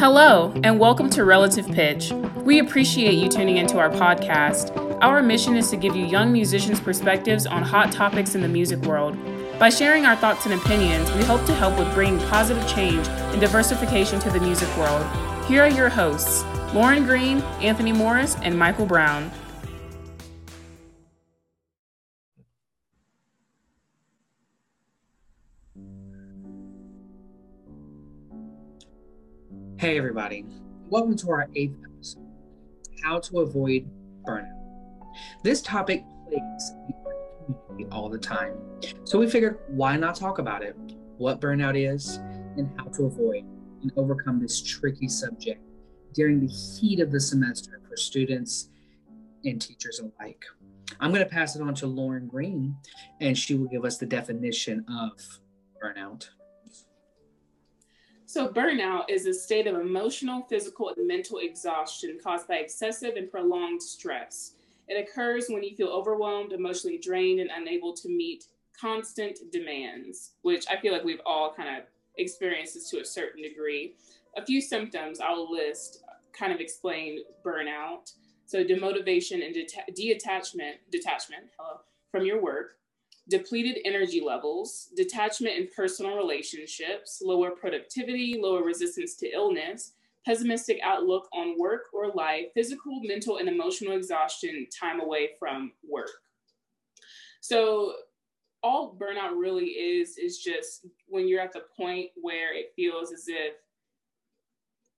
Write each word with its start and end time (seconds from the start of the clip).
Hello, 0.00 0.50
and 0.64 0.80
welcome 0.80 1.10
to 1.10 1.26
Relative 1.26 1.66
Pitch. 1.66 2.10
We 2.36 2.60
appreciate 2.60 3.16
you 3.16 3.28
tuning 3.28 3.58
into 3.58 3.78
our 3.78 3.90
podcast. 3.90 4.74
Our 5.02 5.22
mission 5.22 5.58
is 5.58 5.68
to 5.68 5.76
give 5.76 5.94
you 5.94 6.06
young 6.06 6.32
musicians' 6.32 6.80
perspectives 6.80 7.44
on 7.44 7.62
hot 7.62 7.92
topics 7.92 8.34
in 8.34 8.40
the 8.40 8.48
music 8.48 8.78
world. 8.80 9.14
By 9.58 9.68
sharing 9.68 10.06
our 10.06 10.16
thoughts 10.16 10.46
and 10.46 10.54
opinions, 10.54 11.12
we 11.12 11.22
hope 11.24 11.44
to 11.44 11.54
help 11.54 11.78
with 11.78 11.92
bringing 11.92 12.18
positive 12.30 12.66
change 12.66 13.06
and 13.08 13.42
diversification 13.42 14.18
to 14.20 14.30
the 14.30 14.40
music 14.40 14.74
world. 14.78 15.04
Here 15.44 15.64
are 15.64 15.68
your 15.68 15.90
hosts 15.90 16.44
Lauren 16.72 17.04
Green, 17.04 17.42
Anthony 17.60 17.92
Morris, 17.92 18.36
and 18.36 18.58
Michael 18.58 18.86
Brown. 18.86 19.30
Hey, 29.80 29.96
everybody. 29.96 30.44
Welcome 30.90 31.16
to 31.16 31.30
our 31.30 31.48
eighth 31.54 31.78
episode 31.82 32.28
How 33.02 33.18
to 33.20 33.38
Avoid 33.38 33.88
Burnout. 34.28 34.60
This 35.42 35.62
topic 35.62 36.04
plagues 36.28 36.72
the 36.86 36.92
community 37.46 37.86
all 37.90 38.10
the 38.10 38.18
time. 38.18 38.58
So 39.04 39.18
we 39.18 39.26
figured 39.26 39.60
why 39.68 39.96
not 39.96 40.16
talk 40.16 40.38
about 40.38 40.62
it, 40.62 40.76
what 41.16 41.40
burnout 41.40 41.78
is, 41.78 42.18
and 42.58 42.70
how 42.76 42.88
to 42.88 43.04
avoid 43.04 43.46
and 43.80 43.90
overcome 43.96 44.38
this 44.38 44.60
tricky 44.60 45.08
subject 45.08 45.64
during 46.12 46.46
the 46.46 46.52
heat 46.52 47.00
of 47.00 47.10
the 47.10 47.18
semester 47.18 47.80
for 47.88 47.96
students 47.96 48.68
and 49.46 49.62
teachers 49.62 49.98
alike. 49.98 50.44
I'm 51.00 51.10
going 51.10 51.24
to 51.24 51.30
pass 51.30 51.56
it 51.56 51.62
on 51.62 51.74
to 51.76 51.86
Lauren 51.86 52.28
Green, 52.28 52.76
and 53.22 53.36
she 53.36 53.54
will 53.54 53.68
give 53.68 53.86
us 53.86 53.96
the 53.96 54.04
definition 54.04 54.84
of 54.90 55.12
burnout. 55.82 56.28
So, 58.32 58.46
burnout 58.46 59.06
is 59.08 59.26
a 59.26 59.34
state 59.34 59.66
of 59.66 59.74
emotional, 59.74 60.42
physical, 60.48 60.90
and 60.90 61.04
mental 61.04 61.38
exhaustion 61.38 62.16
caused 62.22 62.46
by 62.46 62.58
excessive 62.58 63.16
and 63.16 63.28
prolonged 63.28 63.82
stress. 63.82 64.52
It 64.86 64.94
occurs 64.94 65.46
when 65.48 65.64
you 65.64 65.74
feel 65.74 65.88
overwhelmed, 65.88 66.52
emotionally 66.52 66.96
drained, 66.96 67.40
and 67.40 67.50
unable 67.52 67.92
to 67.94 68.08
meet 68.08 68.44
constant 68.80 69.40
demands, 69.50 70.34
which 70.42 70.64
I 70.70 70.80
feel 70.80 70.92
like 70.92 71.02
we've 71.02 71.20
all 71.26 71.52
kind 71.52 71.76
of 71.76 71.86
experienced 72.18 72.74
this 72.74 72.88
to 72.90 73.00
a 73.00 73.04
certain 73.04 73.42
degree. 73.42 73.94
A 74.36 74.46
few 74.46 74.60
symptoms 74.60 75.18
I'll 75.18 75.50
list 75.50 76.04
kind 76.32 76.52
of 76.52 76.60
explain 76.60 77.24
burnout. 77.44 78.12
So, 78.46 78.62
demotivation 78.62 79.44
and 79.44 79.52
deta- 79.56 79.92
detachment, 79.92 80.76
detachment, 80.92 81.46
hello, 81.58 81.80
from 82.12 82.24
your 82.24 82.40
work, 82.40 82.76
depleted 83.30 83.78
energy 83.84 84.20
levels, 84.20 84.88
detachment 84.96 85.56
in 85.56 85.68
personal 85.74 86.16
relationships, 86.16 87.22
lower 87.24 87.52
productivity, 87.52 88.38
lower 88.38 88.62
resistance 88.62 89.14
to 89.16 89.28
illness, 89.28 89.92
pessimistic 90.26 90.78
outlook 90.82 91.28
on 91.32 91.58
work 91.58 91.84
or 91.94 92.08
life, 92.10 92.46
physical, 92.54 93.00
mental, 93.02 93.38
and 93.38 93.48
emotional 93.48 93.96
exhaustion, 93.96 94.66
time 94.78 95.00
away 95.00 95.30
from 95.38 95.72
work. 95.88 96.10
So, 97.40 97.94
all 98.62 98.94
burnout 99.00 99.38
really 99.38 99.68
is 99.68 100.18
is 100.18 100.38
just 100.38 100.86
when 101.06 101.26
you're 101.26 101.40
at 101.40 101.54
the 101.54 101.64
point 101.74 102.10
where 102.14 102.54
it 102.54 102.72
feels 102.76 103.10
as 103.10 103.24
if 103.26 103.54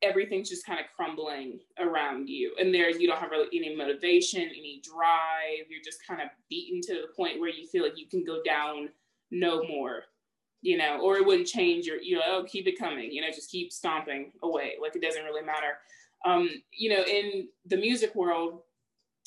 everything's 0.03 0.49
just 0.49 0.67
kind 0.67 0.81
of 0.81 0.87
crumbling 0.97 1.61
around 1.79 2.29
you 2.29 2.55
and 2.59 2.75
there 2.75 2.91
you 2.91 3.07
don't 3.07 3.19
have 3.19 3.31
really 3.31 3.49
any 3.55 3.75
motivation 3.75 4.43
any 4.43 4.83
drive 4.85 5.67
you're 5.69 5.83
just 5.85 6.07
kind 6.07 6.21
of 6.21 6.29
beaten 6.49 6.81
to 6.81 6.95
the 6.95 7.15
point 7.17 7.41
where 7.41 7.51
you 7.51 7.67
feel 7.69 7.83
like 7.83 7.99
you 7.99 8.07
can 8.07 8.25
go 8.25 8.43
down 8.45 8.89
no 9.31 9.63
more 9.65 10.05
you 10.63 10.79
know 10.79 11.01
or 11.01 11.17
it 11.17 11.27
wouldn't 11.27 11.47
change 11.47 11.87
your 11.87 12.01
you 12.01 12.17
know 12.17 12.23
oh 12.27 12.45
keep 12.49 12.67
it 12.67 12.79
coming 12.79 13.13
you 13.13 13.21
know 13.21 13.31
just 13.31 13.51
keep 13.51 13.73
stomping 13.73 14.33
away 14.43 14.75
like 14.81 14.97
it 14.97 15.03
doesn't 15.03 15.25
really 15.25 15.45
matter. 15.45 15.79
Um 16.25 16.49
you 16.73 16.91
know 16.91 17.03
in 17.05 17.49
the 17.67 17.77
music 17.77 18.15
world 18.15 18.61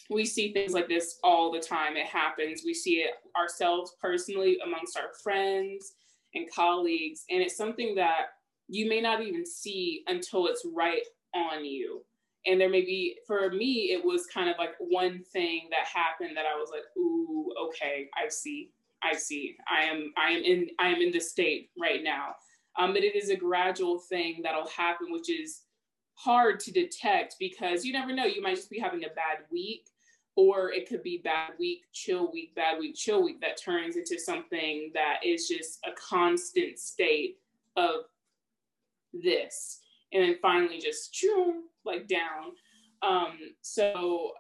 we 0.09 0.25
see 0.25 0.53
things 0.53 0.71
like 0.71 0.87
this 0.87 1.17
all 1.23 1.51
the 1.51 1.59
time 1.59 1.97
it 1.97 2.05
happens 2.05 2.61
we 2.65 2.73
see 2.73 3.01
it 3.01 3.15
ourselves 3.37 3.95
personally 4.01 4.57
amongst 4.63 4.97
our 4.97 5.13
friends 5.23 5.93
and 6.35 6.49
colleagues 6.53 7.25
and 7.29 7.41
it's 7.41 7.57
something 7.57 7.95
that 7.95 8.27
you 8.67 8.89
may 8.89 9.01
not 9.01 9.21
even 9.21 9.45
see 9.45 10.03
until 10.07 10.47
it's 10.47 10.65
right 10.73 11.03
on 11.33 11.65
you. 11.65 12.01
And 12.45 12.61
there 12.61 12.69
may 12.69 12.81
be, 12.81 13.17
for 13.25 13.49
me, 13.49 13.91
it 13.91 14.03
was 14.03 14.27
kind 14.27 14.49
of 14.49 14.57
like 14.57 14.75
one 14.79 15.23
thing 15.33 15.67
that 15.71 15.87
happened 15.87 16.37
that 16.37 16.45
I 16.45 16.55
was 16.55 16.69
like, 16.71 16.83
ooh, 16.97 17.51
okay, 17.67 18.07
I 18.15 18.29
see, 18.29 18.71
I 19.03 19.15
see. 19.15 19.55
I 19.67 19.83
am, 19.85 20.13
I 20.17 20.31
am 20.31 20.43
in, 20.43 20.67
I 20.79 20.89
am 20.89 21.01
in 21.01 21.11
this 21.11 21.31
state 21.31 21.69
right 21.79 22.03
now. 22.03 22.35
Um, 22.77 22.93
but 22.93 23.03
it 23.03 23.15
is 23.15 23.29
a 23.29 23.35
gradual 23.35 23.99
thing 23.99 24.41
that'll 24.43 24.67
happen, 24.67 25.07
which 25.11 25.29
is 25.29 25.61
hard 26.13 26.59
to 26.61 26.71
detect 26.71 27.35
because 27.39 27.83
you 27.83 27.93
never 27.93 28.13
know. 28.13 28.25
You 28.25 28.41
might 28.41 28.55
just 28.55 28.69
be 28.69 28.79
having 28.79 29.03
a 29.05 29.09
bad 29.09 29.39
week, 29.51 29.87
or 30.35 30.71
it 30.71 30.87
could 30.87 31.01
be 31.01 31.21
bad 31.23 31.51
week, 31.57 31.83
chill 31.93 32.31
week, 32.31 32.53
bad 32.55 32.77
week, 32.79 32.95
chill 32.95 33.23
week 33.23 33.41
that 33.41 33.61
turns 33.61 33.95
into 33.95 34.19
something 34.19 34.91
that 34.93 35.19
is 35.25 35.47
just 35.47 35.79
a 35.85 35.91
constant 35.93 36.77
state 36.77 37.37
of 37.77 38.05
this. 39.23 39.81
And 40.13 40.23
then 40.23 40.35
finally 40.41 40.79
just 40.79 41.13
choo, 41.13 41.63
like 41.83 42.07
down. 42.07 42.53
Um 43.01 43.37
so 43.61 44.31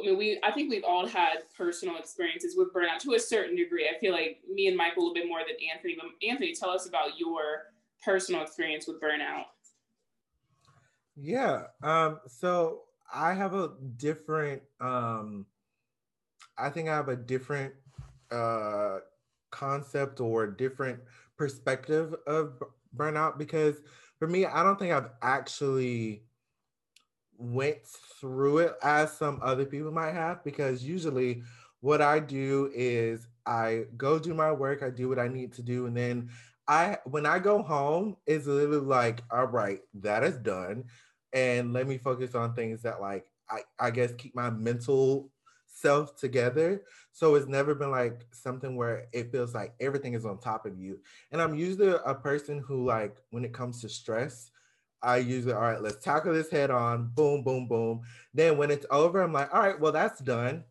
i 0.00 0.06
mean 0.06 0.16
we 0.16 0.38
i 0.42 0.50
think 0.50 0.70
we've 0.70 0.84
all 0.84 1.06
had 1.06 1.38
personal 1.56 1.96
experiences 1.96 2.54
with 2.56 2.72
burnout 2.72 2.98
to 2.98 3.14
a 3.14 3.20
certain 3.20 3.56
degree. 3.56 3.88
I 3.88 3.98
feel 3.98 4.12
like 4.12 4.38
me 4.50 4.68
and 4.68 4.76
michael 4.76 5.02
a 5.02 5.04
little 5.04 5.14
bit 5.14 5.28
more 5.28 5.40
than 5.40 5.56
anthony 5.74 5.96
but 6.00 6.10
anthony 6.26 6.54
tell 6.54 6.70
us 6.70 6.86
about 6.86 7.18
your 7.18 7.72
personal 8.04 8.42
experience 8.42 8.86
with 8.86 9.00
burnout. 9.00 9.44
Yeah 11.16 11.64
um 11.82 12.20
so 12.26 12.82
i 13.12 13.34
have 13.34 13.54
a 13.54 13.72
different 13.96 14.62
um 14.80 15.46
i 16.56 16.70
think 16.70 16.88
i 16.88 16.94
have 16.94 17.08
a 17.08 17.16
different 17.16 17.74
uh 18.30 18.98
concept 19.50 20.20
or 20.20 20.46
different 20.46 20.98
perspective 21.36 22.14
of 22.26 22.62
burnout 22.96 23.38
because 23.38 23.76
for 24.18 24.28
me, 24.28 24.46
I 24.46 24.62
don't 24.62 24.78
think 24.78 24.92
I've 24.92 25.10
actually 25.20 26.22
went 27.36 27.78
through 28.20 28.58
it 28.58 28.74
as 28.82 29.12
some 29.12 29.40
other 29.42 29.64
people 29.64 29.90
might 29.90 30.12
have 30.12 30.44
because 30.44 30.84
usually 30.84 31.42
what 31.80 32.00
I 32.00 32.20
do 32.20 32.70
is 32.72 33.26
I 33.44 33.86
go 33.96 34.18
do 34.18 34.34
my 34.34 34.52
work, 34.52 34.82
I 34.82 34.90
do 34.90 35.08
what 35.08 35.18
I 35.18 35.28
need 35.28 35.52
to 35.54 35.62
do, 35.62 35.86
and 35.86 35.96
then 35.96 36.30
I 36.68 36.98
when 37.04 37.26
I 37.26 37.40
go 37.40 37.62
home, 37.62 38.16
it's 38.26 38.46
literally 38.46 38.78
like, 38.78 39.22
all 39.30 39.46
right, 39.46 39.80
that 39.94 40.22
is 40.22 40.36
done. 40.38 40.84
And 41.32 41.72
let 41.72 41.88
me 41.88 41.98
focus 41.98 42.34
on 42.34 42.54
things 42.54 42.82
that 42.82 43.00
like 43.00 43.26
I, 43.50 43.60
I 43.78 43.90
guess 43.90 44.12
keep 44.14 44.34
my 44.34 44.50
mental 44.50 45.30
self 45.82 46.16
together. 46.16 46.82
So 47.12 47.34
it's 47.34 47.48
never 47.48 47.74
been 47.74 47.90
like 47.90 48.24
something 48.30 48.76
where 48.76 49.08
it 49.12 49.30
feels 49.30 49.54
like 49.54 49.74
everything 49.80 50.14
is 50.14 50.24
on 50.24 50.38
top 50.38 50.64
of 50.64 50.78
you. 50.78 51.00
And 51.30 51.42
I'm 51.42 51.54
usually 51.54 51.94
a 52.06 52.14
person 52.14 52.60
who 52.60 52.86
like 52.86 53.16
when 53.30 53.44
it 53.44 53.52
comes 53.52 53.82
to 53.82 53.88
stress, 53.88 54.50
I 55.02 55.18
usually 55.18 55.52
all 55.52 55.60
right, 55.60 55.82
let's 55.82 56.02
tackle 56.02 56.32
this 56.32 56.50
head 56.50 56.70
on, 56.70 57.10
boom, 57.14 57.42
boom, 57.42 57.66
boom. 57.66 58.02
Then 58.32 58.56
when 58.56 58.70
it's 58.70 58.86
over, 58.90 59.20
I'm 59.20 59.32
like, 59.32 59.52
all 59.52 59.60
right, 59.60 59.78
well 59.78 59.92
that's 59.92 60.20
done. 60.20 60.64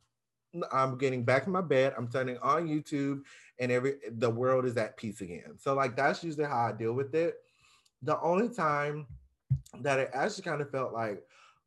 I'm 0.72 0.98
getting 0.98 1.24
back 1.24 1.46
in 1.46 1.54
my 1.54 1.62
bed. 1.62 1.94
I'm 1.98 2.10
turning 2.10 2.38
on 2.40 2.68
YouTube, 2.68 3.22
and 3.60 3.72
every 3.72 3.96
the 4.10 4.30
world 4.30 4.66
is 4.66 4.76
at 4.78 4.98
peace 4.98 5.22
again. 5.22 5.58
So 5.58 5.74
like 5.74 5.96
that's 5.96 6.24
usually 6.24 6.46
how 6.46 6.68
I 6.68 6.72
deal 6.72 6.94
with 6.94 7.14
it. 7.16 7.36
The 8.02 8.20
only 8.20 8.50
time 8.50 9.06
that 9.80 10.00
it 10.00 10.10
actually 10.14 10.44
kind 10.44 10.62
of 10.62 10.72
felt 10.72 10.92
like, 10.92 11.24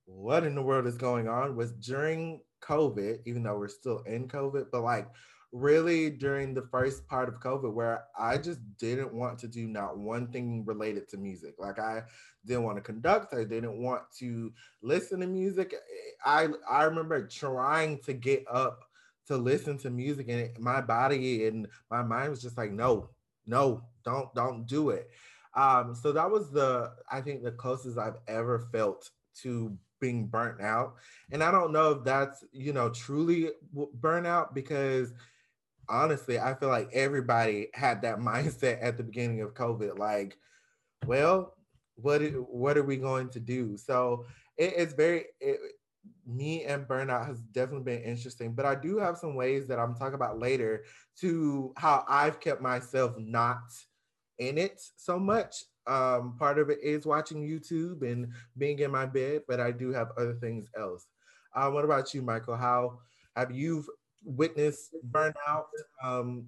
what 0.06 0.44
in 0.44 0.54
the 0.54 0.62
world 0.62 0.86
is 0.86 0.96
going 0.96 1.28
on 1.28 1.56
was 1.56 1.72
during 1.72 2.40
COVID, 2.66 3.18
even 3.26 3.42
though 3.42 3.58
we're 3.58 3.68
still 3.68 3.98
in 4.06 4.28
COVID, 4.28 4.66
but 4.72 4.82
like 4.82 5.08
really 5.54 6.10
during 6.10 6.52
the 6.52 6.66
first 6.72 7.06
part 7.06 7.28
of 7.28 7.38
COVID 7.38 7.72
where 7.72 8.04
I 8.18 8.38
just 8.38 8.58
didn't 8.76 9.14
want 9.14 9.38
to 9.38 9.48
do 9.48 9.68
not 9.68 9.96
one 9.96 10.26
thing 10.32 10.64
related 10.66 11.08
to 11.10 11.16
music. 11.16 11.54
Like 11.58 11.78
I 11.78 12.02
didn't 12.44 12.64
want 12.64 12.76
to 12.76 12.82
conduct, 12.82 13.32
I 13.32 13.44
didn't 13.44 13.80
want 13.80 14.02
to 14.18 14.52
listen 14.82 15.20
to 15.20 15.28
music. 15.28 15.72
I 16.24 16.48
I 16.68 16.82
remember 16.82 17.26
trying 17.28 18.00
to 18.00 18.12
get 18.12 18.44
up 18.50 18.84
to 19.28 19.36
listen 19.36 19.78
to 19.78 19.90
music 19.90 20.28
and 20.28 20.40
it, 20.40 20.60
my 20.60 20.80
body 20.80 21.46
and 21.46 21.68
my 21.88 22.02
mind 22.02 22.30
was 22.30 22.42
just 22.42 22.58
like 22.58 22.72
no, 22.72 23.10
no, 23.46 23.84
don't 24.04 24.34
don't 24.34 24.66
do 24.66 24.90
it. 24.90 25.08
Um 25.54 25.94
so 25.94 26.10
that 26.10 26.28
was 26.28 26.50
the 26.50 26.92
I 27.08 27.20
think 27.20 27.44
the 27.44 27.52
closest 27.52 27.96
I've 27.96 28.18
ever 28.26 28.58
felt 28.72 29.08
to 29.42 29.78
being 30.04 30.26
burnt 30.26 30.60
out. 30.60 30.96
And 31.32 31.42
I 31.42 31.50
don't 31.50 31.72
know 31.72 31.92
if 31.92 32.04
that's, 32.04 32.44
you 32.52 32.74
know, 32.74 32.90
truly 32.90 33.48
burnout 34.00 34.52
because 34.52 35.14
honestly, 35.88 36.38
I 36.38 36.52
feel 36.52 36.68
like 36.68 36.90
everybody 36.92 37.68
had 37.72 38.02
that 38.02 38.18
mindset 38.30 38.82
at 38.82 38.98
the 38.98 39.02
beginning 39.02 39.40
of 39.40 39.54
COVID. 39.54 39.98
Like, 39.98 40.36
well, 41.06 41.54
what 41.96 42.20
what 42.50 42.76
are 42.76 42.82
we 42.82 42.98
going 42.98 43.30
to 43.30 43.40
do? 43.40 43.78
So 43.78 44.26
it, 44.58 44.74
it's 44.76 44.92
very 44.92 45.24
it, 45.40 45.58
me 46.26 46.64
and 46.64 46.86
burnout 46.86 47.26
has 47.26 47.40
definitely 47.40 47.94
been 47.94 48.02
interesting. 48.02 48.52
But 48.52 48.66
I 48.66 48.74
do 48.74 48.98
have 48.98 49.16
some 49.16 49.34
ways 49.34 49.66
that 49.68 49.78
I'm 49.78 49.94
talking 49.94 50.14
about 50.14 50.38
later 50.38 50.84
to 51.20 51.72
how 51.78 52.04
I've 52.06 52.40
kept 52.40 52.60
myself 52.60 53.14
not 53.18 53.62
in 54.38 54.58
it 54.58 54.82
so 54.96 55.18
much 55.18 55.64
um, 55.86 56.36
part 56.38 56.58
of 56.58 56.70
it 56.70 56.78
is 56.82 57.06
watching 57.06 57.42
YouTube 57.42 58.02
and 58.02 58.32
being 58.56 58.78
in 58.78 58.90
my 58.90 59.06
bed, 59.06 59.42
but 59.46 59.60
I 59.60 59.70
do 59.70 59.92
have 59.92 60.08
other 60.16 60.34
things 60.34 60.68
else. 60.78 61.06
Uh, 61.54 61.70
what 61.70 61.84
about 61.84 62.14
you, 62.14 62.22
Michael? 62.22 62.56
How 62.56 62.98
have 63.36 63.52
you 63.52 63.84
witnessed 64.24 64.94
burnout 65.10 65.66
um, 66.02 66.46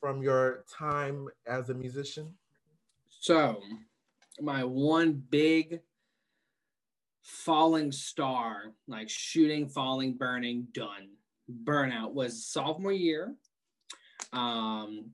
from 0.00 0.22
your 0.22 0.64
time 0.68 1.28
as 1.46 1.70
a 1.70 1.74
musician? 1.74 2.34
So, 3.08 3.60
my 4.40 4.64
one 4.64 5.22
big 5.30 5.80
falling 7.22 7.92
star, 7.92 8.72
like 8.88 9.08
shooting, 9.08 9.68
falling, 9.68 10.14
burning, 10.14 10.66
done, 10.72 11.10
burnout 11.64 12.12
was 12.12 12.44
sophomore 12.44 12.92
year. 12.92 13.34
Um, 14.32 15.10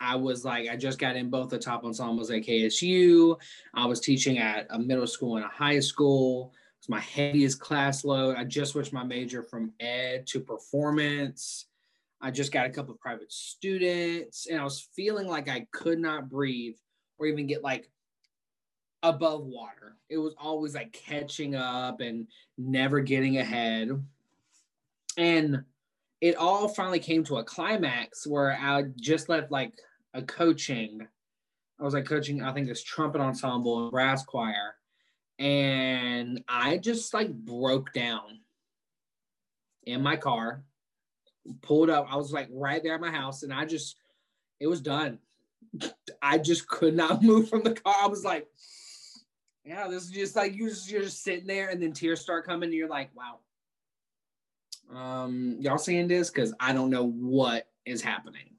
I 0.00 0.16
was 0.16 0.44
like, 0.44 0.68
I 0.68 0.76
just 0.76 0.98
got 0.98 1.16
in 1.16 1.30
both 1.30 1.50
the 1.50 1.58
top 1.58 1.84
ensembles 1.84 2.30
at 2.30 2.42
KSU. 2.42 3.38
I 3.74 3.86
was 3.86 4.00
teaching 4.00 4.38
at 4.38 4.66
a 4.70 4.78
middle 4.78 5.06
school 5.06 5.36
and 5.36 5.44
a 5.44 5.48
high 5.48 5.80
school. 5.80 6.52
It 6.54 6.80
was 6.80 6.88
my 6.88 7.00
heaviest 7.00 7.60
class 7.60 8.04
load. 8.04 8.36
I 8.36 8.44
just 8.44 8.72
switched 8.72 8.92
my 8.92 9.04
major 9.04 9.42
from 9.42 9.72
ed 9.80 10.26
to 10.28 10.40
performance. 10.40 11.66
I 12.20 12.30
just 12.30 12.52
got 12.52 12.66
a 12.66 12.70
couple 12.70 12.94
of 12.94 13.00
private 13.00 13.30
students, 13.30 14.46
and 14.46 14.58
I 14.58 14.64
was 14.64 14.88
feeling 14.96 15.26
like 15.26 15.48
I 15.48 15.66
could 15.72 15.98
not 15.98 16.30
breathe 16.30 16.76
or 17.18 17.26
even 17.26 17.46
get 17.46 17.62
like 17.62 17.90
above 19.02 19.44
water. 19.44 19.96
It 20.08 20.18
was 20.18 20.34
always 20.38 20.74
like 20.74 20.92
catching 20.92 21.54
up 21.54 22.00
and 22.00 22.26
never 22.56 23.00
getting 23.00 23.36
ahead. 23.36 23.90
And 25.16 25.64
it 26.24 26.36
all 26.36 26.68
finally 26.68 27.00
came 27.00 27.22
to 27.22 27.36
a 27.36 27.44
climax 27.44 28.26
where 28.26 28.56
I 28.58 28.84
just 28.98 29.28
left 29.28 29.50
like 29.50 29.74
a 30.14 30.22
coaching. 30.22 31.06
I 31.78 31.82
was 31.82 31.92
like 31.92 32.06
coaching, 32.06 32.42
I 32.42 32.50
think 32.54 32.66
this 32.66 32.82
trumpet 32.82 33.20
ensemble 33.20 33.82
and 33.82 33.90
brass 33.90 34.24
choir. 34.24 34.76
And 35.38 36.42
I 36.48 36.78
just 36.78 37.12
like 37.12 37.30
broke 37.30 37.92
down 37.92 38.40
in 39.82 40.00
my 40.00 40.16
car, 40.16 40.64
pulled 41.60 41.90
up. 41.90 42.06
I 42.08 42.16
was 42.16 42.32
like 42.32 42.48
right 42.50 42.82
there 42.82 42.94
at 42.94 43.02
my 43.02 43.10
house, 43.10 43.42
and 43.42 43.52
I 43.52 43.66
just, 43.66 43.98
it 44.60 44.66
was 44.66 44.80
done. 44.80 45.18
I 46.22 46.38
just 46.38 46.66
could 46.68 46.96
not 46.96 47.22
move 47.22 47.50
from 47.50 47.64
the 47.64 47.74
car. 47.74 47.96
I 48.00 48.06
was 48.06 48.24
like, 48.24 48.48
yeah, 49.62 49.88
this 49.88 50.04
is 50.04 50.10
just 50.10 50.36
like 50.36 50.56
you're 50.56 50.70
just, 50.70 50.90
you're 50.90 51.02
just 51.02 51.22
sitting 51.22 51.46
there, 51.46 51.68
and 51.68 51.82
then 51.82 51.92
tears 51.92 52.22
start 52.22 52.46
coming, 52.46 52.68
and 52.68 52.74
you're 52.74 52.88
like, 52.88 53.14
wow. 53.14 53.40
Um, 54.92 55.56
y'all 55.60 55.78
seeing 55.78 56.08
this? 56.08 56.30
Because 56.30 56.54
I 56.58 56.72
don't 56.72 56.90
know 56.90 57.06
what 57.08 57.68
is 57.86 58.02
happening, 58.02 58.56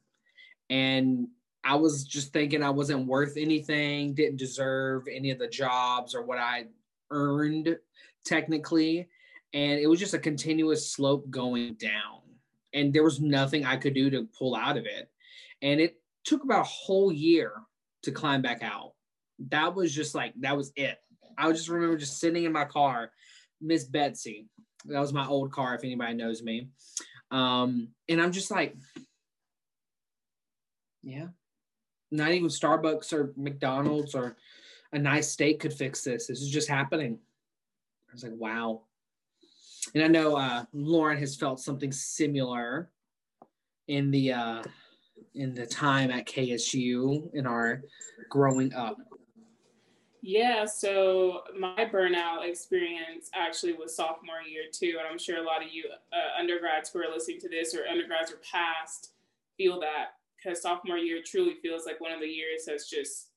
and 0.69 1.27
I 1.63 1.75
was 1.75 2.03
just 2.03 2.31
thinking 2.33 2.63
I 2.63 2.69
wasn't 2.69 3.07
worth 3.07 3.37
anything, 3.37 4.13
didn't 4.13 4.37
deserve 4.37 5.07
any 5.11 5.31
of 5.31 5.39
the 5.39 5.47
jobs 5.47 6.13
or 6.13 6.23
what 6.23 6.37
I 6.37 6.65
earned 7.11 7.77
technically, 8.25 9.09
and 9.53 9.79
it 9.79 9.87
was 9.87 9.99
just 9.99 10.13
a 10.13 10.19
continuous 10.19 10.91
slope 10.91 11.29
going 11.29 11.75
down, 11.75 12.21
and 12.73 12.93
there 12.93 13.03
was 13.03 13.19
nothing 13.19 13.65
I 13.65 13.77
could 13.77 13.93
do 13.93 14.09
to 14.09 14.27
pull 14.37 14.55
out 14.55 14.77
of 14.77 14.85
it, 14.85 15.09
and 15.61 15.79
it 15.79 15.99
took 16.23 16.43
about 16.43 16.61
a 16.61 16.69
whole 16.69 17.11
year 17.11 17.53
to 18.03 18.11
climb 18.11 18.41
back 18.41 18.63
out 18.63 18.95
that 19.39 19.75
was 19.75 19.93
just 19.93 20.15
like 20.15 20.33
that 20.41 20.55
was 20.55 20.71
it. 20.75 20.97
I 21.37 21.51
just 21.51 21.69
remember 21.69 21.97
just 21.97 22.19
sitting 22.19 22.43
in 22.43 22.51
my 22.51 22.65
car, 22.65 23.11
Miss 23.61 23.83
Betsy. 23.83 24.47
That 24.87 24.99
was 24.99 25.13
my 25.13 25.27
old 25.27 25.51
car, 25.51 25.75
if 25.75 25.83
anybody 25.83 26.13
knows 26.13 26.43
me. 26.43 26.69
Um, 27.31 27.89
and 28.07 28.21
I'm 28.21 28.31
just 28.31 28.51
like, 28.51 28.75
yeah, 31.03 31.27
not 32.11 32.31
even 32.31 32.49
Starbucks 32.49 33.13
or 33.13 33.33
McDonald's 33.35 34.15
or 34.15 34.37
a 34.93 34.99
nice 34.99 35.31
steak 35.31 35.59
could 35.59 35.73
fix 35.73 36.03
this. 36.03 36.27
This 36.27 36.41
is 36.41 36.49
just 36.49 36.69
happening. 36.69 37.19
I 38.09 38.13
was 38.13 38.23
like, 38.23 38.33
wow. 38.35 38.83
And 39.93 40.03
I 40.03 40.07
know 40.07 40.35
uh, 40.35 40.65
Lauren 40.73 41.17
has 41.17 41.35
felt 41.35 41.59
something 41.59 41.91
similar 41.91 42.89
in 43.87 44.09
the 44.11 44.33
uh, 44.33 44.63
in 45.35 45.53
the 45.53 45.65
time 45.65 46.11
at 46.11 46.25
KSU 46.25 47.33
in 47.33 47.45
our 47.45 47.83
growing 48.29 48.73
up. 48.73 48.97
Yeah, 50.27 50.65
so 50.65 51.41
my 51.55 51.85
burnout 51.85 52.49
experience 52.49 53.29
actually 53.35 53.73
was 53.73 53.95
sophomore 53.95 54.41
year 54.41 54.63
too, 54.71 54.95
and 54.97 55.07
I'm 55.07 55.19
sure 55.19 55.37
a 55.37 55.45
lot 55.45 55.63
of 55.63 55.71
you 55.71 55.83
uh, 56.11 56.39
undergrads 56.39 56.89
who 56.89 56.97
are 56.97 57.13
listening 57.13 57.39
to 57.41 57.49
this 57.49 57.75
or 57.75 57.85
undergrads 57.87 58.31
or 58.31 58.37
past 58.37 59.11
feel 59.55 59.79
that 59.81 60.15
because 60.35 60.63
sophomore 60.63 60.97
year 60.97 61.21
truly 61.23 61.53
feels 61.61 61.85
like 61.85 62.01
one 62.01 62.11
of 62.11 62.19
the 62.21 62.27
years 62.27 62.63
that's 62.65 62.89
just 62.89 63.29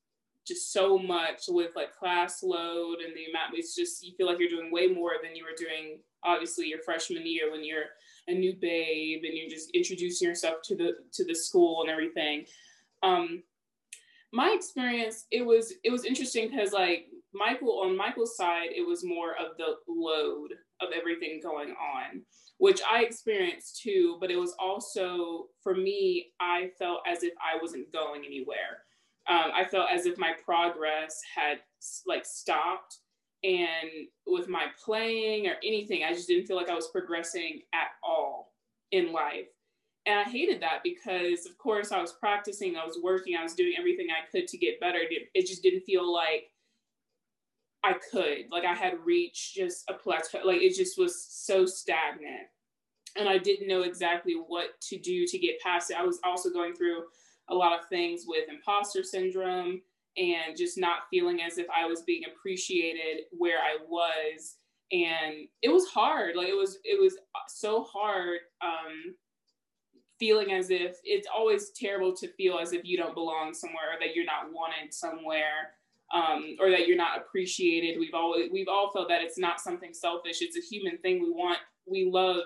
just 0.46 0.72
so 0.72 0.98
much 0.98 1.42
with 1.46 1.70
like 1.76 1.94
class 1.94 2.42
load 2.42 2.96
and 3.06 3.14
the 3.14 3.26
amount 3.30 3.52
it's 3.54 3.76
just 3.76 4.02
you 4.02 4.14
feel 4.16 4.26
like 4.26 4.38
you're 4.40 4.48
doing 4.48 4.72
way 4.72 4.88
more 4.88 5.12
than 5.22 5.36
you 5.36 5.44
were 5.44 5.56
doing 5.56 6.00
obviously 6.24 6.66
your 6.66 6.80
freshman 6.82 7.24
year 7.24 7.52
when 7.52 7.62
you're 7.62 7.84
a 8.26 8.32
new 8.34 8.52
babe 8.60 9.22
and 9.24 9.36
you're 9.36 9.48
just 9.48 9.70
introducing 9.74 10.26
yourself 10.26 10.56
to 10.64 10.74
the 10.74 10.94
to 11.12 11.24
the 11.24 11.34
school 11.34 11.82
and 11.82 11.90
everything. 11.90 12.44
Um 13.04 13.44
my 14.32 14.52
experience 14.54 15.26
it 15.30 15.44
was 15.44 15.74
it 15.84 15.90
was 15.90 16.04
interesting 16.04 16.50
because 16.50 16.72
like 16.72 17.06
michael 17.32 17.80
on 17.84 17.96
michael's 17.96 18.36
side 18.36 18.68
it 18.74 18.86
was 18.86 19.04
more 19.04 19.32
of 19.32 19.56
the 19.56 19.76
load 19.88 20.50
of 20.80 20.88
everything 20.94 21.40
going 21.42 21.70
on 21.70 22.22
which 22.58 22.80
i 22.90 23.02
experienced 23.02 23.80
too 23.80 24.16
but 24.20 24.30
it 24.30 24.36
was 24.36 24.54
also 24.58 25.46
for 25.62 25.74
me 25.74 26.26
i 26.40 26.70
felt 26.78 27.00
as 27.10 27.22
if 27.22 27.32
i 27.40 27.60
wasn't 27.60 27.90
going 27.92 28.24
anywhere. 28.24 28.84
Um, 29.28 29.50
i 29.54 29.64
felt 29.64 29.90
as 29.92 30.06
if 30.06 30.18
my 30.18 30.32
progress 30.44 31.20
had 31.34 31.58
like 32.06 32.24
stopped 32.26 32.98
and 33.44 34.08
with 34.26 34.48
my 34.48 34.66
playing 34.84 35.46
or 35.46 35.54
anything 35.62 36.02
i 36.04 36.12
just 36.12 36.28
didn't 36.28 36.46
feel 36.46 36.56
like 36.56 36.70
i 36.70 36.74
was 36.74 36.88
progressing 36.88 37.60
at 37.72 37.88
all 38.02 38.52
in 38.90 39.12
life 39.12 39.48
and 40.08 40.18
I 40.18 40.24
hated 40.24 40.62
that 40.62 40.80
because, 40.82 41.44
of 41.44 41.58
course, 41.58 41.92
I 41.92 42.00
was 42.00 42.12
practicing, 42.12 42.76
I 42.76 42.86
was 42.86 42.98
working, 43.02 43.36
I 43.36 43.42
was 43.42 43.52
doing 43.52 43.74
everything 43.78 44.06
I 44.10 44.26
could 44.30 44.48
to 44.48 44.56
get 44.56 44.80
better. 44.80 45.00
It 45.00 45.46
just 45.46 45.62
didn't 45.62 45.82
feel 45.82 46.10
like 46.10 46.50
I 47.84 47.92
could. 48.10 48.46
Like 48.50 48.64
I 48.64 48.72
had 48.72 48.94
reached 49.04 49.54
just 49.54 49.84
a 49.90 49.92
plateau. 49.92 50.40
Like 50.46 50.62
it 50.62 50.74
just 50.74 50.96
was 50.96 51.22
so 51.22 51.66
stagnant. 51.66 52.48
And 53.18 53.28
I 53.28 53.36
didn't 53.36 53.68
know 53.68 53.82
exactly 53.82 54.32
what 54.32 54.80
to 54.88 54.98
do 54.98 55.26
to 55.26 55.38
get 55.38 55.60
past 55.60 55.90
it. 55.90 55.98
I 55.98 56.04
was 56.04 56.20
also 56.24 56.48
going 56.48 56.74
through 56.74 57.02
a 57.50 57.54
lot 57.54 57.78
of 57.78 57.86
things 57.88 58.24
with 58.26 58.48
imposter 58.48 59.02
syndrome 59.02 59.82
and 60.16 60.56
just 60.56 60.78
not 60.78 61.00
feeling 61.10 61.42
as 61.42 61.58
if 61.58 61.66
I 61.68 61.84
was 61.84 62.00
being 62.02 62.22
appreciated 62.24 63.24
where 63.32 63.58
I 63.58 63.76
was. 63.86 64.56
And 64.90 65.48
it 65.60 65.68
was 65.68 65.86
hard. 65.88 66.34
Like 66.34 66.48
it 66.48 66.56
was, 66.56 66.78
it 66.84 66.98
was 66.98 67.18
so 67.48 67.82
hard. 67.82 68.38
Um, 68.62 69.14
feeling 70.18 70.52
as 70.52 70.70
if 70.70 70.96
it's 71.04 71.28
always 71.34 71.70
terrible 71.70 72.14
to 72.16 72.28
feel 72.32 72.58
as 72.58 72.72
if 72.72 72.84
you 72.84 72.96
don't 72.96 73.14
belong 73.14 73.54
somewhere 73.54 73.94
or 73.94 74.00
that 74.00 74.14
you're 74.14 74.24
not 74.24 74.52
wanted 74.52 74.92
somewhere 74.92 75.74
um, 76.12 76.56
or 76.60 76.70
that 76.70 76.86
you're 76.86 76.96
not 76.96 77.18
appreciated. 77.18 77.98
We've 77.98 78.14
always 78.14 78.50
we've 78.52 78.68
all 78.68 78.90
felt 78.90 79.08
that 79.08 79.22
it's 79.22 79.38
not 79.38 79.60
something 79.60 79.92
selfish. 79.92 80.38
It's 80.40 80.56
a 80.56 80.60
human 80.60 80.98
thing. 80.98 81.22
We 81.22 81.30
want 81.30 81.58
we 81.86 82.10
love 82.10 82.42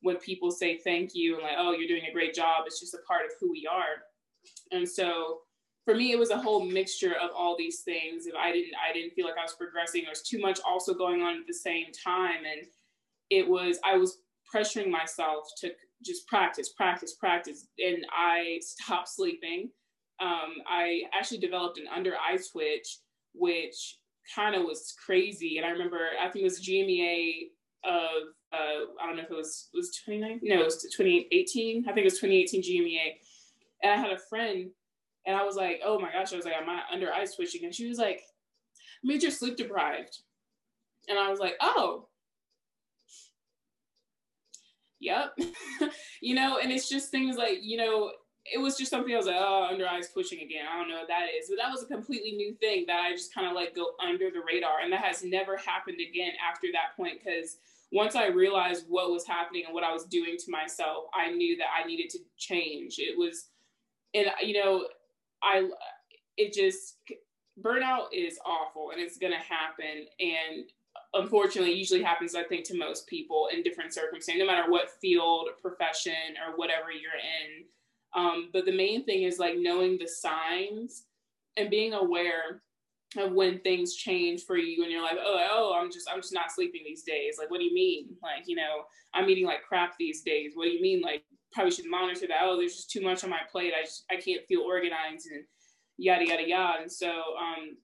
when 0.00 0.16
people 0.16 0.50
say 0.50 0.78
thank 0.78 1.14
you 1.14 1.34
and 1.34 1.42
like 1.42 1.56
oh 1.58 1.72
you're 1.72 1.88
doing 1.88 2.08
a 2.08 2.12
great 2.12 2.34
job. 2.34 2.64
It's 2.66 2.80
just 2.80 2.94
a 2.94 2.98
part 3.06 3.24
of 3.24 3.30
who 3.40 3.50
we 3.50 3.68
are. 3.70 4.02
And 4.72 4.88
so 4.88 5.40
for 5.84 5.94
me 5.94 6.12
it 6.12 6.18
was 6.18 6.30
a 6.30 6.38
whole 6.38 6.64
mixture 6.64 7.14
of 7.22 7.30
all 7.36 7.56
these 7.56 7.80
things. 7.80 8.26
If 8.26 8.34
I 8.34 8.52
didn't 8.52 8.74
I 8.88 8.92
didn't 8.92 9.14
feel 9.14 9.26
like 9.26 9.38
I 9.38 9.44
was 9.44 9.54
progressing. 9.54 10.02
There 10.02 10.10
was 10.10 10.22
too 10.22 10.40
much 10.40 10.60
also 10.66 10.92
going 10.92 11.22
on 11.22 11.38
at 11.38 11.46
the 11.46 11.54
same 11.54 11.86
time 12.04 12.44
and 12.50 12.66
it 13.30 13.48
was 13.48 13.78
I 13.84 13.96
was 13.96 14.18
pressuring 14.52 14.90
myself 14.90 15.48
to 15.58 15.72
just 16.04 16.26
practice, 16.26 16.70
practice, 16.70 17.14
practice. 17.14 17.68
And 17.78 18.04
I 18.10 18.58
stopped 18.60 19.08
sleeping. 19.08 19.70
Um, 20.20 20.54
I 20.68 21.02
actually 21.12 21.38
developed 21.38 21.78
an 21.78 21.86
under 21.94 22.14
eye 22.14 22.38
twitch, 22.52 22.98
which 23.34 23.98
kind 24.34 24.54
of 24.54 24.62
was 24.62 24.94
crazy. 25.04 25.58
And 25.58 25.66
I 25.66 25.70
remember, 25.70 25.98
I 26.20 26.28
think 26.28 26.42
it 26.42 26.44
was 26.44 26.60
GMEA 26.60 27.48
of, 27.84 28.28
uh, 28.52 28.86
I 29.02 29.06
don't 29.06 29.16
know 29.16 29.22
if 29.22 29.30
it 29.30 29.36
was, 29.36 29.68
was 29.74 29.90
2019, 30.06 30.48
no, 30.48 30.60
it 30.60 30.64
was 30.64 30.82
2018. 30.82 31.84
I 31.88 31.92
think 31.92 31.98
it 31.98 32.04
was 32.04 32.20
2018 32.20 32.62
GMEA. 32.62 33.14
And 33.82 33.92
I 33.92 33.96
had 33.96 34.12
a 34.12 34.18
friend 34.30 34.70
and 35.26 35.36
I 35.36 35.44
was 35.44 35.56
like, 35.56 35.80
oh 35.84 35.98
my 35.98 36.12
gosh, 36.12 36.32
I 36.32 36.36
was 36.36 36.44
like, 36.44 36.54
I'm 36.60 36.80
under 36.92 37.12
eye 37.12 37.26
twitching? 37.26 37.64
And 37.64 37.74
she 37.74 37.88
was 37.88 37.98
like, 37.98 38.22
major 39.02 39.30
sleep 39.30 39.56
deprived. 39.56 40.18
And 41.08 41.18
I 41.18 41.30
was 41.30 41.40
like, 41.40 41.54
oh, 41.60 42.08
yep. 45.04 45.38
you 46.20 46.34
know, 46.34 46.58
and 46.58 46.72
it's 46.72 46.88
just 46.88 47.10
things 47.10 47.36
like, 47.36 47.58
you 47.62 47.76
know, 47.76 48.12
it 48.44 48.58
was 48.58 48.76
just 48.76 48.90
something 48.90 49.14
I 49.14 49.16
was 49.16 49.26
like, 49.26 49.36
oh, 49.38 49.68
under 49.70 49.88
eyes 49.88 50.10
twitching 50.12 50.40
again. 50.40 50.66
I 50.70 50.78
don't 50.78 50.88
know 50.88 50.98
what 50.98 51.08
that 51.08 51.28
is. 51.38 51.48
But 51.48 51.56
that 51.62 51.70
was 51.70 51.82
a 51.82 51.86
completely 51.86 52.32
new 52.32 52.54
thing 52.54 52.84
that 52.88 53.00
I 53.00 53.12
just 53.12 53.34
kind 53.34 53.46
of 53.46 53.54
like 53.54 53.74
go 53.74 53.92
under 54.06 54.30
the 54.30 54.42
radar. 54.46 54.80
And 54.82 54.92
that 54.92 55.04
has 55.04 55.24
never 55.24 55.56
happened 55.56 55.98
again 56.00 56.32
after 56.46 56.68
that 56.72 56.96
point 56.96 57.20
because 57.24 57.56
once 57.90 58.16
I 58.16 58.26
realized 58.26 58.84
what 58.88 59.10
was 59.10 59.26
happening 59.26 59.62
and 59.64 59.74
what 59.74 59.84
I 59.84 59.92
was 59.92 60.04
doing 60.04 60.36
to 60.38 60.50
myself, 60.50 61.04
I 61.14 61.30
knew 61.30 61.56
that 61.56 61.68
I 61.78 61.86
needed 61.86 62.10
to 62.10 62.18
change. 62.36 62.96
It 62.98 63.16
was, 63.16 63.48
and 64.14 64.26
you 64.42 64.62
know, 64.62 64.88
I, 65.42 65.68
it 66.36 66.52
just, 66.52 66.96
burnout 67.62 68.06
is 68.12 68.38
awful 68.44 68.90
and 68.90 69.00
it's 69.00 69.16
going 69.16 69.32
to 69.32 69.38
happen. 69.38 70.06
And 70.18 70.64
unfortunately, 71.14 71.72
usually 71.74 72.02
happens, 72.02 72.34
I 72.34 72.44
think, 72.44 72.64
to 72.66 72.78
most 72.78 73.06
people 73.06 73.48
in 73.52 73.62
different 73.62 73.94
circumstances, 73.94 74.40
no 74.40 74.46
matter 74.46 74.70
what 74.70 74.90
field, 75.00 75.48
profession, 75.62 76.36
or 76.46 76.56
whatever 76.56 76.90
you're 76.90 77.12
in. 77.12 77.64
Um, 78.14 78.50
but 78.52 78.64
the 78.64 78.76
main 78.76 79.04
thing 79.04 79.22
is 79.22 79.38
like 79.38 79.54
knowing 79.56 79.98
the 79.98 80.08
signs 80.08 81.04
and 81.56 81.70
being 81.70 81.94
aware 81.94 82.62
of 83.16 83.32
when 83.32 83.60
things 83.60 83.94
change 83.94 84.42
for 84.44 84.56
you 84.56 84.82
and 84.82 84.90
you're 84.90 85.02
like 85.02 85.18
oh 85.20 85.46
oh 85.52 85.78
i'm 85.80 85.90
just 85.90 86.08
i'm 86.10 86.20
just 86.20 86.34
not 86.34 86.50
sleeping 86.50 86.82
these 86.84 87.04
days. 87.04 87.36
Like 87.38 87.50
what 87.50 87.58
do 87.58 87.64
you 87.64 87.74
mean? 87.74 88.08
Like 88.22 88.46
you 88.46 88.56
know 88.56 88.82
i'm 89.14 89.28
eating 89.28 89.46
like 89.46 89.62
crap 89.62 89.94
these 89.98 90.22
days. 90.22 90.52
What 90.54 90.64
do 90.64 90.70
you 90.70 90.82
mean? 90.82 91.00
Like 91.00 91.22
probably 91.52 91.70
should 91.70 91.88
monitor 91.88 92.26
that. 92.26 92.40
Oh 92.42 92.56
there's 92.56 92.76
just 92.76 92.90
too 92.90 93.02
much 93.02 93.22
on 93.24 93.30
my 93.30 93.40
plate. 93.50 93.72
I 93.78 93.84
just 93.84 94.04
i 94.10 94.16
can't 94.16 94.44
feel 94.46 94.62
organized 94.62 95.28
and 95.30 95.44
yada 95.96 96.26
yada 96.26 96.48
yada. 96.48 96.82
And 96.82 96.92
so 96.92 97.08
um 97.08 97.76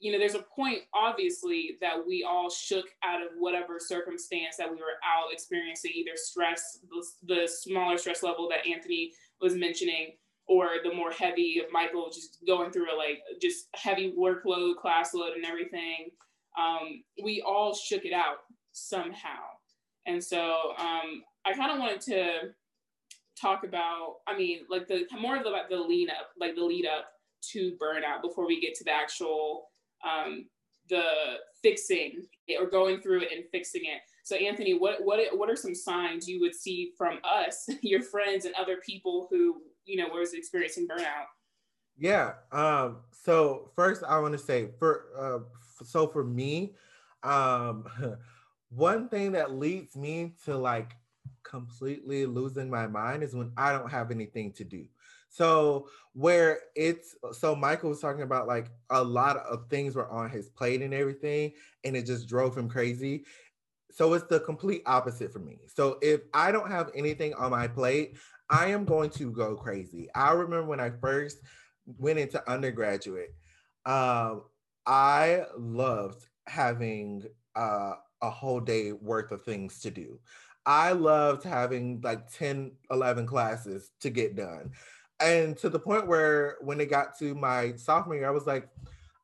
you 0.00 0.10
know 0.10 0.18
there's 0.18 0.34
a 0.34 0.44
point 0.54 0.80
obviously 0.94 1.76
that 1.80 1.96
we 2.06 2.26
all 2.28 2.50
shook 2.50 2.86
out 3.04 3.22
of 3.22 3.28
whatever 3.38 3.78
circumstance 3.78 4.56
that 4.56 4.68
we 4.68 4.76
were 4.76 4.98
out 5.04 5.32
experiencing 5.32 5.92
either 5.94 6.12
stress 6.16 6.80
the, 6.88 7.34
the 7.34 7.46
smaller 7.46 7.96
stress 7.96 8.22
level 8.22 8.48
that 8.48 8.66
anthony 8.66 9.12
was 9.40 9.54
mentioning 9.54 10.12
or 10.50 10.66
the 10.82 10.92
more 10.92 11.12
heavy 11.12 11.62
of 11.64 11.70
Michael 11.72 12.10
just 12.12 12.38
going 12.44 12.72
through 12.72 12.92
a 12.92 12.96
like 12.96 13.20
just 13.40 13.68
heavy 13.74 14.12
workload, 14.18 14.74
class 14.76 15.14
load, 15.14 15.36
and 15.36 15.44
everything. 15.44 16.10
Um, 16.58 17.04
we 17.22 17.40
all 17.40 17.72
shook 17.72 18.04
it 18.04 18.12
out 18.12 18.38
somehow, 18.72 19.38
and 20.06 20.22
so 20.22 20.72
um, 20.76 21.22
I 21.46 21.52
kind 21.54 21.70
of 21.70 21.78
wanted 21.78 22.00
to 22.02 22.38
talk 23.40 23.62
about. 23.62 24.16
I 24.26 24.36
mean, 24.36 24.62
like 24.68 24.88
the 24.88 25.06
more 25.20 25.36
of 25.36 25.44
the 25.44 25.52
the 25.70 25.80
lead 25.80 26.10
up, 26.10 26.30
like 26.36 26.56
the 26.56 26.64
lead 26.64 26.84
up 26.84 27.06
to 27.52 27.76
burnout 27.80 28.20
before 28.20 28.44
we 28.44 28.60
get 28.60 28.74
to 28.74 28.84
the 28.84 28.90
actual 28.90 29.68
um, 30.04 30.46
the 30.88 31.02
fixing 31.62 32.26
or 32.58 32.68
going 32.68 33.00
through 33.00 33.22
it 33.22 33.28
and 33.32 33.44
fixing 33.52 33.82
it. 33.84 34.00
So 34.24 34.36
Anthony, 34.36 34.74
what 34.74 35.04
what 35.04 35.20
what 35.36 35.50
are 35.50 35.56
some 35.56 35.74
signs 35.74 36.28
you 36.28 36.40
would 36.40 36.54
see 36.54 36.92
from 36.96 37.18
us, 37.24 37.68
your 37.82 38.02
friends, 38.02 38.44
and 38.44 38.54
other 38.54 38.78
people 38.84 39.28
who 39.30 39.62
you 39.84 39.96
know 39.96 40.08
was 40.08 40.34
experiencing 40.34 40.86
burnout 40.86 41.26
yeah 42.00 42.32
um 42.50 42.96
so 43.12 43.70
first 43.76 44.02
i 44.08 44.18
want 44.18 44.32
to 44.32 44.38
say 44.38 44.68
for 44.78 45.04
uh 45.18 45.84
so 45.84 46.08
for 46.08 46.24
me 46.24 46.74
um 47.22 47.84
one 48.70 49.08
thing 49.08 49.32
that 49.32 49.52
leads 49.52 49.96
me 49.96 50.32
to 50.44 50.56
like 50.56 50.96
completely 51.42 52.26
losing 52.26 52.70
my 52.70 52.86
mind 52.86 53.22
is 53.22 53.34
when 53.34 53.52
i 53.56 53.70
don't 53.70 53.90
have 53.90 54.10
anything 54.10 54.52
to 54.52 54.64
do 54.64 54.84
so 55.30 55.88
where 56.12 56.58
it's 56.76 57.14
so 57.32 57.56
michael 57.56 57.88
was 57.88 58.00
talking 58.00 58.22
about 58.22 58.46
like 58.46 58.70
a 58.90 59.02
lot 59.02 59.38
of 59.38 59.66
things 59.70 59.94
were 59.94 60.10
on 60.10 60.28
his 60.28 60.50
plate 60.50 60.82
and 60.82 60.92
everything 60.92 61.52
and 61.84 61.96
it 61.96 62.04
just 62.04 62.28
drove 62.28 62.56
him 62.56 62.68
crazy 62.68 63.24
so 63.90 64.14
it's 64.14 64.26
the 64.26 64.40
complete 64.40 64.82
opposite 64.86 65.32
for 65.32 65.40
me. 65.40 65.58
So 65.74 65.98
if 66.00 66.22
I 66.32 66.52
don't 66.52 66.70
have 66.70 66.90
anything 66.94 67.34
on 67.34 67.50
my 67.50 67.66
plate, 67.66 68.16
I 68.48 68.66
am 68.66 68.84
going 68.84 69.10
to 69.10 69.30
go 69.30 69.56
crazy. 69.56 70.08
I 70.14 70.32
remember 70.32 70.64
when 70.64 70.80
I 70.80 70.90
first 70.90 71.40
went 71.98 72.18
into 72.18 72.48
undergraduate, 72.50 73.34
um, 73.86 74.42
I 74.86 75.44
loved 75.56 76.26
having 76.46 77.24
uh, 77.54 77.94
a 78.22 78.30
whole 78.30 78.60
day 78.60 78.92
worth 78.92 79.32
of 79.32 79.42
things 79.42 79.80
to 79.80 79.90
do. 79.90 80.18
I 80.66 80.92
loved 80.92 81.42
having 81.42 82.00
like 82.02 82.30
10, 82.32 82.72
11 82.90 83.26
classes 83.26 83.90
to 84.00 84.10
get 84.10 84.36
done. 84.36 84.72
And 85.20 85.56
to 85.58 85.68
the 85.68 85.78
point 85.78 86.06
where 86.06 86.56
when 86.60 86.80
it 86.80 86.90
got 86.90 87.18
to 87.18 87.34
my 87.34 87.74
sophomore 87.76 88.16
year, 88.16 88.28
I 88.28 88.32
was 88.32 88.46
like, 88.46 88.68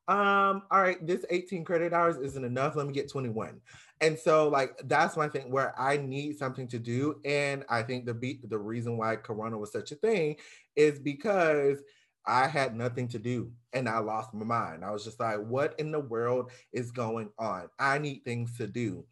um, 0.07 0.63
all 0.71 0.81
right, 0.81 1.05
this 1.05 1.25
18 1.29 1.65
credit 1.65 1.91
hours 1.91 2.17
isn't 2.17 2.43
enough. 2.43 2.75
Let 2.75 2.87
me 2.87 2.93
get 2.93 3.09
21. 3.09 3.59
And 3.99 4.17
so 4.17 4.47
like 4.47 4.79
that's 4.85 5.17
my 5.17 5.27
thing 5.27 5.51
where 5.51 5.77
I 5.79 5.97
need 5.97 6.37
something 6.37 6.67
to 6.69 6.79
do. 6.79 7.19
And 7.25 7.65
I 7.67 7.81
think 7.81 8.05
the 8.05 8.13
be- 8.13 8.39
the 8.43 8.57
reason 8.57 8.95
why 8.95 9.15
Corona 9.15 9.57
was 9.57 9.71
such 9.71 9.91
a 9.91 9.95
thing 9.95 10.37
is 10.75 10.99
because 10.99 11.79
I 12.25 12.47
had 12.47 12.75
nothing 12.75 13.07
to 13.09 13.19
do 13.19 13.51
and 13.73 13.89
I 13.89 13.99
lost 13.99 14.33
my 14.33 14.45
mind. 14.45 14.85
I 14.85 14.91
was 14.91 15.03
just 15.03 15.19
like, 15.19 15.39
what 15.39 15.79
in 15.79 15.91
the 15.91 15.99
world 15.99 16.51
is 16.71 16.91
going 16.91 17.29
on? 17.39 17.69
I 17.79 17.97
need 17.97 18.23
things 18.23 18.57
to 18.57 18.67
do. 18.67 19.05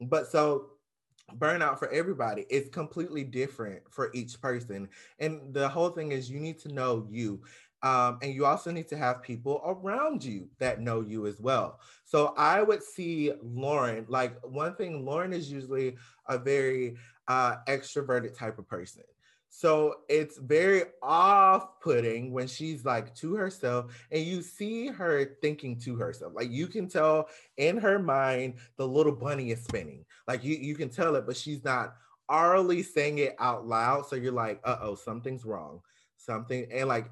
But 0.00 0.28
so 0.28 0.70
burnout 1.38 1.78
for 1.78 1.88
everybody 1.88 2.46
is 2.50 2.68
completely 2.68 3.24
different 3.24 3.82
for 3.90 4.10
each 4.14 4.40
person. 4.40 4.88
And 5.18 5.54
the 5.54 5.68
whole 5.68 5.90
thing 5.90 6.12
is 6.12 6.30
you 6.30 6.40
need 6.40 6.58
to 6.60 6.72
know 6.72 7.06
you. 7.10 7.42
Um, 7.82 8.18
and 8.22 8.32
you 8.32 8.46
also 8.46 8.70
need 8.70 8.88
to 8.88 8.96
have 8.96 9.22
people 9.22 9.60
around 9.64 10.22
you 10.22 10.48
that 10.60 10.80
know 10.80 11.00
you 11.00 11.26
as 11.26 11.40
well. 11.40 11.80
So 12.04 12.32
I 12.36 12.62
would 12.62 12.82
see 12.82 13.32
Lauren, 13.42 14.06
like 14.08 14.36
one 14.44 14.76
thing, 14.76 15.04
Lauren 15.04 15.32
is 15.32 15.50
usually 15.50 15.96
a 16.28 16.38
very 16.38 16.96
uh, 17.26 17.56
extroverted 17.66 18.38
type 18.38 18.58
of 18.58 18.68
person. 18.68 19.02
So 19.54 19.96
it's 20.08 20.38
very 20.38 20.84
off 21.02 21.78
putting 21.80 22.32
when 22.32 22.46
she's 22.46 22.86
like 22.86 23.14
to 23.16 23.34
herself 23.34 23.92
and 24.10 24.22
you 24.22 24.40
see 24.40 24.86
her 24.86 25.36
thinking 25.42 25.78
to 25.80 25.94
herself. 25.96 26.32
Like 26.34 26.50
you 26.50 26.66
can 26.66 26.88
tell 26.88 27.28
in 27.58 27.76
her 27.76 27.98
mind, 27.98 28.54
the 28.78 28.88
little 28.88 29.12
bunny 29.12 29.50
is 29.50 29.62
spinning. 29.62 30.06
Like 30.28 30.44
you, 30.44 30.56
you 30.56 30.74
can 30.74 30.88
tell 30.88 31.16
it, 31.16 31.26
but 31.26 31.36
she's 31.36 31.64
not 31.64 31.94
aurally 32.30 32.84
saying 32.84 33.18
it 33.18 33.36
out 33.38 33.66
loud. 33.66 34.06
So 34.06 34.16
you're 34.16 34.32
like, 34.32 34.60
uh 34.64 34.78
oh, 34.80 34.94
something's 34.94 35.44
wrong. 35.44 35.80
Something. 36.16 36.66
And 36.72 36.88
like 36.88 37.10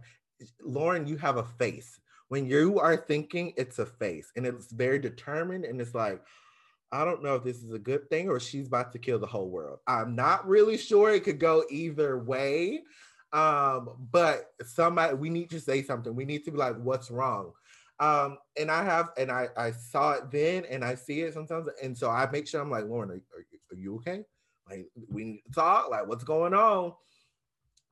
Lauren, 0.62 1.06
you 1.06 1.16
have 1.18 1.36
a 1.36 1.44
face. 1.44 2.00
When 2.28 2.46
you 2.46 2.78
are 2.78 2.96
thinking, 2.96 3.52
it's 3.56 3.80
a 3.80 3.86
face 3.86 4.30
and 4.36 4.46
it's 4.46 4.70
very 4.70 4.98
determined. 4.98 5.64
And 5.64 5.80
it's 5.80 5.94
like, 5.94 6.22
I 6.92 7.04
don't 7.04 7.22
know 7.22 7.34
if 7.34 7.44
this 7.44 7.62
is 7.62 7.72
a 7.72 7.78
good 7.78 8.08
thing 8.08 8.28
or 8.28 8.40
she's 8.40 8.68
about 8.68 8.92
to 8.92 8.98
kill 8.98 9.18
the 9.18 9.26
whole 9.26 9.48
world. 9.50 9.80
I'm 9.86 10.14
not 10.14 10.46
really 10.48 10.76
sure 10.76 11.10
it 11.10 11.24
could 11.24 11.40
go 11.40 11.64
either 11.70 12.18
way. 12.18 12.82
Um, 13.32 14.08
but 14.10 14.52
somebody, 14.64 15.14
we 15.14 15.30
need 15.30 15.50
to 15.50 15.60
say 15.60 15.82
something. 15.82 16.14
We 16.14 16.24
need 16.24 16.44
to 16.44 16.50
be 16.50 16.56
like, 16.56 16.76
what's 16.76 17.10
wrong? 17.10 17.52
Um, 18.00 18.38
and 18.58 18.70
I 18.70 18.82
have, 18.82 19.10
and 19.18 19.30
I, 19.30 19.48
I 19.56 19.72
saw 19.72 20.12
it 20.12 20.30
then 20.30 20.64
and 20.64 20.82
I 20.82 20.94
see 20.94 21.20
it 21.20 21.34
sometimes. 21.34 21.68
And 21.82 21.96
so 21.96 22.10
I 22.10 22.28
make 22.30 22.48
sure 22.48 22.62
I'm 22.62 22.70
like, 22.70 22.86
Lauren, 22.86 23.10
are, 23.10 23.14
are, 23.14 23.44
are 23.72 23.76
you 23.76 23.96
okay? 23.96 24.24
Like, 24.68 24.88
we 25.10 25.42
talk, 25.54 25.90
like, 25.90 26.06
what's 26.06 26.24
going 26.24 26.54
on? 26.54 26.94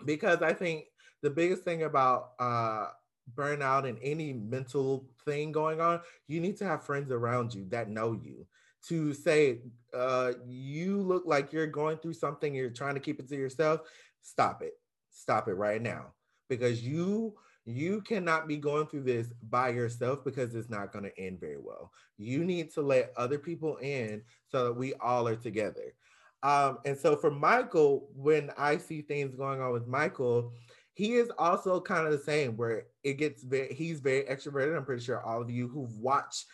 Because 0.07 0.43
I 0.43 0.55
think 0.55 0.87
the 1.23 1.31
biggest 1.31 1.63
thing 1.63 1.83
about 1.83 2.31
uh, 2.39 2.87
burnout 3.35 3.87
and 3.87 3.99
any 4.03 4.33
mental 4.33 5.07
thing 5.27 5.53
going 5.53 5.81
on, 5.81 6.01
you 6.27 6.41
need 6.41 6.57
to 6.59 6.65
have 6.65 6.85
friends 6.85 7.13
around 7.13 7.53
you 7.53 7.67
that 7.69 7.91
know 7.91 8.13
you 8.13 8.47
to 8.87 9.13
say, 9.13 9.59
uh, 9.93 10.33
you 10.47 11.03
look 11.03 11.25
like 11.27 11.53
you're 11.53 11.67
going 11.67 11.99
through 11.99 12.13
something, 12.15 12.55
you're 12.55 12.71
trying 12.71 12.95
to 12.95 13.01
keep 13.01 13.21
it 13.21 13.29
to 13.29 13.37
yourself. 13.37 13.81
Stop 14.23 14.63
it. 14.63 14.75
Stop 15.11 15.49
it 15.49 15.55
right 15.55 15.83
now. 15.83 16.15
Because 16.49 16.83
you 16.83 17.35
you 17.69 18.01
cannot 18.01 18.49
be 18.49 18.57
going 18.57 18.87
through 18.87 19.03
this 19.03 19.29
by 19.51 19.69
yourself 19.69 20.25
because 20.25 20.55
it's 20.55 20.71
not 20.71 20.91
going 20.91 21.05
to 21.05 21.21
end 21.21 21.39
very 21.39 21.59
well. 21.59 21.93
You 22.17 22.45
need 22.45 22.73
to 22.73 22.81
let 22.81 23.13
other 23.17 23.39
people 23.39 23.77
in 23.77 24.23
so 24.51 24.65
that 24.65 24.73
we 24.73 24.95
all 24.95 25.29
are 25.29 25.37
together. 25.37 25.95
Um, 26.43 26.79
and 26.87 26.97
so 26.97 27.15
for 27.17 27.31
Michael, 27.31 28.09
when 28.15 28.51
I 28.57 28.79
see 28.79 29.03
things 29.03 29.35
going 29.35 29.61
on 29.61 29.73
with 29.73 29.87
Michael, 29.87 30.53
he 30.95 31.13
is 31.15 31.31
also 31.39 31.79
kind 31.79 32.07
of 32.07 32.13
the 32.13 32.19
same 32.19 32.57
where 32.57 32.87
it 33.05 33.19
gets 33.19 33.45
very 33.45 33.73
he's 33.73 34.01
very 34.01 34.25
extroverted 34.25 34.77
i'm 34.77 34.85
pretty 34.85 35.01
sure 35.01 35.23
all 35.23 35.41
of 35.41 35.49
you 35.49 35.69
who've 35.69 35.97
watched 35.99 36.47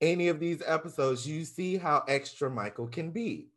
any 0.00 0.28
of 0.28 0.38
these 0.38 0.62
episodes 0.64 1.26
you 1.26 1.44
see 1.44 1.76
how 1.76 2.04
extra 2.06 2.48
michael 2.48 2.86
can 2.86 3.10
be 3.10 3.48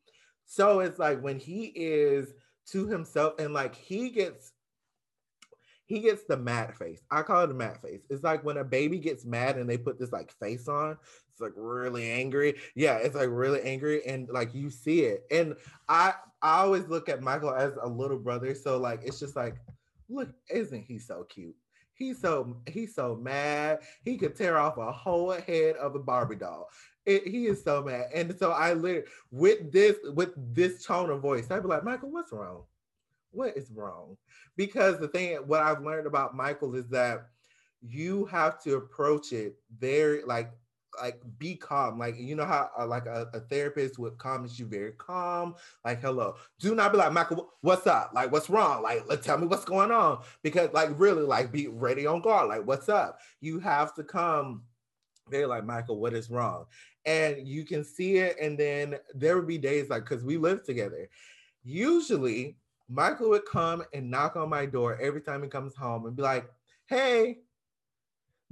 so 0.47 0.79
it's 0.79 0.97
like 0.97 1.21
when 1.21 1.37
he 1.37 1.65
is 1.75 2.33
to 2.65 2.87
himself 2.87 3.35
and 3.37 3.53
like 3.53 3.75
he 3.75 4.09
gets 4.09 4.53
he 5.91 5.99
gets 5.99 6.23
the 6.23 6.37
mad 6.37 6.75
face 6.75 7.01
i 7.11 7.21
call 7.21 7.43
it 7.43 7.51
a 7.51 7.53
mad 7.53 7.77
face 7.81 8.01
it's 8.09 8.23
like 8.23 8.43
when 8.43 8.57
a 8.57 8.63
baby 8.63 8.97
gets 8.97 9.25
mad 9.25 9.57
and 9.57 9.69
they 9.69 9.77
put 9.77 9.99
this 9.99 10.11
like 10.11 10.31
face 10.39 10.67
on 10.67 10.97
it's 11.31 11.41
like 11.41 11.53
really 11.55 12.09
angry 12.11 12.55
yeah 12.75 12.97
it's 12.97 13.15
like 13.15 13.29
really 13.29 13.61
angry 13.63 14.05
and 14.05 14.29
like 14.29 14.53
you 14.53 14.69
see 14.69 15.01
it 15.01 15.23
and 15.31 15.55
i 15.89 16.13
i 16.41 16.59
always 16.59 16.87
look 16.87 17.09
at 17.09 17.21
michael 17.21 17.53
as 17.53 17.73
a 17.81 17.87
little 17.87 18.19
brother 18.19 18.53
so 18.55 18.77
like 18.77 19.01
it's 19.03 19.19
just 19.19 19.35
like 19.35 19.55
look, 20.11 20.29
isn't 20.49 20.83
he 20.83 20.99
so 20.99 21.23
cute? 21.23 21.55
He's 21.93 22.19
so 22.19 22.57
he's 22.67 22.95
so 22.95 23.15
mad. 23.15 23.79
He 24.03 24.17
could 24.17 24.35
tear 24.35 24.57
off 24.57 24.77
a 24.77 24.91
whole 24.91 25.31
head 25.31 25.75
of 25.75 25.95
a 25.95 25.99
Barbie 25.99 26.35
doll. 26.35 26.69
It, 27.05 27.27
he 27.27 27.47
is 27.47 27.63
so 27.63 27.83
mad. 27.83 28.05
And 28.13 28.35
so 28.37 28.51
I 28.51 28.73
literally 28.73 29.07
with 29.31 29.71
this 29.71 29.97
with 30.13 30.31
this 30.53 30.83
tone 30.83 31.09
of 31.09 31.21
voice, 31.21 31.49
I'd 31.49 31.61
be 31.61 31.69
like, 31.69 31.83
Michael, 31.83 32.11
what's 32.11 32.31
wrong? 32.31 32.63
What 33.31 33.57
is 33.57 33.71
wrong? 33.71 34.17
Because 34.55 34.99
the 34.99 35.07
thing 35.07 35.35
what 35.45 35.61
I've 35.61 35.83
learned 35.83 36.07
about 36.07 36.35
Michael 36.35 36.75
is 36.75 36.87
that 36.89 37.27
you 37.81 38.25
have 38.25 38.61
to 38.63 38.75
approach 38.75 39.31
it 39.31 39.55
very 39.79 40.23
like 40.23 40.51
like 41.01 41.21
be 41.39 41.55
calm. 41.55 41.97
Like 41.97 42.17
you 42.17 42.35
know 42.35 42.45
how 42.45 42.69
uh, 42.77 42.85
like 42.85 43.05
a, 43.05 43.29
a, 43.33 43.39
therapist 43.41 43.97
would 43.99 44.17
calm 44.17 44.47
you 44.53 44.65
very 44.65 44.91
calm. 44.93 45.55
Like 45.85 46.01
hello, 46.01 46.35
do 46.59 46.75
not 46.75 46.91
be 46.91 46.97
like 46.97 47.13
Michael, 47.13 47.53
what's 47.61 47.87
up? 47.87 48.11
Like 48.13 48.31
what's 48.31 48.49
wrong? 48.49 48.83
Like 48.83 49.07
let 49.07 49.23
tell 49.23 49.37
me 49.37 49.47
what's 49.47 49.65
going 49.65 49.91
on 49.91 50.21
because 50.43 50.71
like 50.73 50.89
really 50.99 51.23
like 51.23 51.51
be 51.51 51.67
ready 51.67 52.05
on 52.05 52.21
guard. 52.21 52.49
Like 52.49 52.65
what's 52.65 52.89
up? 52.89 53.19
You 53.39 53.59
have 53.59 53.93
to 53.95 54.03
come 54.03 54.63
very 55.29 55.45
like 55.45 55.65
Michael, 55.65 55.99
what 55.99 56.13
is 56.13 56.29
wrong? 56.29 56.65
And 57.05 57.47
you 57.47 57.65
can 57.65 57.83
see 57.83 58.17
it, 58.17 58.37
and 58.39 58.57
then 58.57 58.97
there 59.15 59.37
would 59.37 59.47
be 59.47 59.57
days 59.57 59.89
like 59.89 60.03
because 60.03 60.23
we 60.23 60.37
live 60.37 60.63
together. 60.63 61.09
Usually, 61.63 62.57
Michael 62.91 63.29
would 63.29 63.45
come 63.45 63.83
and 63.93 64.11
knock 64.11 64.35
on 64.35 64.49
my 64.49 64.65
door 64.65 64.99
every 65.01 65.21
time 65.21 65.43
he 65.43 65.49
comes 65.49 65.75
home 65.75 66.05
and 66.05 66.15
be 66.15 66.23
like, 66.23 66.49
"Hey." 66.87 67.39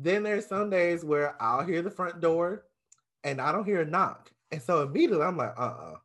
Then 0.01 0.23
there's 0.23 0.47
some 0.47 0.69
days 0.69 1.03
where 1.03 1.35
I'll 1.41 1.65
hear 1.65 1.81
the 1.81 1.91
front 1.91 2.21
door 2.21 2.63
and 3.25 3.41
I 3.41 3.51
don't 3.51 3.65
hear 3.65 3.81
a 3.81 3.85
knock. 3.85 4.31
And 4.49 4.61
so 4.61 4.81
immediately 4.81 5.25
I'm 5.25 5.35
like, 5.35 5.53
uh-uh. 5.57 5.95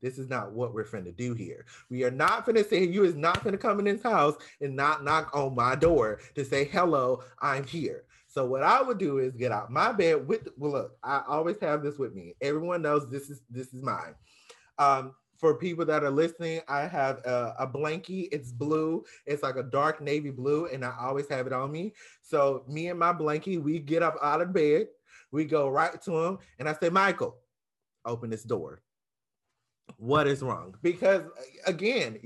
This 0.00 0.18
is 0.18 0.28
not 0.28 0.52
what 0.52 0.74
we're 0.74 0.84
finna 0.84 1.16
do 1.16 1.34
here. 1.34 1.64
We 1.88 2.04
are 2.04 2.10
not 2.10 2.44
finna 2.44 2.68
say 2.68 2.84
you 2.84 3.04
is 3.04 3.14
not 3.14 3.42
finna 3.42 3.58
come 3.58 3.78
in 3.78 3.84
this 3.84 4.02
house 4.02 4.34
and 4.60 4.74
not 4.74 5.04
knock 5.04 5.30
on 5.34 5.54
my 5.54 5.76
door 5.76 6.20
to 6.34 6.44
say, 6.44 6.64
hello, 6.64 7.22
I'm 7.40 7.64
here. 7.64 8.04
So 8.26 8.46
what 8.46 8.62
I 8.62 8.82
would 8.82 8.98
do 8.98 9.18
is 9.18 9.36
get 9.36 9.52
out 9.52 9.70
my 9.70 9.92
bed 9.92 10.26
with 10.26 10.48
well 10.56 10.72
look, 10.72 10.98
I 11.04 11.22
always 11.28 11.60
have 11.60 11.82
this 11.82 11.98
with 11.98 12.14
me. 12.14 12.34
Everyone 12.40 12.82
knows 12.82 13.08
this 13.10 13.28
is 13.28 13.42
this 13.50 13.74
is 13.74 13.82
mine. 13.82 14.14
Um, 14.78 15.14
for 15.42 15.56
people 15.56 15.84
that 15.84 16.04
are 16.04 16.10
listening, 16.10 16.60
I 16.68 16.86
have 16.86 17.18
a, 17.26 17.56
a, 17.58 17.66
blankie. 17.66 18.28
It's 18.30 18.52
blue. 18.52 19.04
It's 19.26 19.42
like 19.42 19.56
a 19.56 19.64
dark 19.64 20.00
navy 20.00 20.30
blue, 20.30 20.66
and 20.66 20.84
I 20.84 20.94
always 21.00 21.28
have 21.28 21.48
it 21.48 21.52
on 21.52 21.72
me. 21.72 21.94
So 22.22 22.62
me 22.68 22.86
and 22.90 22.98
my 22.98 23.12
blankie, 23.12 23.60
we 23.60 23.80
get 23.80 24.04
up 24.04 24.16
out 24.22 24.40
of 24.40 24.52
bed, 24.52 24.86
we 25.32 25.44
go 25.44 25.68
right 25.68 26.00
to 26.02 26.16
him, 26.16 26.38
and 26.60 26.68
I 26.68 26.74
say, 26.74 26.90
Michael, 26.90 27.38
open 28.04 28.30
this 28.30 28.44
door. 28.44 28.82
What 29.96 30.28
is 30.28 30.42
wrong? 30.42 30.76
Because 30.80 31.22
again, 31.66 32.20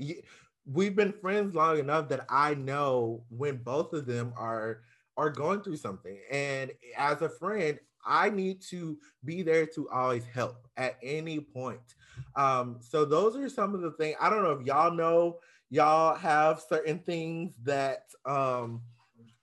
we've 0.71 0.95
been 0.95 1.11
friends 1.11 1.55
long 1.55 1.79
enough 1.79 2.09
that 2.09 2.23
I 2.29 2.53
know 2.53 3.23
when 3.29 3.57
both 3.57 3.93
of 3.93 4.05
them 4.05 4.31
are 4.37 4.81
are 5.17 5.31
going 5.31 5.61
through 5.61 5.77
something, 5.77 6.19
and 6.29 6.71
as 6.95 7.23
a 7.23 7.29
friend, 7.29 7.79
I 8.05 8.29
need 8.29 8.61
to 8.69 8.99
be 9.25 9.41
there 9.41 9.65
to 9.73 9.89
always 9.89 10.23
help 10.23 10.67
at 10.77 10.97
any 11.01 11.39
point. 11.39 11.95
Um, 12.35 12.77
so 12.81 13.05
those 13.05 13.35
are 13.35 13.49
some 13.49 13.73
of 13.73 13.81
the 13.81 13.91
things. 13.91 14.15
I 14.19 14.29
don't 14.29 14.43
know 14.43 14.51
if 14.51 14.65
y'all 14.65 14.93
know 14.93 15.39
y'all 15.69 16.15
have 16.15 16.61
certain 16.61 16.99
things 16.99 17.53
that 17.63 18.05
um 18.25 18.81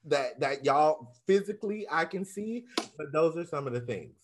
that 0.04 0.40
that 0.40 0.64
y'all 0.64 1.14
physically 1.26 1.86
I 1.90 2.04
can 2.04 2.24
see, 2.24 2.64
but 2.96 3.12
those 3.12 3.36
are 3.36 3.44
some 3.44 3.66
of 3.66 3.72
the 3.72 3.80
things. 3.80 4.14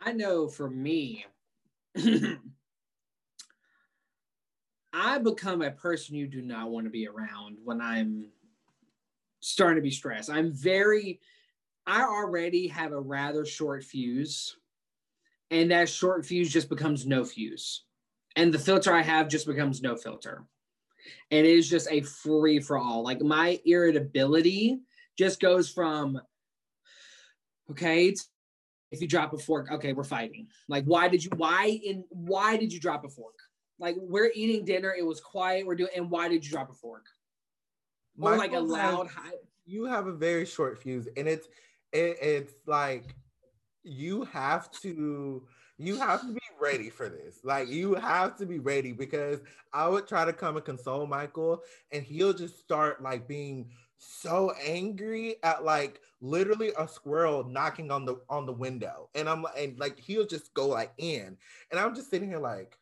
I 0.00 0.12
know 0.12 0.48
for 0.48 0.70
me, 0.70 1.26
I 4.92 5.18
become 5.18 5.62
a 5.62 5.70
person 5.70 6.16
you 6.16 6.26
do 6.26 6.42
not 6.42 6.70
want 6.70 6.86
to 6.86 6.90
be 6.90 7.06
around 7.06 7.58
when 7.64 7.80
I'm 7.80 8.26
starting 9.40 9.76
to 9.76 9.82
be 9.82 9.90
stressed. 9.90 10.30
I'm 10.30 10.52
very 10.52 11.20
I 11.86 12.02
already 12.02 12.68
have 12.68 12.92
a 12.92 13.00
rather 13.00 13.44
short 13.44 13.82
fuse, 13.84 14.56
and 15.50 15.70
that 15.70 15.88
short 15.88 16.24
fuse 16.24 16.52
just 16.52 16.68
becomes 16.68 17.06
no 17.06 17.24
fuse. 17.24 17.84
And 18.36 18.54
the 18.54 18.58
filter 18.58 18.94
I 18.94 19.02
have 19.02 19.28
just 19.28 19.46
becomes 19.46 19.82
no 19.82 19.96
filter. 19.96 20.44
And 21.30 21.46
it 21.46 21.50
is 21.50 21.68
just 21.68 21.88
a 21.90 22.02
free 22.02 22.60
for 22.60 22.78
all. 22.78 23.02
Like 23.02 23.20
my 23.20 23.58
irritability 23.64 24.80
just 25.18 25.40
goes 25.40 25.68
from, 25.68 26.20
okay, 27.70 28.14
if 28.92 29.00
you 29.00 29.08
drop 29.08 29.32
a 29.32 29.38
fork, 29.38 29.70
okay, 29.72 29.92
we're 29.92 30.04
fighting. 30.04 30.48
Like, 30.68 30.84
why 30.84 31.08
did 31.08 31.24
you, 31.24 31.30
why 31.36 31.80
in, 31.84 32.04
why 32.10 32.56
did 32.56 32.72
you 32.72 32.80
drop 32.80 33.04
a 33.04 33.08
fork? 33.08 33.34
Like, 33.78 33.96
we're 33.98 34.30
eating 34.34 34.64
dinner, 34.64 34.94
it 34.96 35.04
was 35.04 35.20
quiet, 35.20 35.66
we're 35.66 35.76
doing, 35.76 35.90
and 35.96 36.10
why 36.10 36.28
did 36.28 36.44
you 36.44 36.50
drop 36.50 36.70
a 36.70 36.74
fork? 36.74 37.06
Or 38.20 38.36
like 38.36 38.52
a 38.52 38.60
loud, 38.60 39.06
high. 39.06 39.32
You 39.64 39.86
have 39.86 40.06
a 40.06 40.12
very 40.12 40.44
short 40.44 40.82
fuse, 40.82 41.08
and 41.16 41.26
it's, 41.26 41.46
it, 41.92 42.18
it's 42.20 42.52
like 42.66 43.14
you 43.82 44.24
have 44.24 44.70
to 44.82 45.42
you 45.78 45.96
have 45.96 46.20
to 46.20 46.32
be 46.32 46.40
ready 46.60 46.90
for 46.90 47.08
this. 47.08 47.38
Like 47.42 47.68
you 47.68 47.94
have 47.94 48.36
to 48.36 48.46
be 48.46 48.58
ready 48.58 48.92
because 48.92 49.40
I 49.72 49.88
would 49.88 50.06
try 50.06 50.24
to 50.24 50.32
come 50.32 50.56
and 50.56 50.64
console 50.64 51.06
Michael 51.06 51.62
and 51.90 52.02
he'll 52.02 52.34
just 52.34 52.58
start 52.58 53.02
like 53.02 53.26
being 53.26 53.70
so 53.96 54.52
angry 54.66 55.36
at 55.42 55.64
like 55.64 56.00
literally 56.20 56.72
a 56.78 56.86
squirrel 56.86 57.44
knocking 57.44 57.90
on 57.90 58.04
the 58.04 58.20
on 58.28 58.44
the 58.44 58.52
window. 58.52 59.08
And 59.14 59.28
I'm 59.28 59.42
like 59.42 59.54
and 59.58 59.78
like 59.78 59.98
he'll 59.98 60.26
just 60.26 60.52
go 60.52 60.68
like 60.68 60.92
in. 60.98 61.36
And 61.70 61.80
I'm 61.80 61.94
just 61.94 62.10
sitting 62.10 62.28
here 62.28 62.38
like 62.38 62.76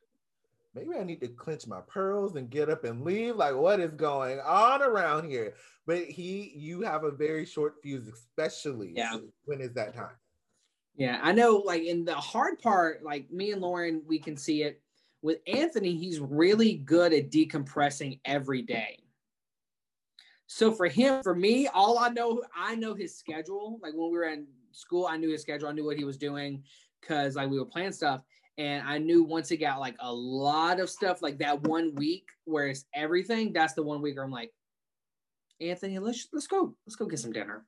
maybe 0.75 0.99
I 0.99 1.05
need 1.05 1.21
to 1.21 1.29
clench 1.29 1.67
my 1.67 1.81
pearls 1.81 2.37
and 2.37 2.51
get 2.51 2.71
up 2.71 2.85
and 2.85 3.05
leave. 3.05 3.37
Like, 3.37 3.55
what 3.55 3.81
is 3.81 3.93
going 3.93 4.41
on 4.41 4.83
around 4.83 5.29
here? 5.29 5.55
But 5.87 6.05
he, 6.05 6.53
you 6.55 6.83
have 6.83 7.05
a 7.05 7.11
very 7.11 7.47
short 7.47 7.77
fuse, 7.83 8.09
especially 8.09 8.93
yeah. 8.95 9.17
when 9.47 9.61
it's 9.61 9.75
that 9.75 9.95
time. 9.95 10.17
Yeah, 10.99 11.21
I 11.23 11.31
know. 11.31 11.63
Like 11.65 11.85
in 11.85 12.05
the 12.05 12.17
hard 12.17 12.59
part, 12.59 13.05
like 13.05 13.31
me 13.31 13.53
and 13.53 13.63
Lauren, 13.63 14.03
we 14.07 14.19
can 14.19 14.37
see 14.37 14.65
it. 14.65 14.83
With 15.23 15.39
Anthony, 15.47 15.97
he's 15.97 16.19
really 16.19 16.75
good 16.75 17.13
at 17.13 17.31
decompressing 17.31 18.21
every 18.25 18.63
day. 18.63 18.99
So 20.49 20.73
for 20.73 20.87
him, 20.87 21.23
for 21.23 21.37
me, 21.37 21.69
all 21.69 21.99
I 21.99 22.09
know, 22.09 22.43
I 22.57 22.75
know 22.75 22.95
his 22.95 23.17
schedule. 23.17 23.79
Like 23.81 23.95
when 23.95 24.11
we 24.11 24.19
were 24.19 24.25
in 24.25 24.47
school, 24.73 25.07
I 25.07 25.17
knew 25.17 25.31
his 25.31 25.41
schedule. 25.43 25.69
I 25.69 25.73
knew 25.73 25.85
what 25.85 25.97
he 25.97 26.05
was 26.05 26.17
doing 26.17 26.65
because 27.01 27.37
like 27.37 27.49
we 27.49 27.59
were 27.59 27.65
playing 27.65 27.93
stuff. 27.93 28.23
And 28.57 28.87
I 28.87 28.99
knew 28.99 29.23
once 29.23 29.53
it 29.53 29.59
got 29.59 29.79
like 29.79 29.95
a 30.01 30.13
lot 30.13 30.81
of 30.81 30.91
stuff, 30.91 31.23
like 31.23 31.39
that 31.39 31.63
one 31.63 31.95
week 31.95 32.27
where 32.45 32.67
it's 32.67 32.87
everything, 32.93 33.53
that's 33.53 33.75
the 33.75 33.85
one 33.85 34.03
week 34.03 34.17
where 34.17 34.25
I'm 34.25 34.33
like, 34.33 34.53
Anthony, 35.61 36.01
let's 36.01 36.27
let's 36.33 36.49
go, 36.49 36.75
let's 36.87 36.97
go 36.97 37.07
get 37.07 37.21
some 37.21 37.33
dinner. 37.33 37.65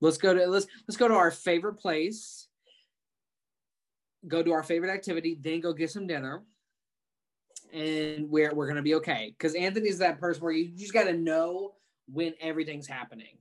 Let's 0.00 0.18
go 0.18 0.34
to 0.34 0.46
let's 0.46 0.66
let's 0.86 0.96
go 0.96 1.08
to 1.08 1.14
our 1.14 1.30
favorite 1.30 1.74
place. 1.74 2.48
Go 4.28 4.42
to 4.42 4.52
our 4.52 4.62
favorite 4.62 4.90
activity, 4.90 5.38
then 5.40 5.60
go 5.60 5.72
get 5.72 5.90
some 5.90 6.06
dinner. 6.06 6.42
And 7.72 8.28
we're 8.28 8.54
we're 8.54 8.68
gonna 8.68 8.82
be 8.82 8.94
okay. 8.96 9.34
Because 9.36 9.54
Anthony's 9.54 9.98
that 9.98 10.18
person 10.18 10.42
where 10.42 10.52
you 10.52 10.76
just 10.76 10.92
gotta 10.92 11.12
know 11.12 11.74
when 12.08 12.34
everything's 12.40 12.86
happening. 12.86 13.38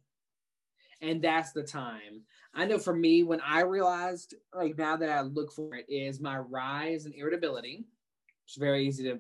And 1.01 1.21
that's 1.21 1.51
the 1.51 1.63
time. 1.63 2.23
I 2.53 2.65
know 2.65 2.79
for 2.79 2.95
me, 2.95 3.23
when 3.23 3.41
I 3.41 3.61
realized, 3.61 4.33
like 4.53 4.77
now 4.77 4.95
that 4.95 5.09
I 5.09 5.21
look 5.21 5.51
for 5.51 5.75
it, 5.75 5.85
is 5.89 6.21
my 6.21 6.37
rise 6.37 7.05
in 7.05 7.13
irritability. 7.13 7.85
It's 8.45 8.55
very 8.55 8.87
easy 8.87 9.03
to, 9.05 9.19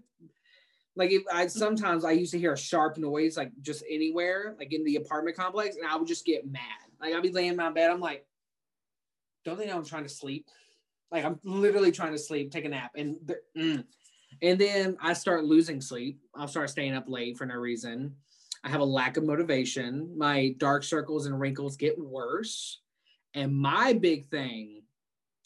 like, 0.95 1.11
if 1.11 1.23
I 1.31 1.47
sometimes 1.47 2.05
I 2.05 2.11
used 2.11 2.31
to 2.31 2.39
hear 2.39 2.53
a 2.53 2.57
sharp 2.57 2.97
noise, 2.97 3.35
like 3.35 3.51
just 3.61 3.83
anywhere, 3.89 4.55
like 4.57 4.71
in 4.71 4.85
the 4.85 4.95
apartment 4.95 5.35
complex, 5.35 5.75
and 5.75 5.85
I 5.85 5.97
would 5.97 6.07
just 6.07 6.25
get 6.25 6.49
mad. 6.49 6.61
Like 6.99 7.13
I'd 7.13 7.23
be 7.23 7.31
laying 7.31 7.49
in 7.49 7.55
my 7.55 7.71
bed, 7.71 7.91
I'm 7.91 7.99
like, 7.99 8.25
don't 9.43 9.57
they 9.57 9.67
know 9.67 9.77
I'm 9.77 9.85
trying 9.85 10.03
to 10.03 10.09
sleep? 10.09 10.47
Like 11.11 11.23
I'm 11.23 11.39
literally 11.43 11.91
trying 11.91 12.13
to 12.13 12.17
sleep, 12.17 12.51
take 12.51 12.65
a 12.65 12.69
nap, 12.69 12.91
and 12.95 13.17
mm. 13.57 13.83
and 14.41 14.59
then 14.59 14.97
I 15.01 15.13
start 15.13 15.45
losing 15.45 15.79
sleep. 15.81 16.19
I'll 16.35 16.47
start 16.47 16.69
staying 16.69 16.93
up 16.93 17.05
late 17.07 17.37
for 17.37 17.45
no 17.45 17.55
reason. 17.55 18.15
I 18.63 18.69
have 18.69 18.81
a 18.81 18.85
lack 18.85 19.17
of 19.17 19.23
motivation. 19.23 20.17
My 20.17 20.55
dark 20.57 20.83
circles 20.83 21.27
and 21.27 21.39
wrinkles 21.39 21.77
get 21.77 21.99
worse. 21.99 22.81
And 23.35 23.53
my 23.53 23.93
big 23.93 24.27
thing, 24.29 24.81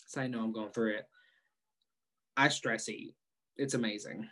so 0.08 0.22
I 0.22 0.28
know 0.28 0.44
I'm 0.44 0.54
going 0.54 0.70
through 0.70 0.94
it, 0.94 1.06
I 2.38 2.48
stress 2.48 2.88
eat. 2.88 3.14
It's 3.58 3.74
amazing. 3.74 4.30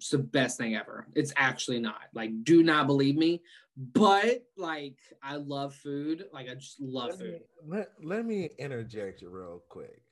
It's 0.00 0.08
the 0.08 0.18
best 0.18 0.56
thing 0.56 0.76
ever. 0.76 1.06
It's 1.14 1.32
actually 1.36 1.78
not. 1.78 2.00
Like, 2.14 2.42
do 2.42 2.62
not 2.62 2.86
believe 2.86 3.16
me. 3.16 3.42
But 3.76 4.44
like 4.56 4.96
I 5.22 5.36
love 5.36 5.74
food. 5.74 6.24
Like 6.32 6.48
I 6.50 6.54
just 6.54 6.80
love 6.80 7.10
let 7.10 7.18
food. 7.18 7.32
Me, 7.32 7.40
let, 7.66 7.88
let 8.02 8.26
me 8.26 8.50
interject 8.58 9.20
you 9.20 9.28
real 9.28 9.62
quick. 9.68 10.02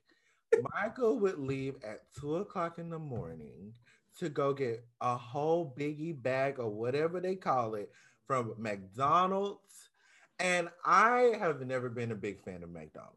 Michael 0.74 1.18
would 1.18 1.38
leave 1.38 1.77
at 1.83 2.03
two 2.18 2.37
o'clock 2.37 2.79
in 2.79 2.90
the 2.90 2.98
morning 2.98 3.72
to 4.18 4.29
go 4.29 4.53
get 4.53 4.85
a 5.01 5.16
whole 5.16 5.74
biggie 5.79 6.22
bag 6.22 6.59
or 6.59 6.68
whatever 6.68 7.20
they 7.20 7.35
call 7.35 7.74
it 7.74 7.90
from 8.27 8.55
McDonald's 8.59 9.90
and 10.38 10.68
I 10.85 11.35
have 11.38 11.61
never 11.66 11.88
been 11.88 12.12
a 12.12 12.16
big 12.16 12.42
fan 12.42 12.62
of 12.62 12.70
McDonald's. 12.70 13.14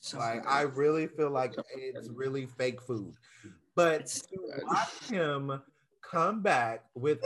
So 0.00 0.18
like 0.18 0.46
I 0.46 0.62
really 0.62 1.06
feel 1.06 1.30
like 1.30 1.54
it's 1.76 2.08
really 2.08 2.46
fake 2.46 2.80
food. 2.82 3.14
But 3.74 4.06
to 4.06 4.38
watch 4.66 5.08
him 5.08 5.62
come 6.14 6.42
back 6.42 6.84
with 6.94 7.20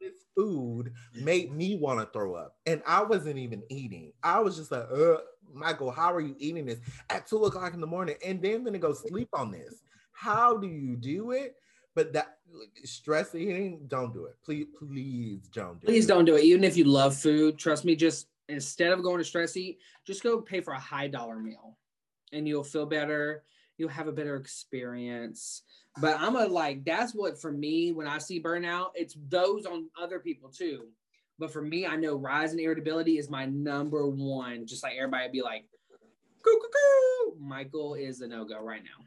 this 0.00 0.12
food 0.36 0.92
made 1.14 1.52
me 1.52 1.76
want 1.76 2.00
to 2.00 2.06
throw 2.12 2.34
up. 2.34 2.56
And 2.66 2.82
I 2.86 3.02
wasn't 3.02 3.38
even 3.38 3.62
eating. 3.70 4.12
I 4.22 4.40
was 4.40 4.56
just 4.56 4.70
like, 4.70 4.86
uh, 4.92 5.18
Michael, 5.52 5.90
how 5.90 6.12
are 6.12 6.20
you 6.20 6.36
eating 6.38 6.66
this 6.66 6.80
at 7.10 7.26
two 7.26 7.44
o'clock 7.44 7.74
in 7.74 7.80
the 7.80 7.86
morning? 7.86 8.16
And 8.24 8.42
then 8.42 8.64
gonna 8.64 8.78
go 8.78 8.92
sleep 8.92 9.28
on 9.32 9.50
this. 9.50 9.82
How 10.12 10.56
do 10.56 10.66
you 10.66 10.96
do 10.96 11.30
it? 11.32 11.56
But 11.94 12.12
that 12.12 12.38
stress 12.84 13.34
eating, 13.34 13.80
don't 13.88 14.12
do 14.12 14.26
it. 14.26 14.36
Please, 14.44 14.66
please 14.78 15.48
don't 15.48 15.80
do 15.80 15.86
please 15.86 16.04
it. 16.04 16.08
don't 16.08 16.24
do 16.26 16.36
it. 16.36 16.44
Even 16.44 16.64
if 16.64 16.76
you 16.76 16.84
love 16.84 17.16
food, 17.16 17.58
trust 17.58 17.84
me, 17.84 17.96
just 17.96 18.28
instead 18.48 18.92
of 18.92 19.02
going 19.02 19.18
to 19.18 19.24
stress 19.24 19.56
eat, 19.56 19.78
just 20.06 20.22
go 20.22 20.40
pay 20.40 20.60
for 20.60 20.74
a 20.74 20.78
high 20.78 21.08
dollar 21.08 21.38
meal. 21.38 21.76
and 22.32 22.46
you'll 22.46 22.64
feel 22.64 22.86
better. 22.86 23.44
You'll 23.78 23.88
have 23.90 24.08
a 24.08 24.12
better 24.12 24.36
experience. 24.36 25.62
But 26.00 26.18
I'm 26.18 26.36
a 26.36 26.46
like, 26.46 26.84
that's 26.84 27.14
what 27.14 27.40
for 27.40 27.52
me, 27.52 27.92
when 27.92 28.06
I 28.06 28.18
see 28.18 28.42
burnout, 28.42 28.90
it's 28.94 29.16
those 29.28 29.66
on 29.66 29.88
other 30.00 30.18
people 30.18 30.50
too. 30.50 30.86
But 31.38 31.52
for 31.52 31.62
me, 31.62 31.86
I 31.86 31.96
know 31.96 32.16
rise 32.16 32.50
rising 32.50 32.60
irritability 32.60 33.18
is 33.18 33.28
my 33.28 33.46
number 33.46 34.06
one. 34.08 34.66
Just 34.66 34.82
like 34.82 34.94
everybody 34.96 35.28
be 35.30 35.42
like, 35.42 35.66
coo, 36.42 36.58
coo, 36.60 36.68
coo. 36.72 37.36
Michael 37.38 37.94
is 37.94 38.20
a 38.20 38.28
no 38.28 38.44
go 38.44 38.60
right 38.60 38.82
now. 38.82 39.04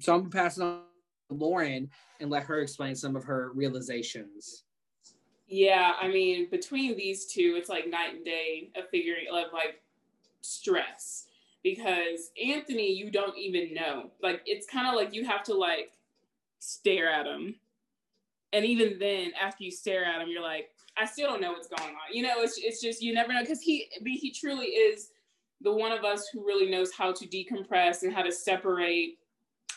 So 0.00 0.14
I'm 0.14 0.30
passing 0.30 0.62
on 0.62 0.82
Lauren 1.30 1.90
and 2.20 2.30
let 2.30 2.44
her 2.44 2.60
explain 2.60 2.94
some 2.94 3.16
of 3.16 3.24
her 3.24 3.50
realizations. 3.54 4.64
Yeah, 5.48 5.92
I 6.00 6.08
mean, 6.08 6.48
between 6.50 6.96
these 6.96 7.26
two, 7.26 7.56
it's 7.58 7.68
like 7.68 7.88
night 7.88 8.14
and 8.14 8.24
day 8.24 8.70
of 8.76 8.88
figuring 8.90 9.26
of 9.30 9.52
like 9.52 9.82
stress 10.40 11.26
because 11.62 12.30
Anthony, 12.42 12.92
you 12.92 13.10
don't 13.10 13.36
even 13.38 13.74
know. 13.74 14.10
Like, 14.22 14.42
it's 14.46 14.66
kind 14.66 14.88
of 14.88 14.94
like 14.94 15.14
you 15.14 15.24
have 15.24 15.42
to 15.44 15.54
like 15.54 15.92
stare 16.58 17.10
at 17.10 17.26
him. 17.26 17.54
And 18.52 18.64
even 18.64 18.98
then, 18.98 19.32
after 19.40 19.64
you 19.64 19.70
stare 19.70 20.04
at 20.04 20.20
him, 20.20 20.28
you're 20.28 20.42
like, 20.42 20.70
I 20.96 21.06
still 21.06 21.28
don't 21.28 21.40
know 21.40 21.52
what's 21.52 21.68
going 21.68 21.90
on. 21.90 22.12
You 22.12 22.22
know, 22.22 22.42
it's, 22.42 22.58
it's 22.58 22.80
just, 22.80 23.02
you 23.02 23.14
never 23.14 23.32
know. 23.32 23.44
Cause 23.44 23.62
he, 23.62 23.88
he 24.04 24.30
truly 24.30 24.66
is 24.66 25.10
the 25.60 25.72
one 25.72 25.92
of 25.92 26.04
us 26.04 26.28
who 26.28 26.44
really 26.44 26.70
knows 26.70 26.92
how 26.92 27.12
to 27.12 27.26
decompress 27.26 28.02
and 28.02 28.12
how 28.12 28.22
to 28.22 28.32
separate 28.32 29.18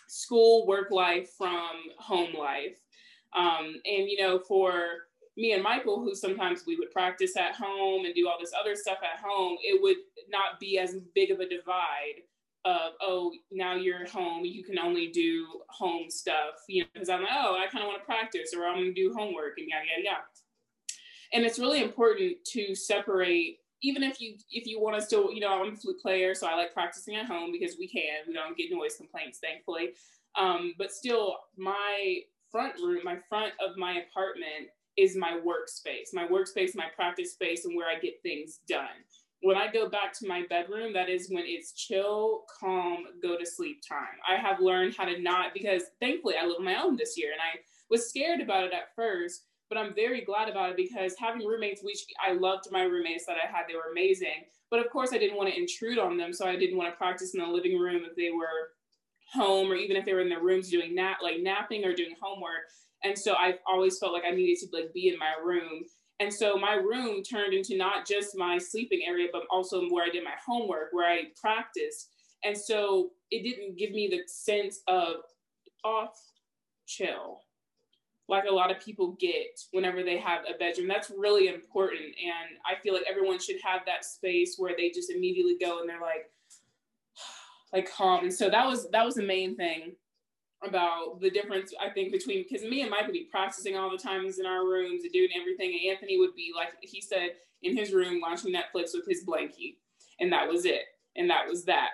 school, 0.07 0.65
work 0.67 0.91
life 0.91 1.29
from 1.31 1.71
home 1.97 2.33
life. 2.33 2.81
Um, 3.33 3.75
and, 3.85 4.09
you 4.09 4.17
know, 4.19 4.39
for, 4.39 5.07
me 5.37 5.51
and 5.51 5.63
Michael, 5.63 6.01
who 6.01 6.15
sometimes 6.15 6.63
we 6.65 6.77
would 6.77 6.91
practice 6.91 7.35
at 7.35 7.55
home 7.55 8.05
and 8.05 8.15
do 8.15 8.27
all 8.27 8.37
this 8.39 8.53
other 8.59 8.75
stuff 8.75 8.99
at 9.03 9.23
home, 9.23 9.57
it 9.61 9.81
would 9.81 9.97
not 10.29 10.59
be 10.59 10.79
as 10.79 10.95
big 11.13 11.31
of 11.31 11.39
a 11.39 11.49
divide 11.49 12.23
of, 12.63 12.93
oh, 13.01 13.31
now 13.51 13.75
you're 13.75 14.07
home, 14.07 14.43
you 14.43 14.63
can 14.63 14.79
only 14.79 15.07
do 15.07 15.45
home 15.69 16.09
stuff, 16.09 16.63
you 16.67 16.81
know, 16.81 16.87
because 16.93 17.09
I'm 17.09 17.21
like, 17.21 17.31
oh, 17.33 17.57
I 17.59 17.67
kind 17.67 17.83
of 17.83 17.89
want 17.89 18.01
to 18.01 18.05
practice 18.05 18.53
or 18.55 18.65
I'm 18.65 18.75
going 18.75 18.93
to 18.95 19.01
do 19.01 19.13
homework 19.13 19.57
and 19.57 19.67
yada, 19.67 19.85
yada, 19.85 20.03
yada. 20.03 20.23
And 21.33 21.45
it's 21.45 21.59
really 21.59 21.83
important 21.83 22.37
to 22.53 22.73
separate, 22.73 23.59
even 23.83 24.03
if 24.03 24.21
you 24.21 24.35
if 24.51 24.65
you 24.65 24.79
want 24.79 24.97
to 24.97 25.05
still, 25.05 25.31
you 25.33 25.41
know, 25.41 25.61
I'm 25.61 25.73
a 25.73 25.75
flute 25.75 25.99
player, 26.01 26.33
so 26.33 26.47
I 26.47 26.55
like 26.55 26.73
practicing 26.73 27.15
at 27.15 27.25
home 27.25 27.51
because 27.51 27.75
we 27.77 27.87
can. 27.87 28.25
We 28.27 28.33
don't 28.33 28.57
get 28.57 28.71
noise 28.71 28.95
complaints, 28.95 29.39
thankfully. 29.39 29.89
Um, 30.37 30.73
but 30.77 30.91
still, 30.91 31.35
my 31.57 32.19
front 32.51 32.75
room, 32.75 33.01
my 33.03 33.17
front 33.27 33.53
of 33.59 33.75
my 33.75 34.03
apartment 34.09 34.69
is 34.97 35.15
my 35.15 35.39
workspace, 35.45 36.13
my 36.13 36.27
workspace, 36.27 36.75
my 36.75 36.87
practice 36.95 37.33
space, 37.33 37.65
and 37.65 37.75
where 37.75 37.89
I 37.89 37.99
get 37.99 38.21
things 38.21 38.59
done. 38.67 38.87
When 39.41 39.57
I 39.57 39.71
go 39.71 39.89
back 39.89 40.13
to 40.19 40.27
my 40.27 40.43
bedroom, 40.49 40.93
that 40.93 41.09
is 41.09 41.29
when 41.29 41.43
it's 41.45 41.73
chill, 41.73 42.45
calm, 42.59 43.05
go 43.21 43.37
to 43.37 43.45
sleep 43.45 43.81
time. 43.87 44.17
I 44.27 44.37
have 44.37 44.59
learned 44.59 44.95
how 44.97 45.05
to 45.05 45.21
not, 45.21 45.53
because 45.53 45.83
thankfully 45.99 46.35
I 46.41 46.45
live 46.45 46.57
on 46.59 46.65
my 46.65 46.81
own 46.81 46.95
this 46.95 47.17
year 47.17 47.31
and 47.31 47.41
I 47.41 47.59
was 47.89 48.09
scared 48.09 48.41
about 48.41 48.63
it 48.63 48.73
at 48.73 48.95
first, 48.95 49.43
but 49.69 49.77
I'm 49.77 49.93
very 49.93 50.21
glad 50.21 50.49
about 50.49 50.71
it 50.71 50.77
because 50.77 51.15
having 51.19 51.45
roommates, 51.45 51.83
which 51.83 52.05
I 52.25 52.33
loved 52.33 52.71
my 52.71 52.83
roommates 52.83 53.25
that 53.25 53.37
I 53.43 53.47
had, 53.47 53.65
they 53.67 53.75
were 53.75 53.91
amazing. 53.91 54.45
But 54.71 54.79
of 54.79 54.89
course, 54.89 55.13
I 55.13 55.17
didn't 55.17 55.37
want 55.37 55.49
to 55.49 55.59
intrude 55.59 55.99
on 55.99 56.17
them. 56.17 56.33
So 56.33 56.47
I 56.47 56.55
didn't 56.55 56.77
want 56.77 56.91
to 56.91 56.97
practice 56.97 57.35
in 57.35 57.41
the 57.41 57.47
living 57.47 57.77
room 57.77 58.03
if 58.09 58.15
they 58.15 58.31
were 58.31 58.71
home 59.31 59.71
or 59.71 59.75
even 59.75 59.97
if 59.97 60.05
they 60.05 60.13
were 60.13 60.21
in 60.21 60.29
their 60.29 60.41
rooms 60.41 60.69
doing 60.69 60.93
nap 60.93 61.17
like 61.21 61.41
napping 61.41 61.83
or 61.83 61.93
doing 61.93 62.15
homework 62.21 62.69
and 63.05 63.17
so 63.17 63.35
I've 63.35 63.59
always 63.67 63.99
felt 63.99 64.13
like 64.13 64.23
I 64.27 64.31
needed 64.31 64.57
to 64.59 64.67
like 64.75 64.93
be 64.93 65.09
in 65.09 65.19
my 65.19 65.33
room. 65.43 65.83
And 66.19 66.33
so 66.33 66.57
my 66.57 66.73
room 66.73 67.21
turned 67.23 67.53
into 67.53 67.77
not 67.77 68.07
just 68.07 68.37
my 68.37 68.57
sleeping 68.57 69.01
area, 69.07 69.27
but 69.31 69.43
also 69.51 69.87
where 69.89 70.05
I 70.05 70.09
did 70.09 70.23
my 70.23 70.35
homework, 70.45 70.89
where 70.91 71.09
I 71.09 71.25
practiced. 71.39 72.09
And 72.43 72.57
so 72.57 73.11
it 73.31 73.43
didn't 73.43 73.77
give 73.77 73.91
me 73.91 74.07
the 74.09 74.21
sense 74.27 74.81
of 74.87 75.17
off 75.83 76.17
chill 76.87 77.41
like 78.27 78.45
a 78.49 78.53
lot 78.53 78.71
of 78.71 78.79
people 78.79 79.15
get 79.19 79.59
whenever 79.71 80.03
they 80.03 80.17
have 80.17 80.41
a 80.49 80.57
bedroom. 80.57 80.87
That's 80.87 81.11
really 81.15 81.47
important. 81.47 82.01
And 82.01 82.57
I 82.65 82.81
feel 82.81 82.93
like 82.93 83.05
everyone 83.09 83.39
should 83.39 83.57
have 83.63 83.81
that 83.85 84.03
space 84.03 84.55
where 84.57 84.73
they 84.75 84.89
just 84.89 85.11
immediately 85.11 85.57
go 85.61 85.79
and 85.79 85.87
they're 85.87 86.01
like, 86.01 86.31
like 87.73 87.91
calm. 87.91 88.23
And 88.23 88.33
so 88.33 88.49
that 88.49 88.65
was 88.65 88.89
that 88.91 89.05
was 89.05 89.15
the 89.15 89.23
main 89.23 89.55
thing 89.55 89.93
about 90.63 91.19
the 91.21 91.29
difference 91.29 91.73
I 91.79 91.89
think 91.89 92.11
between 92.11 92.43
because 92.49 92.67
me 92.67 92.81
and 92.81 92.89
Mike 92.89 93.05
would 93.05 93.13
be 93.13 93.27
practicing 93.29 93.77
all 93.77 93.89
the 93.89 93.97
times 93.97 94.39
in 94.39 94.45
our 94.45 94.65
rooms 94.65 95.03
and 95.03 95.13
doing 95.13 95.29
everything, 95.39 95.71
and 95.71 95.91
Anthony 95.93 96.17
would 96.17 96.35
be 96.35 96.51
like 96.55 96.69
he 96.81 97.01
said 97.01 97.31
in 97.61 97.75
his 97.75 97.93
room 97.93 98.21
watching 98.21 98.53
Netflix 98.53 98.91
with 98.93 99.05
his 99.07 99.25
blankie, 99.25 99.75
and 100.19 100.31
that 100.31 100.47
was 100.47 100.65
it, 100.65 100.83
and 101.15 101.29
that 101.29 101.47
was 101.47 101.65
that. 101.65 101.89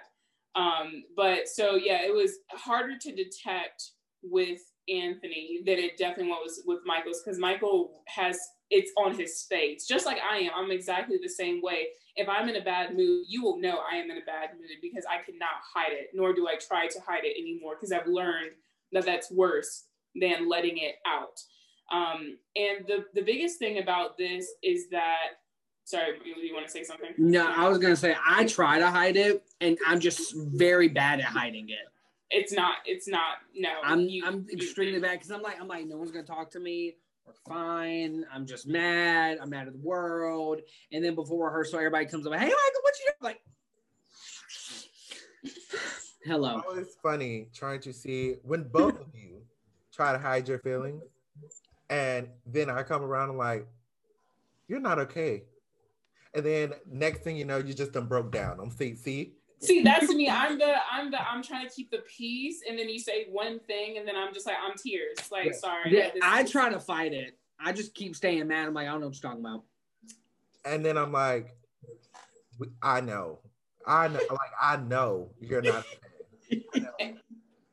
Um, 0.56 1.04
but 1.16 1.48
so 1.48 1.76
yeah, 1.76 2.04
it 2.04 2.14
was 2.14 2.38
harder 2.52 2.98
to 3.00 3.16
detect 3.16 3.92
with 4.24 4.60
Anthony 4.90 5.62
than 5.66 5.78
it 5.78 5.98
definitely 5.98 6.32
was 6.32 6.62
with 6.66 6.80
Michael's 6.86 7.22
because 7.24 7.40
Michael 7.40 8.02
has 8.08 8.38
it's 8.72 8.92
on 8.98 9.14
his 9.18 9.44
face, 9.44 9.86
just 9.86 10.06
like 10.06 10.18
I 10.20 10.38
am. 10.38 10.52
I'm 10.56 10.72
exactly 10.72 11.18
the 11.22 11.30
same 11.30 11.62
way. 11.62 11.88
If 12.16 12.28
I'm 12.28 12.50
in 12.50 12.56
a 12.56 12.64
bad 12.64 12.96
mood, 12.96 13.26
you 13.28 13.44
will 13.44 13.60
know 13.60 13.80
I 13.80 13.98
am 13.98 14.10
in 14.10 14.18
a 14.18 14.26
bad 14.26 14.52
mood 14.58 14.70
because 14.82 15.06
I 15.06 15.24
cannot 15.24 15.50
hide 15.74 15.92
it, 15.92 16.10
nor 16.14 16.34
do 16.34 16.48
I 16.48 16.56
try 16.56 16.88
to 16.88 17.00
hide 17.06 17.24
it 17.24 17.40
anymore 17.40 17.76
because 17.76 17.92
I've 17.92 18.08
learned 18.08 18.52
that 18.94 19.06
that's 19.06 19.30
worse 19.30 19.84
than 20.20 20.50
letting 20.50 20.78
it 20.78 20.96
out. 21.06 21.40
Um, 21.94 22.38
and 22.56 22.88
the 22.88 23.06
the 23.14 23.22
biggest 23.22 23.60
thing 23.60 23.78
about 23.78 24.18
this 24.18 24.48
is 24.64 24.90
that. 24.90 25.38
Sorry, 25.84 26.14
you 26.24 26.54
want 26.54 26.66
to 26.66 26.72
say 26.72 26.84
something? 26.84 27.10
No, 27.18 27.52
I 27.52 27.68
was 27.68 27.78
gonna 27.78 27.98
say 27.98 28.16
I 28.26 28.46
try 28.46 28.80
to 28.80 28.90
hide 28.90 29.18
it, 29.18 29.44
and 29.60 29.78
I'm 29.86 30.00
just 30.00 30.34
very 30.36 30.88
bad 30.88 31.20
at 31.20 31.26
hiding 31.26 31.70
it. 31.70 31.80
It's 32.30 32.54
not. 32.54 32.76
It's 32.86 33.10
not. 33.10 33.40
No, 33.54 33.70
I'm. 33.84 34.02
You, 34.02 34.24
I'm 34.26 34.48
extremely 34.54 34.96
you, 34.96 35.02
bad 35.02 35.14
because 35.14 35.32
I'm 35.32 35.42
like. 35.42 35.60
I'm 35.60 35.68
like. 35.68 35.86
No 35.88 35.98
one's 35.98 36.12
gonna 36.12 36.24
talk 36.24 36.52
to 36.52 36.60
me 36.62 36.96
we're 37.26 37.34
fine. 37.48 38.26
I'm 38.34 38.46
just 38.46 38.68
mad. 38.68 39.38
I'm 39.42 39.50
mad 39.50 39.68
at 39.68 39.74
the 39.74 39.80
world. 39.80 40.62
And 40.92 41.04
then 41.04 41.16
before 41.16 41.48
rehearsal, 41.48 41.80
everybody 41.80 42.06
comes 42.06 42.26
up, 42.26 42.34
hey, 42.34 42.40
Michael, 42.40 42.56
what 42.82 42.94
you 43.00 43.06
doing? 43.06 43.16
Like, 43.22 43.42
hello. 46.26 46.62
It's 46.76 46.96
funny 47.02 47.48
trying 47.54 47.82
to 47.82 47.94
see 47.94 48.36
when 48.44 48.64
both 48.64 49.00
of 49.00 49.08
you 49.14 49.42
try 49.94 50.12
to 50.12 50.20
hide 50.20 50.48
your 50.48 50.60
feelings. 50.60 51.04
And 51.90 52.30
then 52.46 52.70
I 52.70 52.84
come 52.84 53.04
around 53.04 53.30
and 53.30 53.38
like, 53.38 53.68
you're 54.68 54.80
not 54.80 55.00
okay. 55.00 55.44
And 56.34 56.46
then 56.46 56.74
next 56.90 57.24
thing 57.24 57.36
you 57.36 57.44
know, 57.44 57.58
you 57.58 57.74
just 57.74 57.92
done 57.92 58.06
broke 58.06 58.32
down. 58.32 58.60
I'm 58.62 58.72
see, 58.72 58.96
see, 58.96 59.34
See, 59.62 59.84
that's 59.84 60.12
me. 60.14 60.28
I'm 60.28 60.58
the 60.58 60.76
I'm 60.92 61.12
the 61.12 61.22
I'm 61.22 61.44
trying 61.44 61.68
to 61.68 61.74
keep 61.74 61.92
the 61.92 62.00
peace, 62.00 62.62
and 62.68 62.78
then 62.78 62.90
you 62.90 63.00
say 63.00 63.28
one 63.30 63.60
thing, 63.60 63.98
and 63.98 64.08
then 64.08 64.16
I'm 64.16 64.34
just 64.34 64.48
like 64.48 64.56
I'm 64.62 64.76
tears. 64.76 65.18
Like 65.32 65.46
yeah. 65.46 65.52
sorry. 65.52 65.96
Yeah, 65.98 66.10
I 66.24 66.44
try 66.44 66.70
to 66.70 66.80
fight 66.80 67.14
it. 67.14 67.38
I 67.60 67.72
just 67.72 67.94
keep 67.94 68.16
staying 68.16 68.48
mad. 68.48 68.68
I'm 68.68 68.74
like 68.74 68.88
I 68.88 68.92
don't 68.92 69.02
know 69.02 69.08
what 69.08 69.22
you're 69.22 69.30
talking 69.30 69.46
about. 69.46 69.64
And 70.66 70.84
then 70.84 70.98
I'm 70.98 71.12
like, 71.12 71.56
I 72.82 73.02
know, 73.02 73.40
I 73.86 74.08
know, 74.08 74.20
like 74.30 74.52
I 74.62 74.78
know 74.78 75.30
you're 75.40 75.62
not. 75.62 75.86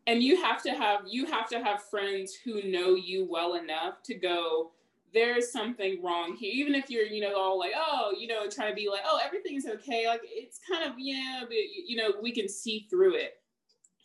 and 0.06 0.22
you 0.22 0.42
have 0.42 0.62
to 0.62 0.70
have 0.70 1.02
you 1.06 1.26
have 1.26 1.48
to 1.50 1.62
have 1.62 1.82
friends 1.84 2.34
who 2.34 2.62
know 2.70 2.94
you 2.94 3.26
well 3.30 3.54
enough 3.54 4.02
to 4.04 4.14
go 4.14 4.72
there's 5.14 5.52
something 5.52 6.02
wrong 6.02 6.36
here. 6.36 6.52
Even 6.52 6.74
if 6.74 6.90
you're, 6.90 7.06
you 7.06 7.20
know, 7.20 7.36
all 7.36 7.58
like, 7.58 7.72
oh, 7.76 8.12
you 8.16 8.26
know, 8.26 8.48
trying 8.48 8.70
to 8.70 8.74
be 8.74 8.88
like, 8.88 9.02
oh, 9.06 9.20
everything's 9.24 9.66
okay. 9.66 10.06
Like 10.06 10.20
it's 10.24 10.60
kind 10.70 10.88
of, 10.88 10.98
yeah, 10.98 11.40
but 11.42 11.56
you 11.86 11.96
know, 11.96 12.12
we 12.22 12.32
can 12.32 12.48
see 12.48 12.86
through 12.90 13.14
it. 13.14 13.34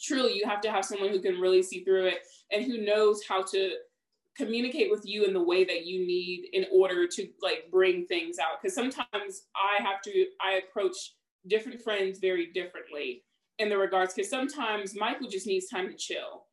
Truly, 0.01 0.33
you 0.33 0.45
have 0.45 0.61
to 0.61 0.71
have 0.71 0.85
someone 0.85 1.09
who 1.09 1.21
can 1.21 1.39
really 1.39 1.63
see 1.63 1.83
through 1.83 2.07
it 2.07 2.19
and 2.51 2.63
who 2.63 2.83
knows 2.85 3.21
how 3.27 3.41
to 3.43 3.71
communicate 4.35 4.89
with 4.89 5.05
you 5.05 5.25
in 5.25 5.33
the 5.33 5.43
way 5.43 5.63
that 5.63 5.85
you 5.85 6.05
need 6.05 6.49
in 6.53 6.65
order 6.73 7.07
to 7.07 7.27
like 7.41 7.69
bring 7.71 8.05
things 8.05 8.39
out. 8.39 8.61
Because 8.61 8.75
sometimes 8.75 9.43
I 9.55 9.81
have 9.83 10.01
to, 10.03 10.25
I 10.41 10.61
approach 10.67 11.13
different 11.47 11.81
friends 11.81 12.19
very 12.19 12.47
differently 12.47 13.23
in 13.59 13.69
the 13.69 13.77
regards. 13.77 14.13
Because 14.13 14.29
sometimes 14.29 14.95
Michael 14.95 15.29
just 15.29 15.47
needs 15.47 15.69
time 15.69 15.87
to 15.87 15.95
chill 15.95 16.45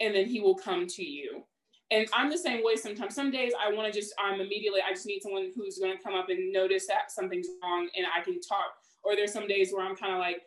and 0.00 0.14
then 0.14 0.26
he 0.26 0.40
will 0.40 0.56
come 0.56 0.86
to 0.86 1.04
you 1.04 1.44
and 1.90 2.08
I'm 2.12 2.30
the 2.30 2.38
same 2.38 2.64
way 2.64 2.76
sometimes. 2.76 3.14
Some 3.14 3.30
days 3.30 3.52
I 3.60 3.72
want 3.72 3.92
to 3.92 3.98
just, 3.98 4.12
I'm 4.18 4.40
immediately, 4.40 4.80
I 4.86 4.92
just 4.92 5.06
need 5.06 5.22
someone 5.22 5.52
who's 5.54 5.78
going 5.78 5.96
to 5.96 6.02
come 6.02 6.14
up 6.14 6.28
and 6.28 6.52
notice 6.52 6.86
that 6.88 7.12
something's 7.12 7.46
wrong 7.62 7.88
and 7.96 8.06
I 8.06 8.22
can 8.22 8.40
talk. 8.40 8.74
Or 9.04 9.14
there's 9.14 9.32
some 9.32 9.46
days 9.46 9.72
where 9.72 9.86
I'm 9.86 9.94
kind 9.94 10.12
of 10.12 10.18
like, 10.18 10.42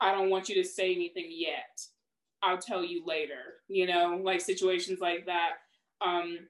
I 0.00 0.12
don't 0.12 0.28
want 0.28 0.48
you 0.48 0.54
to 0.56 0.68
say 0.68 0.94
anything 0.94 1.28
yet. 1.30 1.80
I'll 2.42 2.58
tell 2.58 2.84
you 2.84 3.02
later, 3.06 3.62
you 3.68 3.86
know, 3.86 4.20
like 4.22 4.42
situations 4.42 5.00
like 5.00 5.24
that. 5.24 5.52
Um, 6.04 6.40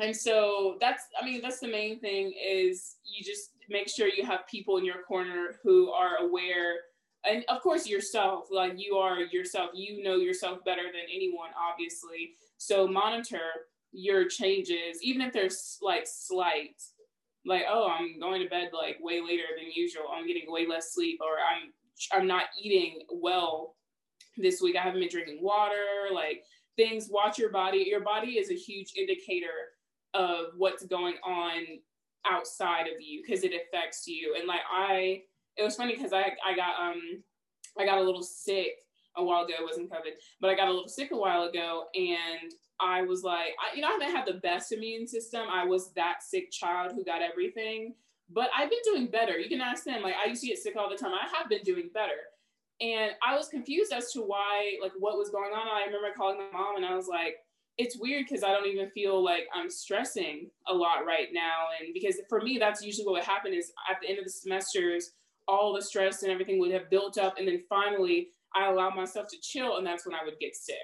and 0.00 0.14
so 0.14 0.76
that's, 0.80 1.04
I 1.20 1.24
mean, 1.24 1.40
that's 1.40 1.60
the 1.60 1.68
main 1.68 2.00
thing 2.00 2.34
is 2.44 2.96
you 3.04 3.24
just 3.24 3.50
make 3.68 3.88
sure 3.88 4.08
you 4.08 4.24
have 4.24 4.48
people 4.48 4.78
in 4.78 4.84
your 4.84 5.02
corner 5.06 5.60
who 5.62 5.90
are 5.90 6.16
aware 6.16 6.74
and 7.28 7.44
of 7.48 7.60
course 7.60 7.88
yourself 7.88 8.46
like 8.50 8.74
you 8.76 8.94
are 8.94 9.20
yourself 9.20 9.70
you 9.74 10.02
know 10.02 10.16
yourself 10.16 10.64
better 10.64 10.84
than 10.84 11.02
anyone 11.12 11.50
obviously 11.58 12.34
so 12.56 12.86
monitor 12.86 13.40
your 13.96 14.28
changes, 14.28 14.98
even 15.02 15.22
if 15.22 15.32
they're 15.32 15.48
like 15.80 16.06
slight, 16.06 16.82
like, 17.46 17.62
oh, 17.68 17.88
I'm 17.88 18.20
going 18.20 18.42
to 18.42 18.48
bed 18.48 18.70
like 18.72 18.98
way 19.00 19.20
later 19.20 19.44
than 19.56 19.72
usual, 19.74 20.04
I'm 20.12 20.26
getting 20.26 20.52
way 20.52 20.66
less 20.66 20.92
sleep, 20.92 21.18
or 21.22 21.38
I'm 21.38 21.72
I'm 22.12 22.26
not 22.26 22.44
eating 22.62 23.00
well 23.10 23.76
this 24.36 24.60
week. 24.60 24.76
I 24.76 24.82
haven't 24.82 25.00
been 25.00 25.08
drinking 25.08 25.38
water, 25.40 26.12
like 26.12 26.42
things. 26.76 27.08
Watch 27.10 27.38
your 27.38 27.50
body. 27.50 27.86
Your 27.88 28.02
body 28.02 28.32
is 28.32 28.50
a 28.50 28.54
huge 28.54 28.92
indicator 28.96 29.72
of 30.12 30.48
what's 30.58 30.84
going 30.84 31.14
on 31.24 31.62
outside 32.30 32.86
of 32.86 33.00
you 33.00 33.22
because 33.24 33.44
it 33.44 33.52
affects 33.54 34.06
you. 34.06 34.36
And 34.38 34.46
like 34.46 34.60
I, 34.70 35.22
it 35.56 35.62
was 35.62 35.76
funny 35.76 35.96
because 35.96 36.12
I 36.12 36.32
I 36.46 36.54
got 36.54 36.78
um 36.78 37.00
I 37.78 37.86
got 37.86 37.98
a 37.98 38.02
little 38.02 38.22
sick 38.22 38.72
a 39.16 39.24
while 39.24 39.44
ago. 39.44 39.54
It 39.58 39.64
wasn't 39.64 39.90
COVID, 39.90 40.12
but 40.40 40.50
I 40.50 40.54
got 40.54 40.68
a 40.68 40.72
little 40.72 40.88
sick 40.88 41.10
a 41.12 41.16
while 41.16 41.44
ago, 41.44 41.84
and 41.94 42.52
I 42.80 43.02
was 43.02 43.22
like, 43.22 43.54
I, 43.58 43.74
you 43.74 43.82
know, 43.82 43.88
I 43.88 43.92
haven't 43.92 44.14
had 44.14 44.26
the 44.26 44.40
best 44.40 44.72
immune 44.72 45.06
system. 45.06 45.42
I 45.50 45.64
was 45.64 45.92
that 45.94 46.22
sick 46.22 46.50
child 46.50 46.92
who 46.94 47.04
got 47.04 47.22
everything, 47.22 47.94
but 48.30 48.50
I've 48.56 48.70
been 48.70 48.78
doing 48.84 49.06
better. 49.06 49.38
You 49.38 49.48
can 49.48 49.60
ask 49.60 49.84
them. 49.84 50.02
Like 50.02 50.14
I 50.22 50.28
used 50.28 50.42
to 50.42 50.48
get 50.48 50.58
sick 50.58 50.74
all 50.76 50.90
the 50.90 50.96
time. 50.96 51.12
I 51.12 51.26
have 51.36 51.48
been 51.48 51.62
doing 51.62 51.90
better. 51.94 52.12
And 52.80 53.12
I 53.26 53.34
was 53.34 53.48
confused 53.48 53.92
as 53.92 54.12
to 54.12 54.20
why, 54.20 54.76
like, 54.82 54.92
what 54.98 55.16
was 55.16 55.30
going 55.30 55.52
on. 55.52 55.66
I 55.66 55.86
remember 55.86 56.08
calling 56.14 56.38
my 56.38 56.58
mom 56.58 56.76
and 56.76 56.84
I 56.84 56.94
was 56.94 57.08
like, 57.08 57.36
it's 57.78 57.98
weird 57.98 58.26
because 58.28 58.44
I 58.44 58.52
don't 58.52 58.66
even 58.66 58.90
feel 58.90 59.22
like 59.22 59.46
I'm 59.54 59.70
stressing 59.70 60.50
a 60.68 60.74
lot 60.74 61.06
right 61.06 61.28
now. 61.32 61.66
And 61.80 61.94
because 61.94 62.20
for 62.28 62.40
me, 62.40 62.58
that's 62.58 62.82
usually 62.82 63.06
what 63.06 63.12
would 63.12 63.24
happen 63.24 63.54
is 63.54 63.72
at 63.90 64.00
the 64.00 64.08
end 64.08 64.18
of 64.18 64.24
the 64.24 64.30
semesters, 64.30 65.12
all 65.48 65.72
the 65.74 65.82
stress 65.82 66.22
and 66.22 66.32
everything 66.32 66.58
would 66.58 66.72
have 66.72 66.90
built 66.90 67.16
up. 67.16 67.38
And 67.38 67.48
then 67.48 67.62
finally, 67.68 68.28
I 68.56 68.70
allow 68.70 68.90
myself 68.90 69.26
to 69.28 69.40
chill. 69.40 69.76
And 69.76 69.86
that's 69.86 70.06
when 70.06 70.14
I 70.14 70.24
would 70.24 70.38
get 70.40 70.56
sick. 70.56 70.76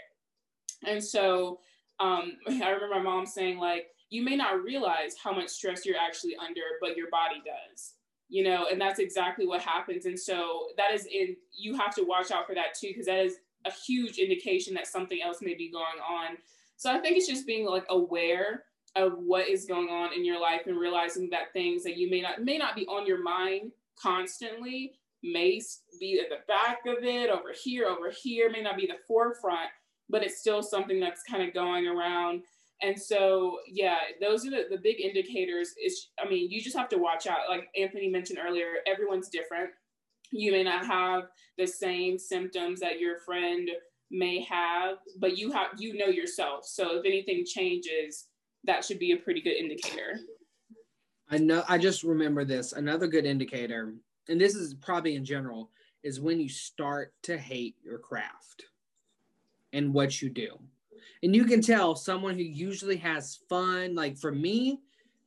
And 0.86 1.02
so 1.02 1.60
um, 2.00 2.32
I 2.48 2.70
remember 2.70 2.88
my 2.90 3.02
mom 3.02 3.26
saying, 3.26 3.58
like, 3.58 3.86
you 4.10 4.22
may 4.22 4.36
not 4.36 4.62
realize 4.62 5.16
how 5.22 5.32
much 5.32 5.48
stress 5.48 5.86
you're 5.86 5.96
actually 5.96 6.36
under, 6.36 6.60
but 6.80 6.96
your 6.96 7.08
body 7.10 7.42
does 7.44 7.94
you 8.32 8.42
know, 8.42 8.66
and 8.72 8.80
that's 8.80 8.98
exactly 8.98 9.46
what 9.46 9.60
happens. 9.60 10.06
And 10.06 10.18
so 10.18 10.68
that 10.78 10.94
is 10.94 11.04
in, 11.04 11.36
you 11.52 11.76
have 11.76 11.94
to 11.96 12.02
watch 12.02 12.30
out 12.30 12.46
for 12.46 12.54
that 12.54 12.72
too, 12.74 12.88
because 12.88 13.04
that 13.04 13.18
is 13.18 13.34
a 13.66 13.70
huge 13.70 14.16
indication 14.16 14.72
that 14.72 14.86
something 14.86 15.18
else 15.22 15.42
may 15.42 15.52
be 15.52 15.70
going 15.70 16.00
on. 16.00 16.38
So 16.78 16.90
I 16.90 16.98
think 16.98 17.18
it's 17.18 17.28
just 17.28 17.46
being 17.46 17.66
like 17.66 17.84
aware 17.90 18.62
of 18.96 19.18
what 19.18 19.48
is 19.48 19.66
going 19.66 19.90
on 19.90 20.14
in 20.14 20.24
your 20.24 20.40
life 20.40 20.62
and 20.66 20.78
realizing 20.78 21.28
that 21.28 21.52
things 21.52 21.84
that 21.84 21.98
you 21.98 22.08
may 22.10 22.22
not 22.22 22.42
may 22.42 22.56
not 22.56 22.74
be 22.74 22.86
on 22.86 23.06
your 23.06 23.22
mind 23.22 23.70
constantly 24.00 24.94
may 25.22 25.60
be 26.00 26.20
at 26.20 26.28
the 26.28 26.44
back 26.48 26.80
of 26.86 27.04
it 27.04 27.30
over 27.30 27.52
here 27.62 27.86
over 27.86 28.10
here 28.10 28.50
may 28.50 28.62
not 28.62 28.76
be 28.76 28.86
the 28.86 28.98
forefront 29.06 29.70
but 30.08 30.22
it's 30.22 30.40
still 30.40 30.62
something 30.62 30.98
that's 30.98 31.22
kind 31.30 31.46
of 31.46 31.54
going 31.54 31.86
around 31.86 32.42
and 32.82 33.00
so, 33.00 33.58
yeah, 33.66 33.98
those 34.20 34.44
are 34.44 34.50
the, 34.50 34.64
the 34.68 34.78
big 34.82 35.00
indicators. 35.00 35.74
Is 35.82 36.08
I 36.22 36.28
mean, 36.28 36.50
you 36.50 36.60
just 36.60 36.76
have 36.76 36.88
to 36.90 36.98
watch 36.98 37.26
out. 37.26 37.48
Like 37.48 37.68
Anthony 37.76 38.08
mentioned 38.08 38.40
earlier, 38.44 38.66
everyone's 38.86 39.28
different. 39.28 39.70
You 40.32 40.50
may 40.52 40.64
not 40.64 40.86
have 40.86 41.24
the 41.58 41.66
same 41.66 42.18
symptoms 42.18 42.80
that 42.80 42.98
your 42.98 43.20
friend 43.20 43.70
may 44.10 44.42
have, 44.42 44.96
but 45.20 45.38
you 45.38 45.52
have 45.52 45.68
you 45.78 45.96
know 45.96 46.06
yourself. 46.06 46.66
So 46.66 46.98
if 46.98 47.04
anything 47.04 47.44
changes, 47.46 48.26
that 48.64 48.84
should 48.84 48.98
be 48.98 49.12
a 49.12 49.16
pretty 49.16 49.40
good 49.40 49.56
indicator. 49.56 50.18
I 51.30 51.38
know 51.38 51.62
I 51.68 51.78
just 51.78 52.02
remember 52.02 52.44
this. 52.44 52.72
Another 52.72 53.06
good 53.06 53.26
indicator, 53.26 53.94
and 54.28 54.40
this 54.40 54.54
is 54.54 54.74
probably 54.74 55.14
in 55.14 55.24
general, 55.24 55.70
is 56.02 56.20
when 56.20 56.40
you 56.40 56.48
start 56.48 57.12
to 57.22 57.38
hate 57.38 57.76
your 57.82 57.98
craft 57.98 58.64
and 59.72 59.92
what 59.92 60.20
you 60.20 60.28
do. 60.28 60.58
And 61.22 61.34
you 61.34 61.44
can 61.44 61.60
tell 61.60 61.94
someone 61.94 62.34
who 62.34 62.42
usually 62.42 62.96
has 62.96 63.40
fun 63.48 63.94
like 63.94 64.18
for 64.18 64.32
me 64.32 64.80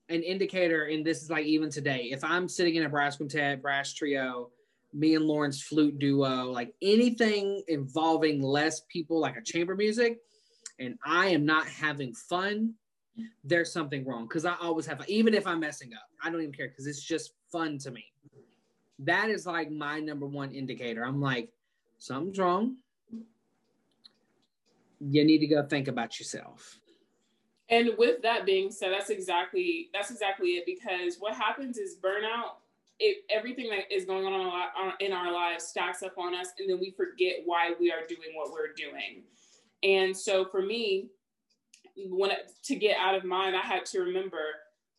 an 0.10 0.22
indicator 0.22 0.86
and 0.86 1.06
this 1.06 1.24
is 1.24 1.30
like 1.30 1.46
even 1.46 1.70
today 1.70 2.10
if 2.12 2.24
i'm 2.24 2.48
sitting 2.48 2.76
in 2.76 2.84
a 2.84 2.90
brass 2.90 3.18
quintet 3.18 3.62
brass 3.62 3.94
trio 3.94 4.50
me 4.94 5.16
and 5.16 5.26
lauren's 5.26 5.64
flute 5.64 5.98
duo 5.98 6.52
like 6.52 6.74
anything 6.82 7.64
involving 7.68 8.42
less 8.42 8.82
people 8.82 9.20
like 9.20 9.36
a 9.36 9.42
chamber 9.42 9.76
music 9.76 10.20
and 10.80 10.96
i 11.06 11.28
am 11.28 11.46
not 11.46 11.66
having 11.68 12.14
fun 12.14 12.74
there's 13.46 13.72
something 13.72 14.06
wrong. 14.06 14.28
Because 14.28 14.46
i 14.46 14.56
always 14.62 14.86
have 14.86 15.02
even 15.08 15.34
if 15.34 15.48
i'm 15.48 15.60
messing 15.60 15.94
up 15.94 16.08
i 16.24 16.30
don't 16.30 16.42
even 16.42 16.54
care 16.54 16.68
because 16.68 16.86
it's 16.86 17.02
just 17.02 17.32
fun 17.52 17.78
to 17.80 17.90
me 17.90 18.06
that 19.00 19.30
is 19.30 19.46
like 19.46 19.72
my 19.72 20.00
number 20.00 20.26
one 20.26 20.52
indicator 20.52 21.04
i'm 21.04 21.22
like 21.22 21.50
something's 21.98 22.40
wrong 22.40 22.76
you 25.00 25.24
need 25.24 25.40
to 25.40 25.48
go 25.48 25.64
think 25.64 25.88
about 25.88 26.20
yourself. 26.20 26.80
And 27.70 27.92
with 27.98 28.22
that 28.22 28.46
being 28.46 28.72
said, 28.72 28.92
that's 28.92 29.10
exactly 29.10 29.90
that's 29.94 30.12
exactly 30.12 30.50
it. 30.50 30.66
Because 30.66 31.18
what 31.20 31.34
happens 31.34 31.78
is 31.78 31.98
burnout. 32.02 32.58
It, 32.98 33.26
everything 33.30 33.70
that 33.72 33.94
is 33.94 34.06
going 34.06 34.26
on 34.26 34.94
in 35.02 35.12
our 35.12 35.28
uh, 35.28 35.34
lives 35.34 35.66
stacks 35.66 36.02
up 36.02 36.18
on 36.18 36.34
us, 36.34 36.50
and 36.58 36.70
then 36.70 36.80
we 36.80 36.92
forget 36.92 37.42
why 37.44 37.74
we 37.78 37.92
are 37.92 38.08
doing 38.08 38.30
what 38.36 38.54
we're 38.54 38.74
doing. 38.74 39.24
And 39.84 40.16
so, 40.16 40.46
for 40.46 40.62
me, 40.62 41.10
when 41.98 42.32
to 42.64 42.76
get 42.76 42.96
out 42.98 43.16
of 43.16 43.26
mine, 43.26 43.54
I 43.54 43.62
had 43.62 43.86
to 43.88 44.00
remember 44.00 44.40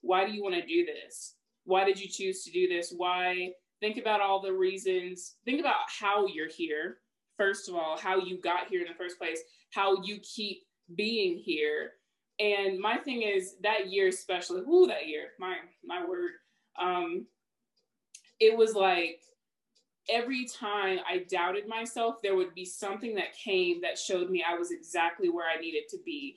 why 0.02 0.26
do 0.26 0.32
you 0.32 0.42
want 0.42 0.56
to 0.56 0.66
do 0.66 0.85
this? 0.85 1.37
Why 1.64 1.85
did 1.85 1.98
you 1.98 2.09
choose 2.09 2.44
to 2.44 2.50
do 2.50 2.68
this? 2.68 2.92
Why? 2.94 3.52
Think 3.80 3.98
about 3.98 4.20
all 4.20 4.40
the 4.40 4.52
reasons. 4.52 5.36
Think 5.44 5.60
about 5.60 5.74
how 6.00 6.26
you're 6.26 6.48
here. 6.48 6.98
First 7.36 7.68
of 7.68 7.74
all, 7.74 7.98
how 7.98 8.18
you 8.18 8.40
got 8.40 8.68
here 8.68 8.80
in 8.80 8.88
the 8.88 8.94
first 8.94 9.18
place 9.18 9.40
how 9.76 10.02
you 10.02 10.18
keep 10.20 10.62
being 10.94 11.38
here. 11.38 11.92
And 12.38 12.78
my 12.78 12.98
thing 12.98 13.22
is 13.22 13.56
that 13.62 13.90
year, 13.90 14.08
especially, 14.08 14.60
ooh, 14.60 14.86
that 14.86 15.06
year, 15.06 15.28
my 15.38 15.56
my 15.84 16.04
word. 16.04 16.32
Um, 16.80 17.26
it 18.40 18.56
was 18.56 18.74
like 18.74 19.20
every 20.10 20.46
time 20.46 20.98
I 21.08 21.24
doubted 21.30 21.66
myself, 21.66 22.16
there 22.22 22.36
would 22.36 22.54
be 22.54 22.64
something 22.64 23.14
that 23.16 23.36
came 23.36 23.80
that 23.80 23.98
showed 23.98 24.30
me 24.30 24.44
I 24.46 24.54
was 24.54 24.70
exactly 24.70 25.30
where 25.30 25.46
I 25.48 25.60
needed 25.60 25.84
to 25.90 25.98
be. 26.04 26.36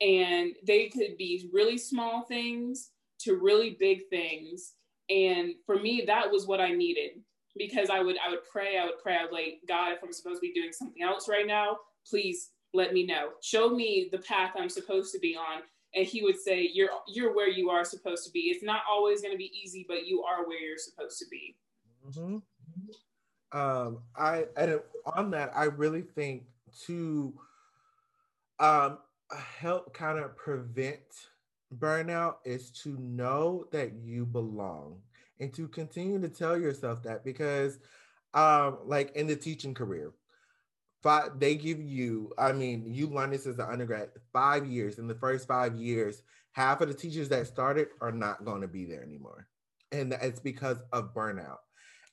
And 0.00 0.54
they 0.66 0.88
could 0.88 1.16
be 1.16 1.48
really 1.52 1.78
small 1.78 2.22
things 2.22 2.90
to 3.20 3.36
really 3.36 3.76
big 3.80 4.08
things. 4.10 4.74
And 5.10 5.54
for 5.64 5.76
me, 5.80 6.04
that 6.06 6.30
was 6.30 6.46
what 6.46 6.60
I 6.60 6.72
needed 6.72 7.22
because 7.56 7.90
I 7.90 8.00
would 8.00 8.16
I 8.24 8.30
would 8.30 8.44
pray, 8.50 8.78
I 8.78 8.84
would 8.84 8.98
pray, 9.02 9.16
I 9.16 9.24
would 9.24 9.32
like, 9.32 9.60
God, 9.66 9.92
if 9.92 9.98
I'm 10.02 10.12
supposed 10.12 10.36
to 10.36 10.40
be 10.40 10.52
doing 10.52 10.72
something 10.72 11.02
else 11.02 11.28
right 11.28 11.46
now, 11.46 11.78
please 12.06 12.50
let 12.74 12.92
me 12.92 13.04
know. 13.04 13.30
Show 13.42 13.70
me 13.70 14.08
the 14.12 14.18
path 14.18 14.52
I'm 14.56 14.68
supposed 14.68 15.12
to 15.12 15.18
be 15.18 15.36
on. 15.36 15.62
And 15.94 16.06
he 16.06 16.22
would 16.22 16.38
say, 16.38 16.68
You're 16.72 16.90
you're 17.08 17.34
where 17.34 17.48
you 17.48 17.70
are 17.70 17.84
supposed 17.84 18.24
to 18.26 18.30
be. 18.30 18.40
It's 18.40 18.62
not 18.62 18.82
always 18.90 19.22
gonna 19.22 19.36
be 19.36 19.50
easy, 19.62 19.84
but 19.88 20.06
you 20.06 20.22
are 20.22 20.46
where 20.46 20.60
you're 20.60 20.78
supposed 20.78 21.18
to 21.18 21.24
be. 21.30 21.56
Mm-hmm. 22.06 23.58
Um, 23.58 24.02
I 24.16 24.44
and 24.56 24.80
on 25.16 25.30
that, 25.30 25.50
I 25.56 25.64
really 25.64 26.02
think 26.02 26.44
to 26.86 27.32
um 28.60 28.98
help 29.58 29.94
kind 29.94 30.18
of 30.18 30.36
prevent 30.36 31.00
burnout 31.76 32.36
is 32.44 32.70
to 32.70 32.96
know 32.98 33.66
that 33.72 33.92
you 33.94 34.24
belong 34.24 35.00
and 35.40 35.52
to 35.54 35.68
continue 35.68 36.20
to 36.20 36.28
tell 36.28 36.58
yourself 36.58 37.02
that 37.02 37.24
because 37.24 37.78
um 38.34 38.78
like 38.84 39.14
in 39.14 39.26
the 39.26 39.36
teaching 39.36 39.74
career 39.74 40.12
five 41.02 41.38
they 41.38 41.54
give 41.54 41.80
you 41.80 42.32
i 42.38 42.52
mean 42.52 42.84
you 42.86 43.06
learn 43.06 43.30
this 43.30 43.46
as 43.46 43.58
an 43.58 43.66
undergrad 43.70 44.08
five 44.32 44.66
years 44.66 44.98
in 44.98 45.06
the 45.06 45.14
first 45.14 45.46
five 45.46 45.76
years 45.76 46.22
half 46.58 46.80
of 46.80 46.88
the 46.88 46.94
teachers 46.94 47.28
that 47.28 47.46
started 47.46 47.86
are 48.00 48.10
not 48.10 48.44
going 48.44 48.60
to 48.60 48.66
be 48.66 48.84
there 48.84 49.02
anymore. 49.02 49.46
And 49.92 50.12
it's 50.20 50.40
because 50.40 50.78
of 50.92 51.14
burnout. 51.14 51.58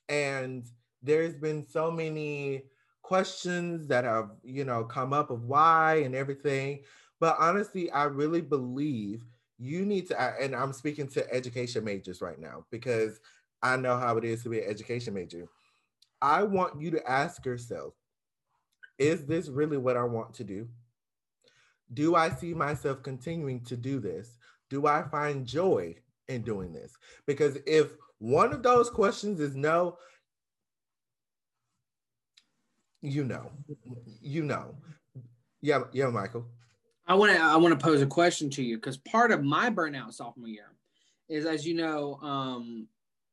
And 0.08 0.64
there's 1.02 1.34
been 1.34 1.64
so 1.64 1.90
many 1.90 2.62
questions 3.02 3.88
that 3.88 4.04
have 4.04 4.30
you 4.42 4.64
know 4.64 4.84
come 4.84 5.12
up 5.12 5.30
of 5.30 5.44
why 5.44 6.02
and 6.04 6.12
everything 6.12 6.80
but 7.20 7.36
honestly 7.38 7.88
i 7.92 8.02
really 8.02 8.40
believe 8.40 9.24
you 9.58 9.86
need 9.86 10.06
to 10.08 10.20
and 10.40 10.54
i'm 10.54 10.72
speaking 10.72 11.08
to 11.08 11.32
education 11.32 11.84
majors 11.84 12.20
right 12.20 12.38
now 12.38 12.64
because 12.70 13.20
i 13.62 13.76
know 13.76 13.96
how 13.98 14.16
it 14.16 14.24
is 14.24 14.42
to 14.42 14.48
be 14.50 14.60
an 14.60 14.68
education 14.68 15.14
major 15.14 15.46
i 16.22 16.42
want 16.42 16.80
you 16.80 16.90
to 16.90 17.10
ask 17.10 17.44
yourself 17.46 17.94
is 18.98 19.26
this 19.26 19.48
really 19.48 19.76
what 19.76 19.96
I 19.96 20.04
want 20.04 20.34
to 20.34 20.44
do? 20.44 20.68
Do 21.92 22.14
I 22.14 22.30
see 22.30 22.54
myself 22.54 23.02
continuing 23.02 23.62
to 23.64 23.76
do 23.76 24.00
this? 24.00 24.38
Do 24.70 24.86
I 24.86 25.02
find 25.02 25.46
joy 25.46 25.96
in 26.28 26.42
doing 26.42 26.72
this? 26.72 26.96
Because 27.26 27.58
if 27.66 27.92
one 28.18 28.52
of 28.52 28.62
those 28.62 28.90
questions 28.90 29.38
is 29.40 29.54
no, 29.54 29.98
you 33.02 33.24
know, 33.24 33.52
you 34.20 34.42
know. 34.42 34.74
Yeah, 35.60 35.84
yeah, 35.92 36.08
Michael. 36.08 36.46
I 37.06 37.14
want 37.14 37.32
to 37.32 37.40
I 37.40 37.56
want 37.56 37.78
to 37.78 37.84
pose 37.84 38.02
a 38.02 38.06
question 38.06 38.50
to 38.50 38.62
you 38.62 38.76
because 38.76 38.96
part 38.96 39.30
of 39.30 39.44
my 39.44 39.70
burnout 39.70 40.12
sophomore 40.12 40.48
year 40.48 40.74
is, 41.28 41.46
as 41.46 41.66
you 41.66 41.74
know, 41.74 42.14
um, 42.16 42.88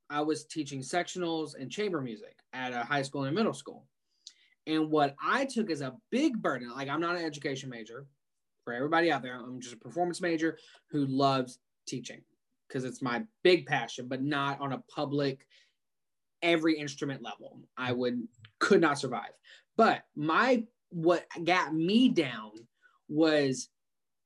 I 0.10 0.22
was 0.22 0.46
teaching 0.46 0.82
sectionals 0.82 1.56
and 1.60 1.72
chamber 1.72 2.02
music 2.02 2.36
at 2.54 2.74
a 2.74 2.84
high 2.84 3.02
school 3.02 3.24
and 3.24 3.36
middle 3.36 3.54
school. 3.54 3.86
And 4.68 4.90
what 4.90 5.16
I 5.22 5.46
took 5.46 5.72
as 5.72 5.82
a 5.82 5.96
big 6.12 6.42
burden, 6.42 6.72
like 6.72 6.88
I'm 6.88 7.02
not 7.02 7.16
an 7.16 7.26
education 7.26 7.70
major 7.70 8.06
for 8.64 8.74
everybody 8.74 9.12
out 9.12 9.24
there, 9.24 9.36
I'm 9.36 9.60
just 9.60 9.74
a 9.74 9.78
performance 9.78 10.22
major 10.22 10.58
who 10.92 11.06
loves 11.06 11.60
teaching 11.88 12.22
because 12.68 12.86
it's 12.86 13.02
my 13.02 13.24
big 13.44 13.66
passion, 13.66 14.08
but 14.08 14.24
not 14.24 14.62
on 14.62 14.74
a 14.74 14.84
public 14.94 15.46
every 16.44 16.78
instrument 16.78 17.24
level. 17.24 17.60
I 17.76 17.92
would 17.92 18.28
could 18.60 18.82
not 18.82 19.00
survive. 19.00 19.32
But 19.78 20.04
my 20.16 20.64
what 20.90 21.26
got 21.44 21.74
me 21.74 22.10
down 22.10 22.52
was 23.08 23.70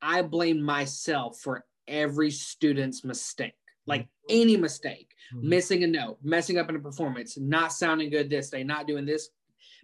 I 0.02 0.22
blamed 0.22 0.62
myself 0.62 1.40
for 1.40 1.66
every 1.88 2.32
student's 2.32 3.04
mistake. 3.04 3.54
Like 3.86 4.02
mm-hmm. 4.02 4.42
any 4.42 4.58
mistake, 4.58 5.12
mm-hmm. 5.34 5.50
missing 5.50 5.84
a 5.84 5.88
note, 5.88 6.18
messing 6.22 6.58
up 6.58 6.70
in 6.70 6.76
a 6.76 6.80
performance, 6.80 7.38
not 7.38 7.72
sounding 7.72 8.10
good 8.10 8.30
this 8.30 8.50
day, 8.50 8.64
not 8.64 8.88
doing 8.88 9.06
this 9.06 9.30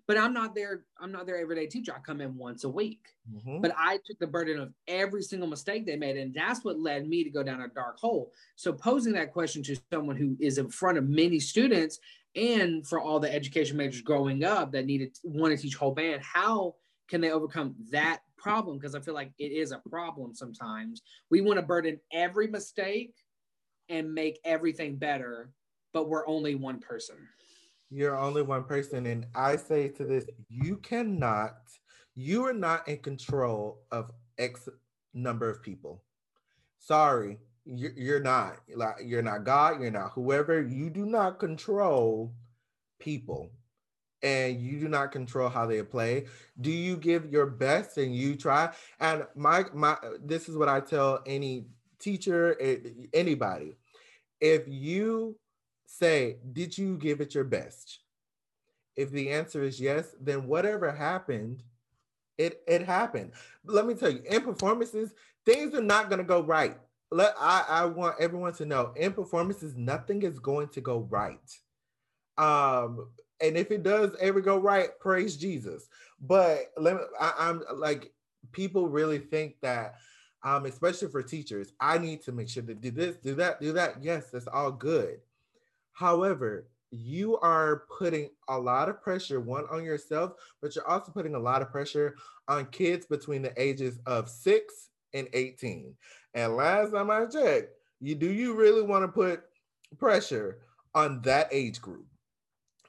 but 0.08 0.17
I'm 0.17 0.34
not 0.34 0.53
there. 0.53 0.84
I'm 0.99 1.12
not 1.12 1.25
their 1.25 1.38
everyday 1.38 1.65
teacher. 1.67 1.93
I 1.95 1.99
come 1.99 2.19
in 2.19 2.36
once 2.36 2.65
a 2.65 2.69
week. 2.69 3.08
Mm-hmm. 3.34 3.62
But 3.62 3.73
I 3.77 3.99
took 4.06 4.19
the 4.19 4.27
burden 4.27 4.60
of 4.60 4.73
every 4.88 5.21
single 5.21 5.47
mistake 5.47 5.86
they 5.86 5.95
made, 5.95 6.17
and 6.17 6.34
that's 6.34 6.65
what 6.65 6.79
led 6.79 7.08
me 7.08 7.23
to 7.23 7.29
go 7.29 7.41
down 7.41 7.62
a 7.62 7.69
dark 7.69 7.97
hole. 7.99 8.32
So 8.56 8.73
posing 8.73 9.13
that 9.13 9.32
question 9.32 9.63
to 9.63 9.77
someone 9.91 10.17
who 10.17 10.36
is 10.39 10.58
in 10.58 10.69
front 10.69 10.97
of 10.97 11.08
many 11.08 11.39
students, 11.39 11.99
and 12.36 12.86
for 12.86 12.99
all 12.99 13.19
the 13.19 13.34
education 13.34 13.77
majors 13.77 14.01
growing 14.01 14.43
up 14.43 14.71
that 14.73 14.86
needed 14.86 15.17
want 15.23 15.56
to 15.56 15.62
teach 15.62 15.75
whole 15.75 15.93
band, 15.93 16.21
how 16.21 16.75
can 17.09 17.21
they 17.21 17.31
overcome 17.31 17.75
that 17.91 18.19
problem? 18.37 18.77
Because 18.77 18.95
I 18.95 18.99
feel 18.99 19.13
like 19.13 19.31
it 19.39 19.51
is 19.51 19.71
a 19.71 19.81
problem 19.89 20.33
sometimes. 20.33 21.01
We 21.29 21.41
want 21.41 21.59
to 21.59 21.65
burden 21.65 21.99
every 22.11 22.47
mistake 22.47 23.13
and 23.89 24.13
make 24.13 24.39
everything 24.45 24.95
better, 24.95 25.51
but 25.93 26.09
we're 26.09 26.27
only 26.27 26.55
one 26.55 26.79
person. 26.79 27.15
You're 27.89 28.17
only 28.17 28.41
one 28.41 28.63
person. 28.63 29.05
And 29.05 29.27
I 29.35 29.55
say 29.55 29.89
to 29.89 30.05
this, 30.05 30.25
you 30.49 30.77
cannot, 30.77 31.57
you 32.15 32.45
are 32.45 32.53
not 32.53 32.87
in 32.87 32.97
control 32.99 33.81
of 33.91 34.11
X 34.37 34.67
number 35.13 35.49
of 35.49 35.61
people. 35.61 36.03
Sorry, 36.79 37.37
you're, 37.65 38.19
not. 38.19 38.57
Like 38.75 38.95
you're 39.03 39.21
not 39.21 39.43
God, 39.43 39.81
you're 39.81 39.91
not 39.91 40.11
whoever. 40.13 40.61
You 40.61 40.89
do 40.89 41.05
not 41.05 41.39
control 41.39 42.33
people 42.99 43.51
and 44.23 44.59
you 44.59 44.79
do 44.79 44.88
not 44.88 45.12
control 45.12 45.49
how 45.49 45.65
they 45.65 45.83
play 45.83 46.25
do 46.62 46.71
you 46.71 46.95
give 46.95 47.31
your 47.31 47.45
best 47.45 47.97
and 47.97 48.15
you 48.15 48.36
try 48.36 48.69
and 48.99 49.25
my 49.36 49.65
my 49.73 49.97
this 50.23 50.49
is 50.49 50.57
what 50.57 50.69
i 50.69 50.79
tell 50.79 51.21
any 51.25 51.65
teacher 51.99 52.57
anybody 53.13 53.75
if 54.43 54.63
you 54.67 55.38
say, 55.86 56.38
Did 56.51 56.77
you 56.77 56.97
give 56.97 57.21
it 57.21 57.33
your 57.33 57.45
best? 57.45 57.99
If 58.95 59.09
the 59.09 59.31
answer 59.31 59.63
is 59.63 59.79
yes, 59.79 60.13
then 60.19 60.47
whatever 60.47 60.91
happened, 60.91 61.63
it, 62.38 62.62
it 62.67 62.83
happened. 62.83 63.31
Let 63.65 63.88
me 63.88 63.95
tell 63.95 64.12
you, 64.12 64.21
in 64.29 64.41
performances, 64.41 65.13
things 65.45 65.73
are 65.73 65.81
not 65.81 66.09
going 66.09 66.19
to 66.19 66.25
go 66.25 66.43
right. 66.43 66.77
Let 67.09 67.36
I, 67.39 67.63
I 67.67 67.86
want 67.86 68.17
everyone 68.19 68.53
to 68.55 68.65
know 68.65 68.91
in 68.95 69.13
performances, 69.13 69.75
nothing 69.75 70.23
is 70.23 70.39
going 70.39 70.67
to 70.69 70.81
go 70.81 71.07
right. 71.09 71.59
Um, 72.38 73.09
and 73.43 73.58
if 73.58 73.69
it 73.71 73.84
does 73.84 74.15
ever 74.19 74.41
go 74.41 74.58
right, 74.58 74.97
praise 74.99 75.36
Jesus. 75.36 75.88
But 76.21 76.71
let 76.77 76.95
me, 76.95 77.01
I, 77.19 77.34
I'm 77.38 77.62
like, 77.75 78.13
people 78.53 78.88
really 78.88 79.19
think 79.19 79.56
that 79.62 79.95
um, 80.43 80.65
especially 80.65 81.10
for 81.10 81.21
teachers, 81.23 81.71
I 81.79 81.97
need 81.97 82.21
to 82.23 82.32
make 82.32 82.49
sure 82.49 82.63
to 82.63 82.73
do 82.73 82.91
this, 82.91 83.17
do 83.17 83.36
that, 83.36 83.62
do 83.62 83.73
that. 83.73 84.01
Yes, 84.01 84.29
that's 84.32 84.47
all 84.47 84.71
good. 84.71 85.19
However, 85.93 86.67
you 86.91 87.38
are 87.39 87.84
putting 87.97 88.29
a 88.49 88.58
lot 88.58 88.89
of 88.89 89.01
pressure, 89.01 89.39
one 89.39 89.65
on 89.71 89.84
yourself, 89.84 90.34
but 90.62 90.75
you're 90.75 90.88
also 90.88 91.12
putting 91.12 91.36
a 91.36 91.39
lot 91.39 91.62
of 91.62 91.71
pressure 91.71 92.15
on 92.47 92.65
kids 92.67 93.06
between 93.06 93.41
the 93.41 93.53
ages 93.62 93.99
of 94.06 94.29
six 94.29 94.89
and 95.13 95.27
18. 95.34 95.95
And 96.34 96.56
last 96.56 96.91
time 96.91 97.10
I 97.10 97.25
checked, 97.25 97.73
you 97.99 98.15
do 98.15 98.32
you 98.32 98.53
really 98.53 98.82
want 98.82 99.03
to 99.03 99.08
put 99.08 99.43
pressure 99.97 100.60
on 100.93 101.21
that 101.21 101.47
age 101.51 101.82
group? 101.82 102.06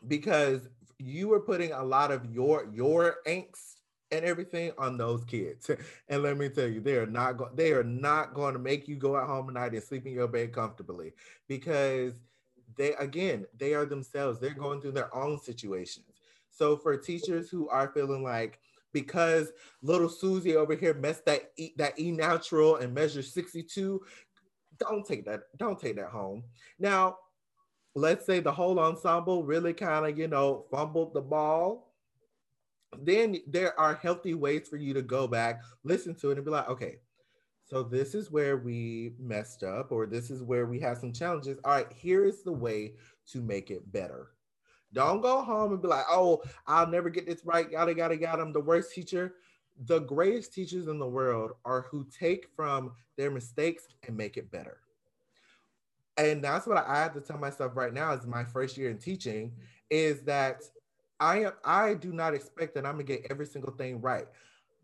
Because 0.09 0.69
you 0.99 1.29
were 1.29 1.41
putting 1.41 1.73
a 1.73 1.83
lot 1.83 2.11
of 2.11 2.25
your 2.27 2.69
your 2.73 3.17
angst 3.27 3.75
and 4.11 4.25
everything 4.25 4.73
on 4.79 4.97
those 4.97 5.25
kids. 5.25 5.71
And 6.09 6.23
let 6.23 6.37
me 6.37 6.49
tell 6.49 6.69
you, 6.69 6.81
they 6.81 6.97
are 6.97 7.07
not 7.07 7.37
go- 7.37 7.51
they 7.55 7.73
are 7.73 7.85
not 7.85 8.35
going 8.35 8.53
to 8.55 8.61
make 8.61 8.89
you 8.89 8.97
go 8.97 9.17
at 9.17 9.27
home 9.27 9.49
at 9.49 9.55
night 9.55 9.73
and 9.73 9.83
sleep 9.83 10.07
in 10.07 10.13
your 10.13 10.29
bed 10.29 10.53
comfortably 10.53 11.13
because 11.49 12.15
they 12.77 12.95
again 12.95 13.47
they 13.57 13.75
are 13.75 13.87
themselves. 13.87 14.39
They're 14.39 14.55
going 14.55 14.81
through 14.81 14.93
their 14.93 15.15
own 15.15 15.41
situations. 15.41 16.07
So 16.51 16.77
for 16.77 16.97
teachers 16.97 17.51
who 17.51 17.69
are 17.69 17.89
feeling 17.89 18.23
like 18.23 18.61
because 18.93 19.51
little 19.83 20.09
susie 20.09 20.55
over 20.57 20.77
here 20.77 20.95
messed 20.95 21.25
that 21.27 21.51
e, 21.57 21.71
that 21.77 21.99
e 21.99 22.13
natural 22.13 22.77
and 22.77 22.95
measure 22.95 23.23
62 23.23 24.01
don't 24.79 25.05
take 25.05 25.25
that 25.25 25.43
don't 25.57 25.81
take 25.81 25.97
that 25.97 26.11
home. 26.11 26.45
Now 26.79 27.17
let's 27.95 28.27
say 28.27 28.41
the 28.41 28.53
whole 28.53 28.79
ensemble 28.79 29.45
really 29.45 29.73
kind 29.73 30.07
of 30.07 30.19
you 30.19 30.29
know 30.29 30.65
fumbled 30.71 31.15
the 31.15 31.21
ball 31.21 31.93
then 33.03 33.37
there 33.47 33.79
are 33.79 33.95
healthy 33.95 34.35
ways 34.35 34.69
for 34.69 34.77
you 34.77 34.95
to 34.95 35.03
go 35.03 35.27
back 35.27 35.63
listen 35.83 36.15
to 36.15 36.31
it 36.31 36.37
and 36.37 36.45
be 36.45 36.51
like 36.51 36.69
okay 36.69 36.99
so 37.67 37.83
this 37.83 38.15
is 38.15 38.31
where 38.31 38.59
we 38.59 39.15
messed 39.19 39.63
up, 39.63 39.91
or 39.91 40.07
this 40.07 40.31
is 40.31 40.43
where 40.43 40.67
we 40.67 40.79
have 40.81 40.99
some 40.99 41.13
challenges. 41.13 41.59
All 41.65 41.73
right, 41.73 41.91
here 41.93 42.25
is 42.25 42.43
the 42.43 42.53
way 42.53 42.93
to 43.33 43.41
make 43.41 43.71
it 43.71 43.91
better. 43.91 44.33
Don't 44.93 45.23
go 45.23 45.43
home 45.43 45.73
and 45.73 45.83
be 45.83 45.89
like, 45.89 46.05
oh, 46.09 46.43
I'll 46.67 46.87
never 46.87 47.11
get 47.11 47.27
this 47.27 47.45
right. 47.45 47.69
Yada, 47.71 47.97
yada, 47.97 48.17
yada. 48.17 48.43
I'm 48.43 48.53
the 48.53 48.61
worst 48.61 48.93
teacher. 48.93 49.35
The 49.87 50.01
greatest 50.01 50.53
teachers 50.53 50.87
in 50.87 50.99
the 50.99 51.09
world 51.09 51.53
are 51.65 51.87
who 51.91 52.07
take 52.17 52.47
from 52.55 52.93
their 53.17 53.31
mistakes 53.31 53.89
and 54.07 54.17
make 54.17 54.37
it 54.37 54.53
better. 54.53 54.84
And 56.17 56.43
that's 56.45 56.67
what 56.67 56.77
I 56.77 56.97
have 57.03 57.15
to 57.15 57.21
tell 57.21 57.39
myself 57.39 57.73
right 57.75 57.93
now 57.93 58.13
is 58.13 58.27
my 58.27 58.45
first 58.45 58.77
year 58.77 58.91
in 58.91 58.99
teaching 58.99 59.53
is 59.91 60.23
that 60.23 60.63
I 61.21 61.45
am 61.45 61.53
I 61.65 61.95
do 61.95 62.13
not 62.13 62.35
expect 62.35 62.75
that 62.75 62.87
I'm 62.87 62.93
gonna 62.93 63.05
get 63.05 63.27
every 63.31 63.47
single 63.47 63.73
thing 63.73 64.01
right. 64.01 64.27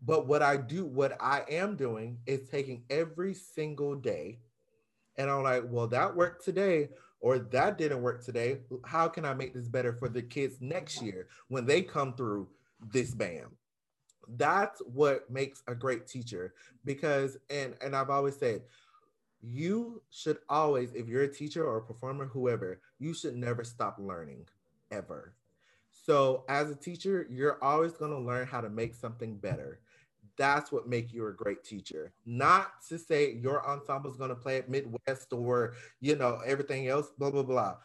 But 0.03 0.27
what 0.27 0.41
I 0.41 0.57
do, 0.57 0.85
what 0.85 1.15
I 1.21 1.43
am 1.49 1.75
doing 1.75 2.17
is 2.25 2.49
taking 2.49 2.83
every 2.89 3.33
single 3.33 3.95
day 3.95 4.39
and 5.17 5.29
I'm 5.29 5.43
like, 5.43 5.63
well, 5.67 5.87
that 5.87 6.15
worked 6.15 6.43
today 6.43 6.89
or 7.19 7.39
that 7.39 7.77
didn't 7.77 8.01
work 8.01 8.23
today. 8.23 8.57
How 8.85 9.07
can 9.07 9.25
I 9.25 9.33
make 9.33 9.53
this 9.53 9.67
better 9.67 9.93
for 9.93 10.09
the 10.09 10.21
kids 10.21 10.57
next 10.61 11.01
year 11.01 11.27
when 11.49 11.65
they 11.65 11.81
come 11.81 12.13
through 12.15 12.49
this 12.91 13.13
band? 13.13 13.47
That's 14.37 14.81
what 14.81 15.29
makes 15.29 15.63
a 15.67 15.75
great 15.75 16.07
teacher 16.07 16.53
because 16.85 17.37
and 17.49 17.75
and 17.81 17.95
I've 17.95 18.09
always 18.09 18.37
said 18.37 18.61
you 19.41 20.01
should 20.09 20.39
always 20.49 20.93
if 20.93 21.07
you're 21.07 21.23
a 21.23 21.33
teacher 21.33 21.65
or 21.65 21.77
a 21.77 21.81
performer 21.81 22.25
whoever, 22.25 22.79
you 22.99 23.13
should 23.13 23.35
never 23.35 23.63
stop 23.63 23.97
learning 23.99 24.47
ever. 24.91 25.33
So 26.05 26.45
as 26.49 26.69
a 26.69 26.75
teacher, 26.75 27.27
you're 27.29 27.63
always 27.63 27.93
going 27.93 28.11
to 28.11 28.19
learn 28.19 28.47
how 28.47 28.61
to 28.61 28.69
make 28.69 28.95
something 28.95 29.37
better. 29.37 29.79
That's 30.37 30.71
what 30.71 30.87
make 30.87 31.13
you 31.13 31.27
a 31.27 31.33
great 31.33 31.63
teacher. 31.63 32.13
Not 32.25 32.71
to 32.89 32.97
say 32.97 33.33
your 33.33 33.67
ensemble 33.67 34.09
is 34.09 34.17
going 34.17 34.29
to 34.29 34.35
play 34.35 34.57
at 34.57 34.69
midwest 34.69 35.31
or 35.33 35.73
you 35.99 36.15
know 36.15 36.39
everything 36.45 36.87
else 36.87 37.11
blah 37.17 37.31
blah 37.31 37.43
blah. 37.43 37.75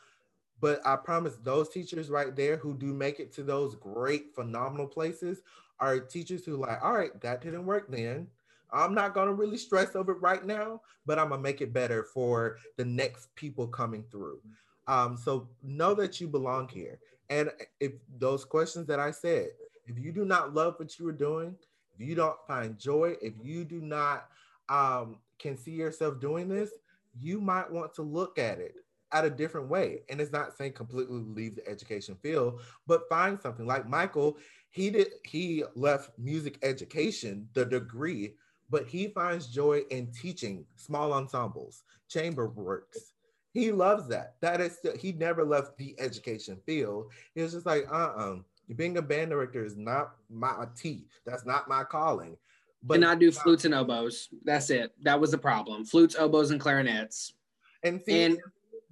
But 0.61 0.81
i 0.87 0.97
promise 0.97 1.37
those 1.43 1.69
teachers 1.69 2.09
right 2.09 2.35
there 2.35 2.57
who 2.57 2.75
do 2.75 2.95
make 2.95 3.21
it 3.21 3.33
to 3.35 3.43
those 3.43 3.75
great 3.75 4.35
phenomenal 4.35 4.87
places 4.87 5.43
are 5.79 6.01
teachers 6.01 6.45
who 6.45 6.57
like 6.57 6.83
all 6.83 6.95
right 6.95 7.21
that 7.21 7.43
didn't 7.43 7.67
work 7.67 7.91
then 7.91 8.27
i'm 8.73 8.95
not 8.95 9.15
going 9.15 9.29
to 9.29 9.35
really 9.35 9.57
stress 9.57 9.95
over 9.95 10.13
it 10.13 10.21
right 10.21 10.45
now 10.47 10.81
but 11.05 11.19
i'm 11.19 11.29
going 11.29 11.39
to 11.39 11.43
make 11.43 11.61
it 11.61 11.73
better 11.73 12.03
for 12.03 12.59
the 12.77 12.85
next 12.85 13.35
people 13.35 13.67
coming 13.67 14.05
through 14.11 14.41
um, 14.89 15.17
so 15.17 15.49
know 15.63 15.95
that 15.95 16.21
you 16.21 16.29
belong 16.29 16.69
here 16.69 16.99
and 17.31 17.51
if 17.81 17.93
those 18.19 18.45
questions 18.45 18.87
that 18.87 19.01
i 19.01 19.11
said 19.11 19.49
if 19.87 19.99
you 19.99 20.13
do 20.13 20.25
not 20.25 20.55
love 20.55 20.75
what 20.79 20.99
you 20.99 21.07
are 21.07 21.13
doing 21.13 21.57
if 21.99 22.07
you 22.07 22.15
don't 22.15 22.39
find 22.47 22.79
joy, 22.79 23.17
if 23.23 23.35
you 23.43 23.65
do 23.65 23.81
not 23.81 24.29
um, 24.69 25.19
can 25.39 25.57
see 25.57 25.73
yourself 25.73 26.21
doing 26.21 26.49
this, 26.49 26.71
you 27.19 27.41
might 27.41 27.71
want 27.71 27.95
to 27.95 28.03
look 28.03 28.39
at 28.39 28.59
it 28.59 28.75
at 29.13 29.25
a 29.25 29.31
different 29.31 29.69
way. 29.69 30.01
And 30.11 30.21
it's 30.21 30.33
not 30.33 30.57
saying 30.57 30.73
completely 30.73 31.21
leave 31.21 31.57
the 31.57 31.67
education 31.69 32.17
field, 32.23 32.61
but 32.87 33.09
find 33.09 33.41
something 33.41 33.67
like 33.67 33.89
Michael. 33.89 34.37
He 34.71 34.91
did 34.91 35.09
he 35.25 35.65
left 35.75 36.11
music 36.19 36.59
education, 36.63 37.49
the 37.55 37.65
degree, 37.65 38.35
but 38.71 38.87
he 38.87 39.09
finds 39.09 39.47
joy 39.47 39.83
in 39.91 40.13
teaching 40.13 40.65
small 40.77 41.13
ensembles, 41.13 41.85
chamber 42.09 42.49
works. 42.49 43.13
He 43.53 43.73
loves 43.73 44.09
that. 44.09 44.35
That 44.41 44.61
is 44.61 44.77
still, 44.77 44.97
he 44.97 45.13
never 45.13 45.45
left 45.45 45.79
the 45.79 45.95
education 45.99 46.59
field. 46.67 47.13
He 47.35 47.43
was 47.43 47.53
just 47.53 47.67
like, 47.67 47.87
uh-uh 47.91 48.37
being 48.75 48.97
a 48.97 49.03
band 49.03 49.31
director 49.31 49.65
is 49.65 49.77
not 49.77 50.17
my 50.29 50.67
tea. 50.77 51.07
That's 51.25 51.47
not 51.47 51.69
my 51.69 51.85
calling. 51.85 52.37
But 52.83 52.97
and 52.97 53.05
I 53.05 53.15
do 53.15 53.31
flutes 53.31 53.65
and 53.65 53.75
oboes. 53.75 54.29
That's 54.45 54.71
it. 54.71 54.93
That 55.03 55.21
was 55.21 55.31
the 55.31 55.39
problem. 55.39 55.85
Flutes, 55.85 56.17
oboes, 56.17 56.51
and 56.51 56.61
clarinets. 56.61 57.35
And, 57.83 58.01
see, 58.03 58.25
and 58.25 58.39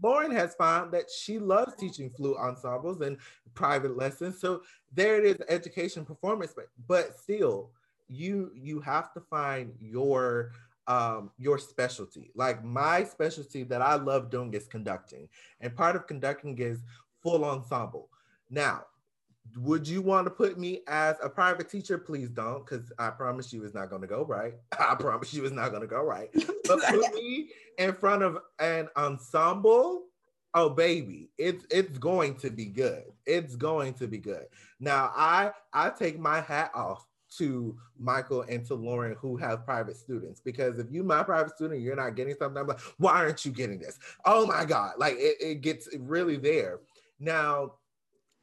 Lauren 0.03 0.31
has 0.31 0.55
found 0.55 0.93
that 0.93 1.11
she 1.11 1.39
loves 1.39 1.75
teaching 1.75 2.11
flute 2.11 2.37
ensembles 2.37 3.01
and 3.01 3.18
private 3.55 3.97
lessons. 3.97 4.41
So 4.41 4.62
there 4.93 5.18
it 5.18 5.25
is, 5.25 5.47
education 5.49 6.05
performance, 6.05 6.53
but 6.55 6.66
but 6.87 7.18
still, 7.18 7.70
you 8.09 8.51
you 8.55 8.81
have 8.81 9.13
to 9.15 9.21
find 9.21 9.73
your 9.81 10.53
um 10.87 11.31
your 11.39 11.59
specialty. 11.59 12.31
Like 12.35 12.65
my 12.65 13.05
specialty 13.05 13.65
that 13.65 13.83
I 13.83 13.95
love 13.95 14.31
doing 14.31 14.53
is 14.55 14.67
conducting. 14.67 15.29
And 15.61 15.75
part 15.75 15.97
of 15.97 16.07
conducting 16.07 16.59
is 16.59 16.81
full 17.23 17.45
ensemble. 17.45 18.09
Now, 18.51 18.85
would 19.57 19.87
you 19.87 20.03
want 20.03 20.27
to 20.27 20.31
put 20.31 20.59
me 20.59 20.81
as 20.87 21.17
a 21.23 21.29
private 21.29 21.69
teacher? 21.69 21.99
Please 21.99 22.29
don't, 22.29 22.65
because 22.65 22.93
I 22.99 23.11
promise 23.11 23.53
you 23.53 23.65
it's 23.65 23.75
not 23.75 23.91
going 23.91 24.03
to 24.03 24.09
go 24.09 24.25
right. 24.25 24.55
I 24.79 24.95
promise 24.95 25.33
you 25.33 25.45
it's 25.45 25.55
not 25.55 25.71
going 25.71 25.83
to 25.83 25.89
go 25.89 26.03
right. 26.03 26.31
But 26.67 26.81
put 26.81 27.15
me 27.15 27.51
in 27.79 27.93
front 27.95 28.23
of 28.23 28.39
an 28.59 28.89
ensemble. 28.97 30.05
Oh 30.57 30.71
baby, 30.71 31.31
it's 31.37 31.67
it's 31.71 31.99
going 31.99 32.37
to 32.37 32.51
be 32.51 32.67
good. 32.67 33.05
It's 33.27 33.57
going 33.57 33.95
to 33.95 34.07
be 34.07 34.19
good. 34.19 34.47
Now 34.79 35.13
I 35.17 35.51
I 35.73 35.91
take 35.91 36.19
my 36.19 36.41
hat 36.41 36.71
off 36.75 37.05
to 37.39 37.76
Michael 37.99 38.43
and 38.43 38.64
to 38.66 38.74
Lauren 38.74 39.16
who 39.20 39.37
have 39.37 39.64
private 39.64 39.97
students 39.97 40.41
because 40.41 40.78
if 40.78 40.87
you 40.91 41.03
my 41.03 41.22
private 41.22 41.55
student 41.55 41.80
you're 41.80 41.97
not 41.97 42.16
getting 42.16 42.35
something 42.35 42.61
I'm 42.61 42.66
like 42.66 42.80
why 42.99 43.12
aren't 43.12 43.45
you 43.45 43.53
getting 43.53 43.78
this 43.78 43.99
oh 44.24 44.47
my 44.47 44.64
god 44.64 44.95
like 44.99 45.14
it, 45.16 45.37
it 45.41 45.61
gets 45.61 45.89
really 45.99 46.37
there 46.37 46.80
now 47.18 47.72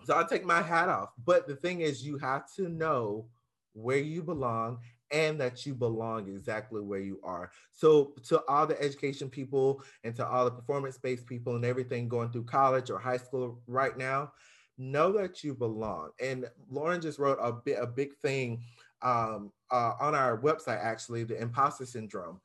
so 0.06 0.16
I'll 0.16 0.28
take 0.28 0.46
my 0.46 0.62
hat 0.62 0.90
off. 0.90 1.10
But 1.26 1.48
the 1.48 1.56
thing 1.56 1.82
is, 1.82 2.06
you 2.06 2.18
have 2.18 2.52
to 2.56 2.70
know 2.70 3.26
where 3.74 3.98
you 3.98 4.24
belong 4.24 4.80
and 5.12 5.40
that 5.42 5.66
you 5.66 5.76
belong 5.76 6.28
exactly 6.28 6.82
where 6.82 7.00
you 7.00 7.20
are. 7.24 7.52
So, 7.74 8.14
to 8.28 8.42
all 8.48 8.66
the 8.66 8.82
education 8.82 9.30
people 9.30 9.84
and 10.04 10.16
to 10.16 10.28
all 10.28 10.46
the 10.46 10.52
performance 10.52 10.98
based 10.98 11.28
people 11.28 11.56
and 11.56 11.66
everything 11.66 12.08
going 12.08 12.32
through 12.32 12.46
college 12.46 12.90
or 12.90 13.00
high 13.00 13.18
school 13.18 13.62
right 13.68 13.98
now, 13.98 14.32
know 14.78 15.12
that 15.14 15.44
you 15.44 15.54
belong. 15.54 16.12
And 16.22 16.50
Lauren 16.70 17.02
just 17.02 17.20
wrote 17.20 17.40
a 17.42 17.52
bit 17.52 17.78
a 17.80 17.88
big 17.88 18.16
thing 18.18 18.64
um, 19.02 19.52
uh, 19.72 19.94
on 20.00 20.16
our 20.16 20.38
website, 20.38 20.84
actually, 20.84 21.24
the 21.24 21.42
imposter 21.42 21.86
syndrome. 21.86 22.40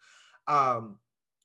Um, 0.46 0.98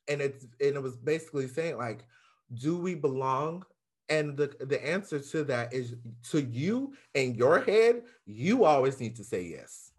and 0.08 0.22
it's 0.22 0.46
and 0.60 0.76
it 0.76 0.82
was 0.82 0.98
basically 0.98 1.48
saying 1.48 1.78
like, 1.78 2.06
do 2.54 2.78
we 2.78 2.96
belong 2.96 3.64
and 4.12 4.36
the, 4.36 4.54
the 4.60 4.86
answer 4.86 5.20
to 5.20 5.44
that 5.46 5.74
is 5.74 5.96
to 6.32 6.42
you 6.42 6.94
in 7.14 7.34
your 7.34 7.62
head, 7.62 8.04
you 8.26 8.66
always 8.66 9.00
need 9.00 9.16
to 9.16 9.24
say 9.24 9.42
yes. 9.42 9.94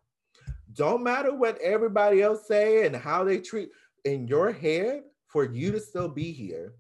Don't 0.75 1.03
matter 1.03 1.35
what 1.35 1.59
everybody 1.63 2.21
else 2.23 2.47
say 2.47 2.85
and 2.85 2.95
how 2.95 3.25
they 3.25 3.39
treat 3.39 3.71
in 4.05 4.29
your 4.29 4.53
head 4.53 5.05
for 5.29 5.45
you 5.45 5.73
to 5.73 5.81
still 5.81 6.09
be 6.09 6.31
here. 6.31 6.75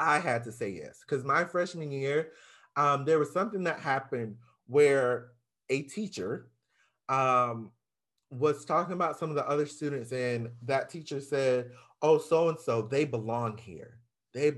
I 0.00 0.18
had 0.18 0.42
to 0.44 0.52
say 0.52 0.70
yes 0.70 1.00
because 1.06 1.22
my 1.22 1.44
freshman 1.44 1.92
year, 1.92 2.30
um, 2.76 3.04
there 3.04 3.18
was 3.18 3.30
something 3.30 3.64
that 3.64 3.80
happened 3.80 4.36
where 4.68 5.32
a 5.68 5.82
teacher 5.82 6.48
um, 7.08 7.70
was 8.30 8.64
talking 8.64 8.92
about 8.92 9.18
some 9.18 9.30
of 9.30 9.36
the 9.36 9.48
other 9.48 9.66
students, 9.66 10.12
and 10.12 10.50
that 10.62 10.90
teacher 10.90 11.20
said, 11.20 11.70
"Oh, 12.02 12.18
so 12.18 12.48
and 12.48 12.58
so, 12.58 12.82
they 12.82 13.04
belong 13.04 13.58
here." 13.58 13.98
they 14.34 14.52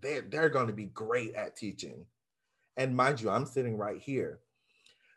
they're, 0.00 0.22
they're 0.22 0.48
going 0.48 0.66
to 0.66 0.72
be 0.72 0.86
great 0.86 1.34
at 1.34 1.56
teaching. 1.56 2.04
And 2.76 2.96
mind 2.96 3.20
you, 3.20 3.30
I'm 3.30 3.46
sitting 3.46 3.76
right 3.76 4.00
here. 4.00 4.40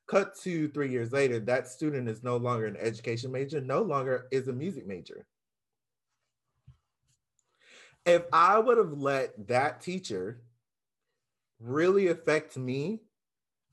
Cut 0.08 0.38
to 0.42 0.68
three 0.70 0.92
years 0.92 1.12
later, 1.12 1.40
that 1.40 1.68
student 1.68 2.10
is 2.10 2.24
no 2.24 2.38
longer 2.38 2.66
an 2.66 2.78
education 2.78 3.32
major, 3.32 3.62
no 3.62 3.82
longer 3.82 4.28
is 4.32 4.48
a 4.48 4.54
music 4.54 4.86
major. 4.86 5.26
If 8.06 8.24
I 8.34 8.60
would 8.60 8.78
have 8.78 8.92
let 8.92 9.48
that 9.48 9.80
teacher 9.80 10.42
really 11.62 12.08
affect 12.08 12.58
me, 12.58 13.00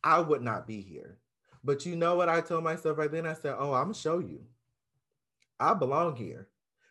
I 0.05 0.21
would 0.21 0.43
not 0.43 0.69
be 0.69 0.81
here. 0.81 1.19
But 1.63 1.85
you 1.85 1.97
know 1.97 2.17
what 2.17 2.29
I 2.29 2.41
told 2.41 2.65
myself 2.65 2.99
right 2.99 3.11
then? 3.11 3.27
I 3.27 3.35
said, 3.35 3.55
Oh, 3.59 3.73
I'm 3.75 3.85
gonna 3.85 3.95
show 3.95 4.19
you. 4.19 4.41
I 5.59 5.75
belong 5.75 6.17
here. 6.17 6.49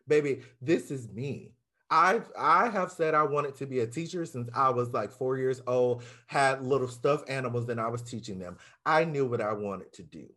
Baby, 0.07 0.41
this 0.61 0.91
is 0.91 1.09
me. 1.09 1.53
I've 1.91 2.31
I 2.37 2.69
have 2.69 2.91
said 2.91 3.15
I 3.15 3.23
wanted 3.23 3.55
to 3.55 3.65
be 3.65 3.79
a 3.79 3.87
teacher 3.87 4.25
since 4.25 4.47
I 4.53 4.69
was 4.69 4.93
like 4.93 5.11
four 5.11 5.37
years 5.37 5.61
old, 5.65 6.03
had 6.27 6.63
little 6.63 6.87
stuffed 6.87 7.29
animals 7.29 7.67
and 7.69 7.81
I 7.81 7.87
was 7.87 8.03
teaching 8.03 8.37
them. 8.37 8.57
I 8.85 9.05
knew 9.05 9.25
what 9.25 9.41
I 9.41 9.53
wanted 9.53 9.91
to 9.93 10.03
do 10.03 10.27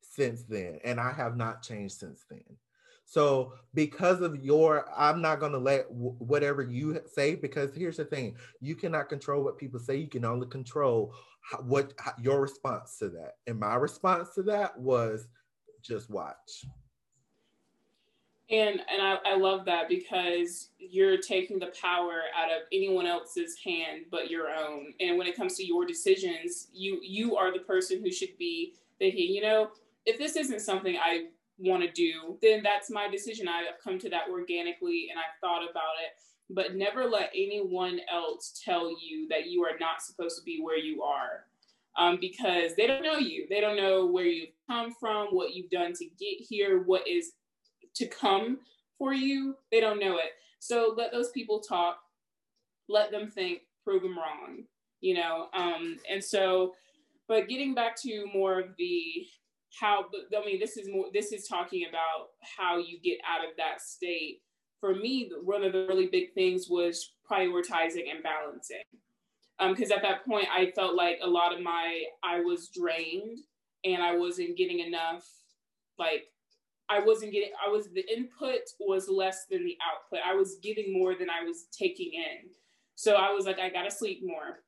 since 0.00 0.42
then, 0.44 0.78
and 0.84 1.00
I 1.00 1.12
have 1.12 1.36
not 1.36 1.62
changed 1.62 1.96
since 1.98 2.24
then. 2.30 2.44
So, 3.08 3.52
because 3.72 4.20
of 4.20 4.44
your, 4.44 4.84
I'm 4.96 5.22
not 5.22 5.38
going 5.38 5.52
to 5.52 5.58
let 5.58 5.88
w- 5.88 6.16
whatever 6.18 6.62
you 6.62 7.00
say, 7.06 7.36
because 7.36 7.72
here's 7.72 7.98
the 7.98 8.04
thing 8.04 8.34
you 8.60 8.74
cannot 8.74 9.08
control 9.08 9.44
what 9.44 9.58
people 9.58 9.78
say, 9.78 9.96
you 9.96 10.08
can 10.08 10.24
only 10.24 10.48
control 10.48 11.14
what 11.64 11.92
your 12.20 12.40
response 12.40 12.98
to 12.98 13.08
that. 13.10 13.34
And 13.46 13.58
my 13.58 13.74
response 13.76 14.34
to 14.34 14.42
that 14.44 14.78
was 14.78 15.28
just 15.82 16.10
watch. 16.10 16.66
And 18.48 18.80
and 18.88 19.02
I, 19.02 19.16
I 19.26 19.36
love 19.36 19.64
that 19.64 19.88
because 19.88 20.70
you're 20.78 21.18
taking 21.18 21.58
the 21.58 21.72
power 21.80 22.22
out 22.36 22.50
of 22.50 22.62
anyone 22.72 23.06
else's 23.06 23.56
hand 23.64 24.04
but 24.10 24.30
your 24.30 24.48
own. 24.48 24.94
And 25.00 25.18
when 25.18 25.26
it 25.26 25.36
comes 25.36 25.56
to 25.56 25.66
your 25.66 25.84
decisions, 25.84 26.68
you 26.72 27.00
you 27.02 27.36
are 27.36 27.52
the 27.52 27.64
person 27.64 28.00
who 28.02 28.12
should 28.12 28.38
be 28.38 28.74
thinking, 28.98 29.34
you 29.34 29.42
know, 29.42 29.70
if 30.04 30.18
this 30.18 30.36
isn't 30.36 30.60
something 30.60 30.96
I 30.96 31.26
want 31.58 31.82
to 31.82 31.90
do, 31.90 32.38
then 32.40 32.62
that's 32.62 32.90
my 32.90 33.08
decision. 33.08 33.48
I've 33.48 33.82
come 33.82 33.98
to 33.98 34.10
that 34.10 34.28
organically 34.30 35.08
and 35.10 35.18
I've 35.18 35.40
thought 35.40 35.62
about 35.68 35.96
it. 36.04 36.20
But 36.48 36.76
never 36.76 37.04
let 37.04 37.30
anyone 37.34 38.00
else 38.12 38.60
tell 38.64 38.90
you 38.90 39.26
that 39.28 39.46
you 39.46 39.64
are 39.64 39.78
not 39.80 40.02
supposed 40.02 40.38
to 40.38 40.44
be 40.44 40.60
where 40.62 40.78
you 40.78 41.02
are. 41.02 41.44
Um, 41.98 42.18
because 42.20 42.76
they 42.76 42.86
don't 42.86 43.02
know 43.02 43.16
you. 43.16 43.46
They 43.48 43.60
don't 43.60 43.76
know 43.76 44.06
where 44.06 44.26
you've 44.26 44.50
come 44.68 44.92
from, 45.00 45.28
what 45.28 45.54
you've 45.54 45.70
done 45.70 45.94
to 45.94 46.04
get 46.04 46.38
here, 46.38 46.82
what 46.82 47.08
is 47.08 47.32
to 47.96 48.06
come 48.06 48.58
for 48.98 49.12
you, 49.12 49.56
they 49.70 49.80
don't 49.80 50.00
know 50.00 50.16
it. 50.16 50.32
So 50.58 50.94
let 50.96 51.12
those 51.12 51.30
people 51.30 51.60
talk, 51.60 51.98
let 52.88 53.10
them 53.10 53.30
think, 53.30 53.62
prove 53.84 54.02
them 54.02 54.16
wrong, 54.16 54.64
you 55.00 55.14
know. 55.14 55.48
Um, 55.54 55.98
and 56.10 56.22
so, 56.22 56.74
but 57.28 57.48
getting 57.48 57.74
back 57.74 58.00
to 58.02 58.26
more 58.32 58.60
of 58.60 58.68
the 58.78 59.26
how, 59.78 60.06
I 60.34 60.44
mean, 60.44 60.58
this 60.58 60.76
is 60.76 60.88
more, 60.88 61.06
this 61.12 61.32
is 61.32 61.46
talking 61.46 61.86
about 61.88 62.30
how 62.56 62.78
you 62.78 62.98
get 63.02 63.18
out 63.28 63.44
of 63.44 63.56
that 63.58 63.82
state. 63.82 64.40
For 64.86 64.94
me, 64.94 65.30
one 65.42 65.64
of 65.64 65.72
the 65.72 65.86
really 65.88 66.06
big 66.06 66.32
things 66.34 66.68
was 66.68 67.14
prioritizing 67.28 68.08
and 68.08 68.22
balancing. 68.22 68.84
Because 69.58 69.90
um, 69.90 69.96
at 69.96 70.02
that 70.02 70.24
point, 70.24 70.46
I 70.54 70.70
felt 70.76 70.94
like 70.94 71.18
a 71.22 71.28
lot 71.28 71.52
of 71.52 71.60
my, 71.60 72.04
I 72.22 72.40
was 72.40 72.68
drained 72.68 73.38
and 73.84 74.00
I 74.00 74.16
wasn't 74.16 74.56
getting 74.56 74.80
enough 74.80 75.24
like 75.98 76.24
I 76.88 77.00
wasn't 77.00 77.32
getting, 77.32 77.50
I 77.66 77.70
was, 77.70 77.88
the 77.92 78.04
input 78.14 78.60
was 78.78 79.08
less 79.08 79.46
than 79.50 79.64
the 79.64 79.76
output. 79.84 80.20
I 80.24 80.34
was 80.34 80.58
giving 80.62 80.92
more 80.92 81.14
than 81.16 81.28
I 81.28 81.44
was 81.44 81.66
taking 81.76 82.12
in. 82.12 82.50
So 82.94 83.14
I 83.14 83.32
was 83.32 83.44
like, 83.44 83.58
I 83.58 83.70
gotta 83.70 83.90
sleep 83.90 84.20
more. 84.24 84.62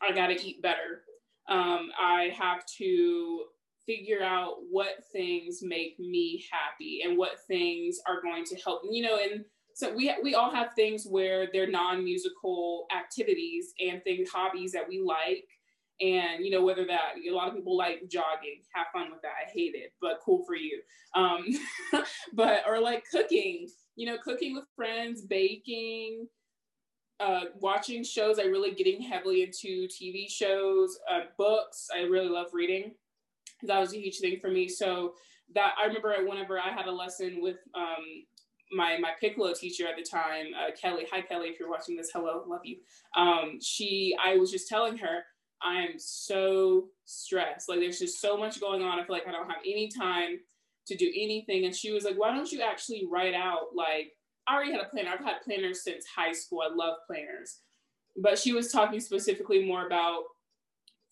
I 0.00 0.12
gotta 0.12 0.34
eat 0.34 0.60
better. 0.60 1.04
Um, 1.48 1.90
I 2.00 2.34
have 2.36 2.64
to 2.78 3.44
figure 3.86 4.22
out 4.22 4.56
what 4.70 5.04
things 5.12 5.60
make 5.62 5.98
me 5.98 6.44
happy 6.50 7.02
and 7.04 7.18
what 7.18 7.40
things 7.46 7.98
are 8.06 8.22
going 8.22 8.44
to 8.44 8.56
help, 8.56 8.82
you 8.90 9.02
know, 9.02 9.18
and 9.22 9.44
so 9.74 9.94
we, 9.94 10.14
we 10.22 10.34
all 10.34 10.50
have 10.50 10.74
things 10.74 11.06
where 11.08 11.48
they're 11.52 11.70
non-musical 11.70 12.86
activities 12.94 13.72
and 13.80 14.02
things, 14.04 14.28
hobbies 14.30 14.72
that 14.72 14.88
we 14.88 15.00
like. 15.00 15.46
And 16.00 16.44
you 16.44 16.50
know 16.50 16.64
whether 16.64 16.84
that 16.86 17.12
a 17.28 17.32
lot 17.32 17.48
of 17.48 17.54
people 17.54 17.76
like 17.76 18.08
jogging. 18.08 18.62
Have 18.74 18.86
fun 18.92 19.10
with 19.12 19.22
that. 19.22 19.34
I 19.46 19.50
hate 19.52 19.74
it 19.74 19.92
but 20.00 20.20
cool 20.24 20.44
for 20.44 20.56
you. 20.56 20.80
Um 21.14 21.44
but 22.32 22.64
or 22.66 22.80
like 22.80 23.04
cooking 23.10 23.68
you 23.94 24.06
know 24.06 24.16
cooking 24.18 24.54
with 24.54 24.64
friends 24.74 25.22
baking 25.22 26.26
uh, 27.20 27.44
watching 27.60 28.02
shows. 28.02 28.40
I 28.40 28.44
really 28.44 28.72
getting 28.72 29.00
heavily 29.00 29.42
into 29.42 29.86
tv 29.86 30.28
shows 30.28 30.98
uh, 31.08 31.26
books. 31.38 31.86
I 31.94 32.00
really 32.00 32.28
love 32.28 32.48
reading 32.52 32.94
that 33.62 33.80
was 33.80 33.92
a 33.92 33.98
huge 33.98 34.18
thing 34.18 34.38
for 34.40 34.50
me 34.50 34.68
so 34.68 35.14
that 35.54 35.74
i 35.82 35.86
remember 35.86 36.14
whenever 36.26 36.58
i 36.58 36.70
had 36.70 36.86
a 36.86 36.92
lesson 36.92 37.38
with 37.40 37.56
um, 37.74 38.24
my 38.72 38.98
my 38.98 39.10
piccolo 39.20 39.52
teacher 39.52 39.86
at 39.86 39.96
the 39.96 40.02
time 40.02 40.46
uh, 40.58 40.70
kelly 40.80 41.04
hi 41.10 41.20
kelly 41.20 41.48
if 41.48 41.58
you're 41.58 41.70
watching 41.70 41.96
this 41.96 42.10
hello 42.12 42.44
love 42.46 42.60
you 42.64 42.76
um, 43.16 43.58
she 43.60 44.16
i 44.24 44.36
was 44.36 44.50
just 44.50 44.68
telling 44.68 44.96
her 44.96 45.24
I'm 45.62 45.98
so 45.98 46.88
stressed. 47.04 47.68
Like 47.68 47.80
there's 47.80 47.98
just 47.98 48.20
so 48.20 48.36
much 48.36 48.60
going 48.60 48.82
on. 48.82 48.98
I 48.98 49.04
feel 49.04 49.14
like 49.14 49.28
I 49.28 49.32
don't 49.32 49.48
have 49.48 49.60
any 49.64 49.88
time 49.88 50.38
to 50.86 50.96
do 50.96 51.06
anything. 51.06 51.64
And 51.64 51.74
she 51.74 51.92
was 51.92 52.04
like, 52.04 52.18
why 52.18 52.34
don't 52.34 52.50
you 52.50 52.60
actually 52.60 53.06
write 53.10 53.34
out 53.34 53.68
like 53.74 54.12
I 54.48 54.54
already 54.54 54.72
had 54.72 54.80
a 54.80 54.88
planner. 54.88 55.10
I've 55.10 55.24
had 55.24 55.42
planners 55.44 55.84
since 55.84 56.04
high 56.04 56.32
school. 56.32 56.62
I 56.62 56.74
love 56.74 56.96
planners. 57.06 57.60
But 58.16 58.38
she 58.38 58.52
was 58.52 58.72
talking 58.72 59.00
specifically 59.00 59.64
more 59.64 59.86
about 59.86 60.24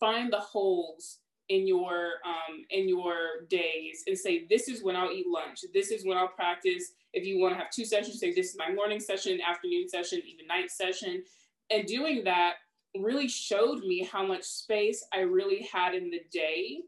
find 0.01 0.33
the 0.33 0.41
holes 0.41 1.19
in 1.51 1.67
your 1.67 1.95
um, 2.25 2.65
in 2.71 2.89
your 2.89 3.45
days 3.51 4.05
and 4.07 4.17
say 4.17 4.47
this 4.49 4.69
is 4.69 4.83
when 4.83 4.97
I'll 4.97 5.13
eat 5.13 5.27
lunch. 5.29 5.65
This 5.75 5.91
is 5.91 6.07
when 6.07 6.17
I'll 6.17 6.29
practice. 6.29 6.93
If 7.13 7.27
you 7.27 7.41
want 7.41 7.55
to 7.55 7.59
have 7.59 7.71
two 7.71 7.85
sessions, 7.85 8.21
say 8.21 8.33
this 8.33 8.51
is 8.51 8.57
my 8.57 8.73
morning 8.73 9.01
session, 9.01 9.41
afternoon 9.41 9.89
session, 9.89 10.23
even 10.27 10.47
night 10.47 10.71
session. 10.71 11.25
And 11.71 11.87
doing 11.87 12.25
that 12.25 12.55
really 12.99 13.29
showed 13.29 13.81
me 13.81 14.05
how 14.05 14.25
much 14.27 14.45
space 14.45 15.05
I 15.13 15.21
really 15.21 15.69
had 15.73 15.95
in 15.95 16.11
the 16.11 16.23
day 16.33 16.79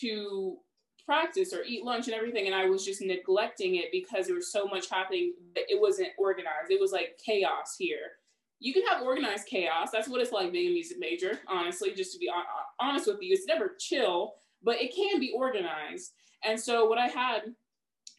to 0.00 0.58
practice 1.06 1.52
or 1.52 1.62
eat 1.64 1.84
lunch 1.84 2.06
and 2.06 2.14
everything. 2.14 2.46
And 2.46 2.54
I 2.54 2.66
was 2.66 2.84
just 2.84 3.00
neglecting 3.02 3.76
it 3.76 3.86
because 3.92 4.26
there 4.26 4.36
was 4.36 4.52
so 4.52 4.66
much 4.66 4.90
happening 4.90 5.34
it 5.56 5.80
wasn't 5.80 6.10
organized. 6.18 6.70
It 6.70 6.80
was 6.80 6.92
like 6.92 7.18
chaos 7.24 7.76
here. 7.78 8.18
you 8.60 8.72
can 8.72 8.84
have 8.86 9.02
organized 9.02 9.46
chaos. 9.46 9.90
That's 9.92 10.08
what 10.08 10.20
it's 10.20 10.32
like 10.32 10.52
being 10.52 10.70
a 10.70 10.72
music 10.72 10.98
major, 10.98 11.40
honestly, 11.48 11.94
just 11.94 12.12
to 12.12 12.18
be 12.18 12.28
honest 12.80 13.06
with 13.06 13.18
you. 13.20 13.34
It's 13.34 13.46
never 13.46 13.74
chill, 13.78 14.34
but 14.62 14.80
it 14.80 14.94
can 14.94 15.20
be 15.20 15.32
organized. 15.36 16.12
And 16.44 16.58
so 16.58 16.86
what 16.86 16.98
I 16.98 17.06
had 17.06 17.42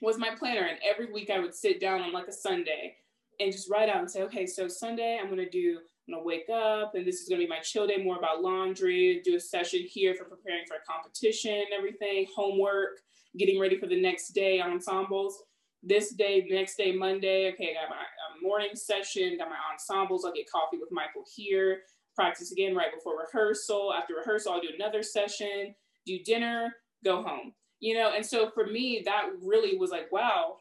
was 0.01 0.17
my 0.17 0.35
planner. 0.35 0.65
And 0.65 0.79
every 0.87 1.11
week 1.11 1.29
I 1.29 1.39
would 1.39 1.55
sit 1.55 1.79
down 1.79 2.01
on 2.01 2.13
like 2.13 2.27
a 2.27 2.33
Sunday 2.33 2.95
and 3.39 3.51
just 3.51 3.69
write 3.69 3.89
out 3.89 3.99
and 3.99 4.09
say, 4.09 4.23
okay, 4.23 4.45
so 4.45 4.67
Sunday 4.67 5.19
I'm 5.21 5.33
to 5.35 5.49
do, 5.49 5.79
I'm 6.07 6.15
to 6.15 6.23
wake 6.23 6.49
up 6.49 6.95
and 6.95 7.05
this 7.05 7.21
is 7.21 7.27
to 7.27 7.37
be 7.37 7.47
my 7.47 7.59
chill 7.59 7.87
day, 7.87 8.03
more 8.03 8.17
about 8.17 8.41
laundry, 8.41 9.21
do 9.23 9.35
a 9.35 9.39
session 9.39 9.81
here 9.81 10.15
for 10.15 10.25
preparing 10.25 10.65
for 10.67 10.75
a 10.75 10.91
competition 10.91 11.65
everything, 11.77 12.25
homework, 12.35 12.99
getting 13.37 13.59
ready 13.59 13.77
for 13.77 13.87
the 13.87 13.99
next 13.99 14.29
day 14.29 14.59
ensembles. 14.59 15.43
This 15.81 16.11
day, 16.11 16.45
next 16.49 16.75
day, 16.75 16.91
Monday, 16.91 17.51
okay, 17.53 17.71
I 17.71 17.83
got 17.83 17.89
my 17.89 17.95
uh, 17.95 18.41
morning 18.41 18.71
session, 18.73 19.37
got 19.37 19.47
my 19.49 19.55
ensembles. 19.71 20.25
I'll 20.25 20.33
get 20.33 20.51
coffee 20.51 20.77
with 20.77 20.89
Michael 20.91 21.23
here, 21.33 21.83
practice 22.19 22.51
again 22.51 22.75
right 22.75 22.93
before 22.93 23.13
rehearsal. 23.17 23.93
After 23.93 24.15
rehearsal, 24.15 24.51
I'll 24.51 24.61
do 24.61 24.67
another 24.75 25.03
session, 25.03 25.73
do 26.05 26.19
dinner, 26.25 26.75
go 27.05 27.23
home. 27.23 27.53
You 27.79 27.93
know, 27.93 28.11
and 28.13 28.25
so 28.25 28.49
for 28.49 28.65
me, 28.65 29.03
that 29.05 29.27
really 29.41 29.77
was 29.77 29.89
like, 29.89 30.11
wow, 30.11 30.57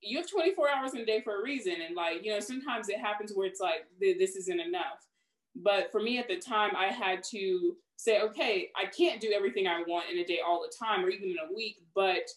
you 0.00 0.18
have 0.18 0.30
24 0.30 0.70
hours 0.70 0.94
in 0.94 1.00
a 1.00 1.04
day 1.04 1.20
for 1.20 1.40
a 1.40 1.42
reason. 1.42 1.74
And 1.84 1.96
like, 1.96 2.24
you 2.24 2.32
know, 2.32 2.38
sometimes 2.38 2.88
it 2.88 3.00
happens 3.00 3.32
where 3.34 3.48
it's 3.48 3.60
like, 3.60 3.86
this 3.98 4.36
isn't 4.36 4.60
enough. 4.60 5.08
But 5.56 5.90
for 5.90 6.00
me 6.00 6.18
at 6.18 6.28
the 6.28 6.36
time, 6.36 6.76
I 6.76 6.92
had 6.92 7.24
to 7.30 7.74
say, 7.96 8.20
okay, 8.20 8.70
I 8.76 8.86
can't 8.86 9.20
do 9.20 9.32
everything 9.34 9.66
I 9.66 9.82
want 9.88 10.10
in 10.12 10.18
a 10.18 10.24
day 10.24 10.38
all 10.46 10.60
the 10.60 10.72
time 10.78 11.04
or 11.04 11.08
even 11.08 11.30
in 11.30 11.38
a 11.50 11.52
week, 11.56 11.78
but 11.94 12.28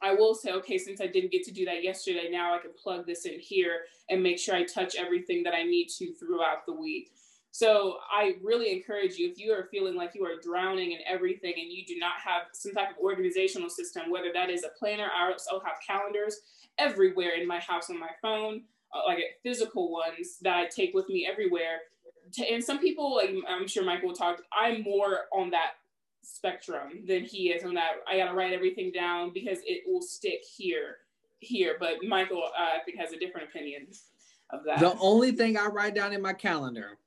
I 0.00 0.14
will 0.14 0.34
say, 0.34 0.52
okay, 0.52 0.78
since 0.78 1.00
I 1.00 1.06
didn't 1.06 1.30
get 1.30 1.44
to 1.44 1.52
do 1.52 1.64
that 1.66 1.84
yesterday, 1.84 2.28
now 2.30 2.54
I 2.54 2.58
can 2.58 2.70
plug 2.82 3.06
this 3.06 3.26
in 3.26 3.38
here 3.38 3.82
and 4.08 4.22
make 4.22 4.38
sure 4.38 4.54
I 4.54 4.64
touch 4.64 4.96
everything 4.96 5.42
that 5.42 5.54
I 5.54 5.62
need 5.62 5.88
to 5.98 6.14
throughout 6.14 6.66
the 6.66 6.72
week. 6.72 7.10
So 7.58 7.96
I 8.08 8.36
really 8.40 8.70
encourage 8.70 9.16
you 9.16 9.28
if 9.28 9.36
you 9.36 9.50
are 9.50 9.66
feeling 9.72 9.96
like 9.96 10.14
you 10.14 10.24
are 10.24 10.40
drowning 10.40 10.92
in 10.92 10.98
everything 11.04 11.54
and 11.58 11.72
you 11.72 11.84
do 11.84 11.98
not 11.98 12.12
have 12.24 12.42
some 12.52 12.72
type 12.72 12.90
of 12.90 12.98
organizational 12.98 13.68
system, 13.68 14.12
whether 14.12 14.28
that 14.32 14.48
is 14.48 14.62
a 14.62 14.68
planner, 14.78 15.08
I 15.12 15.32
also 15.32 15.60
have 15.66 15.74
calendars 15.84 16.36
everywhere 16.78 17.32
in 17.32 17.48
my 17.48 17.58
house 17.58 17.90
on 17.90 17.98
my 17.98 18.10
phone, 18.22 18.62
uh, 18.94 19.00
like 19.08 19.18
physical 19.42 19.90
ones 19.90 20.38
that 20.42 20.56
I 20.56 20.66
take 20.66 20.94
with 20.94 21.08
me 21.08 21.28
everywhere. 21.28 21.80
And 22.48 22.62
some 22.62 22.78
people, 22.78 23.16
like 23.16 23.34
I'm 23.48 23.66
sure 23.66 23.84
Michael 23.84 24.10
will 24.10 24.14
talk, 24.14 24.40
I'm 24.56 24.84
more 24.84 25.22
on 25.32 25.50
that 25.50 25.72
spectrum 26.22 27.06
than 27.08 27.24
he 27.24 27.48
is 27.48 27.64
on 27.64 27.74
that. 27.74 27.94
I 28.08 28.18
got 28.18 28.26
to 28.26 28.34
write 28.34 28.52
everything 28.52 28.92
down 28.92 29.32
because 29.34 29.58
it 29.64 29.82
will 29.84 30.02
stick 30.02 30.42
here, 30.56 30.98
here. 31.40 31.74
But 31.80 32.04
Michael, 32.06 32.44
uh, 32.56 32.78
I 32.80 32.84
think, 32.84 33.00
has 33.00 33.12
a 33.12 33.18
different 33.18 33.48
opinion 33.48 33.88
of 34.50 34.60
that. 34.64 34.78
The 34.78 34.96
only 35.00 35.32
thing 35.32 35.56
I 35.56 35.66
write 35.66 35.96
down 35.96 36.12
in 36.12 36.22
my 36.22 36.34
calendar 36.34 36.98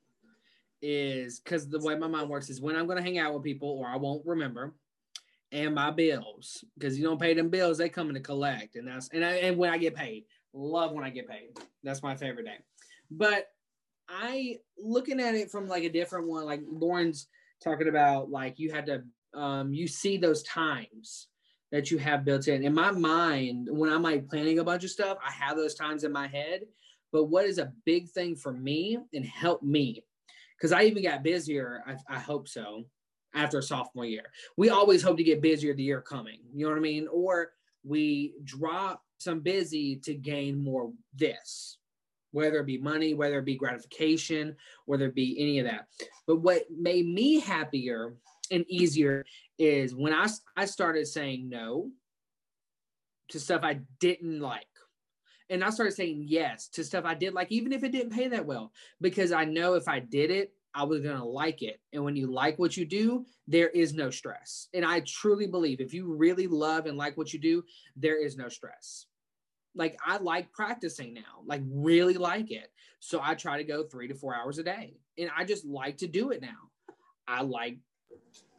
is 0.82 1.40
because 1.40 1.68
the 1.68 1.78
way 1.78 1.96
my 1.96 2.08
mind 2.08 2.28
works 2.28 2.50
is 2.50 2.60
when 2.60 2.76
I'm 2.76 2.86
going 2.86 2.98
to 2.98 3.02
hang 3.02 3.18
out 3.18 3.32
with 3.32 3.44
people 3.44 3.70
or 3.70 3.86
I 3.86 3.96
won't 3.96 4.26
remember, 4.26 4.74
and 5.52 5.74
my 5.74 5.90
bills 5.90 6.64
because 6.76 6.98
you 6.98 7.04
don't 7.04 7.20
pay 7.20 7.34
them 7.34 7.50
bills, 7.50 7.78
they 7.78 7.88
come 7.88 8.08
in 8.08 8.14
to 8.14 8.20
collect, 8.20 8.76
and 8.76 8.88
that's 8.88 9.08
and 9.10 9.24
I, 9.24 9.32
and 9.34 9.56
when 9.56 9.70
I 9.70 9.78
get 9.78 9.94
paid, 9.94 10.24
love 10.52 10.92
when 10.92 11.04
I 11.04 11.10
get 11.10 11.28
paid. 11.28 11.50
That's 11.82 12.02
my 12.02 12.16
favorite 12.16 12.46
day. 12.46 12.58
But 13.10 13.48
I 14.08 14.58
looking 14.78 15.20
at 15.20 15.34
it 15.34 15.50
from 15.50 15.68
like 15.68 15.84
a 15.84 15.88
different 15.88 16.28
one, 16.28 16.44
like 16.44 16.62
Lauren's 16.70 17.28
talking 17.62 17.88
about 17.88 18.30
like 18.30 18.58
you 18.58 18.72
had 18.72 18.86
to 18.86 19.02
um, 19.38 19.72
you 19.72 19.86
see 19.86 20.16
those 20.16 20.42
times 20.42 21.28
that 21.70 21.90
you 21.90 21.98
have 21.98 22.24
built 22.24 22.48
in. 22.48 22.64
In 22.64 22.74
my 22.74 22.90
mind, 22.90 23.68
when 23.70 23.90
I'm 23.90 24.02
like 24.02 24.28
planning 24.28 24.58
a 24.58 24.64
bunch 24.64 24.84
of 24.84 24.90
stuff, 24.90 25.18
I 25.26 25.30
have 25.32 25.56
those 25.56 25.74
times 25.74 26.04
in 26.04 26.12
my 26.12 26.26
head. 26.26 26.62
But 27.12 27.24
what 27.24 27.46
is 27.46 27.58
a 27.58 27.72
big 27.84 28.08
thing 28.10 28.36
for 28.36 28.52
me 28.52 28.98
and 29.12 29.24
help 29.24 29.62
me? 29.62 30.04
Because 30.62 30.72
I 30.72 30.84
even 30.84 31.02
got 31.02 31.24
busier, 31.24 31.82
I, 31.84 31.96
I 32.16 32.20
hope 32.20 32.46
so, 32.46 32.84
after 33.34 33.60
sophomore 33.60 34.04
year. 34.04 34.26
We 34.56 34.70
always 34.70 35.02
hope 35.02 35.16
to 35.16 35.24
get 35.24 35.42
busier 35.42 35.74
the 35.74 35.82
year 35.82 36.00
coming. 36.00 36.38
You 36.54 36.66
know 36.66 36.70
what 36.70 36.78
I 36.78 36.82
mean? 36.82 37.08
Or 37.10 37.50
we 37.82 38.34
drop 38.44 39.02
some 39.18 39.40
busy 39.40 39.96
to 40.04 40.14
gain 40.14 40.62
more 40.62 40.92
this 41.14 41.78
whether 42.32 42.60
it 42.60 42.66
be 42.66 42.78
money, 42.78 43.12
whether 43.12 43.38
it 43.38 43.44
be 43.44 43.56
gratification, 43.56 44.56
whether 44.86 45.04
it 45.04 45.14
be 45.14 45.36
any 45.38 45.58
of 45.58 45.66
that. 45.66 45.86
But 46.26 46.40
what 46.40 46.62
made 46.74 47.06
me 47.06 47.40
happier 47.40 48.14
and 48.50 48.64
easier 48.68 49.24
is 49.58 49.94
when 49.94 50.14
I, 50.14 50.26
I 50.56 50.64
started 50.64 51.06
saying 51.06 51.50
no 51.50 51.90
to 53.28 53.38
stuff 53.38 53.60
I 53.62 53.80
didn't 54.00 54.40
like. 54.40 54.64
And 55.50 55.62
I 55.62 55.70
started 55.70 55.92
saying 55.92 56.24
yes 56.26 56.68
to 56.68 56.84
stuff 56.84 57.04
I 57.04 57.14
did 57.14 57.34
like, 57.34 57.52
even 57.52 57.72
if 57.72 57.84
it 57.84 57.92
didn't 57.92 58.12
pay 58.12 58.28
that 58.28 58.46
well, 58.46 58.72
because 59.00 59.32
I 59.32 59.44
know 59.44 59.74
if 59.74 59.88
I 59.88 60.00
did 60.00 60.30
it, 60.30 60.52
I 60.74 60.84
was 60.84 61.00
going 61.00 61.18
to 61.18 61.24
like 61.24 61.62
it. 61.62 61.80
And 61.92 62.02
when 62.02 62.16
you 62.16 62.32
like 62.32 62.58
what 62.58 62.76
you 62.76 62.86
do, 62.86 63.26
there 63.46 63.68
is 63.68 63.92
no 63.92 64.10
stress. 64.10 64.68
And 64.72 64.84
I 64.84 65.00
truly 65.00 65.46
believe 65.46 65.80
if 65.80 65.92
you 65.92 66.14
really 66.14 66.46
love 66.46 66.86
and 66.86 66.96
like 66.96 67.16
what 67.18 67.32
you 67.32 67.38
do, 67.38 67.62
there 67.94 68.24
is 68.24 68.36
no 68.36 68.48
stress 68.48 69.06
like 69.74 69.96
I 70.04 70.18
like 70.18 70.52
practicing 70.52 71.14
now, 71.14 71.42
like 71.46 71.62
really 71.66 72.14
like 72.14 72.50
it. 72.50 72.70
So 73.00 73.20
I 73.22 73.34
try 73.34 73.58
to 73.58 73.64
go 73.64 73.82
three 73.82 74.08
to 74.08 74.14
four 74.14 74.34
hours 74.34 74.58
a 74.58 74.62
day, 74.62 74.96
and 75.18 75.30
I 75.36 75.44
just 75.44 75.64
like 75.64 75.98
to 75.98 76.06
do 76.06 76.30
it 76.30 76.42
now. 76.42 76.70
I 77.26 77.42
like 77.42 77.78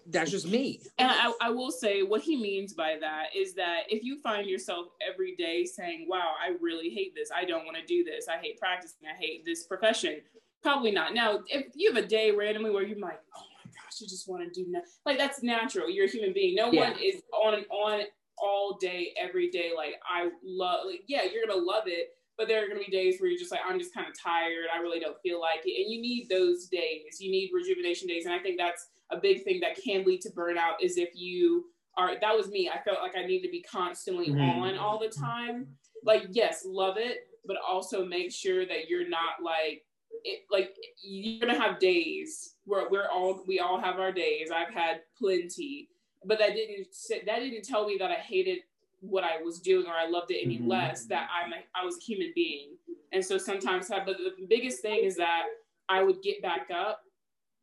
that's 0.07 0.31
just 0.31 0.47
me. 0.47 0.81
And 0.97 1.09
I, 1.09 1.31
I 1.41 1.49
will 1.49 1.71
say 1.71 2.03
what 2.03 2.21
he 2.21 2.35
means 2.35 2.73
by 2.73 2.97
that 2.99 3.27
is 3.35 3.53
that 3.55 3.83
if 3.89 4.03
you 4.03 4.21
find 4.21 4.49
yourself 4.49 4.87
every 5.07 5.35
day 5.35 5.65
saying, 5.65 6.07
"Wow, 6.09 6.33
I 6.41 6.53
really 6.61 6.89
hate 6.89 7.13
this. 7.15 7.29
I 7.35 7.45
don't 7.45 7.65
want 7.65 7.77
to 7.77 7.85
do 7.85 8.03
this. 8.03 8.27
I 8.27 8.37
hate 8.37 8.59
practicing. 8.59 9.07
I 9.07 9.17
hate 9.17 9.45
this 9.45 9.65
profession." 9.65 10.21
Probably 10.61 10.91
not. 10.91 11.13
Now, 11.13 11.41
if 11.47 11.67
you 11.75 11.93
have 11.93 12.03
a 12.03 12.07
day 12.07 12.31
randomly 12.31 12.71
where 12.71 12.83
you're 12.83 12.99
like, 12.99 13.19
"Oh 13.35 13.43
my 13.65 13.71
gosh, 13.71 14.01
you 14.01 14.07
just 14.07 14.27
want 14.27 14.43
to 14.43 14.49
do 14.49 14.69
nothing," 14.69 14.89
like 15.05 15.17
that's 15.17 15.43
natural. 15.43 15.89
You're 15.89 16.05
a 16.05 16.09
human 16.09 16.33
being. 16.33 16.55
No 16.55 16.71
yeah. 16.71 16.91
one 16.91 16.99
is 17.01 17.21
on 17.33 17.53
and 17.55 17.65
on 17.69 18.01
all 18.37 18.77
day, 18.79 19.13
every 19.17 19.49
day. 19.49 19.71
Like 19.75 19.95
I 20.09 20.29
love, 20.43 20.85
like 20.85 21.03
yeah, 21.07 21.23
you're 21.23 21.45
gonna 21.45 21.59
love 21.59 21.83
it, 21.87 22.09
but 22.37 22.47
there 22.47 22.63
are 22.63 22.67
gonna 22.67 22.79
be 22.79 22.91
days 22.91 23.19
where 23.19 23.29
you're 23.29 23.39
just 23.39 23.51
like, 23.51 23.61
I'm 23.67 23.79
just 23.79 23.93
kind 23.93 24.07
of 24.07 24.13
tired. 24.19 24.65
I 24.73 24.79
really 24.79 24.99
don't 24.99 25.17
feel 25.21 25.39
like 25.39 25.61
it, 25.65 25.81
and 25.81 25.91
you 25.91 26.01
need 26.01 26.27
those 26.29 26.67
days. 26.67 27.19
You 27.19 27.31
need 27.31 27.51
rejuvenation 27.53 28.07
days, 28.07 28.25
and 28.25 28.33
I 28.33 28.39
think 28.39 28.57
that's 28.57 28.87
a 29.13 29.19
big 29.19 29.43
thing 29.43 29.59
that 29.61 29.81
can 29.81 30.03
lead 30.05 30.21
to 30.21 30.29
burnout. 30.31 30.81
Is 30.81 30.97
if 30.97 31.09
you 31.13 31.65
are. 31.97 32.15
That 32.19 32.35
was 32.35 32.49
me. 32.49 32.69
I 32.73 32.81
felt 32.81 33.01
like 33.01 33.15
I 33.17 33.25
needed 33.25 33.47
to 33.47 33.51
be 33.51 33.61
constantly 33.61 34.29
mm-hmm. 34.29 34.41
on 34.41 34.77
all 34.77 34.99
the 34.99 35.09
time. 35.09 35.67
Like 36.03 36.23
yes, 36.31 36.63
love 36.65 36.95
it, 36.97 37.27
but 37.45 37.57
also 37.67 38.05
make 38.05 38.31
sure 38.31 38.65
that 38.65 38.89
you're 38.89 39.07
not 39.07 39.41
like 39.43 39.83
it, 40.23 40.41
like 40.51 40.75
you're 41.01 41.39
gonna 41.39 41.59
have 41.59 41.79
days 41.79 42.55
where 42.65 42.89
we're 42.89 43.09
all 43.09 43.43
we 43.47 43.59
all 43.59 43.79
have 43.79 43.99
our 43.99 44.11
days. 44.11 44.49
I've 44.51 44.73
had 44.73 45.01
plenty 45.17 45.89
but 46.25 46.39
that 46.39 46.55
didn't 46.55 46.87
that 47.25 47.39
didn't 47.39 47.63
tell 47.63 47.87
me 47.87 47.97
that 47.99 48.11
I 48.11 48.15
hated 48.15 48.59
what 49.01 49.23
I 49.23 49.41
was 49.41 49.59
doing 49.59 49.85
or 49.85 49.93
I 49.93 50.07
loved 50.07 50.31
it 50.31 50.39
any 50.43 50.57
mm-hmm. 50.57 50.69
less. 50.69 51.05
That 51.05 51.27
I'm 51.33 51.53
a, 51.53 51.57
I 51.75 51.85
was 51.85 51.97
a 51.97 52.01
human 52.01 52.31
being, 52.35 52.71
and 53.11 53.23
so 53.23 53.37
sometimes. 53.37 53.89
But 53.89 54.05
the 54.05 54.45
biggest 54.47 54.81
thing 54.81 55.03
is 55.03 55.17
that 55.17 55.43
I 55.89 56.03
would 56.03 56.21
get 56.21 56.41
back 56.41 56.69
up 56.73 57.02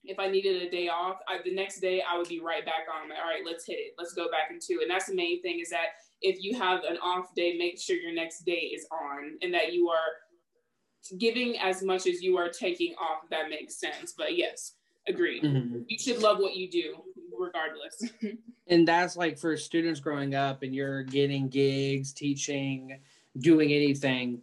if 0.05 0.19
I 0.19 0.29
needed 0.29 0.63
a 0.63 0.71
day 0.71 0.89
off. 0.89 1.19
I, 1.29 1.39
the 1.45 1.55
next 1.55 1.81
day 1.81 2.03
I 2.03 2.17
would 2.17 2.29
be 2.29 2.41
right 2.41 2.65
back 2.65 2.87
on. 2.93 3.09
Like, 3.09 3.19
all 3.19 3.29
right, 3.29 3.43
let's 3.45 3.67
hit 3.67 3.75
it. 3.75 3.95
Let's 3.99 4.15
go 4.15 4.31
back 4.31 4.51
into 4.51 4.81
it. 4.81 4.83
And 4.83 4.91
that's 4.91 5.07
the 5.07 5.15
main 5.15 5.43
thing 5.43 5.61
is 5.61 5.71
that 5.71 5.87
if 6.23 6.43
you 6.43 6.59
have 6.59 6.85
an 6.85 6.97
off 7.03 7.35
day, 7.35 7.57
make 7.57 7.81
sure 7.81 7.97
your 7.97 8.15
next 8.15 8.45
day 8.45 8.73
is 8.75 8.87
on 8.91 9.39
and 9.43 9.53
that 9.55 9.73
you 9.73 9.89
are 9.89 11.19
giving 11.19 11.59
as 11.59 11.83
much 11.83 12.07
as 12.07 12.23
you 12.23 12.37
are 12.37 12.49
taking 12.49 12.95
off. 12.95 13.25
If 13.25 13.31
that 13.31 13.51
makes 13.51 13.79
sense. 13.79 14.15
But 14.17 14.37
yes, 14.37 14.75
agree. 15.07 15.41
Mm-hmm. 15.41 15.81
You 15.89 15.99
should 15.99 16.23
love 16.23 16.39
what 16.39 16.57
you 16.57 16.71
do 16.71 16.97
regardless. 17.39 18.05
and 18.69 18.87
that's 18.87 19.17
like 19.17 19.39
for 19.39 19.57
students 19.57 20.01
growing 20.01 20.35
up 20.35 20.63
and 20.63 20.75
you're 20.75 21.03
getting 21.03 21.49
gigs, 21.49 22.13
teaching, 22.13 23.01
doing 23.39 23.73
anything, 23.73 24.43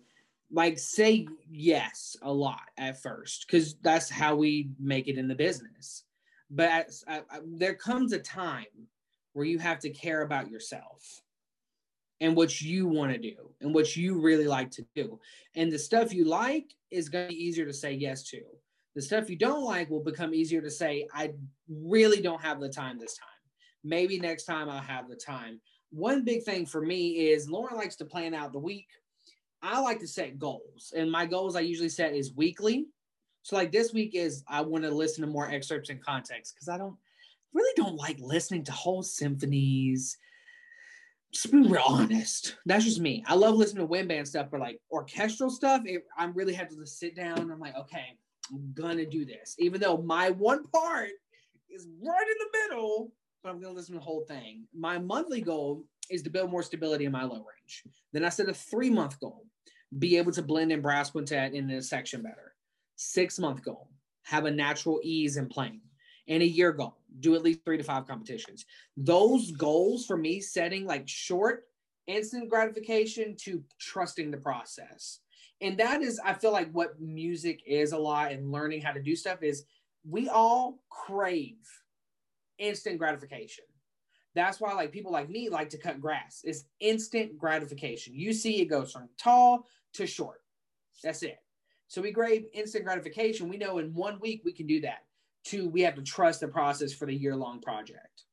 like 0.51 0.79
say 0.79 1.27
yes 1.49 2.15
a 2.21 2.31
lot 2.31 2.61
at 2.77 3.01
first 3.01 3.45
because 3.45 3.75
that's 3.81 4.09
how 4.09 4.35
we 4.35 4.69
make 4.79 5.07
it 5.07 5.17
in 5.17 5.27
the 5.27 5.35
business. 5.35 6.03
But 6.49 6.69
at, 6.69 6.91
at, 7.07 7.25
there 7.45 7.73
comes 7.73 8.13
a 8.13 8.19
time 8.19 8.65
where 9.33 9.45
you 9.45 9.59
have 9.59 9.79
to 9.79 9.89
care 9.89 10.21
about 10.21 10.49
yourself 10.49 11.21
and 12.21 12.35
what 12.35 12.61
you 12.61 12.87
want 12.87 13.11
to 13.11 13.19
do 13.19 13.35
and 13.61 13.73
what 13.73 13.95
you 13.95 14.19
really 14.19 14.47
like 14.47 14.71
to 14.71 14.85
do. 14.95 15.19
And 15.55 15.71
the 15.71 15.77
stuff 15.77 16.13
you 16.13 16.25
like 16.25 16.73
is 16.89 17.09
going 17.09 17.27
to 17.27 17.35
be 17.35 17.43
easier 17.43 17.65
to 17.65 17.73
say 17.73 17.93
yes 17.93 18.23
to. 18.29 18.41
The 18.95 19.01
stuff 19.01 19.29
you 19.29 19.35
don't 19.35 19.63
like 19.63 19.89
will 19.89 20.03
become 20.03 20.33
easier 20.33 20.61
to 20.61 20.71
say, 20.71 21.07
I 21.13 21.33
really 21.69 22.21
don't 22.21 22.41
have 22.41 22.59
the 22.59 22.69
time 22.69 22.97
this 22.97 23.15
time. 23.15 23.27
Maybe 23.83 24.19
next 24.19 24.45
time 24.45 24.69
I'll 24.69 24.79
have 24.79 25.07
the 25.07 25.15
time. 25.15 25.61
One 25.91 26.23
big 26.23 26.43
thing 26.43 26.65
for 26.65 26.81
me 26.81 27.29
is 27.29 27.49
Lauren 27.49 27.77
likes 27.77 27.95
to 27.97 28.05
plan 28.05 28.33
out 28.33 28.53
the 28.53 28.59
week. 28.59 28.87
I 29.61 29.79
like 29.81 29.99
to 29.99 30.07
set 30.07 30.39
goals, 30.39 30.93
and 30.95 31.11
my 31.11 31.25
goals 31.25 31.55
I 31.55 31.61
usually 31.61 31.89
set 31.89 32.13
is 32.13 32.33
weekly. 32.35 32.87
So, 33.43 33.55
like 33.55 33.71
this 33.71 33.93
week 33.93 34.13
is 34.13 34.43
I 34.47 34.61
want 34.61 34.83
to 34.83 34.91
listen 34.91 35.21
to 35.21 35.27
more 35.29 35.49
excerpts 35.49 35.89
and 35.89 36.03
context 36.03 36.53
because 36.55 36.69
I 36.69 36.77
don't 36.77 36.95
really 37.53 37.73
don't 37.75 37.95
like 37.95 38.19
listening 38.19 38.63
to 38.65 38.71
whole 38.71 39.03
symphonies 39.03 40.17
Just 41.33 41.51
be 41.51 41.59
real 41.59 41.83
honest. 41.87 42.57
That's 42.65 42.85
just 42.85 42.99
me. 42.99 43.23
I 43.27 43.35
love 43.35 43.55
listening 43.55 43.81
to 43.81 43.87
wind 43.87 44.07
band 44.09 44.27
stuff, 44.27 44.47
but 44.51 44.59
like 44.59 44.79
orchestral 44.91 45.49
stuff, 45.49 45.81
it, 45.85 46.03
I 46.17 46.25
really 46.25 46.53
have 46.53 46.69
to 46.69 46.75
just 46.75 46.99
sit 46.99 47.15
down. 47.15 47.51
I'm 47.51 47.59
like, 47.59 47.75
okay, 47.77 48.17
I'm 48.51 48.71
gonna 48.73 49.05
do 49.05 49.25
this, 49.25 49.55
even 49.59 49.81
though 49.81 49.97
my 49.97 50.29
one 50.31 50.63
part 50.67 51.09
is 51.69 51.87
right 52.01 52.27
in 52.27 52.37
the 52.39 52.59
middle. 52.59 53.11
But 53.43 53.49
I'm 53.49 53.61
gonna 53.61 53.73
listen 53.73 53.93
to 53.93 53.99
the 53.99 54.05
whole 54.05 54.25
thing. 54.25 54.65
My 54.73 54.97
monthly 54.99 55.41
goal 55.41 55.83
is 56.09 56.23
to 56.23 56.29
build 56.29 56.51
more 56.51 56.63
stability 56.63 57.05
in 57.05 57.11
my 57.11 57.23
low 57.23 57.45
range. 57.45 57.83
Then 58.13 58.25
I 58.25 58.29
set 58.29 58.49
a 58.49 58.53
three 58.53 58.89
month 58.89 59.19
goal, 59.19 59.45
be 59.97 60.17
able 60.17 60.31
to 60.33 60.41
blend 60.41 60.71
in 60.71 60.81
brass 60.81 61.11
quintet 61.11 61.53
in 61.53 61.69
a 61.69 61.81
section 61.81 62.21
better. 62.21 62.55
Six 62.95 63.39
month 63.39 63.63
goal, 63.63 63.89
have 64.23 64.45
a 64.45 64.51
natural 64.51 64.99
ease 65.03 65.37
in 65.37 65.47
playing. 65.47 65.81
And 66.27 66.43
a 66.43 66.47
year 66.47 66.73
goal, 66.73 66.97
do 67.21 67.35
at 67.35 67.43
least 67.43 67.63
three 67.63 67.77
to 67.77 67.83
five 67.83 68.05
competitions. 68.05 68.65
Those 68.97 69.51
goals 69.51 70.05
for 70.05 70.17
me, 70.17 70.41
setting 70.41 70.85
like 70.85 71.07
short, 71.07 71.67
instant 72.07 72.49
gratification 72.49 73.35
to 73.43 73.63
trusting 73.79 74.31
the 74.31 74.37
process. 74.37 75.19
And 75.61 75.77
that 75.77 76.01
is, 76.01 76.19
I 76.23 76.33
feel 76.33 76.51
like 76.51 76.69
what 76.71 76.99
music 76.99 77.61
is 77.65 77.91
a 77.91 77.97
lot 77.97 78.31
and 78.31 78.51
learning 78.51 78.81
how 78.81 78.91
to 78.91 79.01
do 79.01 79.15
stuff 79.15 79.41
is 79.41 79.63
we 80.07 80.29
all 80.29 80.79
crave 80.89 81.57
instant 82.57 82.97
gratification. 82.97 83.65
That's 84.37 84.59
why 84.59 84.73
like 84.73 84.91
people 84.91 85.11
like 85.11 85.29
me 85.29 85.49
like 85.49 85.69
to 85.71 85.79
cut 85.79 85.99
grass. 85.99 86.41
It's 86.43 86.65
instant 86.79 87.39
gratification. 87.39 88.13
You 88.13 88.33
see 88.33 88.61
it 88.61 88.65
goes 88.65 88.91
from 88.91 89.09
tall 89.17 89.67
to 89.93 90.05
short. 90.05 90.41
That's 91.03 91.23
it. 91.23 91.39
So 91.87 92.03
we 92.03 92.11
crave 92.11 92.45
instant 92.53 92.85
gratification. 92.85 93.49
We 93.49 93.57
know 93.57 93.79
in 93.79 93.95
one 93.95 94.19
week 94.19 94.43
we 94.45 94.51
can 94.51 94.67
do 94.67 94.81
that. 94.81 95.05
Two, 95.43 95.69
we 95.69 95.81
have 95.81 95.95
to 95.95 96.03
trust 96.03 96.41
the 96.41 96.47
process 96.47 96.93
for 96.93 97.07
the 97.07 97.15
year 97.15 97.35
long 97.35 97.61
project. 97.61 98.25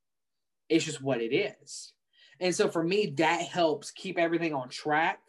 It's 0.68 0.84
just 0.84 1.00
what 1.00 1.22
it 1.22 1.34
is. 1.34 1.92
And 2.38 2.54
so 2.54 2.68
for 2.68 2.82
me, 2.82 3.14
that 3.16 3.40
helps 3.42 3.90
keep 3.90 4.18
everything 4.18 4.52
on 4.52 4.68
track 4.68 5.20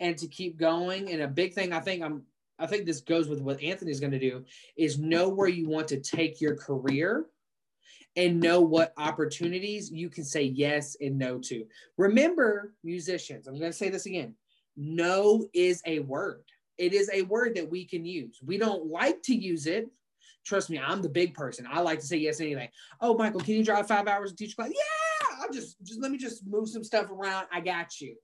and 0.00 0.16
to 0.18 0.26
keep 0.26 0.56
going. 0.56 1.10
And 1.10 1.20
a 1.20 1.28
big 1.28 1.52
thing 1.52 1.74
I 1.74 1.80
think 1.80 2.02
I'm 2.02 2.22
I 2.58 2.66
think 2.66 2.86
this 2.86 3.02
goes 3.02 3.28
with 3.28 3.40
what 3.40 3.62
Anthony's 3.62 4.00
going 4.00 4.12
to 4.12 4.18
do 4.18 4.44
is 4.76 4.98
know 4.98 5.28
where 5.28 5.48
you 5.48 5.68
want 5.68 5.88
to 5.88 6.00
take 6.00 6.40
your 6.40 6.56
career 6.56 7.26
and 8.16 8.40
know 8.40 8.60
what 8.60 8.92
opportunities 8.96 9.90
you 9.90 10.08
can 10.08 10.24
say 10.24 10.42
yes 10.42 10.96
and 11.00 11.18
no 11.18 11.38
to. 11.38 11.64
Remember, 11.96 12.74
musicians, 12.82 13.46
I'm 13.46 13.58
going 13.58 13.70
to 13.70 13.76
say 13.76 13.88
this 13.88 14.06
again 14.06 14.34
no 14.78 15.48
is 15.52 15.82
a 15.86 15.98
word. 16.00 16.44
It 16.78 16.94
is 16.94 17.10
a 17.12 17.22
word 17.22 17.56
that 17.56 17.68
we 17.68 17.84
can 17.84 18.04
use. 18.04 18.38
We 18.44 18.56
don't 18.56 18.86
like 18.86 19.22
to 19.24 19.34
use 19.34 19.66
it. 19.66 19.88
Trust 20.46 20.70
me, 20.70 20.78
I'm 20.78 21.02
the 21.02 21.08
big 21.08 21.34
person. 21.34 21.66
I 21.68 21.80
like 21.80 21.98
to 21.98 22.06
say 22.06 22.16
yes 22.16 22.38
to 22.38 22.44
anything. 22.44 22.68
Oh, 23.00 23.14
Michael, 23.14 23.40
can 23.40 23.54
you 23.54 23.64
drive 23.64 23.88
five 23.88 24.06
hours 24.06 24.30
to 24.30 24.36
teach 24.36 24.54
class? 24.54 24.70
Yeah, 24.70 25.36
I'll 25.40 25.52
just 25.52 25.76
just 25.82 26.00
let 26.00 26.12
me 26.12 26.16
just 26.16 26.46
move 26.46 26.68
some 26.68 26.84
stuff 26.84 27.10
around. 27.10 27.46
I 27.52 27.60
got 27.60 28.00
you. 28.00 28.14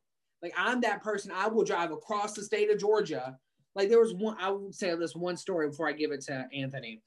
Like 0.43 0.55
I'm 0.57 0.81
that 0.83 1.03
person. 1.03 1.33
I 1.35 1.49
will 1.49 1.65
drive 1.65 1.91
across 1.91 2.35
the 2.35 2.43
state 2.43 2.71
of 2.71 2.79
Georgia. 2.79 3.37
Like 3.75 3.89
there 3.89 4.01
was 4.01 4.15
one. 4.15 4.37
I 4.41 4.51
would 4.51 4.75
say 4.75 4.95
this 4.95 5.17
one 5.17 5.37
story 5.37 5.69
before 5.69 5.89
I 5.89 5.93
give 5.93 6.13
it 6.13 6.21
to 6.23 6.47
Anthony. 6.55 7.03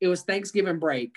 It 0.00 0.08
was 0.08 0.22
Thanksgiving 0.22 0.80
break 0.80 1.14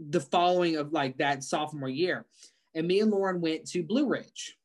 the 0.00 0.20
following 0.20 0.76
of 0.76 0.92
like 0.92 1.18
that 1.18 1.42
sophomore 1.42 1.88
year. 1.88 2.26
And 2.74 2.86
me 2.86 3.00
and 3.00 3.10
Lauren 3.10 3.40
went 3.40 3.66
to 3.70 3.82
Blue 3.82 4.06
Ridge 4.06 4.56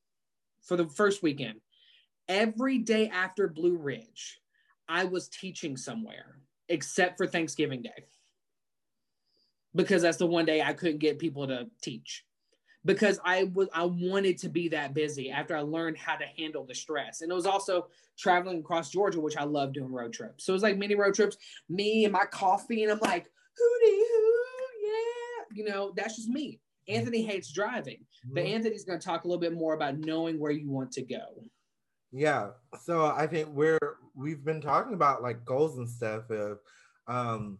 for 0.61 0.77
the 0.77 0.87
first 0.87 1.23
weekend. 1.23 1.59
Every 2.27 2.77
day 2.77 3.09
after 3.09 3.47
Blue 3.47 3.77
Ridge, 3.77 4.39
I 4.87 5.05
was 5.05 5.27
teaching 5.29 5.77
somewhere 5.77 6.37
except 6.69 7.17
for 7.17 7.27
Thanksgiving 7.27 7.81
Day. 7.81 8.05
Because 9.75 10.03
that's 10.03 10.17
the 10.17 10.27
one 10.27 10.45
day 10.45 10.61
I 10.61 10.73
couldn't 10.73 10.99
get 10.99 11.19
people 11.19 11.47
to 11.47 11.67
teach. 11.81 12.23
Because 12.85 13.19
I 13.23 13.45
was 13.45 13.69
I 13.73 13.85
wanted 13.85 14.37
to 14.39 14.49
be 14.49 14.67
that 14.69 14.93
busy 14.93 15.31
after 15.31 15.55
I 15.55 15.61
learned 15.61 15.97
how 15.97 16.15
to 16.15 16.25
handle 16.37 16.65
the 16.65 16.75
stress. 16.75 17.21
And 17.21 17.31
it 17.31 17.35
was 17.35 17.45
also 17.45 17.87
traveling 18.17 18.59
across 18.59 18.91
Georgia, 18.91 19.21
which 19.21 19.37
I 19.37 19.45
love 19.45 19.73
doing 19.73 19.91
road 19.91 20.13
trips. 20.13 20.45
So 20.45 20.51
it 20.51 20.55
was 20.55 20.63
like 20.63 20.77
mini 20.77 20.95
road 20.95 21.15
trips, 21.15 21.37
me 21.69 22.03
and 22.03 22.13
my 22.13 22.25
coffee, 22.25 22.83
and 22.83 22.91
I'm 22.91 22.99
like, 22.99 23.23
hootie 23.23 24.01
hoo, 24.11 24.42
you 25.53 25.63
know, 25.65 25.93
that's 25.95 26.15
just 26.15 26.29
me. 26.29 26.59
Anthony 26.87 27.23
hates 27.23 27.51
driving, 27.51 28.05
but 28.25 28.43
mm-hmm. 28.43 28.55
Anthony's 28.55 28.83
going 28.83 28.99
to 28.99 29.05
talk 29.05 29.23
a 29.23 29.27
little 29.27 29.39
bit 29.39 29.53
more 29.53 29.73
about 29.73 29.97
knowing 29.99 30.39
where 30.39 30.51
you 30.51 30.69
want 30.69 30.91
to 30.93 31.01
go. 31.01 31.43
Yeah. 32.11 32.49
So 32.83 33.05
I 33.05 33.25
think 33.25 33.49
we're 33.51 33.79
we've 34.15 34.43
been 34.43 34.61
talking 34.61 34.93
about 34.93 35.23
like 35.23 35.43
goals 35.45 35.77
and 35.77 35.89
stuff 35.89 36.29
of 36.29 36.59
um 37.07 37.57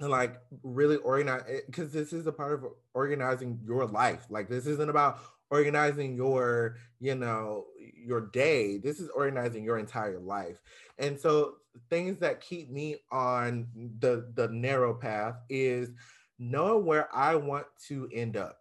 like 0.00 0.40
really 0.62 0.96
organize 0.96 1.42
because 1.66 1.92
this 1.92 2.12
is 2.12 2.26
a 2.26 2.32
part 2.32 2.54
of 2.54 2.72
organizing 2.94 3.60
your 3.64 3.86
life. 3.86 4.26
Like 4.30 4.48
this 4.48 4.66
isn't 4.66 4.90
about 4.90 5.20
organizing 5.50 6.16
your, 6.16 6.76
you 6.98 7.14
know, 7.14 7.66
your 7.78 8.22
day. 8.32 8.78
This 8.78 9.00
is 9.00 9.08
organizing 9.10 9.64
your 9.64 9.78
entire 9.78 10.18
life. 10.18 10.56
And 10.98 11.20
so 11.20 11.56
things 11.90 12.18
that 12.20 12.40
keep 12.40 12.70
me 12.70 12.96
on 13.12 13.68
the 14.00 14.32
the 14.34 14.48
narrow 14.48 14.94
path 14.94 15.34
is 15.48 15.90
knowing 16.38 16.84
where 16.84 17.14
I 17.14 17.36
want 17.36 17.66
to 17.88 18.08
end 18.12 18.36
up. 18.36 18.58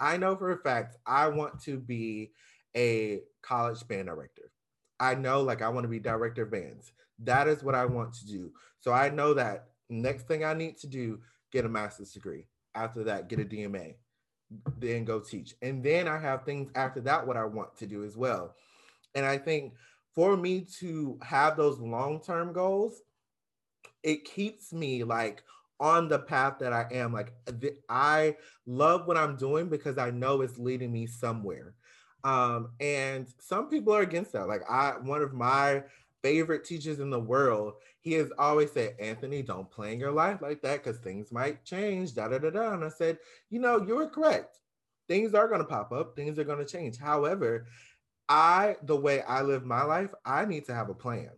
I 0.00 0.16
know 0.16 0.34
for 0.36 0.50
a 0.50 0.56
fact 0.58 0.96
I 1.06 1.28
want 1.28 1.60
to 1.62 1.78
be 1.78 2.32
a 2.76 3.20
college 3.42 3.86
band 3.86 4.06
director. 4.06 4.50
I 4.98 5.14
know 5.14 5.42
like 5.42 5.62
I 5.62 5.68
want 5.68 5.84
to 5.84 5.88
be 5.88 5.98
director 5.98 6.42
of 6.42 6.50
bands. 6.50 6.92
That 7.20 7.48
is 7.48 7.62
what 7.62 7.74
I 7.74 7.84
want 7.84 8.14
to 8.14 8.26
do. 8.26 8.52
So 8.80 8.92
I 8.92 9.10
know 9.10 9.34
that 9.34 9.68
next 9.88 10.26
thing 10.26 10.44
I 10.44 10.54
need 10.54 10.78
to 10.78 10.86
do, 10.86 11.20
get 11.52 11.64
a 11.64 11.68
master's 11.68 12.12
degree. 12.12 12.46
After 12.74 13.04
that, 13.04 13.28
get 13.28 13.40
a 13.40 13.44
DMA, 13.44 13.94
then 14.78 15.04
go 15.04 15.20
teach. 15.20 15.54
And 15.62 15.84
then 15.84 16.08
I 16.08 16.18
have 16.18 16.44
things 16.44 16.70
after 16.74 17.00
that 17.02 17.26
what 17.26 17.36
I 17.36 17.44
want 17.44 17.76
to 17.76 17.86
do 17.86 18.04
as 18.04 18.16
well. 18.16 18.54
And 19.14 19.26
I 19.26 19.38
think 19.38 19.74
for 20.14 20.36
me 20.36 20.66
to 20.80 21.18
have 21.22 21.56
those 21.56 21.78
long-term 21.78 22.52
goals, 22.52 23.02
it 24.02 24.24
keeps 24.24 24.72
me 24.72 25.04
like 25.04 25.42
on 25.82 26.08
the 26.08 26.20
path 26.20 26.60
that 26.60 26.72
I 26.72 26.86
am. 26.92 27.12
Like 27.12 27.34
I 27.88 28.36
love 28.66 29.06
what 29.06 29.18
I'm 29.18 29.36
doing 29.36 29.68
because 29.68 29.98
I 29.98 30.10
know 30.10 30.40
it's 30.40 30.56
leading 30.56 30.92
me 30.92 31.06
somewhere. 31.06 31.74
Um, 32.22 32.70
and 32.78 33.26
some 33.40 33.68
people 33.68 33.92
are 33.92 34.02
against 34.02 34.32
that. 34.32 34.46
Like 34.46 34.62
I, 34.70 34.92
one 35.02 35.22
of 35.22 35.34
my 35.34 35.82
favorite 36.22 36.64
teachers 36.64 37.00
in 37.00 37.10
the 37.10 37.18
world, 37.18 37.74
he 38.00 38.12
has 38.12 38.30
always 38.38 38.70
said, 38.70 38.94
Anthony, 39.00 39.42
don't 39.42 39.68
plan 39.72 39.98
your 39.98 40.12
life 40.12 40.40
like 40.40 40.62
that 40.62 40.84
because 40.84 41.00
things 41.00 41.32
might 41.32 41.64
change. 41.64 42.14
Da 42.14 42.28
da 42.28 42.38
da 42.38 42.50
da. 42.50 42.74
And 42.74 42.84
I 42.84 42.88
said, 42.88 43.18
you 43.50 43.58
know, 43.58 43.84
you're 43.84 44.08
correct. 44.08 44.60
Things 45.08 45.34
are 45.34 45.48
going 45.48 45.60
to 45.60 45.66
pop 45.66 45.90
up. 45.90 46.14
Things 46.14 46.38
are 46.38 46.44
going 46.44 46.64
to 46.64 46.72
change. 46.72 46.96
However, 46.96 47.66
I, 48.28 48.76
the 48.84 48.96
way 48.96 49.22
I 49.22 49.42
live 49.42 49.64
my 49.64 49.82
life, 49.82 50.14
I 50.24 50.44
need 50.44 50.64
to 50.66 50.74
have 50.74 50.90
a 50.90 50.94
plan 50.94 51.30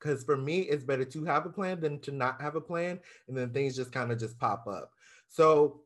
because 0.00 0.24
for 0.24 0.36
me 0.36 0.60
it's 0.60 0.84
better 0.84 1.04
to 1.04 1.24
have 1.24 1.46
a 1.46 1.50
plan 1.50 1.80
than 1.80 1.98
to 2.00 2.10
not 2.10 2.40
have 2.40 2.56
a 2.56 2.60
plan 2.60 2.98
and 3.28 3.36
then 3.36 3.50
things 3.50 3.76
just 3.76 3.92
kind 3.92 4.10
of 4.10 4.18
just 4.18 4.38
pop 4.38 4.66
up. 4.66 4.92
So 5.28 5.82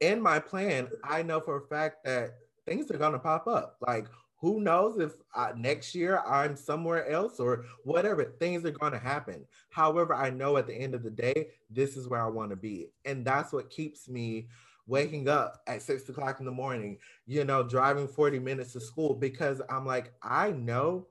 in 0.00 0.20
my 0.20 0.38
plan 0.38 0.88
i 1.04 1.22
know 1.22 1.40
for 1.40 1.58
a 1.58 1.66
fact 1.68 2.04
that 2.04 2.34
things 2.66 2.90
are 2.90 2.98
going 2.98 3.12
to 3.12 3.18
pop 3.18 3.46
up. 3.46 3.76
Like 3.86 4.06
who 4.38 4.60
knows 4.60 4.98
if 4.98 5.12
uh, 5.34 5.52
next 5.56 5.94
year 5.94 6.18
i'm 6.26 6.56
somewhere 6.56 7.08
else 7.08 7.40
or 7.40 7.64
whatever 7.84 8.24
things 8.24 8.64
are 8.64 8.72
going 8.72 8.92
to 8.92 8.98
happen. 8.98 9.44
However 9.70 10.14
i 10.14 10.30
know 10.30 10.56
at 10.56 10.66
the 10.66 10.74
end 10.74 10.94
of 10.94 11.02
the 11.02 11.10
day 11.10 11.48
this 11.70 11.96
is 11.96 12.08
where 12.08 12.22
i 12.22 12.28
want 12.28 12.50
to 12.50 12.56
be 12.56 12.88
and 13.04 13.24
that's 13.24 13.52
what 13.52 13.70
keeps 13.70 14.08
me 14.08 14.48
waking 14.86 15.28
up 15.28 15.62
at 15.66 15.82
six 15.82 16.08
o'clock 16.08 16.38
in 16.38 16.46
the 16.46 16.52
morning 16.52 16.96
you 17.26 17.44
know 17.44 17.62
driving 17.62 18.06
40 18.06 18.38
minutes 18.38 18.72
to 18.72 18.80
school 18.80 19.14
because 19.14 19.60
i'm 19.68 19.84
like 19.84 20.12
i 20.22 20.52
know 20.52 21.08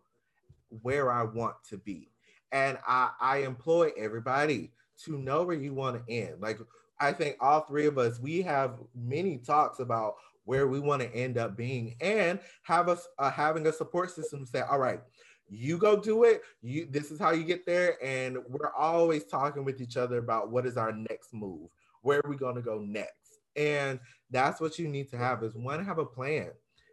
where 0.82 1.12
i 1.12 1.24
want 1.24 1.56
to 1.70 1.78
be 1.78 2.10
and 2.52 2.78
I, 2.88 3.12
I 3.20 3.38
employ 3.40 3.92
everybody 3.98 4.72
to 5.04 5.18
know 5.18 5.44
where 5.44 5.58
you 5.58 5.74
want 5.74 6.06
to 6.06 6.14
end. 6.14 6.42
Like 6.42 6.60
I 7.00 7.12
think 7.12 7.38
all 7.40 7.62
three 7.62 7.86
of 7.86 7.98
us, 7.98 8.20
we 8.20 8.42
have 8.44 8.76
many 8.96 9.38
talks 9.38 9.80
about 9.80 10.16
where 10.46 10.68
we 10.68 10.80
want 10.80 11.02
to 11.02 11.14
end 11.14 11.38
up 11.38 11.58
being 11.58 11.96
and 12.00 12.40
have 12.64 12.88
us 12.88 13.08
uh, 13.20 13.32
having 13.32 13.66
a 13.68 13.74
support 13.74 14.12
system 14.12 14.46
say, 14.46 14.62
all 14.62 14.80
right, 14.80 15.02
you 15.50 15.78
go 15.78 16.00
do 16.00 16.24
it. 16.24 16.42
You 16.62 16.88
this 16.90 17.12
is 17.12 17.20
how 17.20 17.32
you 17.32 17.44
get 17.44 17.66
there. 17.66 17.98
And 18.04 18.38
we're 18.48 18.74
always 18.74 19.26
talking 19.26 19.66
with 19.66 19.82
each 19.82 19.98
other 19.98 20.18
about 20.18 20.52
what 20.52 20.66
is 20.66 20.78
our 20.78 20.92
next 20.92 21.34
move, 21.34 21.70
where 22.02 22.22
are 22.24 22.30
we 22.30 22.38
going 22.38 22.56
to 22.56 22.62
go 22.62 22.80
next? 22.80 23.40
And 23.56 24.00
that's 24.32 24.60
what 24.60 24.80
you 24.80 24.88
need 24.88 25.10
to 25.12 25.18
have 25.18 25.44
is 25.44 25.56
one, 25.56 25.84
have 25.84 26.00
a 26.00 26.06
plan. 26.06 26.52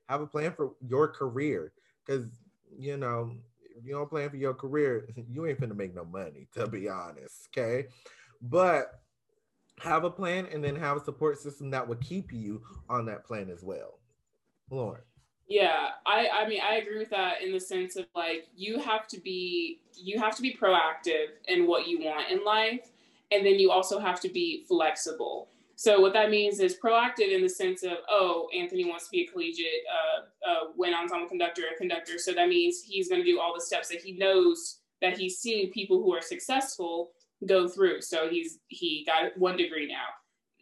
Have 0.09 0.20
a 0.20 0.26
plan 0.26 0.53
for 0.53 0.72
your 0.86 1.09
career. 1.09 1.72
Because 2.05 2.26
you 2.78 2.96
know, 2.96 3.32
if 3.76 3.84
you 3.84 3.94
don't 3.94 4.08
plan 4.08 4.30
for 4.30 4.36
your 4.36 4.54
career, 4.54 5.08
you 5.28 5.46
ain't 5.46 5.60
finna 5.60 5.76
make 5.76 5.94
no 5.94 6.04
money, 6.04 6.48
to 6.54 6.66
be 6.66 6.88
honest. 6.88 7.48
Okay. 7.56 7.88
But 8.40 9.02
have 9.80 10.04
a 10.04 10.10
plan 10.10 10.46
and 10.52 10.62
then 10.62 10.76
have 10.76 10.96
a 10.96 11.04
support 11.04 11.38
system 11.38 11.70
that 11.70 11.86
will 11.86 11.96
keep 11.96 12.32
you 12.32 12.62
on 12.88 13.06
that 13.06 13.24
plan 13.24 13.50
as 13.50 13.62
well. 13.62 13.98
Lauren. 14.70 15.02
Yeah, 15.48 15.88
I 16.06 16.28
I 16.32 16.48
mean 16.48 16.60
I 16.62 16.76
agree 16.76 16.98
with 16.98 17.10
that 17.10 17.42
in 17.42 17.52
the 17.52 17.60
sense 17.60 17.96
of 17.96 18.06
like 18.14 18.46
you 18.56 18.78
have 18.78 19.06
to 19.08 19.20
be 19.20 19.80
you 19.94 20.18
have 20.18 20.34
to 20.36 20.42
be 20.42 20.54
proactive 20.54 21.26
in 21.48 21.66
what 21.66 21.86
you 21.88 22.00
want 22.00 22.30
in 22.30 22.44
life 22.44 22.90
and 23.32 23.44
then 23.44 23.58
you 23.58 23.70
also 23.70 23.98
have 23.98 24.20
to 24.20 24.28
be 24.28 24.64
flexible. 24.68 25.48
So 25.76 26.00
what 26.00 26.12
that 26.12 26.30
means 26.30 26.60
is 26.60 26.76
proactive 26.82 27.34
in 27.34 27.42
the 27.42 27.48
sense 27.48 27.82
of, 27.82 27.98
oh, 28.08 28.48
Anthony 28.56 28.84
wants 28.84 29.06
to 29.06 29.10
be 29.10 29.22
a 29.22 29.26
collegiate, 29.26 29.82
uh, 29.90 30.50
uh, 30.50 30.64
wind 30.76 30.94
ensemble 30.94 31.28
conductor, 31.28 31.62
a 31.74 31.78
conductor. 31.78 32.18
So 32.18 32.32
that 32.32 32.48
means 32.48 32.82
he's 32.82 33.08
going 33.08 33.20
to 33.20 33.26
do 33.26 33.40
all 33.40 33.54
the 33.54 33.60
steps 33.60 33.88
that 33.88 34.00
he 34.00 34.12
knows 34.12 34.78
that 35.00 35.18
he's 35.18 35.38
seen 35.38 35.72
people 35.72 36.02
who 36.02 36.14
are 36.14 36.22
successful 36.22 37.10
go 37.46 37.68
through. 37.68 38.00
So 38.00 38.28
he's 38.28 38.60
he 38.68 39.04
got 39.06 39.36
one 39.36 39.56
degree 39.56 39.86
now, 39.86 40.06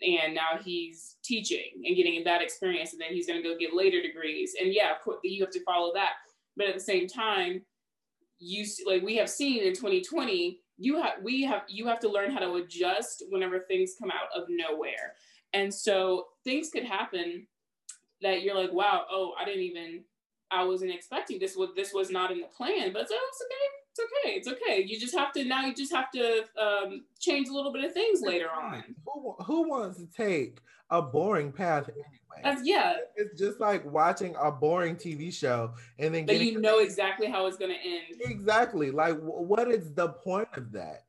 and 0.03 0.35
now 0.35 0.59
he's 0.65 1.17
teaching 1.23 1.83
and 1.85 1.97
getting 1.97 2.25
that 2.25 2.43
experience, 2.43 2.93
and 2.93 3.01
then 3.01 3.13
he's 3.13 3.27
going 3.27 3.41
to 3.41 3.49
go 3.49 3.57
get 3.59 3.75
later 3.75 4.01
degrees. 4.01 4.55
And 4.61 4.73
yeah, 4.73 4.93
you 5.23 5.45
have 5.45 5.53
to 5.53 5.65
follow 5.65 5.93
that. 5.95 6.13
But 6.57 6.69
at 6.69 6.75
the 6.75 6.81
same 6.81 7.07
time, 7.07 7.63
you 8.39 8.67
like 8.87 9.03
we 9.03 9.17
have 9.17 9.29
seen 9.29 9.63
in 9.63 9.75
2020 9.75 10.60
you 10.81 11.01
have 11.01 11.23
we 11.23 11.43
have 11.43 11.63
you 11.69 11.87
have 11.87 12.01
to 12.01 12.09
learn 12.09 12.33
how 12.33 12.41
to 12.41 12.55
adjust 12.55 13.23
whenever 13.29 13.61
things 13.61 13.95
come 13.99 14.11
out 14.11 14.29
of 14.35 14.49
nowhere. 14.49 15.15
And 15.53 15.73
so 15.73 16.29
things 16.45 16.71
could 16.71 16.85
happen 16.85 17.47
that 18.23 18.43
you're 18.43 18.55
like 18.55 18.73
wow 18.73 19.05
oh 19.11 19.33
i 19.41 19.45
didn't 19.45 19.63
even 19.63 20.03
i 20.51 20.63
wasn't 20.63 20.91
expecting 20.91 21.39
this 21.39 21.57
was 21.57 21.71
this 21.75 21.93
was 21.93 22.11
not 22.11 22.31
in 22.31 22.41
the 22.41 22.47
plan 22.47 22.93
but 22.93 23.03
it's, 23.03 23.13
oh, 23.15 23.29
it's 23.31 23.43
okay 23.43 23.81
it's 23.91 24.01
okay 24.01 24.35
it's 24.37 24.49
okay. 24.49 24.85
You 24.87 24.99
just 24.99 25.17
have 25.17 25.33
to 25.33 25.45
now 25.45 25.65
you 25.67 25.75
just 25.75 25.93
have 25.93 26.11
to 26.13 26.45
um, 26.61 27.05
change 27.19 27.49
a 27.49 27.53
little 27.53 27.73
bit 27.73 27.85
of 27.85 27.93
things 27.93 28.21
later 28.23 28.49
on. 28.51 28.85
Who, 29.07 29.35
who 29.45 29.69
wants 29.69 29.99
to 29.99 30.07
take 30.07 30.59
a 30.91 31.03
boring 31.03 31.53
path. 31.53 31.89
That's, 32.43 32.63
yeah. 32.65 32.97
It's 33.17 33.39
just 33.39 33.61
like 33.61 33.85
watching 33.85 34.35
a 34.41 34.51
boring 34.51 34.97
TV 34.97 35.33
show 35.33 35.75
and 35.99 36.15
then 36.15 36.27
but 36.27 36.41
you 36.41 36.61
know 36.61 36.79
exactly 36.79 37.27
how 37.27 37.47
it's 37.47 37.57
going 37.57 37.73
to 37.73 37.77
end. 37.77 38.21
Exactly. 38.21 38.91
Like, 38.91 39.19
what 39.19 39.71
is 39.71 39.93
the 39.95 40.09
point 40.09 40.49
of 40.55 40.73
that? 40.73 41.05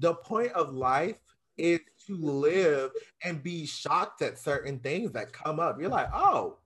The 0.00 0.14
point 0.14 0.52
of 0.52 0.74
life 0.74 1.16
is 1.56 1.80
to 2.06 2.16
live 2.16 2.90
and 3.22 3.42
be 3.42 3.66
shocked 3.66 4.22
at 4.22 4.38
certain 4.38 4.78
things 4.80 5.12
that 5.12 5.32
come 5.32 5.60
up. 5.60 5.80
You're 5.80 5.88
like, 5.88 6.08
oh, 6.12 6.58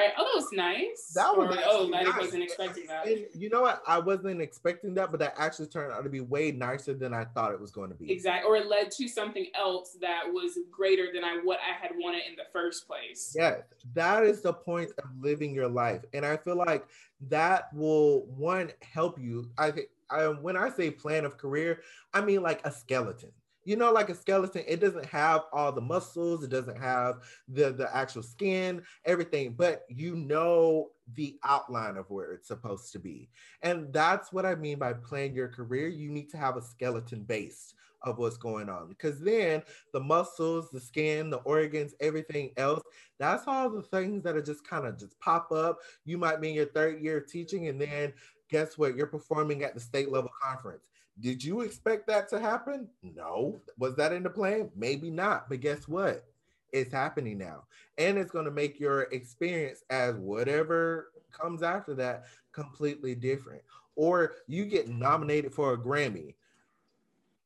Right. 0.00 0.12
Oh, 0.18 0.24
that 0.24 0.34
was 0.34 0.52
nice. 0.52 1.12
That 1.14 1.36
was 1.36 1.56
or, 1.56 1.62
oh, 1.66 1.92
I 1.94 2.02
nice. 2.02 2.18
wasn't 2.18 2.42
expecting 2.42 2.86
that. 2.86 3.06
And 3.06 3.26
you 3.34 3.50
know 3.50 3.62
what? 3.62 3.82
I 3.86 3.98
wasn't 3.98 4.40
expecting 4.40 4.94
that, 4.94 5.10
but 5.10 5.20
that 5.20 5.34
actually 5.36 5.66
turned 5.66 5.92
out 5.92 6.02
to 6.04 6.10
be 6.10 6.20
way 6.20 6.52
nicer 6.52 6.94
than 6.94 7.12
I 7.12 7.24
thought 7.24 7.52
it 7.52 7.60
was 7.60 7.70
going 7.70 7.90
to 7.90 7.94
be. 7.94 8.10
Exactly. 8.10 8.48
Or 8.48 8.56
it 8.56 8.66
led 8.66 8.90
to 8.92 9.08
something 9.08 9.46
else 9.54 9.96
that 10.00 10.24
was 10.26 10.58
greater 10.70 11.08
than 11.12 11.24
I 11.24 11.40
what 11.44 11.58
I 11.58 11.80
had 11.80 11.92
wanted 11.96 12.22
in 12.28 12.36
the 12.36 12.44
first 12.52 12.86
place. 12.86 13.34
Yes, 13.36 13.60
that 13.94 14.24
is 14.24 14.42
the 14.42 14.52
point 14.52 14.90
of 15.02 15.10
living 15.20 15.54
your 15.54 15.68
life, 15.68 16.02
and 16.12 16.24
I 16.24 16.36
feel 16.36 16.56
like 16.56 16.86
that 17.28 17.72
will 17.74 18.26
one 18.26 18.70
help 18.80 19.18
you. 19.18 19.50
I 19.58 19.70
think 19.70 19.88
I, 20.10 20.26
when 20.28 20.56
I 20.56 20.70
say 20.70 20.90
plan 20.90 21.24
of 21.24 21.36
career, 21.36 21.82
I 22.14 22.20
mean 22.20 22.42
like 22.42 22.60
a 22.64 22.72
skeleton 22.72 23.30
you 23.64 23.76
know 23.76 23.92
like 23.92 24.08
a 24.08 24.14
skeleton 24.14 24.64
it 24.66 24.80
doesn't 24.80 25.06
have 25.06 25.42
all 25.52 25.70
the 25.72 25.80
muscles 25.80 26.42
it 26.42 26.50
doesn't 26.50 26.78
have 26.78 27.16
the 27.48 27.72
the 27.72 27.94
actual 27.94 28.22
skin 28.22 28.82
everything 29.04 29.52
but 29.52 29.82
you 29.88 30.16
know 30.16 30.88
the 31.14 31.38
outline 31.44 31.96
of 31.96 32.08
where 32.10 32.32
it's 32.32 32.48
supposed 32.48 32.92
to 32.92 32.98
be. 32.98 33.28
And 33.62 33.92
that's 33.92 34.32
what 34.32 34.46
i 34.46 34.54
mean 34.54 34.78
by 34.78 34.92
planning 34.92 35.34
your 35.34 35.48
career. 35.48 35.88
You 35.88 36.10
need 36.10 36.30
to 36.30 36.36
have 36.36 36.56
a 36.56 36.62
skeleton 36.62 37.24
base 37.24 37.74
of 38.02 38.18
what's 38.18 38.38
going 38.38 38.70
on 38.70 38.88
because 38.88 39.20
then 39.20 39.62
the 39.92 40.00
muscles 40.00 40.70
the 40.70 40.80
skin 40.80 41.28
the 41.28 41.36
organs 41.38 41.92
everything 42.00 42.50
else 42.56 42.82
that's 43.18 43.46
all 43.46 43.68
the 43.68 43.82
things 43.82 44.22
that 44.22 44.34
are 44.34 44.42
just 44.42 44.66
kind 44.66 44.86
of 44.86 44.98
just 44.98 45.20
pop 45.20 45.52
up. 45.52 45.78
You 46.06 46.16
might 46.16 46.40
be 46.40 46.48
in 46.48 46.54
your 46.54 46.72
third 46.72 47.02
year 47.02 47.18
of 47.18 47.26
teaching 47.26 47.68
and 47.68 47.78
then 47.78 48.14
guess 48.50 48.78
what? 48.78 48.96
You're 48.96 49.06
performing 49.06 49.62
at 49.62 49.74
the 49.74 49.80
state 49.80 50.10
level 50.10 50.30
conference 50.42 50.84
did 51.20 51.44
you 51.44 51.60
expect 51.60 52.06
that 52.08 52.28
to 52.30 52.40
happen? 52.40 52.88
No. 53.02 53.60
Was 53.78 53.94
that 53.96 54.12
in 54.12 54.22
the 54.22 54.30
plan? 54.30 54.70
Maybe 54.76 55.10
not. 55.10 55.48
But 55.48 55.60
guess 55.60 55.86
what? 55.86 56.24
It's 56.72 56.92
happening 56.92 57.38
now. 57.38 57.64
And 57.98 58.16
it's 58.16 58.30
going 58.30 58.44
to 58.44 58.50
make 58.50 58.80
your 58.80 59.02
experience 59.02 59.82
as 59.90 60.16
whatever 60.16 61.12
comes 61.30 61.62
after 61.62 61.94
that 61.94 62.24
completely 62.52 63.14
different. 63.14 63.62
Or 63.96 64.34
you 64.46 64.64
get 64.64 64.88
nominated 64.88 65.52
for 65.52 65.72
a 65.72 65.78
Grammy. 65.78 66.34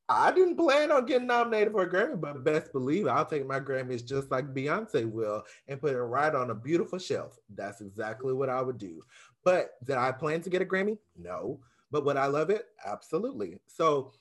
I 0.09 0.31
didn't 0.33 0.57
plan 0.57 0.93
on 0.93 1.07
getting 1.07 1.27
nominated 1.27 1.73
for 1.73 1.83
a 1.83 1.91
Grammy, 1.91 2.21
but 2.21 2.45
best 2.45 2.73
believe 2.73 3.07
I'll 3.07 3.25
take 3.25 3.47
my 3.47 3.59
Grammys 3.59 4.05
just 4.05 4.31
like 4.31 4.53
Beyonce 4.53 5.11
will 5.11 5.43
and 5.67 5.81
put 5.81 5.95
it 5.95 6.01
right 6.01 6.35
on 6.35 6.51
a 6.51 6.55
beautiful 6.55 6.99
shelf. 6.99 7.39
That's 7.55 7.81
exactly 7.81 8.35
what 8.35 8.51
I 8.51 8.61
would 8.61 8.77
do. 8.77 9.01
But 9.45 9.71
did 9.85 9.97
I 9.97 10.13
plan 10.13 10.43
to 10.43 10.51
get 10.51 10.61
a 10.61 10.67
Grammy? 10.67 10.99
No. 11.17 11.61
But 11.91 12.05
would 12.05 12.17
I 12.17 12.27
love 12.27 12.51
it? 12.51 12.67
Absolutely. 12.85 13.61
So 13.67 14.13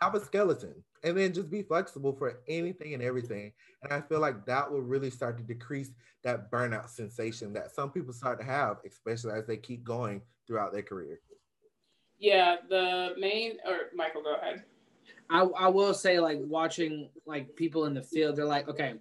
have 0.00 0.14
a 0.14 0.24
skeleton 0.24 0.74
and 1.04 1.16
then 1.16 1.32
just 1.32 1.50
be 1.50 1.62
flexible 1.62 2.12
for 2.12 2.40
anything 2.48 2.94
and 2.94 3.02
everything. 3.02 3.52
And 3.82 3.92
I 3.92 4.00
feel 4.00 4.20
like 4.20 4.46
that 4.46 4.70
will 4.70 4.82
really 4.82 5.10
start 5.10 5.36
to 5.38 5.42
decrease 5.42 5.90
that 6.24 6.50
burnout 6.50 6.88
sensation 6.88 7.52
that 7.54 7.74
some 7.74 7.90
people 7.90 8.12
start 8.12 8.38
to 8.40 8.46
have, 8.46 8.78
especially 8.86 9.32
as 9.32 9.46
they 9.46 9.56
keep 9.56 9.82
going 9.84 10.22
throughout 10.46 10.72
their 10.72 10.82
career. 10.82 11.20
Yeah, 12.18 12.56
the 12.68 13.14
main 13.18 13.58
or 13.66 13.90
Michael, 13.94 14.22
go 14.22 14.36
ahead. 14.36 14.62
I, 15.28 15.40
I 15.40 15.68
will 15.68 15.94
say 15.94 16.20
like 16.20 16.38
watching 16.42 17.08
like 17.26 17.54
people 17.56 17.86
in 17.86 17.94
the 17.94 18.02
field, 18.02 18.36
they're 18.36 18.44
like, 18.44 18.68
okay, 18.68 18.94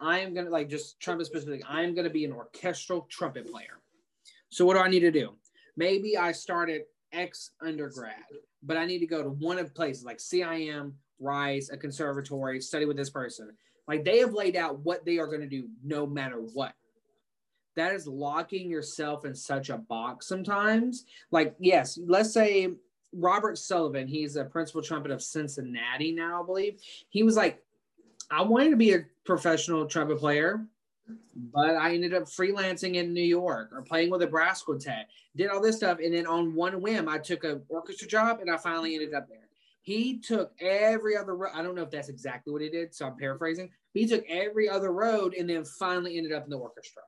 I 0.00 0.18
am 0.18 0.34
gonna 0.34 0.50
like 0.50 0.68
just 0.68 0.98
trumpet 0.98 1.26
specific, 1.26 1.62
I'm 1.68 1.94
gonna 1.94 2.10
be 2.10 2.24
an 2.24 2.32
orchestral 2.32 3.02
trumpet 3.02 3.50
player. 3.50 3.80
So 4.48 4.64
what 4.64 4.74
do 4.74 4.80
I 4.80 4.88
need 4.88 5.00
to 5.00 5.10
do? 5.10 5.34
Maybe 5.76 6.16
I 6.16 6.32
started 6.32 6.82
X 7.14 7.52
undergrad, 7.60 8.14
but 8.62 8.76
I 8.76 8.84
need 8.84 8.98
to 8.98 9.06
go 9.06 9.22
to 9.22 9.30
one 9.30 9.58
of 9.58 9.74
places 9.74 10.04
like 10.04 10.18
CIM, 10.18 10.92
Rice, 11.20 11.70
a 11.70 11.76
conservatory, 11.76 12.60
study 12.60 12.84
with 12.84 12.96
this 12.96 13.10
person. 13.10 13.50
Like 13.86 14.04
they 14.04 14.18
have 14.18 14.32
laid 14.32 14.56
out 14.56 14.80
what 14.80 15.04
they 15.04 15.18
are 15.18 15.26
going 15.26 15.40
to 15.40 15.46
do 15.46 15.68
no 15.82 16.06
matter 16.06 16.38
what. 16.38 16.74
That 17.76 17.92
is 17.92 18.06
locking 18.06 18.70
yourself 18.70 19.24
in 19.24 19.34
such 19.34 19.68
a 19.68 19.78
box 19.78 20.26
sometimes. 20.26 21.04
Like, 21.30 21.54
yes, 21.58 21.98
let's 22.06 22.32
say 22.32 22.68
Robert 23.12 23.58
Sullivan, 23.58 24.06
he's 24.06 24.36
a 24.36 24.44
principal 24.44 24.82
trumpet 24.82 25.10
of 25.10 25.22
Cincinnati 25.22 26.12
now, 26.12 26.42
I 26.42 26.46
believe. 26.46 26.80
He 27.08 27.22
was 27.22 27.36
like, 27.36 27.62
I 28.30 28.42
wanted 28.42 28.70
to 28.70 28.76
be 28.76 28.94
a 28.94 29.04
professional 29.24 29.86
trumpet 29.86 30.18
player 30.18 30.66
but 31.52 31.76
I 31.76 31.94
ended 31.94 32.14
up 32.14 32.24
freelancing 32.24 32.94
in 32.94 33.12
New 33.12 33.22
York 33.24 33.70
or 33.72 33.82
playing 33.82 34.10
with 34.10 34.22
a 34.22 34.26
brass 34.26 34.62
quartet, 34.62 35.08
did 35.36 35.50
all 35.50 35.60
this 35.60 35.76
stuff. 35.76 35.98
And 36.02 36.14
then 36.14 36.26
on 36.26 36.54
one 36.54 36.80
whim, 36.80 37.08
I 37.08 37.18
took 37.18 37.44
an 37.44 37.62
orchestra 37.68 38.08
job 38.08 38.40
and 38.40 38.50
I 38.50 38.56
finally 38.56 38.94
ended 38.94 39.14
up 39.14 39.28
there. 39.28 39.48
He 39.82 40.18
took 40.18 40.52
every 40.60 41.16
other 41.16 41.36
road. 41.36 41.50
I 41.54 41.62
don't 41.62 41.74
know 41.74 41.82
if 41.82 41.90
that's 41.90 42.08
exactly 42.08 42.52
what 42.52 42.62
he 42.62 42.70
did, 42.70 42.94
so 42.94 43.06
I'm 43.06 43.18
paraphrasing. 43.18 43.70
He 43.92 44.06
took 44.06 44.24
every 44.28 44.68
other 44.68 44.92
road 44.92 45.34
and 45.34 45.48
then 45.48 45.64
finally 45.64 46.16
ended 46.16 46.32
up 46.32 46.44
in 46.44 46.50
the 46.50 46.56
orchestra. 46.56 47.02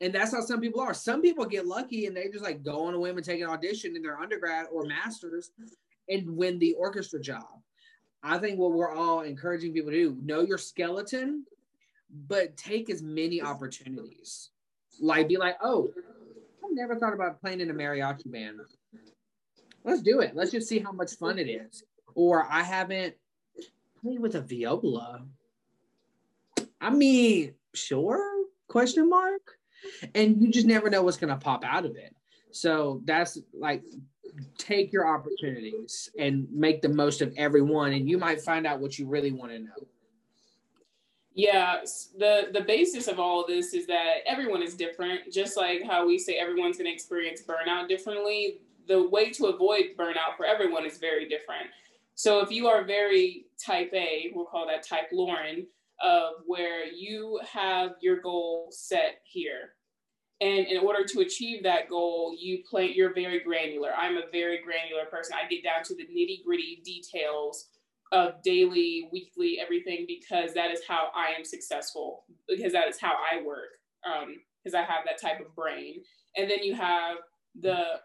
And 0.00 0.12
that's 0.12 0.32
how 0.32 0.40
some 0.40 0.60
people 0.60 0.80
are. 0.80 0.94
Some 0.94 1.20
people 1.20 1.44
get 1.44 1.66
lucky 1.66 2.06
and 2.06 2.16
they 2.16 2.28
just 2.28 2.44
like 2.44 2.62
go 2.62 2.86
on 2.86 2.94
a 2.94 2.98
whim 2.98 3.16
and 3.16 3.24
take 3.24 3.40
an 3.40 3.48
audition 3.48 3.94
in 3.94 4.02
their 4.02 4.18
undergrad 4.18 4.66
or 4.72 4.86
master's 4.86 5.50
and 6.08 6.36
win 6.36 6.58
the 6.58 6.74
orchestra 6.74 7.20
job. 7.20 7.60
I 8.22 8.38
think 8.38 8.58
what 8.58 8.72
we're 8.72 8.92
all 8.92 9.20
encouraging 9.20 9.74
people 9.74 9.90
to 9.90 9.96
do 9.96 10.18
know 10.22 10.40
your 10.40 10.58
skeleton 10.58 11.44
but 12.28 12.56
take 12.56 12.90
as 12.90 13.02
many 13.02 13.42
opportunities. 13.42 14.50
Like, 15.00 15.28
be 15.28 15.36
like, 15.36 15.56
oh, 15.62 15.90
I've 16.64 16.72
never 16.72 16.96
thought 16.96 17.14
about 17.14 17.40
playing 17.40 17.60
in 17.60 17.70
a 17.70 17.74
mariachi 17.74 18.30
band. 18.30 18.60
Let's 19.84 20.02
do 20.02 20.20
it. 20.20 20.34
Let's 20.34 20.50
just 20.52 20.68
see 20.68 20.78
how 20.78 20.92
much 20.92 21.14
fun 21.16 21.38
it 21.38 21.48
is. 21.48 21.82
Or 22.14 22.46
I 22.50 22.62
haven't 22.62 23.14
played 24.00 24.20
with 24.20 24.34
a 24.36 24.40
viola. 24.40 25.22
I 26.80 26.90
mean, 26.90 27.54
sure? 27.74 28.46
Question 28.68 29.10
mark. 29.10 29.58
And 30.14 30.40
you 30.40 30.50
just 30.50 30.66
never 30.66 30.88
know 30.88 31.02
what's 31.02 31.16
gonna 31.16 31.36
pop 31.36 31.64
out 31.64 31.84
of 31.84 31.96
it. 31.96 32.14
So 32.50 33.02
that's 33.04 33.38
like 33.52 33.82
take 34.56 34.92
your 34.92 35.06
opportunities 35.06 36.10
and 36.18 36.46
make 36.50 36.82
the 36.82 36.88
most 36.88 37.20
of 37.20 37.34
every 37.36 37.62
one, 37.62 37.92
and 37.92 38.08
you 38.08 38.18
might 38.18 38.40
find 38.40 38.66
out 38.66 38.80
what 38.80 38.98
you 38.98 39.06
really 39.06 39.32
want 39.32 39.52
to 39.52 39.58
know. 39.58 39.88
Yeah, 41.36 41.80
the 42.16 42.48
the 42.52 42.60
basis 42.60 43.08
of 43.08 43.18
all 43.18 43.42
of 43.42 43.48
this 43.48 43.74
is 43.74 43.86
that 43.88 44.18
everyone 44.24 44.62
is 44.62 44.74
different. 44.74 45.32
Just 45.32 45.56
like 45.56 45.82
how 45.82 46.06
we 46.06 46.16
say 46.16 46.34
everyone's 46.36 46.76
going 46.76 46.86
to 46.86 46.92
experience 46.92 47.42
burnout 47.42 47.88
differently, 47.88 48.60
the 48.86 49.08
way 49.08 49.30
to 49.30 49.46
avoid 49.46 49.96
burnout 49.98 50.36
for 50.36 50.46
everyone 50.46 50.86
is 50.86 50.98
very 50.98 51.28
different. 51.28 51.66
So 52.14 52.38
if 52.38 52.52
you 52.52 52.68
are 52.68 52.84
very 52.84 53.46
type 53.58 53.90
A, 53.92 54.30
we'll 54.32 54.44
call 54.44 54.66
that 54.68 54.86
type 54.86 55.08
Lauren, 55.12 55.66
of 56.00 56.34
where 56.46 56.86
you 56.86 57.40
have 57.50 57.96
your 58.00 58.20
goal 58.20 58.68
set 58.70 59.20
here. 59.24 59.74
And 60.40 60.66
in 60.66 60.78
order 60.78 61.04
to 61.04 61.20
achieve 61.20 61.64
that 61.64 61.88
goal, 61.88 62.36
you 62.38 62.62
play 62.68 62.92
you're 62.92 63.14
very 63.14 63.40
granular. 63.40 63.90
I'm 63.96 64.16
a 64.18 64.30
very 64.30 64.60
granular 64.62 65.06
person. 65.10 65.34
I 65.34 65.48
get 65.48 65.64
down 65.64 65.82
to 65.84 65.94
the 65.96 66.04
nitty-gritty 66.04 66.82
details 66.84 67.70
of 68.14 68.42
daily, 68.42 69.08
weekly, 69.12 69.58
everything 69.60 70.06
because 70.06 70.54
that 70.54 70.70
is 70.70 70.80
how 70.86 71.08
I 71.14 71.36
am 71.36 71.44
successful 71.44 72.24
because 72.48 72.72
that 72.72 72.88
is 72.88 73.00
how 73.00 73.12
I 73.12 73.42
work 73.42 73.70
because 74.62 74.74
um, 74.74 74.80
I 74.80 74.84
have 74.84 75.04
that 75.06 75.20
type 75.20 75.40
of 75.40 75.54
brain. 75.54 76.02
And 76.36 76.50
then 76.50 76.62
you 76.62 76.74
have 76.74 77.18
the. 77.60 78.00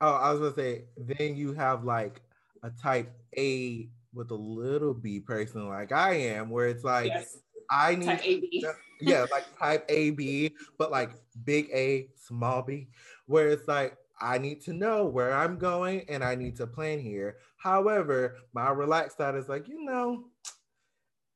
Oh, 0.00 0.14
I 0.14 0.32
was 0.32 0.40
gonna 0.40 0.54
say. 0.54 0.84
Then 0.96 1.36
you 1.36 1.52
have 1.52 1.84
like 1.84 2.22
a 2.62 2.70
type 2.70 3.12
A 3.36 3.88
with 4.14 4.30
a 4.30 4.34
little 4.34 4.94
b 4.94 5.20
person 5.20 5.68
like 5.68 5.92
I 5.92 6.14
am, 6.14 6.50
where 6.50 6.68
it's 6.68 6.84
like 6.84 7.06
Yes. 7.06 7.36
I 7.70 7.96
need 7.96 8.06
Type 8.06 8.20
AB. 8.24 8.64
yeah, 9.00 9.26
like 9.30 9.44
type 9.58 9.84
A, 9.90 10.10
B, 10.10 10.54
but 10.78 10.90
like 10.90 11.10
big 11.44 11.68
A, 11.72 12.08
small 12.16 12.62
b, 12.62 12.88
where 13.26 13.48
it's 13.48 13.68
like 13.68 13.96
I 14.20 14.38
need 14.38 14.60
to 14.62 14.72
know 14.72 15.04
where 15.04 15.32
I'm 15.34 15.58
going 15.58 16.04
and 16.08 16.24
I 16.24 16.34
need 16.34 16.56
to 16.56 16.66
plan 16.66 16.98
here. 17.00 17.36
However, 17.56 18.36
my 18.52 18.70
relaxed 18.70 19.16
side 19.18 19.34
is 19.34 19.48
like, 19.48 19.68
you 19.68 19.84
know, 19.84 20.24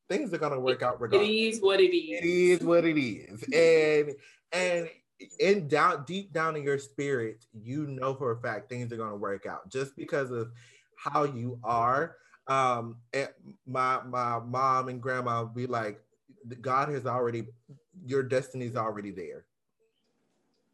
things 0.09 0.33
are 0.35 0.39
gonna 0.39 0.61
work 0.61 0.83
out 0.83 0.95
It 0.95 1.01
regardless. 1.03 1.31
is 1.31 1.61
what 1.61 1.81
it 1.81 1.95
It 1.95 2.25
is. 2.25 2.61
is 2.61 2.67
what 2.67 2.85
it 2.85 2.99
is. 2.99 3.43
And 3.53 4.15
and 4.53 4.91
in 5.39 5.69
down 5.69 6.05
deep 6.05 6.33
down 6.33 6.57
in 6.57 6.65
your 6.65 6.79
spirit, 6.79 7.45
you 7.53 7.87
know 7.87 8.15
for 8.15 8.33
a 8.33 8.41
fact 8.41 8.69
things 8.69 8.93
are 8.93 8.97
gonna 8.97 9.17
work 9.17 9.47
out 9.47 9.69
just 9.71 9.97
because 9.97 10.31
of 10.31 10.51
how 10.97 11.25
you 11.25 11.59
are. 11.63 12.17
Um 12.49 12.97
and 13.13 13.29
my 13.67 14.03
my 14.03 14.41
mom 14.41 14.89
and 14.89 15.01
grandma 15.01 15.45
would 15.45 15.55
be 15.55 15.67
like, 15.67 16.01
God 16.61 16.89
has 16.89 17.07
already 17.07 17.47
your 18.05 18.23
destiny's 18.25 18.75
already 18.77 19.13
there. 19.13 19.47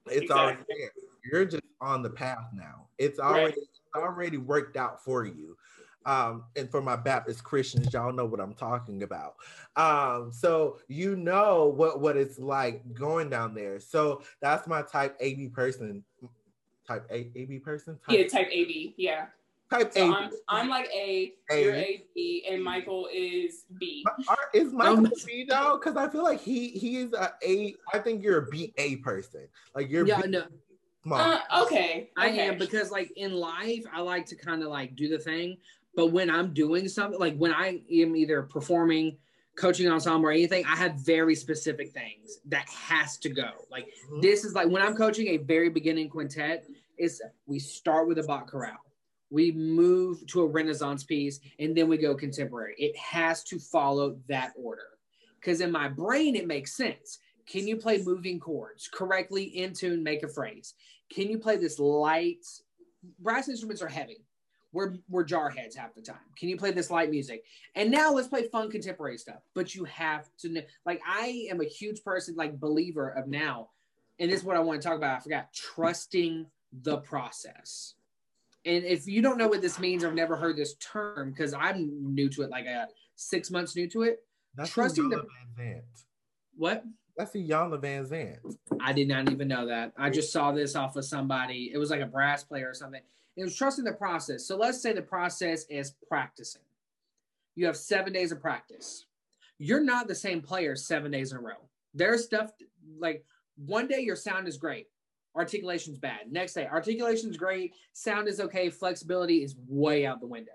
It's 0.07 0.31
already 0.31 0.63
there. 0.69 0.91
You're 1.25 1.45
just 1.45 1.63
on 1.81 2.03
the 2.03 2.11
path 2.11 2.49
now. 2.55 2.89
It's 2.99 3.19
already 3.19 3.53
it's 3.61 3.81
already 3.97 4.37
worked 4.37 4.77
out 4.77 5.03
for 5.05 5.25
you. 5.25 5.57
Um, 6.07 6.45
and 6.57 6.71
for 6.71 6.81
my 6.81 6.97
Baptist 6.97 7.45
Christians, 7.45 7.93
y'all 7.93 8.13
know 8.13 8.25
what 8.25 8.41
I'm 8.41 8.55
talking 8.55 9.03
about. 9.03 9.35
Um, 9.77 10.33
so 10.33 10.79
you 10.89 11.17
know 11.17 11.67
what 11.67 12.01
what 12.01 12.17
it's 12.17 12.39
like 12.39 12.83
going 12.95 13.29
down 13.29 13.55
there. 13.55 13.79
So 13.79 14.23
that's 14.41 14.67
my 14.67 14.83
type 14.83 15.17
AB 15.21 15.49
person. 15.49 16.03
Type 16.87 17.07
A 17.11 17.31
AB 17.37 17.59
person. 17.59 17.99
Type, 18.07 18.19
Yeah, 18.19 18.27
type 18.29 18.49
AB. 18.51 18.95
Yeah. 18.97 19.27
type 19.71 19.93
So 19.93 20.01
AB. 20.01 20.15
I'm, 20.15 20.31
I'm 20.49 20.69
like 20.71 20.89
A, 20.95 21.35
A. 21.51 21.63
you're 21.63 21.75
A, 21.75 22.05
B, 22.15 22.47
and 22.49 22.65
Michael 22.65 23.09
is 23.13 23.67
B. 23.79 24.03
Is 24.55 24.73
Michael 24.73 24.99
Um, 24.99 25.07
a 25.07 25.27
B 25.27 25.45
though? 25.47 25.79
Because 25.79 25.99
I 25.99 26.09
feel 26.09 26.23
like 26.23 26.41
he 26.41 26.69
he 26.71 26.97
is 26.97 27.13
a 27.13 27.35
A. 27.45 27.75
I 27.93 27.99
think 27.99 28.23
you're 28.23 28.39
a 28.39 28.47
B 28.47 28.73
A 28.79 28.97
person. 28.97 29.47
Like 29.75 29.91
you're 29.91 30.07
Yeah, 30.07 30.23
B 30.23 30.29
no, 30.29 30.39
small. 30.41 30.51
Uh, 31.11 31.41
okay. 31.63 32.11
I 32.17 32.29
okay. 32.29 32.49
am 32.49 32.59
because 32.59 32.91
like 32.91 33.13
in 33.17 33.33
life, 33.35 33.85
I 33.93 34.01
like 34.01 34.27
to 34.27 34.37
kind 34.37 34.63
of 34.63 34.69
like 34.69 34.97
do 34.97 35.09
the 35.09 35.19
thing. 35.19 35.57
But 35.95 36.09
when 36.09 36.31
I'm 36.31 36.53
doing 36.53 36.89
something, 36.89 37.19
like 37.19 37.37
when 37.37 37.53
I 37.53 37.81
am 37.91 38.15
either 38.17 38.43
performing, 38.43 39.17
coaching 39.57 39.89
ensemble 39.89 40.29
or 40.29 40.33
anything, 40.33 40.65
I 40.67 40.77
have 40.77 40.95
very 40.95 41.35
specific 41.35 41.93
things 41.93 42.39
that 42.47 42.69
has 42.69 43.17
to 43.19 43.29
go. 43.29 43.51
Like 43.71 43.89
Mhm. 44.09 44.23
this 44.23 44.45
is 44.45 44.55
like 44.55 44.69
when 44.69 44.83
I'm 44.83 44.95
coaching 44.95 45.29
a 45.29 45.39
very 45.39 45.69
beginning 45.69 46.09
quintet, 46.09 46.67
is 46.99 47.23
we 47.47 47.59
start 47.59 48.07
with 48.09 48.19
a 48.19 48.23
Bach 48.23 48.49
chorale. 48.49 48.85
We 49.31 49.53
move 49.53 50.27
to 50.29 50.43
a 50.43 50.47
Renaissance 50.47 51.05
piece 51.05 51.41
and 51.59 51.77
then 51.77 51.89
we 51.89 51.97
go 51.97 52.15
contemporary. 52.15 52.75
It 52.79 52.97
has 52.97 53.43
to 53.45 53.59
follow 53.59 54.19
that 54.29 54.53
order. 54.57 54.99
Because 55.41 55.61
in 55.61 55.71
my 55.71 55.89
brain, 55.89 56.35
it 56.35 56.47
makes 56.47 56.77
sense. 56.77 57.19
Can 57.51 57.67
you 57.67 57.77
play 57.77 58.03
moving 58.03 58.39
chords 58.39 58.89
correctly 58.93 59.45
in 59.45 59.73
tune, 59.73 60.03
make 60.03 60.23
a 60.23 60.29
phrase? 60.29 60.75
Can 61.11 61.31
you 61.31 61.39
play 61.39 61.57
this 61.57 61.79
light? 61.79 62.45
Brass 63.21 63.49
instruments 63.49 63.81
are 63.83 63.89
heavy. 63.89 64.25
We're, 64.73 64.97
we're 65.09 65.25
jarheads 65.25 65.75
half 65.75 65.95
the 65.95 66.03
time. 66.03 66.17
Can 66.37 66.51
you 66.51 66.59
play 66.59 66.73
this 66.73 66.91
light 66.91 67.11
music? 67.11 67.45
And 67.75 67.91
now 67.91 68.13
let's 68.13 68.29
play 68.29 68.49
fun 68.49 68.71
contemporary 68.71 69.17
stuff. 69.17 69.41
But 69.55 69.75
you 69.75 69.85
have 69.85 70.29
to 70.41 70.51
know, 70.51 70.61
like, 70.85 71.01
I 71.09 71.47
am 71.51 71.63
a 71.63 71.65
huge 71.65 72.05
person, 72.05 72.35
like, 72.37 72.61
believer 72.61 73.09
of 73.09 73.29
now. 73.29 73.71
And 74.19 74.31
this 74.31 74.41
is 74.41 74.45
what 74.45 74.57
I 74.57 74.61
want 74.61 74.83
to 74.83 74.87
talk 74.87 74.99
about. 74.99 75.17
I 75.17 75.21
forgot 75.21 75.53
trusting 75.55 76.45
the 76.83 76.99
process. 76.99 77.95
And 78.67 78.85
if 78.85 79.07
you 79.07 79.23
don't 79.23 79.39
know 79.39 79.49
what 79.49 79.63
this 79.63 79.79
means, 79.79 80.05
I've 80.05 80.13
never 80.13 80.37
heard 80.37 80.57
this 80.57 80.75
term 80.75 81.31
because 81.31 81.55
I'm 81.55 82.15
new 82.15 82.29
to 82.29 82.43
it, 82.43 82.51
like 82.51 82.67
uh, 82.67 82.87
six 83.15 83.51
months 83.51 83.75
new 83.75 83.89
to 83.89 84.03
it. 84.03 84.19
That's 84.55 84.71
trusting 84.71 85.09
the 85.09 85.25
Zant. 85.59 85.83
What? 86.57 86.85
That's 87.19 87.33
Iyanla 87.33 87.83
Vanzant. 87.83 88.39
I 88.81 88.93
did 88.93 89.09
not 89.09 89.29
even 89.29 89.49
know 89.49 89.67
that. 89.67 89.93
I 89.99 90.09
just 90.09 90.33
saw 90.33 90.53
this 90.53 90.77
off 90.77 90.95
of 90.95 91.05
somebody. 91.05 91.73
It 91.75 91.79
was 91.79 91.91
like 91.91 92.01
a 92.01 92.07
brass 92.07 92.45
player 92.45 92.71
or 92.71 92.75
something. 92.75 93.03
It 93.37 93.43
was 93.43 93.57
trusting 93.57 93.85
the 93.85 93.93
process. 93.93 94.47
So 94.47 94.57
let's 94.57 94.81
say 94.81 94.93
the 94.93 95.03
process 95.03 95.67
is 95.69 95.95
practicing. 96.09 96.63
You 97.57 97.67
have 97.67 97.77
seven 97.77 98.13
days 98.13 98.31
of 98.31 98.41
practice. 98.41 99.07
You're 99.59 99.83
not 99.83 100.07
the 100.07 100.15
same 100.15 100.41
player 100.41 100.77
seven 100.77 101.11
days 101.11 101.33
in 101.33 101.39
a 101.39 101.41
row. 101.41 101.69
There's 101.93 102.25
stuff 102.25 102.53
like 103.01 103.25
one 103.57 103.89
day 103.89 104.01
your 104.01 104.15
sound 104.15 104.47
is 104.47 104.57
great, 104.57 104.87
articulation's 105.35 105.99
bad. 105.99 106.31
Next 106.31 106.55
day, 106.55 106.69
articulation's 106.69 107.37
great, 107.37 107.75
sound 107.95 108.29
is 108.29 108.39
okay, 108.39 108.71
flexibility 108.71 109.43
is 109.43 109.57
way 109.67 110.07
out 110.07 110.21
the 110.21 110.27
window. 110.29 110.53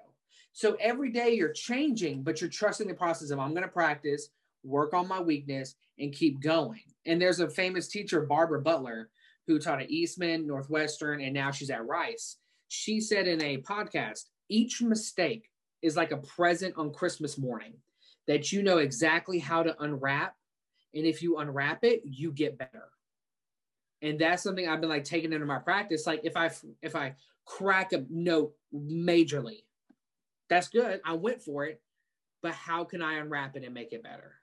So 0.53 0.77
every 0.79 1.11
day 1.11 1.33
you're 1.33 1.51
changing, 1.51 2.23
but 2.23 2.39
you're 2.39 2.49
trusting 2.49 2.87
the 2.87 2.93
process 2.93 3.31
of 3.31 3.39
I'm 3.39 3.51
going 3.51 3.63
to 3.63 3.67
practice, 3.67 4.29
work 4.63 4.93
on 4.93 5.07
my 5.07 5.21
weakness, 5.21 5.75
and 5.99 6.13
keep 6.13 6.41
going. 6.41 6.81
And 7.05 7.21
there's 7.21 7.39
a 7.39 7.49
famous 7.49 7.87
teacher, 7.87 8.21
Barbara 8.21 8.61
Butler, 8.61 9.09
who 9.47 9.59
taught 9.59 9.81
at 9.81 9.91
Eastman, 9.91 10.47
Northwestern, 10.47 11.21
and 11.21 11.33
now 11.33 11.51
she's 11.51 11.69
at 11.69 11.85
Rice. 11.85 12.37
She 12.69 13.01
said 13.01 13.27
in 13.27 13.41
a 13.41 13.57
podcast, 13.57 14.23
each 14.49 14.81
mistake 14.81 15.49
is 15.81 15.97
like 15.97 16.11
a 16.11 16.17
present 16.17 16.75
on 16.77 16.93
Christmas 16.93 17.37
morning 17.37 17.73
that 18.27 18.51
you 18.51 18.63
know 18.63 18.77
exactly 18.77 19.37
how 19.37 19.63
to 19.63 19.79
unwrap. 19.81 20.35
And 20.93 21.05
if 21.05 21.21
you 21.21 21.37
unwrap 21.37 21.83
it, 21.83 22.01
you 22.05 22.31
get 22.31 22.57
better. 22.57 22.89
And 24.01 24.19
that's 24.19 24.43
something 24.43 24.67
I've 24.67 24.81
been 24.81 24.89
like 24.89 25.03
taking 25.03 25.33
into 25.33 25.45
my 25.45 25.59
practice. 25.59 26.07
Like 26.07 26.21
if 26.23 26.35
I 26.37 26.51
if 26.81 26.95
I 26.95 27.15
crack 27.45 27.93
a 27.93 28.05
note 28.09 28.53
majorly, 28.73 29.63
that's 30.49 30.67
good. 30.67 31.01
I 31.05 31.13
went 31.13 31.41
for 31.41 31.65
it. 31.65 31.81
But 32.41 32.53
how 32.53 32.83
can 32.83 33.01
I 33.01 33.19
unwrap 33.19 33.55
it 33.55 33.63
and 33.63 33.73
make 33.73 33.93
it 33.93 34.03
better? 34.03 34.35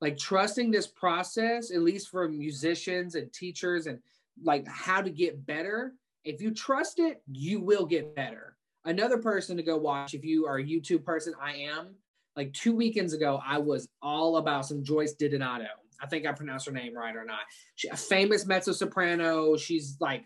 Like 0.00 0.16
trusting 0.16 0.70
this 0.70 0.86
process 0.86 1.70
at 1.70 1.82
least 1.82 2.08
for 2.08 2.28
musicians 2.28 3.14
and 3.14 3.32
teachers 3.32 3.86
and 3.86 3.98
like 4.42 4.66
how 4.66 5.00
to 5.02 5.10
get 5.10 5.44
better 5.46 5.94
if 6.24 6.40
you 6.40 6.52
trust 6.52 6.98
it 6.98 7.22
you 7.30 7.60
will 7.60 7.86
get 7.86 8.14
better. 8.14 8.56
Another 8.84 9.18
person 9.18 9.56
to 9.56 9.62
go 9.62 9.76
watch 9.76 10.14
if 10.14 10.24
you 10.24 10.46
are 10.46 10.58
a 10.58 10.64
youtube 10.64 11.04
person 11.04 11.34
i 11.42 11.52
am 11.52 11.94
like 12.36 12.52
two 12.52 12.74
weekends 12.74 13.12
ago 13.12 13.40
i 13.46 13.58
was 13.58 13.88
all 14.00 14.36
about 14.36 14.64
some 14.64 14.82
joyce 14.82 15.14
didonato 15.14 15.66
i 16.00 16.06
think 16.06 16.26
i 16.26 16.32
pronounced 16.32 16.66
her 16.66 16.72
name 16.72 16.94
right 16.96 17.16
or 17.16 17.24
not. 17.24 17.40
She, 17.74 17.88
a 17.88 17.96
famous 17.96 18.46
mezzo 18.46 18.72
soprano 18.72 19.56
she's 19.56 19.96
like 20.00 20.24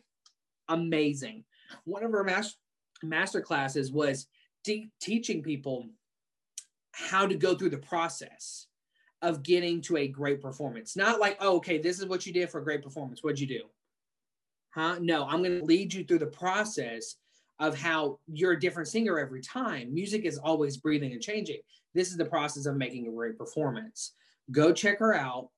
amazing. 0.69 1.45
One 1.85 2.05
of 2.05 2.13
her 2.13 2.25
mas- 2.25 2.57
master 3.03 3.41
classes 3.41 3.93
was 3.93 4.27
te- 4.65 4.91
teaching 5.01 5.43
people 5.43 5.89
how 6.93 7.27
to 7.27 7.35
go 7.35 7.55
through 7.55 7.71
the 7.71 7.79
process 7.79 8.67
of 9.23 9.43
getting 9.43 9.81
to 9.81 9.97
a 9.97 10.09
great 10.09 10.43
performance. 10.43 10.97
Not 10.97 11.21
like, 11.21 11.39
oh, 11.41 11.57
okay, 11.57 11.79
this 11.79 12.01
is 12.01 12.07
what 12.07 12.27
you 12.27 12.33
did 12.33 12.51
for 12.51 12.61
a 12.61 12.65
great 12.65 12.83
performance. 12.83 13.23
What'd 13.23 13.41
you 13.41 13.47
do? 13.47 13.63
Huh? 14.75 14.99
No, 15.01 15.25
I'm 15.25 15.43
going 15.43 15.61
to 15.61 15.65
lead 15.65 15.95
you 15.95 16.05
through 16.05 16.19
the 16.19 16.27
process 16.27 17.17
of 17.61 17.79
how 17.79 18.19
you're 18.27 18.53
a 18.53 18.61
different 18.61 18.89
singer 18.89 19.19
every 19.21 19.41
time. 19.41 19.95
Music 19.95 20.25
is 20.25 20.39
always 20.39 20.77
breathing 20.77 21.13
and 21.13 21.23
changing. 21.23 21.61
This 21.95 22.11
is 22.11 22.17
the 22.17 22.25
process 22.25 22.67
of 22.67 22.77
making 22.77 23.07
a 23.07 23.13
great 23.13 23.39
performance. 23.39 24.15
Go 24.51 24.73
check 24.73 24.99
her 24.99 25.15
out. 25.15 25.51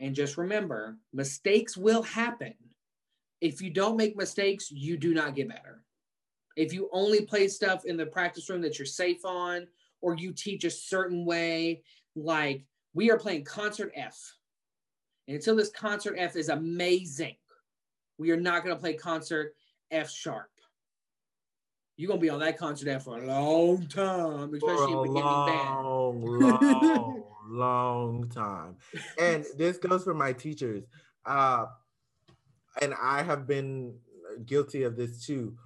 And 0.00 0.16
just 0.16 0.36
remember, 0.36 0.96
mistakes 1.12 1.76
will 1.76 2.02
happen. 2.02 2.54
If 3.40 3.62
you 3.62 3.70
don't 3.70 3.96
make 3.96 4.16
mistakes, 4.16 4.70
you 4.72 4.96
do 4.96 5.14
not 5.14 5.36
get 5.36 5.48
better. 5.48 5.84
If 6.56 6.72
you 6.72 6.88
only 6.92 7.24
play 7.24 7.46
stuff 7.46 7.84
in 7.84 7.96
the 7.96 8.06
practice 8.06 8.50
room 8.50 8.62
that 8.62 8.78
you're 8.78 8.86
safe 8.86 9.24
on, 9.24 9.68
or 10.00 10.16
you 10.16 10.32
teach 10.32 10.64
a 10.64 10.70
certain 10.70 11.24
way, 11.24 11.82
like 12.16 12.64
we 12.94 13.10
are 13.10 13.18
playing 13.18 13.44
concert 13.44 13.92
F. 13.94 14.36
And 15.28 15.36
until 15.36 15.56
this 15.56 15.70
concert 15.70 16.16
F 16.18 16.36
is 16.36 16.48
amazing, 16.48 17.36
we 18.18 18.30
are 18.30 18.36
not 18.36 18.64
going 18.64 18.74
to 18.74 18.80
play 18.80 18.94
concert 18.94 19.54
F 19.90 20.10
sharp. 20.10 20.48
You're 21.96 22.08
going 22.08 22.20
to 22.20 22.22
be 22.24 22.30
on 22.30 22.40
that 22.40 22.58
concert 22.58 22.88
F 22.88 23.04
for 23.04 23.22
a 23.22 23.26
long 23.26 23.86
time, 23.86 24.50
For 24.50 24.56
especially 24.56 24.92
a 24.94 25.02
beginning 25.02 25.46
band. 25.46 25.84
long, 25.84 26.24
long, 26.80 27.24
long 27.48 28.28
time. 28.30 28.76
And 29.20 29.44
this 29.56 29.78
goes 29.78 30.02
for 30.02 30.14
my 30.14 30.32
teachers. 30.32 30.84
Uh, 31.24 31.66
and 32.80 32.94
I 33.00 33.22
have 33.22 33.46
been 33.46 33.94
guilty 34.46 34.82
of 34.84 34.96
this 34.96 35.24
too. 35.24 35.56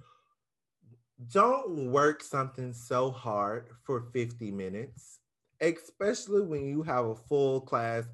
Don't 1.31 1.91
work 1.91 2.21
something 2.21 2.73
so 2.73 3.09
hard 3.09 3.69
for 3.83 4.01
50 4.13 4.51
minutes, 4.51 5.16
especially 5.61 6.41
when 6.41 6.65
you 6.65 6.83
have 6.83 7.05
a 7.05 7.15
full 7.15 7.61
class 7.61 8.05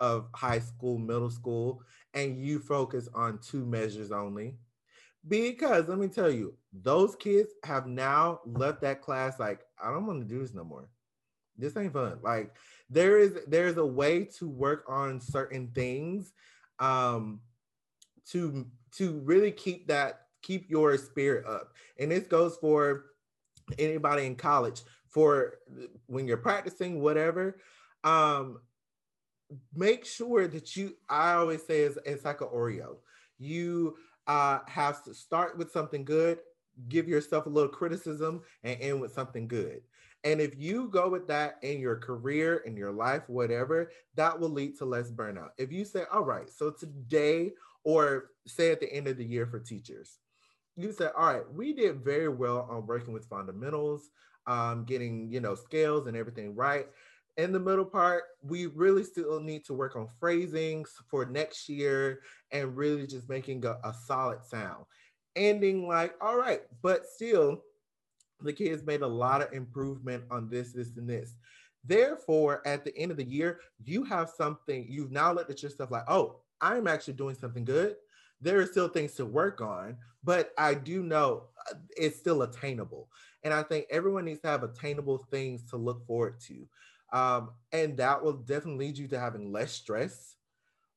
of 0.00 0.28
high 0.34 0.58
school, 0.58 0.98
middle 0.98 1.30
school, 1.30 1.82
and 2.14 2.36
you 2.38 2.58
focus 2.58 3.08
on 3.14 3.38
two 3.38 3.64
measures 3.64 4.10
only. 4.10 4.56
Because 5.28 5.88
let 5.88 5.98
me 5.98 6.08
tell 6.08 6.30
you, 6.30 6.54
those 6.72 7.14
kids 7.14 7.50
have 7.64 7.86
now 7.86 8.40
left 8.44 8.80
that 8.80 9.00
class 9.00 9.38
like, 9.38 9.60
I 9.82 9.92
don't 9.92 10.06
want 10.06 10.20
to 10.20 10.26
do 10.26 10.40
this 10.40 10.54
no 10.54 10.64
more. 10.64 10.88
This 11.56 11.76
ain't 11.76 11.92
fun. 11.92 12.18
Like 12.22 12.56
there 12.90 13.18
is 13.18 13.38
there's 13.46 13.76
a 13.76 13.86
way 13.86 14.24
to 14.38 14.48
work 14.48 14.84
on 14.88 15.20
certain 15.20 15.68
things 15.74 16.32
um 16.78 17.40
to 18.30 18.66
to 18.92 19.20
really 19.20 19.52
keep 19.52 19.86
that 19.88 20.22
keep 20.42 20.68
your 20.68 20.96
spirit 20.98 21.46
up. 21.46 21.74
And 21.98 22.10
this 22.10 22.26
goes 22.26 22.56
for 22.56 23.04
anybody 23.78 24.26
in 24.26 24.34
college. 24.34 24.82
For 25.12 25.58
when 26.06 26.26
you're 26.26 26.36
practicing 26.36 27.00
whatever 27.00 27.58
um 28.04 28.58
make 29.74 30.04
sure 30.04 30.48
that 30.48 30.76
you 30.76 30.96
i 31.08 31.34
always 31.34 31.64
say 31.64 31.80
it's, 31.82 31.98
it's 32.04 32.24
like 32.24 32.40
an 32.40 32.48
oreo 32.48 32.96
you 33.38 33.94
uh 34.26 34.58
have 34.66 35.04
to 35.04 35.14
start 35.14 35.58
with 35.58 35.70
something 35.70 36.04
good 36.04 36.38
give 36.88 37.06
yourself 37.06 37.46
a 37.46 37.50
little 37.50 37.68
criticism 37.68 38.40
and 38.64 38.80
end 38.80 39.00
with 39.00 39.12
something 39.12 39.46
good 39.46 39.82
and 40.24 40.40
if 40.40 40.56
you 40.56 40.88
go 40.88 41.08
with 41.08 41.26
that 41.28 41.58
in 41.62 41.80
your 41.80 41.96
career, 41.96 42.58
in 42.58 42.76
your 42.76 42.92
life, 42.92 43.28
whatever, 43.28 43.90
that 44.14 44.38
will 44.38 44.50
lead 44.50 44.78
to 44.78 44.84
less 44.84 45.10
burnout. 45.10 45.50
If 45.58 45.72
you 45.72 45.84
say, 45.84 46.04
all 46.12 46.22
right, 46.22 46.48
so 46.48 46.70
today, 46.70 47.52
or 47.82 48.30
say 48.46 48.70
at 48.70 48.80
the 48.80 48.92
end 48.92 49.08
of 49.08 49.16
the 49.16 49.24
year 49.24 49.46
for 49.46 49.58
teachers, 49.58 50.18
you 50.76 50.92
say, 50.92 51.08
all 51.16 51.32
right, 51.32 51.52
we 51.52 51.72
did 51.72 52.04
very 52.04 52.28
well 52.28 52.68
on 52.70 52.86
working 52.86 53.12
with 53.12 53.28
fundamentals, 53.28 54.10
um, 54.46 54.84
getting, 54.84 55.30
you 55.30 55.40
know, 55.40 55.54
scales 55.54 56.06
and 56.06 56.16
everything 56.16 56.54
right. 56.54 56.86
In 57.38 57.52
the 57.52 57.60
middle 57.60 57.84
part, 57.84 58.24
we 58.42 58.66
really 58.66 59.04
still 59.04 59.40
need 59.40 59.64
to 59.64 59.74
work 59.74 59.96
on 59.96 60.08
phrasings 60.20 60.90
for 61.08 61.24
next 61.24 61.68
year 61.68 62.20
and 62.50 62.76
really 62.76 63.06
just 63.06 63.28
making 63.28 63.64
a, 63.64 63.78
a 63.84 63.94
solid 64.06 64.44
sound. 64.44 64.84
Ending 65.34 65.88
like, 65.88 66.14
all 66.20 66.36
right, 66.36 66.60
but 66.82 67.06
still, 67.06 67.62
the 68.40 68.52
kids 68.52 68.84
made 68.84 69.02
a 69.02 69.06
lot 69.06 69.40
of 69.40 69.52
improvement 69.52 70.24
on 70.30 70.50
this, 70.50 70.72
this, 70.72 70.90
and 70.96 71.08
this. 71.08 71.36
Therefore, 71.84 72.60
at 72.66 72.84
the 72.84 72.96
end 72.96 73.10
of 73.10 73.16
the 73.16 73.24
year, 73.24 73.60
you 73.82 74.04
have 74.04 74.28
something, 74.28 74.86
you've 74.88 75.10
now 75.10 75.32
looked 75.32 75.50
at 75.50 75.62
yourself 75.62 75.90
like, 75.90 76.04
oh, 76.08 76.40
I'm 76.60 76.86
actually 76.86 77.14
doing 77.14 77.34
something 77.34 77.64
good. 77.64 77.96
There 78.40 78.60
are 78.60 78.66
still 78.66 78.88
things 78.88 79.14
to 79.14 79.26
work 79.26 79.60
on, 79.60 79.96
but 80.22 80.52
I 80.58 80.74
do 80.74 81.02
know 81.02 81.44
uh, 81.70 81.74
it's 81.96 82.18
still 82.18 82.42
attainable. 82.42 83.08
And 83.44 83.52
I 83.52 83.62
think 83.62 83.86
everyone 83.90 84.24
needs 84.24 84.40
to 84.40 84.48
have 84.48 84.62
attainable 84.62 85.18
things 85.30 85.68
to 85.70 85.76
look 85.76 86.06
forward 86.06 86.40
to. 86.48 86.66
Um, 87.12 87.50
and 87.72 87.96
that 87.98 88.22
will 88.22 88.34
definitely 88.34 88.86
lead 88.86 88.98
you 88.98 89.08
to 89.08 89.20
having 89.20 89.52
less 89.52 89.72
stress, 89.72 90.36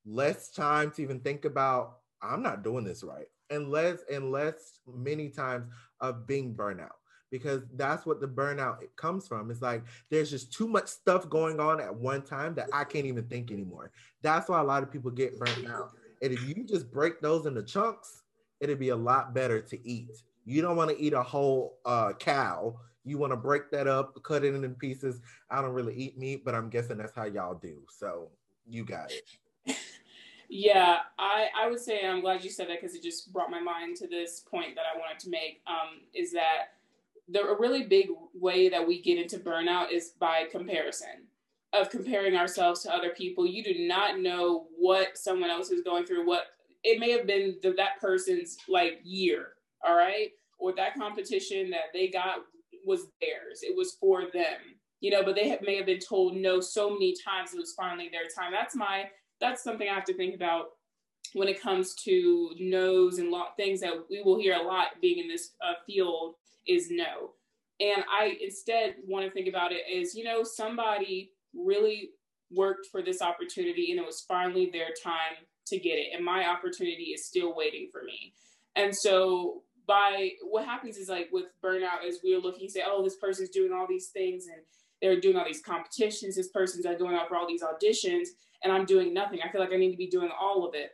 less 0.06 0.50
time 0.52 0.92
to 0.92 1.02
even 1.02 1.20
think 1.20 1.46
about, 1.46 1.98
I'm 2.22 2.42
not 2.42 2.64
doing 2.64 2.86
this 2.86 3.04
right, 3.04 3.28
and 3.50 3.70
less 3.70 4.00
and 4.12 4.32
less 4.32 4.80
many 4.88 5.30
times 5.30 5.68
of 6.00 6.26
being 6.26 6.56
burnout 6.56 6.96
because 7.32 7.64
that's 7.76 8.06
what 8.06 8.22
the 8.22 8.28
burnout 8.28 8.78
comes 8.96 9.28
from. 9.28 9.52
It's 9.52 9.62
like 9.62 9.84
there's 10.10 10.30
just 10.30 10.54
too 10.54 10.68
much 10.68 10.88
stuff 10.88 11.30
going 11.30 11.60
on 11.60 11.82
at 11.82 11.94
one 11.94 12.22
time 12.22 12.56
that 12.56 12.70
I 12.72 12.86
can't 12.86 13.06
even 13.06 13.26
think 13.26 13.52
anymore. 13.52 13.92
That's 14.22 14.48
why 14.48 14.60
a 14.62 14.64
lot 14.64 14.84
of 14.84 14.92
people 14.92 15.12
get 15.12 15.38
burnt 15.38 15.68
out. 15.68 15.92
And 16.22 16.32
if 16.32 16.48
you 16.48 16.64
just 16.64 16.92
break 16.92 17.20
those 17.20 17.46
into 17.46 17.64
chunks, 17.64 18.24
it'd 18.62 18.80
be 18.80 18.90
a 18.90 18.96
lot 18.96 19.34
better 19.34 19.62
to 19.62 19.88
eat. 19.88 20.12
You 20.46 20.62
don't 20.62 20.78
want 20.78 20.92
to 20.92 21.02
eat 21.02 21.14
a 21.14 21.24
whole 21.24 21.80
uh, 21.86 22.14
cow. 22.14 22.80
You 23.04 23.18
want 23.18 23.34
to 23.34 23.38
break 23.38 23.70
that 23.72 23.88
up, 23.88 24.22
cut 24.24 24.44
it 24.44 24.56
in 24.56 24.76
pieces. 24.76 25.22
I 25.50 25.62
don't 25.62 25.74
really 25.74 25.96
eat 25.96 26.18
meat, 26.18 26.46
but 26.46 26.56
I'm 26.56 26.70
guessing 26.70 26.98
that's 26.98 27.14
how 27.14 27.26
y'all 27.26 27.56
do. 27.56 27.82
So 27.90 28.30
you 28.68 28.86
got 28.86 29.12
it. 29.12 29.78
Yeah, 30.48 31.00
I, 31.18 31.48
I 31.60 31.68
would 31.68 31.80
say 31.80 32.06
I'm 32.06 32.22
glad 32.22 32.44
you 32.44 32.52
said 32.52 32.70
that 32.70 32.80
because 32.80 32.96
it 32.96 33.02
just 33.02 33.34
brought 33.34 33.50
my 33.50 33.60
mind 33.60 33.98
to 33.98 34.08
this 34.08 34.42
point 34.42 34.76
that 34.76 34.84
I 34.94 34.98
wanted 34.98 35.20
to 35.22 35.30
make. 35.32 35.62
Um, 35.66 36.02
is 36.14 36.32
that 36.34 36.76
the 37.30 37.42
a 37.42 37.60
really 37.60 37.84
big 37.84 38.10
way 38.34 38.70
that 38.70 38.86
we 38.86 39.02
get 39.02 39.18
into 39.18 39.40
burnout 39.40 39.92
is 39.92 40.12
by 40.20 40.46
comparison 40.52 41.28
of 41.74 41.90
comparing 41.90 42.36
ourselves 42.36 42.84
to 42.84 42.94
other 42.94 43.10
people 43.10 43.46
you 43.46 43.64
do 43.64 43.88
not 43.88 44.20
know 44.20 44.68
what 44.78 45.18
someone 45.18 45.50
else 45.50 45.72
is 45.72 45.82
going 45.82 46.06
through 46.06 46.26
what 46.26 46.44
it 46.84 47.00
may 47.00 47.10
have 47.10 47.26
been 47.26 47.58
the, 47.64 47.72
that 47.72 48.00
person's 48.00 48.58
like 48.70 49.00
year 49.04 49.54
all 49.86 49.96
right 49.96 50.30
or 50.58 50.74
that 50.74 50.96
competition 50.96 51.70
that 51.70 51.92
they 51.94 52.08
got 52.08 52.38
was 52.86 53.08
theirs 53.22 53.62
it 53.62 53.76
was 53.76 53.98
for 54.00 54.24
them 54.34 54.60
you 55.00 55.10
know 55.10 55.24
but 55.24 55.36
they 55.36 55.50
have, 55.50 55.62
may 55.62 55.76
have 55.76 55.86
been 55.86 56.00
told 56.00 56.36
no 56.36 56.60
so 56.60 56.90
many 56.90 57.16
times 57.26 57.54
it 57.54 57.60
was 57.60 57.74
finally 57.74 58.10
their 58.12 58.28
time 58.36 58.52
that's 58.52 58.76
my 58.76 59.06
that's 59.40 59.64
something 59.64 59.88
i 59.90 59.94
have 59.94 60.06
to 60.06 60.16
think 60.16 60.36
about 60.36 60.68
when 61.34 61.48
it 61.48 61.62
comes 61.62 61.96
to 61.96 62.52
no's 62.60 63.18
and 63.18 63.30
lot 63.30 63.58
things 63.58 63.82
that 63.82 63.94
we 64.10 64.22
will 64.22 64.40
hear 64.40 64.56
a 64.56 64.64
lot 64.64 64.88
being 65.02 65.20
in 65.20 65.28
this 65.28 65.52
uh, 65.62 65.74
field 65.86 66.36
is 66.68 66.90
no. 66.90 67.32
And 67.80 68.04
I 68.10 68.38
instead 68.42 68.96
want 69.06 69.26
to 69.26 69.32
think 69.32 69.48
about 69.48 69.72
it 69.72 69.82
as, 70.00 70.16
you 70.16 70.24
know, 70.24 70.44
somebody 70.44 71.32
really 71.54 72.12
worked 72.52 72.88
for 72.92 73.02
this 73.02 73.22
opportunity 73.22 73.92
and 73.92 74.00
it 74.00 74.06
was 74.06 74.22
finally 74.22 74.70
their 74.72 74.90
time 75.04 75.46
to 75.68 75.78
get 75.78 75.96
it. 75.96 76.16
And 76.16 76.24
my 76.24 76.48
opportunity 76.48 77.12
is 77.14 77.26
still 77.26 77.56
waiting 77.56 77.90
for 77.92 78.04
me. 78.04 78.34
And 78.76 78.96
so 78.96 79.64
by 79.88 80.32
what 80.42 80.66
happens 80.66 80.98
is 80.98 81.10
like 81.10 81.30
with 81.32 81.46
burnout 81.64 82.06
is 82.06 82.20
we're 82.24 82.40
looking 82.40 82.70
say, 82.70 82.84
oh, 82.86 83.04
this 83.04 83.16
person's 83.16 83.50
doing 83.50 83.72
all 83.74 83.86
these 83.88 84.08
things 84.08 84.48
and 84.48 84.62
they're 85.02 85.20
doing 85.20 85.36
all 85.36 85.46
these 85.46 85.62
competitions. 85.62 86.36
This 86.36 86.50
person's 86.50 86.86
going 86.98 87.16
out 87.16 87.28
for 87.28 87.36
all 87.36 87.48
these 87.48 87.64
auditions 87.64 88.28
and 88.64 88.72
I'm 88.72 88.86
doing 88.86 89.14
nothing. 89.14 89.40
I 89.44 89.52
feel 89.52 89.62
like 89.62 89.74
I 89.74 89.78
need 89.78 89.92
to 89.92 89.98
be 89.98 90.08
doing 90.08 90.32
all 90.40 90.68
of 90.68 90.74
it 90.76 90.92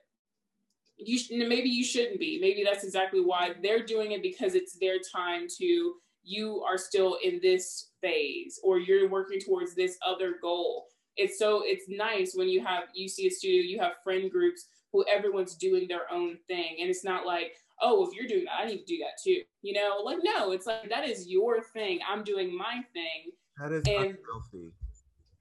you 1.03 1.17
sh- 1.17 1.31
maybe 1.31 1.69
you 1.69 1.83
shouldn't 1.83 2.19
be 2.19 2.39
maybe 2.39 2.63
that's 2.63 2.83
exactly 2.83 3.19
why 3.19 3.53
they're 3.61 3.83
doing 3.83 4.11
it 4.11 4.21
because 4.21 4.55
it's 4.55 4.73
their 4.73 4.97
time 4.99 5.47
to 5.57 5.93
you 6.23 6.61
are 6.61 6.77
still 6.77 7.17
in 7.23 7.39
this 7.41 7.89
phase 8.01 8.59
or 8.63 8.79
you're 8.79 9.09
working 9.09 9.39
towards 9.39 9.73
this 9.73 9.97
other 10.05 10.35
goal 10.41 10.85
it's 11.17 11.39
so 11.39 11.61
it's 11.65 11.85
nice 11.89 12.33
when 12.35 12.47
you 12.47 12.63
have 12.63 12.83
you 12.93 13.09
see 13.09 13.27
a 13.27 13.29
studio 13.29 13.61
you 13.61 13.79
have 13.79 13.93
friend 14.03 14.31
groups 14.31 14.67
who 14.93 15.03
everyone's 15.11 15.55
doing 15.55 15.87
their 15.87 16.11
own 16.11 16.37
thing 16.47 16.77
and 16.79 16.89
it's 16.89 17.03
not 17.03 17.25
like 17.25 17.53
oh 17.81 18.05
if 18.07 18.13
you're 18.15 18.27
doing 18.27 18.45
that 18.45 18.59
i 18.61 18.65
need 18.65 18.79
to 18.79 18.85
do 18.85 18.97
that 18.97 19.21
too 19.23 19.41
you 19.61 19.73
know 19.73 20.01
like 20.03 20.17
no 20.23 20.51
it's 20.51 20.65
like 20.65 20.89
that 20.89 21.07
is 21.07 21.27
your 21.27 21.61
thing 21.61 21.99
i'm 22.09 22.23
doing 22.23 22.55
my 22.55 22.81
thing 22.93 23.31
that 23.57 23.71
is 23.71 23.83
and, 23.87 24.17
unhealthy 24.17 24.71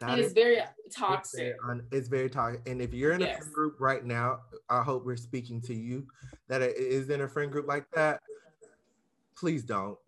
that 0.00 0.18
it 0.18 0.22
is, 0.22 0.26
is 0.28 0.32
very 0.32 0.56
toxic. 0.90 1.40
It's 1.40 1.62
very, 1.62 1.80
it's 1.92 2.08
very, 2.08 2.30
toxic. 2.30 2.62
And 2.66 2.80
if 2.80 2.94
you're 2.94 3.12
in 3.12 3.20
yes. 3.20 3.34
a 3.34 3.38
friend 3.38 3.52
group 3.52 3.76
right 3.80 4.04
now, 4.04 4.40
I 4.70 4.82
hope 4.82 5.04
we're 5.04 5.16
speaking 5.16 5.60
to 5.62 5.74
you 5.74 6.06
that 6.48 6.62
is 6.62 7.10
in 7.10 7.20
a 7.20 7.28
friend 7.28 7.52
group 7.52 7.68
like 7.68 7.84
that. 7.92 8.20
Please 9.36 9.62
don't. 9.62 9.98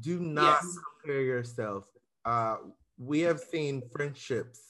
Do 0.00 0.18
not 0.18 0.60
yes. 0.62 0.76
compare 1.00 1.22
yourself. 1.22 1.84
Uh, 2.24 2.56
we 2.98 3.20
have 3.20 3.38
seen 3.38 3.82
friendships 3.92 4.60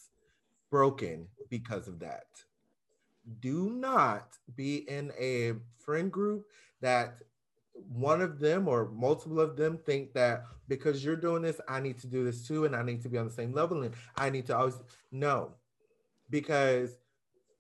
broken 0.70 1.26
because 1.48 1.88
of 1.88 1.98
that. 2.00 2.26
Do 3.40 3.70
not 3.70 4.36
be 4.54 4.88
in 4.88 5.12
a 5.18 5.54
friend 5.82 6.12
group 6.12 6.44
that 6.80 7.22
one 7.74 8.20
of 8.20 8.38
them 8.38 8.68
or 8.68 8.88
multiple 8.88 9.40
of 9.40 9.56
them 9.56 9.78
think 9.86 10.12
that 10.14 10.44
because 10.68 11.04
you're 11.04 11.16
doing 11.16 11.42
this, 11.42 11.60
I 11.68 11.80
need 11.80 11.98
to 12.00 12.06
do 12.06 12.24
this 12.24 12.46
too, 12.46 12.64
and 12.64 12.74
I 12.74 12.82
need 12.82 13.02
to 13.02 13.08
be 13.08 13.18
on 13.18 13.26
the 13.26 13.32
same 13.32 13.52
level, 13.52 13.82
and 13.82 13.94
I 14.16 14.30
need 14.30 14.46
to 14.46 14.56
always 14.56 14.74
no, 15.10 15.52
because 16.30 16.96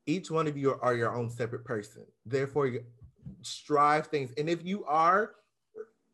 each 0.06 0.30
one 0.30 0.46
of 0.46 0.56
you 0.56 0.78
are, 0.80 0.94
your 0.94 1.14
own 1.14 1.30
separate 1.30 1.64
person. 1.64 2.04
Therefore, 2.26 2.66
you 2.66 2.84
strive 3.42 4.08
things, 4.08 4.32
and 4.36 4.48
if 4.48 4.64
you 4.64 4.84
are 4.84 5.32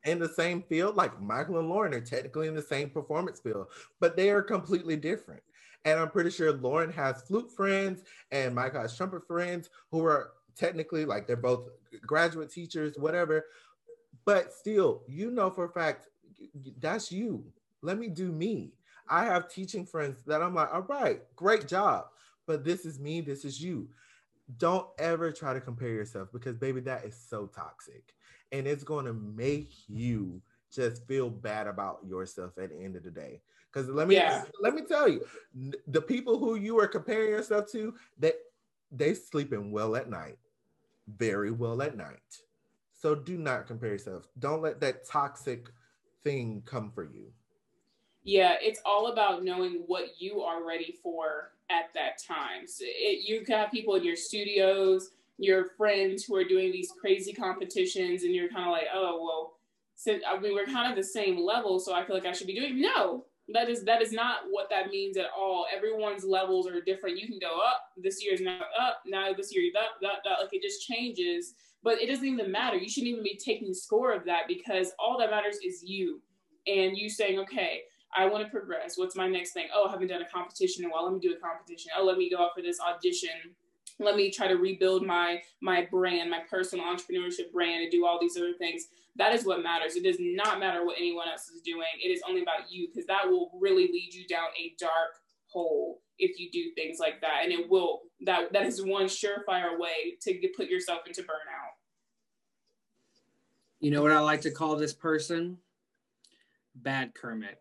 in 0.04 0.18
the 0.18 0.28
same 0.28 0.62
field, 0.62 0.96
like 0.96 1.20
Michael 1.20 1.58
and 1.58 1.68
Lauren 1.68 1.94
are 1.94 2.00
technically 2.00 2.46
in 2.46 2.54
the 2.54 2.62
same 2.62 2.90
performance 2.90 3.40
field, 3.40 3.68
but 4.00 4.16
they 4.16 4.30
are 4.30 4.42
completely 4.42 4.96
different. 4.96 5.42
And 5.84 5.98
I'm 5.98 6.10
pretty 6.10 6.30
sure 6.30 6.52
Lauren 6.52 6.90
has 6.92 7.22
flute 7.22 7.50
friends 7.50 8.02
and 8.30 8.54
Michael 8.54 8.80
has 8.80 8.96
trumpet 8.96 9.26
friends 9.26 9.68
who 9.90 10.04
are 10.04 10.32
technically 10.56 11.04
like 11.04 11.26
they're 11.26 11.36
both 11.36 11.68
graduate 12.06 12.50
teachers, 12.50 12.94
whatever, 12.98 13.46
but 14.24 14.52
still, 14.52 15.02
you 15.06 15.30
know 15.30 15.50
for 15.50 15.64
a 15.64 15.70
fact 15.70 16.08
that's 16.80 17.12
you. 17.12 17.44
Let 17.82 17.98
me 17.98 18.08
do 18.08 18.32
me. 18.32 18.72
I 19.08 19.24
have 19.24 19.48
teaching 19.48 19.84
friends 19.84 20.22
that 20.26 20.42
I'm 20.42 20.54
like, 20.54 20.72
all 20.72 20.82
right, 20.82 21.20
great 21.36 21.68
job. 21.68 22.06
But 22.46 22.64
this 22.64 22.84
is 22.84 22.98
me, 22.98 23.20
this 23.20 23.44
is 23.44 23.60
you. 23.60 23.88
Don't 24.58 24.86
ever 24.98 25.32
try 25.32 25.54
to 25.54 25.60
compare 25.60 25.88
yourself 25.88 26.28
because, 26.32 26.56
baby, 26.56 26.80
that 26.82 27.04
is 27.04 27.16
so 27.16 27.46
toxic. 27.46 28.14
And 28.52 28.66
it's 28.66 28.84
going 28.84 29.06
to 29.06 29.14
make 29.14 29.72
you 29.88 30.40
just 30.72 31.06
feel 31.06 31.30
bad 31.30 31.66
about 31.66 32.00
yourself 32.06 32.58
at 32.58 32.70
the 32.70 32.76
end 32.76 32.96
of 32.96 33.02
the 33.02 33.10
day. 33.10 33.40
Because 33.72 33.88
let 33.88 34.06
me 34.06 34.16
yeah. 34.16 34.44
let 34.60 34.74
me 34.74 34.82
tell 34.82 35.08
you, 35.08 35.24
the 35.88 36.00
people 36.00 36.38
who 36.38 36.54
you 36.54 36.78
are 36.78 36.86
comparing 36.86 37.30
yourself 37.30 37.70
to, 37.72 37.94
that 38.18 38.34
they, 38.92 39.08
they 39.08 39.14
sleeping 39.14 39.72
well 39.72 39.96
at 39.96 40.08
night, 40.08 40.38
very 41.08 41.50
well 41.50 41.82
at 41.82 41.96
night. 41.96 42.40
So 42.92 43.14
do 43.14 43.36
not 43.36 43.66
compare 43.66 43.90
yourself. 43.90 44.28
Don't 44.38 44.62
let 44.62 44.80
that 44.80 45.06
toxic 45.06 45.68
thing 46.22 46.62
come 46.64 46.90
for 46.90 47.04
you. 47.04 47.32
Yeah, 48.22 48.54
it's 48.60 48.80
all 48.86 49.08
about 49.12 49.44
knowing 49.44 49.82
what 49.86 50.18
you 50.18 50.40
are 50.40 50.66
ready 50.66 50.96
for 51.02 51.52
at 51.68 51.92
that 51.94 52.18
time. 52.26 52.66
So 52.66 52.84
it, 52.86 53.28
you 53.28 53.38
have 53.38 53.46
got 53.46 53.70
people 53.70 53.96
in 53.96 54.04
your 54.04 54.16
studios, 54.16 55.10
your 55.38 55.66
friends 55.76 56.24
who 56.24 56.34
are 56.36 56.44
doing 56.44 56.72
these 56.72 56.92
crazy 56.98 57.34
competitions, 57.34 58.22
and 58.22 58.34
you're 58.34 58.48
kind 58.48 58.66
of 58.66 58.72
like, 58.72 58.86
oh 58.94 59.22
well, 59.22 59.58
since 59.94 60.22
we're 60.42 60.64
kind 60.66 60.90
of 60.90 60.96
the 60.96 61.04
same 61.04 61.38
level, 61.38 61.78
so 61.78 61.92
I 61.92 62.04
feel 62.04 62.16
like 62.16 62.26
I 62.26 62.32
should 62.32 62.46
be 62.46 62.58
doing. 62.58 62.80
No, 62.80 63.26
that 63.52 63.68
is 63.68 63.84
that 63.84 64.00
is 64.00 64.12
not 64.12 64.38
what 64.50 64.70
that 64.70 64.88
means 64.88 65.16
at 65.16 65.26
all. 65.36 65.66
Everyone's 65.74 66.24
levels 66.24 66.66
are 66.66 66.80
different. 66.80 67.18
You 67.18 67.26
can 67.26 67.38
go 67.38 67.58
up. 67.60 67.90
This 67.96 68.22
year, 68.22 68.32
year's 68.32 68.40
not 68.40 68.68
up. 68.80 69.02
Now 69.06 69.32
this 69.32 69.54
year 69.54 69.70
that 69.74 70.00
that 70.00 70.18
that 70.24 70.40
like 70.40 70.50
it 70.52 70.62
just 70.62 70.86
changes 70.86 71.54
but 71.84 72.00
it 72.00 72.08
doesn't 72.08 72.26
even 72.26 72.50
matter. 72.50 72.78
You 72.78 72.88
shouldn't 72.88 73.12
even 73.12 73.22
be 73.22 73.36
taking 73.36 73.74
score 73.74 74.12
of 74.12 74.24
that 74.24 74.44
because 74.48 74.92
all 74.98 75.18
that 75.18 75.30
matters 75.30 75.58
is 75.64 75.84
you 75.84 76.20
and 76.66 76.96
you 76.96 77.10
saying, 77.10 77.38
okay, 77.40 77.82
I 78.16 78.26
want 78.26 78.42
to 78.42 78.50
progress. 78.50 78.96
What's 78.96 79.14
my 79.14 79.28
next 79.28 79.52
thing? 79.52 79.66
Oh, 79.72 79.86
I 79.86 79.90
haven't 79.90 80.08
done 80.08 80.22
a 80.22 80.28
competition 80.28 80.84
in 80.84 80.90
a 80.90 80.92
while. 80.92 81.04
Let 81.04 81.12
me 81.12 81.20
do 81.20 81.34
a 81.34 81.40
competition. 81.40 81.90
Oh, 81.96 82.04
let 82.04 82.16
me 82.16 82.30
go 82.30 82.38
out 82.38 82.52
for 82.56 82.62
this 82.62 82.78
audition. 82.80 83.54
Let 84.00 84.16
me 84.16 84.30
try 84.30 84.48
to 84.48 84.56
rebuild 84.56 85.06
my 85.06 85.40
my 85.60 85.86
brand, 85.90 86.30
my 86.30 86.40
personal 86.50 86.84
entrepreneurship 86.84 87.52
brand, 87.52 87.82
and 87.82 87.90
do 87.90 88.04
all 88.04 88.18
these 88.20 88.36
other 88.36 88.54
things. 88.54 88.86
That 89.16 89.32
is 89.32 89.44
what 89.44 89.62
matters. 89.62 89.94
It 89.94 90.02
does 90.02 90.16
not 90.18 90.58
matter 90.58 90.84
what 90.84 90.96
anyone 90.98 91.28
else 91.28 91.48
is 91.48 91.60
doing. 91.62 91.86
It 92.02 92.08
is 92.08 92.20
only 92.28 92.42
about 92.42 92.70
you 92.70 92.88
because 92.88 93.06
that 93.06 93.28
will 93.28 93.52
really 93.60 93.86
lead 93.86 94.12
you 94.12 94.26
down 94.26 94.48
a 94.58 94.74
dark 94.78 95.20
hole 95.46 96.00
if 96.18 96.38
you 96.38 96.50
do 96.50 96.72
things 96.74 96.98
like 96.98 97.20
that, 97.20 97.40
and 97.44 97.52
it 97.52 97.68
will. 97.68 98.02
That 98.26 98.52
that 98.52 98.66
is 98.66 98.84
one 98.84 99.06
surefire 99.06 99.78
way 99.78 100.16
to 100.22 100.34
get, 100.34 100.56
put 100.56 100.68
yourself 100.68 101.06
into 101.06 101.22
burnout. 101.22 101.74
You 103.80 103.90
know 103.90 104.02
what 104.02 104.12
I 104.12 104.20
like 104.20 104.40
to 104.42 104.50
call 104.50 104.76
this 104.76 104.94
person? 104.94 105.58
Bad 106.74 107.14
Kermit. 107.14 107.60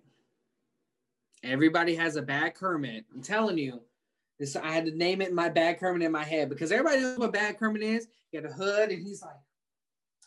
Everybody 1.43 1.95
has 1.95 2.15
a 2.15 2.21
bad 2.21 2.55
Kermit. 2.55 3.05
I'm 3.13 3.21
telling 3.21 3.57
you. 3.57 3.81
This 4.39 4.55
I 4.55 4.71
had 4.71 4.86
to 4.86 4.95
name 4.95 5.21
it 5.21 5.34
my 5.34 5.49
bad 5.49 5.79
Kermit 5.79 6.01
in 6.01 6.11
my 6.11 6.23
head 6.23 6.49
because 6.49 6.71
everybody 6.71 7.01
knows 7.01 7.17
what 7.17 7.34
bad 7.34 7.57
Kermit 7.57 7.84
is. 7.84 8.07
He 8.31 8.38
had 8.38 8.45
a 8.45 8.51
hood 8.51 8.89
and 8.89 9.05
he's 9.05 9.21
like, 9.21 9.36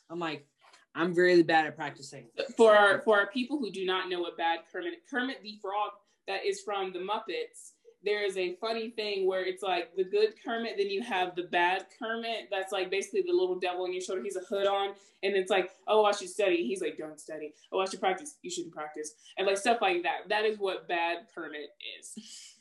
I'm 0.08 0.18
like, 0.18 0.46
I'm 0.94 1.12
really 1.14 1.42
bad 1.42 1.66
at 1.66 1.76
practicing. 1.76 2.26
For 2.56 2.74
our 2.74 3.00
for 3.00 3.18
our 3.18 3.26
people 3.26 3.58
who 3.58 3.70
do 3.70 3.84
not 3.84 4.08
know 4.08 4.20
what 4.20 4.36
bad 4.36 4.60
Kermit, 4.72 4.94
Kermit 5.10 5.42
the 5.42 5.58
Frog 5.60 5.90
that 6.26 6.44
is 6.44 6.62
from 6.62 6.92
the 6.92 7.00
Muppets 7.00 7.72
there 8.06 8.24
is 8.24 8.36
a 8.36 8.54
funny 8.60 8.90
thing 8.90 9.26
where 9.26 9.44
it's 9.44 9.62
like 9.62 9.94
the 9.96 10.04
good 10.04 10.34
Kermit, 10.42 10.74
then 10.78 10.88
you 10.88 11.02
have 11.02 11.34
the 11.34 11.42
bad 11.42 11.86
Kermit. 11.98 12.48
That's 12.50 12.72
like 12.72 12.88
basically 12.88 13.22
the 13.22 13.32
little 13.32 13.58
devil 13.58 13.82
on 13.82 13.92
your 13.92 14.00
shoulder. 14.00 14.22
He's 14.22 14.36
a 14.36 14.40
hood 14.40 14.66
on, 14.66 14.90
and 15.24 15.34
it's 15.34 15.50
like, 15.50 15.70
oh, 15.88 16.04
I 16.04 16.12
should 16.12 16.28
study. 16.28 16.66
He's 16.66 16.80
like, 16.80 16.96
don't 16.96 17.18
study. 17.18 17.52
Oh, 17.72 17.80
I 17.80 17.86
should 17.86 18.00
practice. 18.00 18.36
You 18.42 18.50
shouldn't 18.50 18.72
practice, 18.72 19.12
and 19.36 19.46
like 19.46 19.58
stuff 19.58 19.78
like 19.82 20.04
that. 20.04 20.28
That 20.28 20.44
is 20.44 20.56
what 20.58 20.88
bad 20.88 21.26
Kermit 21.34 21.70
is. 21.98 22.54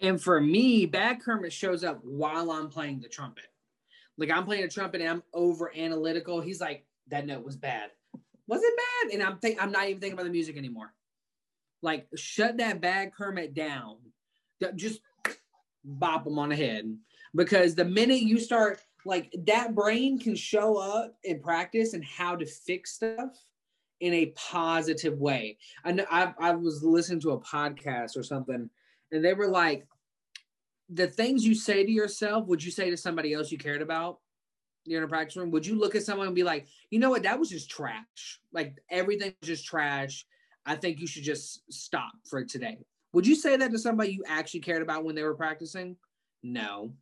And 0.00 0.20
for 0.20 0.40
me, 0.40 0.86
bad 0.86 1.20
Kermit 1.20 1.52
shows 1.52 1.84
up 1.84 2.00
while 2.02 2.50
I'm 2.50 2.68
playing 2.68 3.00
the 3.00 3.08
trumpet. 3.08 3.46
Like 4.16 4.30
I'm 4.30 4.44
playing 4.44 4.64
a 4.64 4.68
trumpet 4.68 5.00
and 5.00 5.10
I'm 5.10 5.22
over 5.34 5.72
analytical. 5.76 6.40
He's 6.40 6.60
like, 6.60 6.84
that 7.08 7.26
note 7.26 7.44
was 7.44 7.56
bad. 7.56 7.90
Was 8.46 8.62
it 8.62 8.74
bad? 8.76 9.14
And 9.14 9.22
I'm 9.22 9.38
think 9.38 9.62
I'm 9.62 9.72
not 9.72 9.88
even 9.88 10.00
thinking 10.00 10.14
about 10.14 10.24
the 10.24 10.30
music 10.30 10.56
anymore. 10.56 10.92
Like, 11.82 12.06
shut 12.14 12.58
that 12.58 12.80
bad 12.80 13.14
Kermit 13.14 13.54
down 13.54 13.96
just 14.74 15.00
bop 15.84 16.26
him 16.26 16.38
on 16.38 16.50
the 16.50 16.56
head 16.56 16.96
because 17.34 17.74
the 17.74 17.84
minute 17.84 18.20
you 18.20 18.38
start 18.38 18.80
like 19.06 19.34
that 19.46 19.74
brain 19.74 20.18
can 20.18 20.34
show 20.34 20.76
up 20.76 21.14
in 21.24 21.40
practice 21.40 21.94
and 21.94 22.04
how 22.04 22.36
to 22.36 22.44
fix 22.44 22.92
stuff 22.92 23.42
in 24.00 24.12
a 24.12 24.26
positive 24.36 25.18
way. 25.18 25.56
I 25.84 25.92
know 25.92 26.04
I, 26.10 26.34
I 26.38 26.50
was 26.52 26.82
listening 26.82 27.20
to 27.20 27.32
a 27.32 27.40
podcast 27.40 28.16
or 28.16 28.22
something 28.22 28.68
and 29.12 29.24
they 29.24 29.34
were 29.34 29.48
like, 29.48 29.86
the 30.92 31.06
things 31.06 31.44
you 31.44 31.54
say 31.54 31.84
to 31.84 31.90
yourself, 31.90 32.46
would 32.48 32.62
you 32.62 32.70
say 32.70 32.90
to 32.90 32.96
somebody 32.96 33.32
else 33.32 33.52
you 33.52 33.58
cared 33.58 33.82
about? 33.82 34.18
You're 34.84 34.98
in 34.98 35.04
a 35.04 35.08
practice 35.08 35.36
room. 35.36 35.50
Would 35.50 35.66
you 35.66 35.78
look 35.78 35.94
at 35.94 36.02
someone 36.02 36.26
and 36.26 36.34
be 36.34 36.42
like, 36.42 36.66
you 36.90 36.98
know 36.98 37.10
what, 37.10 37.22
that 37.22 37.38
was 37.38 37.50
just 37.50 37.70
trash. 37.70 38.40
Like 38.52 38.76
everything 38.90 39.34
was 39.40 39.48
just 39.48 39.66
trash. 39.66 40.26
I 40.66 40.74
think 40.74 41.00
you 41.00 41.06
should 41.06 41.22
just 41.22 41.62
stop 41.72 42.12
for 42.28 42.44
today. 42.44 42.78
Would 43.12 43.26
you 43.26 43.34
say 43.34 43.56
that 43.56 43.70
to 43.70 43.78
somebody 43.78 44.12
you 44.12 44.24
actually 44.26 44.60
cared 44.60 44.82
about 44.82 45.04
when 45.04 45.14
they 45.14 45.22
were 45.22 45.34
practicing? 45.34 45.96
No. 46.42 46.92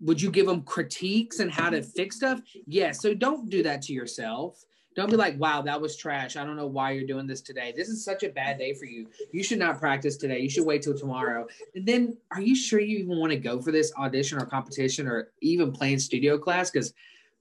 Would 0.00 0.20
you 0.20 0.30
give 0.30 0.46
them 0.46 0.62
critiques 0.62 1.40
and 1.40 1.50
how 1.50 1.70
to 1.70 1.82
fix 1.82 2.16
stuff? 2.16 2.40
Yes. 2.66 3.00
So 3.00 3.14
don't 3.14 3.50
do 3.50 3.62
that 3.62 3.82
to 3.82 3.92
yourself. 3.92 4.62
Don't 4.96 5.10
be 5.10 5.16
like, 5.16 5.38
wow, 5.38 5.62
that 5.62 5.80
was 5.80 5.96
trash. 5.96 6.36
I 6.36 6.44
don't 6.44 6.56
know 6.56 6.66
why 6.66 6.90
you're 6.90 7.06
doing 7.06 7.26
this 7.26 7.40
today. 7.40 7.72
This 7.76 7.88
is 7.88 8.04
such 8.04 8.24
a 8.24 8.28
bad 8.28 8.58
day 8.58 8.74
for 8.74 8.86
you. 8.86 9.08
You 9.32 9.44
should 9.44 9.60
not 9.60 9.78
practice 9.78 10.16
today. 10.16 10.40
You 10.40 10.50
should 10.50 10.66
wait 10.66 10.82
till 10.82 10.98
tomorrow. 10.98 11.46
And 11.76 11.86
then, 11.86 12.16
are 12.32 12.40
you 12.40 12.56
sure 12.56 12.80
you 12.80 12.98
even 12.98 13.18
want 13.18 13.30
to 13.30 13.38
go 13.38 13.60
for 13.60 13.70
this 13.70 13.92
audition 13.96 14.42
or 14.42 14.46
competition 14.46 15.06
or 15.06 15.30
even 15.40 15.70
playing 15.70 16.00
studio 16.00 16.38
class? 16.38 16.70
Because 16.70 16.92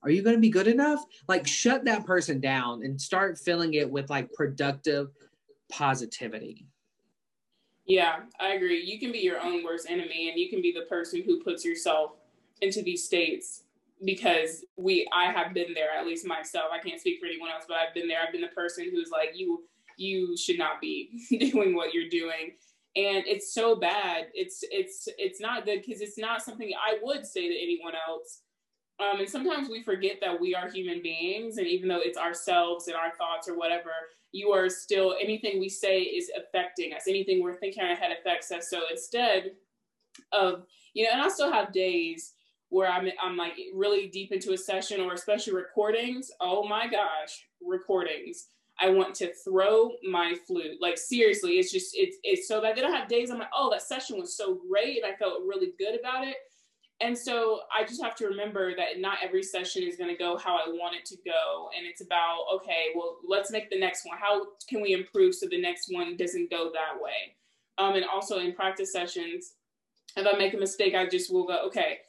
are 0.03 0.11
you 0.11 0.21
going 0.21 0.35
to 0.35 0.41
be 0.41 0.49
good 0.49 0.67
enough? 0.67 1.03
Like, 1.27 1.47
shut 1.47 1.85
that 1.85 2.05
person 2.05 2.39
down 2.39 2.83
and 2.83 3.01
start 3.01 3.39
filling 3.39 3.73
it 3.73 3.89
with 3.89 4.11
like 4.11 4.31
productive, 4.33 5.09
positivity. 5.71 6.67
Yeah, 7.87 8.19
I 8.39 8.53
agree. 8.53 8.83
You 8.83 8.99
can 8.99 9.11
be 9.11 9.19
your 9.19 9.41
own 9.41 9.63
worst 9.63 9.89
enemy 9.89 10.29
and 10.29 10.39
you 10.39 10.49
can 10.49 10.61
be 10.61 10.71
the 10.71 10.85
person 10.85 11.23
who 11.25 11.41
puts 11.43 11.65
yourself 11.65 12.11
into 12.61 12.83
these 12.83 13.03
states 13.03 13.63
because 14.05 14.65
we 14.77 15.07
I 15.13 15.31
have 15.31 15.53
been 15.53 15.73
there 15.73 15.89
at 15.97 16.05
least 16.05 16.25
myself. 16.25 16.65
I 16.73 16.79
can't 16.79 16.99
speak 16.99 17.19
for 17.19 17.25
anyone 17.25 17.49
else, 17.49 17.65
but 17.67 17.77
I've 17.77 17.93
been 17.93 18.07
there. 18.07 18.17
I've 18.25 18.31
been 18.31 18.41
the 18.41 18.47
person 18.47 18.89
who's 18.91 19.09
like 19.11 19.31
you 19.35 19.63
you 19.97 20.37
should 20.37 20.57
not 20.57 20.79
be 20.81 21.09
doing 21.51 21.75
what 21.75 21.93
you're 21.93 22.09
doing. 22.09 22.53
And 22.95 23.23
it's 23.27 23.53
so 23.53 23.75
bad. 23.75 24.27
It's 24.33 24.63
it's 24.71 25.07
it's 25.17 25.41
not 25.41 25.65
good 25.65 25.83
because 25.85 26.01
it's 26.01 26.17
not 26.17 26.41
something 26.41 26.71
I 26.75 26.97
would 27.01 27.25
say 27.25 27.47
to 27.47 27.55
anyone 27.55 27.93
else. 28.07 28.41
Um, 28.99 29.19
and 29.19 29.29
sometimes 29.29 29.69
we 29.69 29.81
forget 29.81 30.17
that 30.21 30.41
we 30.41 30.53
are 30.53 30.69
human 30.69 31.01
beings, 31.01 31.57
and 31.57 31.67
even 31.67 31.87
though 31.87 32.01
it's 32.01 32.17
ourselves 32.17 32.87
and 32.87 32.97
our 32.97 33.15
thoughts 33.17 33.47
or 33.47 33.57
whatever, 33.57 33.91
you 34.33 34.51
are 34.51 34.69
still 34.69 35.15
anything 35.21 35.59
we 35.59 35.69
say 35.69 36.01
is 36.01 36.29
affecting 36.37 36.93
us. 36.93 37.03
Anything 37.07 37.41
we're 37.41 37.55
thinking 37.55 37.83
ahead 37.83 38.11
affects 38.11 38.51
us. 38.51 38.69
So 38.69 38.81
instead 38.91 39.51
of 40.33 40.63
you 40.93 41.05
know, 41.05 41.11
and 41.13 41.21
I 41.21 41.29
still 41.29 41.51
have 41.51 41.71
days 41.71 42.33
where 42.69 42.89
I'm 42.89 43.07
I'm 43.21 43.35
like 43.35 43.53
really 43.73 44.07
deep 44.07 44.31
into 44.31 44.53
a 44.53 44.57
session 44.57 45.01
or 45.01 45.13
especially 45.13 45.53
recordings. 45.53 46.31
Oh 46.39 46.67
my 46.67 46.87
gosh, 46.87 47.45
recordings. 47.61 48.47
I 48.81 48.89
want 48.89 49.13
to 49.15 49.33
throw 49.33 49.91
my 50.09 50.35
flute. 50.47 50.77
Like 50.79 50.97
seriously, 50.97 51.53
it's 51.53 51.71
just 51.71 51.91
it's 51.95 52.17
it's 52.23 52.47
so 52.47 52.61
bad. 52.61 52.77
Then 52.77 52.85
I 52.85 52.97
have 52.97 53.09
days 53.09 53.29
I'm 53.29 53.39
like, 53.39 53.49
oh, 53.53 53.69
that 53.71 53.81
session 53.81 54.19
was 54.19 54.35
so 54.35 54.59
great 54.69 55.03
and 55.03 55.13
I 55.13 55.17
felt 55.17 55.43
really 55.45 55.73
good 55.77 55.99
about 55.99 56.25
it. 56.27 56.37
And 57.01 57.17
so 57.17 57.61
I 57.73 57.85
just 57.85 58.03
have 58.03 58.15
to 58.15 58.27
remember 58.27 58.75
that 58.75 58.99
not 58.99 59.19
every 59.23 59.41
session 59.41 59.83
is 59.83 59.95
going 59.95 60.09
to 60.09 60.17
go 60.17 60.37
how 60.37 60.55
I 60.57 60.67
want 60.67 60.97
it 60.97 61.05
to 61.05 61.17
go. 61.25 61.69
And 61.77 61.87
it's 61.87 62.01
about, 62.01 62.39
okay, 62.55 62.87
well, 62.93 63.19
let's 63.25 63.51
make 63.51 63.69
the 63.69 63.79
next 63.79 64.05
one. 64.05 64.17
How 64.19 64.47
can 64.67 64.81
we 64.81 64.91
improve 64.91 65.33
so 65.33 65.47
the 65.49 65.61
next 65.61 65.87
one 65.93 66.17
doesn't 66.17 66.49
go 66.49 66.71
that 66.73 67.01
way? 67.01 67.35
Um, 67.77 67.95
and 67.95 68.03
also 68.03 68.39
in 68.39 68.53
practice 68.53 68.91
sessions, 68.91 69.53
if 70.17 70.27
I 70.27 70.37
make 70.37 70.53
a 70.53 70.57
mistake, 70.57 70.93
I 70.93 71.07
just 71.07 71.31
will 71.31 71.47
go, 71.47 71.65
okay, 71.67 71.99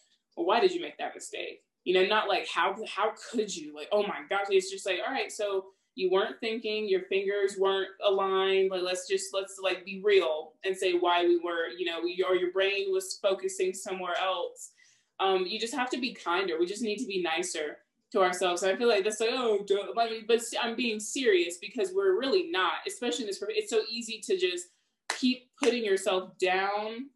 well, 0.40 0.46
why 0.46 0.60
did 0.60 0.72
you 0.72 0.80
make 0.80 0.98
that 0.98 1.14
mistake? 1.14 1.62
You 1.84 1.94
know, 1.94 2.06
not 2.06 2.28
like 2.28 2.46
how 2.48 2.76
how 2.86 3.12
could 3.30 3.54
you? 3.54 3.74
Like, 3.74 3.88
oh 3.92 4.02
my 4.02 4.20
gosh, 4.28 4.46
it's 4.50 4.70
just 4.70 4.86
like, 4.86 4.98
all 5.06 5.12
right, 5.12 5.32
so 5.32 5.66
you 5.94 6.10
weren't 6.10 6.38
thinking, 6.40 6.88
your 6.88 7.02
fingers 7.02 7.56
weren't 7.58 7.90
aligned. 8.06 8.70
Like, 8.70 8.82
let's 8.82 9.08
just 9.08 9.34
let's 9.34 9.58
like 9.62 9.84
be 9.84 10.00
real 10.04 10.52
and 10.64 10.76
say 10.76 10.92
why 10.92 11.24
we 11.24 11.38
were, 11.38 11.68
you 11.76 11.86
know, 11.86 12.00
or 12.00 12.36
your 12.36 12.52
brain 12.52 12.92
was 12.92 13.18
focusing 13.22 13.72
somewhere 13.72 14.14
else 14.20 14.72
um, 15.20 15.46
you 15.46 15.60
just 15.60 15.74
have 15.74 15.90
to 15.90 16.00
be 16.00 16.14
kinder. 16.14 16.58
We 16.58 16.66
just 16.66 16.82
need 16.82 16.96
to 16.96 17.06
be 17.06 17.22
nicer 17.22 17.78
to 18.12 18.22
ourselves. 18.22 18.64
I 18.64 18.74
feel 18.74 18.88
like 18.88 19.04
that's 19.04 19.20
like, 19.20 19.30
oh, 19.32 19.64
but 19.94 20.42
I'm 20.60 20.74
being 20.74 20.98
serious 20.98 21.58
because 21.58 21.92
we're 21.94 22.18
really 22.18 22.50
not, 22.50 22.72
especially 22.88 23.24
in 23.24 23.26
this. 23.28 23.44
It's 23.50 23.70
so 23.70 23.82
easy 23.90 24.20
to 24.24 24.36
just 24.36 24.68
keep 25.10 25.50
putting 25.62 25.84
yourself 25.84 26.30
down. 26.38 27.10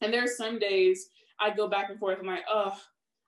And 0.00 0.14
there 0.14 0.22
are 0.22 0.28
some 0.28 0.60
days 0.60 1.10
I 1.40 1.50
go 1.50 1.68
back 1.68 1.90
and 1.90 1.98
forth. 1.98 2.18
I'm 2.20 2.26
like, 2.26 2.44
oh, 2.50 2.74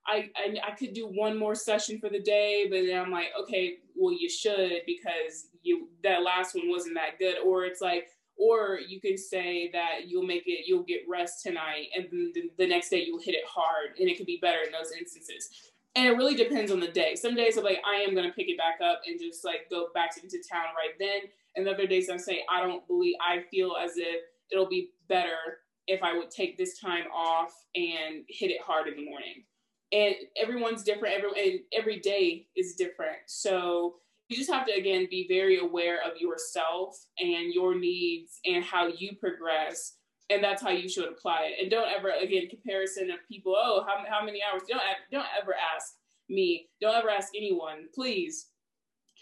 I, 0.07 0.31
I, 0.37 0.57
I 0.69 0.71
could 0.73 0.93
do 0.95 1.07
one 1.07 1.39
more 1.39 1.55
session 1.55 1.99
for 2.01 2.09
the 2.09 2.20
day, 2.20 2.66
but 2.70 2.81
then 2.87 2.99
I'm 2.99 3.11
like, 3.11 3.28
okay, 3.43 3.78
well, 3.97 4.12
you 4.12 4.28
should 4.28 4.82
because 4.87 5.49
you 5.62 5.89
that 6.03 6.23
last 6.23 6.55
one 6.55 6.69
wasn't 6.69 6.95
that 6.95 7.19
good. 7.19 7.37
Or 7.45 7.65
it's 7.65 7.81
like, 7.81 8.09
or 8.41 8.78
you 8.89 9.01
can 9.01 9.19
say 9.19 9.70
that 9.73 10.09
you'll 10.09 10.27
make 10.27 10.45
it 10.47 10.65
you'll 10.66 10.82
get 10.82 11.03
rest 11.09 11.43
tonight 11.43 11.89
and 11.95 12.07
then 12.11 12.32
the, 12.35 12.51
the 12.59 12.66
next 12.66 12.89
day 12.89 13.05
you'll 13.07 13.20
hit 13.20 13.35
it 13.35 13.45
hard 13.47 13.91
and 13.99 14.09
it 14.09 14.16
could 14.16 14.27
be 14.27 14.39
better 14.41 14.62
in 14.65 14.73
those 14.73 14.93
instances 14.99 15.51
and 15.95 16.07
it 16.07 16.16
really 16.16 16.35
depends 16.35 16.73
on 16.73 16.81
the 16.81 16.89
day 16.89 17.15
some 17.15 17.35
days 17.35 17.59
i'm 17.59 17.65
like 17.65 17.82
i 17.87 17.97
am 17.97 18.15
to 18.15 18.32
pick 18.32 18.49
it 18.49 18.57
back 18.57 18.78
up 18.82 19.03
and 19.07 19.20
just 19.20 19.45
like 19.45 19.69
go 19.69 19.89
back 19.95 20.12
into 20.23 20.39
town 20.51 20.66
right 20.74 20.97
then 20.99 21.20
and 21.55 21.66
the 21.66 21.70
other 21.70 21.87
days 21.87 22.09
i'm 22.09 22.19
saying 22.19 22.41
i 22.51 22.61
don't 22.61 22.87
believe 22.89 23.15
i 23.20 23.43
feel 23.51 23.74
as 23.82 23.93
if 23.97 24.23
it'll 24.51 24.69
be 24.69 24.89
better 25.07 25.61
if 25.86 26.02
i 26.02 26.16
would 26.16 26.31
take 26.31 26.57
this 26.57 26.78
time 26.78 27.05
off 27.15 27.52
and 27.74 28.24
hit 28.28 28.51
it 28.51 28.61
hard 28.65 28.89
in 28.89 28.97
the 28.97 29.05
morning. 29.05 29.44
And 29.93 30.15
everyone's 30.40 30.85
different. 30.85 31.16
Every 31.16 31.51
and 31.51 31.61
every 31.73 31.98
day 31.98 32.47
is 32.57 32.74
different. 32.77 33.19
So 33.27 33.97
you 34.28 34.36
just 34.36 34.51
have 34.51 34.66
to 34.66 34.73
again 34.73 35.09
be 35.11 35.27
very 35.28 35.59
aware 35.59 35.98
of 36.05 36.20
yourself 36.20 36.97
and 37.19 37.52
your 37.52 37.74
needs 37.77 38.39
and 38.47 38.62
how 38.62 38.86
you 38.86 39.16
progress. 39.16 39.97
And 40.31 40.44
that's 40.44 40.62
how 40.62 40.70
you 40.70 40.89
should 40.89 41.09
apply 41.09 41.51
it. 41.51 41.61
And 41.61 41.70
don't 41.70 41.90
ever 41.90 42.12
again 42.23 42.48
comparison 42.48 43.11
of 43.11 43.19
people 43.28 43.55
oh 43.57 43.85
how, 43.86 44.05
how 44.09 44.24
many 44.24 44.40
hours? 44.43 44.62
Don't 44.69 44.81
don't 45.11 45.27
ever 45.40 45.55
ask 45.74 45.94
me. 46.28 46.69
Don't 46.81 46.97
ever 46.97 47.11
ask 47.11 47.32
anyone. 47.36 47.86
Please 47.93 48.49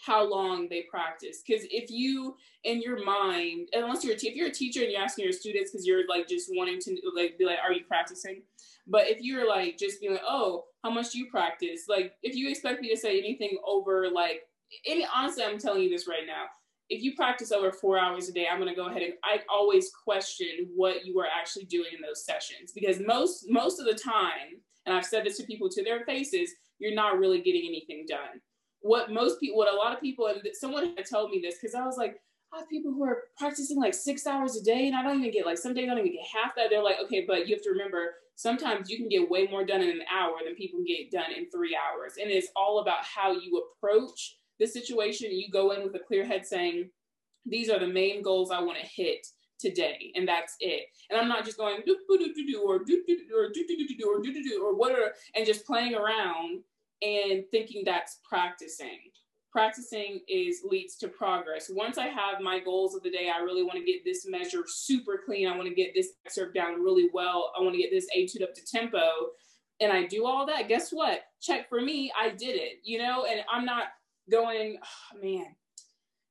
how 0.05 0.23
long 0.23 0.67
they 0.69 0.85
practice 0.89 1.41
because 1.45 1.65
if 1.69 1.89
you 1.89 2.35
in 2.63 2.81
your 2.81 3.03
mind 3.03 3.67
unless 3.73 4.03
you're 4.03 4.13
if 4.13 4.23
you're 4.23 4.47
a 4.47 4.51
teacher 4.51 4.81
and 4.81 4.91
you're 4.91 5.01
asking 5.01 5.25
your 5.25 5.33
students 5.33 5.71
because 5.71 5.85
you're 5.85 6.07
like 6.07 6.27
just 6.27 6.49
wanting 6.53 6.79
to 6.79 6.95
like 7.15 7.37
be 7.37 7.45
like 7.45 7.57
are 7.63 7.73
you 7.73 7.83
practicing 7.85 8.41
but 8.87 9.07
if 9.07 9.21
you're 9.21 9.47
like 9.47 9.77
just 9.77 9.99
being 9.99 10.13
like 10.13 10.21
oh 10.27 10.63
how 10.83 10.89
much 10.89 11.11
do 11.11 11.19
you 11.19 11.29
practice 11.29 11.85
like 11.89 12.13
if 12.23 12.35
you 12.35 12.49
expect 12.49 12.81
me 12.81 12.89
to 12.89 12.97
say 12.97 13.19
anything 13.19 13.57
over 13.65 14.09
like 14.09 14.43
any 14.85 15.05
honestly, 15.13 15.43
I'm 15.43 15.57
telling 15.57 15.83
you 15.83 15.89
this 15.89 16.07
right 16.07 16.25
now. 16.25 16.45
if 16.89 17.03
you 17.03 17.15
practice 17.15 17.51
over 17.51 17.71
four 17.71 17.99
hours 17.99 18.29
a 18.29 18.33
day, 18.33 18.47
I'm 18.51 18.59
going 18.59 18.69
to 18.69 18.75
go 18.75 18.87
ahead 18.87 19.03
and 19.03 19.13
I 19.23 19.41
always 19.47 19.91
question 19.91 20.69
what 20.75 21.05
you 21.05 21.19
are 21.19 21.27
actually 21.27 21.65
doing 21.65 21.91
in 21.95 22.01
those 22.01 22.25
sessions 22.25 22.71
because 22.73 22.99
most 22.99 23.45
most 23.47 23.79
of 23.79 23.85
the 23.85 23.93
time, 23.93 24.61
and 24.85 24.95
I've 24.95 25.05
said 25.05 25.23
this 25.23 25.37
to 25.37 25.43
people 25.43 25.69
to 25.69 25.83
their 25.83 26.03
faces, 26.05 26.51
you're 26.79 26.95
not 26.95 27.19
really 27.19 27.41
getting 27.41 27.63
anything 27.67 28.05
done. 28.07 28.41
What 28.81 29.11
most 29.11 29.39
people, 29.39 29.57
what 29.57 29.73
a 29.73 29.75
lot 29.75 29.93
of 29.93 30.01
people, 30.01 30.27
and 30.27 30.41
someone 30.53 30.93
had 30.95 31.09
told 31.09 31.31
me 31.31 31.41
this 31.43 31.55
because 31.61 31.75
I 31.75 31.85
was 31.85 31.97
like, 31.97 32.21
I 32.53 32.59
have 32.59 32.69
people 32.69 32.91
who 32.91 33.03
are 33.03 33.23
practicing 33.37 33.77
like 33.77 33.93
six 33.93 34.25
hours 34.25 34.55
a 34.55 34.63
day, 34.63 34.87
and 34.87 34.95
I 34.95 35.03
don't 35.03 35.19
even 35.19 35.31
get 35.31 35.45
like 35.45 35.57
some 35.57 35.73
days 35.73 35.85
I 35.85 35.95
don't 35.95 35.99
even 35.99 36.13
get 36.13 36.25
half 36.33 36.55
that. 36.55 36.69
They're 36.69 36.83
like, 36.83 36.97
okay, 37.03 37.25
but 37.27 37.47
you 37.47 37.55
have 37.55 37.63
to 37.63 37.71
remember 37.71 38.13
sometimes 38.35 38.89
you 38.89 38.97
can 38.97 39.09
get 39.09 39.29
way 39.29 39.47
more 39.47 39.65
done 39.65 39.81
in 39.81 39.89
an 39.89 40.01
hour 40.11 40.35
than 40.43 40.55
people 40.55 40.79
get 40.87 41.11
done 41.11 41.31
in 41.37 41.49
three 41.49 41.77
hours, 41.77 42.13
and 42.19 42.31
it's 42.31 42.49
all 42.55 42.79
about 42.79 43.03
how 43.03 43.33
you 43.33 43.61
approach 43.77 44.37
the 44.59 44.65
situation. 44.65 45.31
You 45.31 45.49
go 45.51 45.71
in 45.71 45.83
with 45.83 45.95
a 45.95 45.99
clear 45.99 46.25
head, 46.25 46.45
saying, 46.45 46.89
these 47.45 47.69
are 47.69 47.79
the 47.79 47.87
main 47.87 48.21
goals 48.21 48.51
I 48.51 48.61
want 48.61 48.77
to 48.79 48.85
hit 48.85 49.25
today, 49.59 50.11
and 50.15 50.27
that's 50.27 50.55
it. 50.59 50.83
And 51.09 51.19
I'm 51.19 51.27
not 51.27 51.45
just 51.45 51.57
going 51.57 51.81
do 51.85 51.97
do 52.07 52.33
do 52.33 52.47
do 52.47 52.61
or 52.65 52.79
do 52.79 53.03
do 53.05 53.17
or 53.37 53.49
do 53.53 53.65
do 53.67 53.77
do 53.77 53.97
do 53.97 54.09
or 54.09 54.21
do 54.21 54.33
do 54.33 54.43
do 54.43 54.63
or 54.63 54.75
whatever, 54.75 55.13
and 55.35 55.45
just 55.45 55.65
playing 55.65 55.95
around 55.95 56.61
and 57.01 57.43
thinking 57.51 57.83
that's 57.85 58.19
practicing. 58.27 58.99
Practicing 59.51 60.21
is 60.27 60.61
leads 60.63 60.95
to 60.97 61.07
progress. 61.07 61.71
Once 61.73 61.97
I 61.97 62.07
have 62.07 62.41
my 62.41 62.59
goals 62.59 62.95
of 62.95 63.01
the 63.01 63.09
day, 63.09 63.31
I 63.35 63.39
really 63.39 63.63
want 63.63 63.79
to 63.79 63.85
get 63.85 64.05
this 64.05 64.27
measure 64.27 64.63
super 64.67 65.21
clean. 65.25 65.47
I 65.47 65.57
want 65.57 65.67
to 65.67 65.73
get 65.73 65.93
this 65.95 66.11
excerpt 66.25 66.53
down 66.53 66.83
really 66.83 67.09
well. 67.13 67.51
I 67.57 67.61
want 67.61 67.73
to 67.75 67.81
get 67.81 67.89
this 67.91 68.07
etude 68.15 68.43
up 68.43 68.53
to 68.53 68.61
tempo. 68.65 69.09
And 69.81 69.91
I 69.91 70.05
do 70.05 70.25
all 70.25 70.45
that. 70.45 70.67
Guess 70.67 70.91
what? 70.91 71.21
Check 71.41 71.67
for 71.67 71.81
me. 71.81 72.11
I 72.19 72.29
did 72.29 72.55
it, 72.57 72.79
you 72.83 72.99
know, 72.99 73.25
and 73.25 73.41
I'm 73.51 73.65
not 73.65 73.85
going, 74.29 74.77
oh, 74.83 75.19
man, 75.19 75.55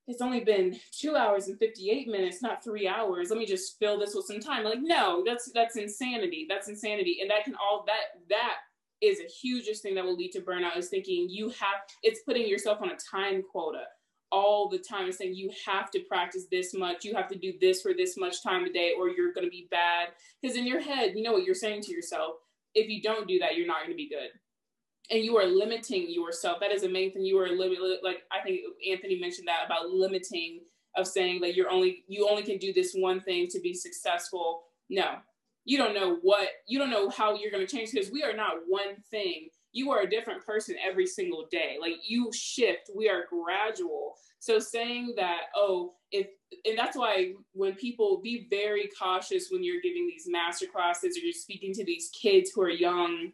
it's 0.08 0.22
only 0.22 0.40
been 0.40 0.78
two 0.90 1.16
hours 1.16 1.48
and 1.48 1.58
58 1.58 2.08
minutes, 2.08 2.40
not 2.40 2.64
three 2.64 2.88
hours. 2.88 3.28
Let 3.28 3.38
me 3.38 3.44
just 3.44 3.78
fill 3.78 3.98
this 3.98 4.14
with 4.14 4.24
some 4.24 4.40
time. 4.40 4.64
Like, 4.64 4.80
no, 4.80 5.22
that's 5.24 5.50
that's 5.52 5.76
insanity. 5.76 6.46
That's 6.48 6.68
insanity. 6.68 7.18
And 7.20 7.30
that 7.30 7.44
can 7.44 7.54
all 7.56 7.84
that 7.86 8.22
that 8.30 8.54
is 9.00 9.20
a 9.20 9.24
hugest 9.24 9.82
thing 9.82 9.94
that 9.94 10.04
will 10.04 10.16
lead 10.16 10.32
to 10.32 10.40
burnout 10.40 10.76
is 10.76 10.88
thinking 10.88 11.28
you 11.28 11.48
have 11.50 11.80
it's 12.02 12.20
putting 12.22 12.48
yourself 12.48 12.78
on 12.82 12.90
a 12.90 12.96
time 12.96 13.42
quota 13.50 13.84
all 14.30 14.68
the 14.68 14.78
time 14.78 15.04
and 15.04 15.14
saying 15.14 15.34
you 15.34 15.50
have 15.66 15.90
to 15.90 16.00
practice 16.00 16.46
this 16.50 16.74
much 16.74 17.04
you 17.04 17.14
have 17.14 17.28
to 17.28 17.38
do 17.38 17.54
this 17.60 17.80
for 17.80 17.94
this 17.94 18.16
much 18.16 18.42
time 18.42 18.64
a 18.64 18.72
day 18.72 18.92
or 18.98 19.08
you're 19.08 19.32
going 19.32 19.46
to 19.46 19.50
be 19.50 19.68
bad. 19.70 20.08
Because 20.40 20.56
in 20.56 20.66
your 20.66 20.80
head 20.80 21.12
you 21.14 21.22
know 21.22 21.32
what 21.32 21.44
you're 21.44 21.54
saying 21.54 21.82
to 21.82 21.92
yourself 21.92 22.34
if 22.74 22.88
you 22.88 23.00
don't 23.00 23.28
do 23.28 23.38
that 23.38 23.56
you're 23.56 23.66
not 23.66 23.78
going 23.78 23.90
to 23.90 23.96
be 23.96 24.08
good. 24.08 24.30
And 25.10 25.24
you 25.24 25.38
are 25.38 25.46
limiting 25.46 26.10
yourself. 26.10 26.60
That 26.60 26.72
is 26.72 26.82
the 26.82 26.88
main 26.90 27.12
thing. 27.12 27.24
You 27.24 27.38
are 27.38 27.48
limiting 27.48 27.98
like 28.02 28.22
i 28.30 28.42
think 28.42 28.60
anthony 28.90 29.18
mentioned 29.18 29.48
that 29.48 29.64
about 29.66 29.90
limiting 29.90 30.60
of 30.96 31.06
saying 31.06 31.40
that 31.40 31.54
you're 31.54 31.70
only 31.70 32.04
you 32.08 32.28
only 32.28 32.42
can 32.42 32.58
do 32.58 32.72
this 32.72 32.92
one 32.94 33.20
thing 33.20 33.48
to 33.48 33.60
be 33.60 33.72
successful. 33.72 34.64
No 34.90 35.18
you 35.68 35.76
don't 35.76 35.92
know 35.92 36.16
what 36.22 36.48
you 36.66 36.78
don't 36.78 36.88
know 36.88 37.10
how 37.10 37.34
you're 37.34 37.50
going 37.50 37.64
to 37.64 37.70
change 37.70 37.90
because 37.92 38.10
we 38.10 38.22
are 38.22 38.34
not 38.34 38.54
one 38.66 38.96
thing. 39.10 39.50
You 39.72 39.90
are 39.90 40.00
a 40.00 40.08
different 40.08 40.42
person 40.42 40.76
every 40.82 41.06
single 41.06 41.46
day. 41.50 41.76
Like 41.78 41.96
you 42.08 42.30
shift. 42.32 42.90
We 42.96 43.06
are 43.10 43.26
gradual. 43.28 44.14
So 44.38 44.60
saying 44.60 45.12
that 45.18 45.42
oh 45.54 45.92
if 46.10 46.28
and 46.64 46.78
that's 46.78 46.96
why 46.96 47.34
when 47.52 47.74
people 47.74 48.18
be 48.24 48.46
very 48.48 48.88
cautious 48.98 49.48
when 49.50 49.62
you're 49.62 49.82
giving 49.82 50.06
these 50.06 50.24
master 50.26 50.64
classes 50.64 51.18
or 51.18 51.20
you're 51.20 51.34
speaking 51.34 51.74
to 51.74 51.84
these 51.84 52.10
kids 52.18 52.50
who 52.54 52.62
are 52.62 52.70
young 52.70 53.30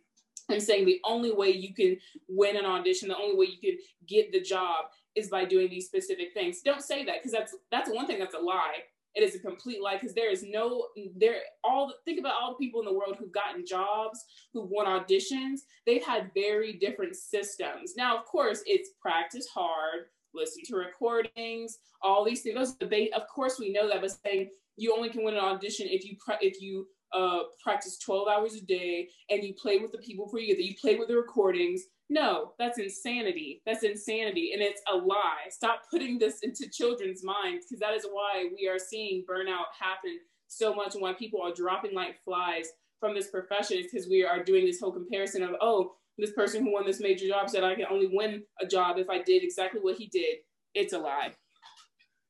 and 0.48 0.60
saying 0.60 0.86
the 0.86 1.00
only 1.04 1.30
way 1.30 1.50
you 1.50 1.72
can 1.72 1.96
win 2.28 2.56
an 2.56 2.66
audition 2.66 3.08
the 3.08 3.16
only 3.16 3.36
way 3.36 3.46
you 3.46 3.60
can 3.60 3.78
get 4.08 4.32
the 4.32 4.40
job 4.40 4.86
is 5.14 5.28
by 5.28 5.44
doing 5.44 5.70
these 5.70 5.86
specific 5.86 6.34
things. 6.34 6.62
Don't 6.62 6.82
say 6.82 7.04
that 7.04 7.18
because 7.18 7.30
that's 7.30 7.54
that's 7.70 7.90
one 7.90 8.08
thing 8.08 8.18
that's 8.18 8.34
a 8.34 8.40
lie 8.40 8.82
it 9.14 9.22
is 9.22 9.34
a 9.34 9.38
complete 9.38 9.82
lie 9.82 9.96
because 9.96 10.14
there 10.14 10.30
is 10.30 10.44
no 10.48 10.88
there 11.16 11.36
all 11.62 11.92
think 12.04 12.18
about 12.18 12.34
all 12.40 12.50
the 12.50 12.64
people 12.64 12.80
in 12.80 12.86
the 12.86 12.92
world 12.92 13.16
who've 13.18 13.32
gotten 13.32 13.64
jobs 13.66 14.24
who've 14.52 14.68
won 14.68 14.86
auditions. 14.86 15.60
They've 15.86 16.04
had 16.04 16.30
very 16.34 16.74
different 16.74 17.16
systems. 17.16 17.94
Now 17.96 18.16
of 18.18 18.24
course 18.24 18.62
it's 18.66 18.90
practice 19.00 19.46
hard 19.46 20.06
listen 20.34 20.62
to 20.66 20.76
recordings 20.76 21.78
all 22.02 22.24
these 22.24 22.42
things 22.42 22.56
those 22.56 22.74
debate 22.74 23.12
of 23.14 23.22
course 23.32 23.58
we 23.58 23.72
know 23.72 23.88
that 23.88 24.00
but 24.00 24.10
saying 24.24 24.50
you 24.76 24.92
only 24.92 25.08
can 25.08 25.24
win 25.24 25.34
an 25.34 25.40
audition 25.40 25.86
if 25.88 26.04
you 26.04 26.16
if 26.40 26.60
you 26.60 26.86
uh, 27.12 27.44
practice 27.62 27.96
12 27.98 28.26
hours 28.26 28.54
a 28.54 28.60
day 28.62 29.08
and 29.30 29.44
you 29.44 29.54
play 29.54 29.78
with 29.78 29.92
the 29.92 29.98
people 29.98 30.28
for 30.28 30.40
you 30.40 30.56
that 30.56 30.64
you 30.64 30.74
play 30.74 30.96
with 30.96 31.06
the 31.06 31.16
recordings 31.16 31.82
no, 32.10 32.52
that's 32.58 32.78
insanity. 32.78 33.62
That's 33.64 33.82
insanity. 33.82 34.52
And 34.52 34.62
it's 34.62 34.82
a 34.92 34.96
lie. 34.96 35.48
Stop 35.50 35.82
putting 35.90 36.18
this 36.18 36.40
into 36.42 36.68
children's 36.70 37.24
minds 37.24 37.66
because 37.66 37.80
that 37.80 37.94
is 37.94 38.06
why 38.10 38.48
we 38.56 38.68
are 38.68 38.78
seeing 38.78 39.24
burnout 39.28 39.72
happen 39.78 40.18
so 40.46 40.74
much 40.74 40.94
and 40.94 41.02
why 41.02 41.14
people 41.14 41.40
are 41.42 41.54
dropping 41.54 41.94
like 41.94 42.22
flies 42.22 42.68
from 43.00 43.14
this 43.14 43.30
profession 43.30 43.78
is 43.78 43.86
because 43.90 44.08
we 44.08 44.24
are 44.24 44.42
doing 44.42 44.66
this 44.66 44.80
whole 44.80 44.92
comparison 44.92 45.42
of, 45.42 45.50
oh, 45.60 45.94
this 46.18 46.32
person 46.32 46.62
who 46.62 46.72
won 46.72 46.86
this 46.86 47.00
major 47.00 47.26
job 47.26 47.50
said 47.50 47.64
I 47.64 47.74
can 47.74 47.86
only 47.90 48.08
win 48.12 48.42
a 48.60 48.66
job 48.66 48.98
if 48.98 49.10
I 49.10 49.20
did 49.20 49.42
exactly 49.42 49.80
what 49.80 49.96
he 49.96 50.06
did. 50.06 50.36
It's 50.74 50.92
a 50.92 50.98
lie. 50.98 51.32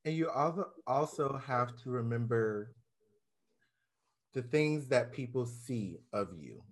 And 0.04 0.14
you 0.14 0.30
also 0.86 1.40
have 1.46 1.76
to 1.82 1.90
remember 1.90 2.74
the 4.34 4.42
things 4.42 4.88
that 4.88 5.12
people 5.12 5.46
see 5.46 5.98
of 6.12 6.28
you, 6.38 6.62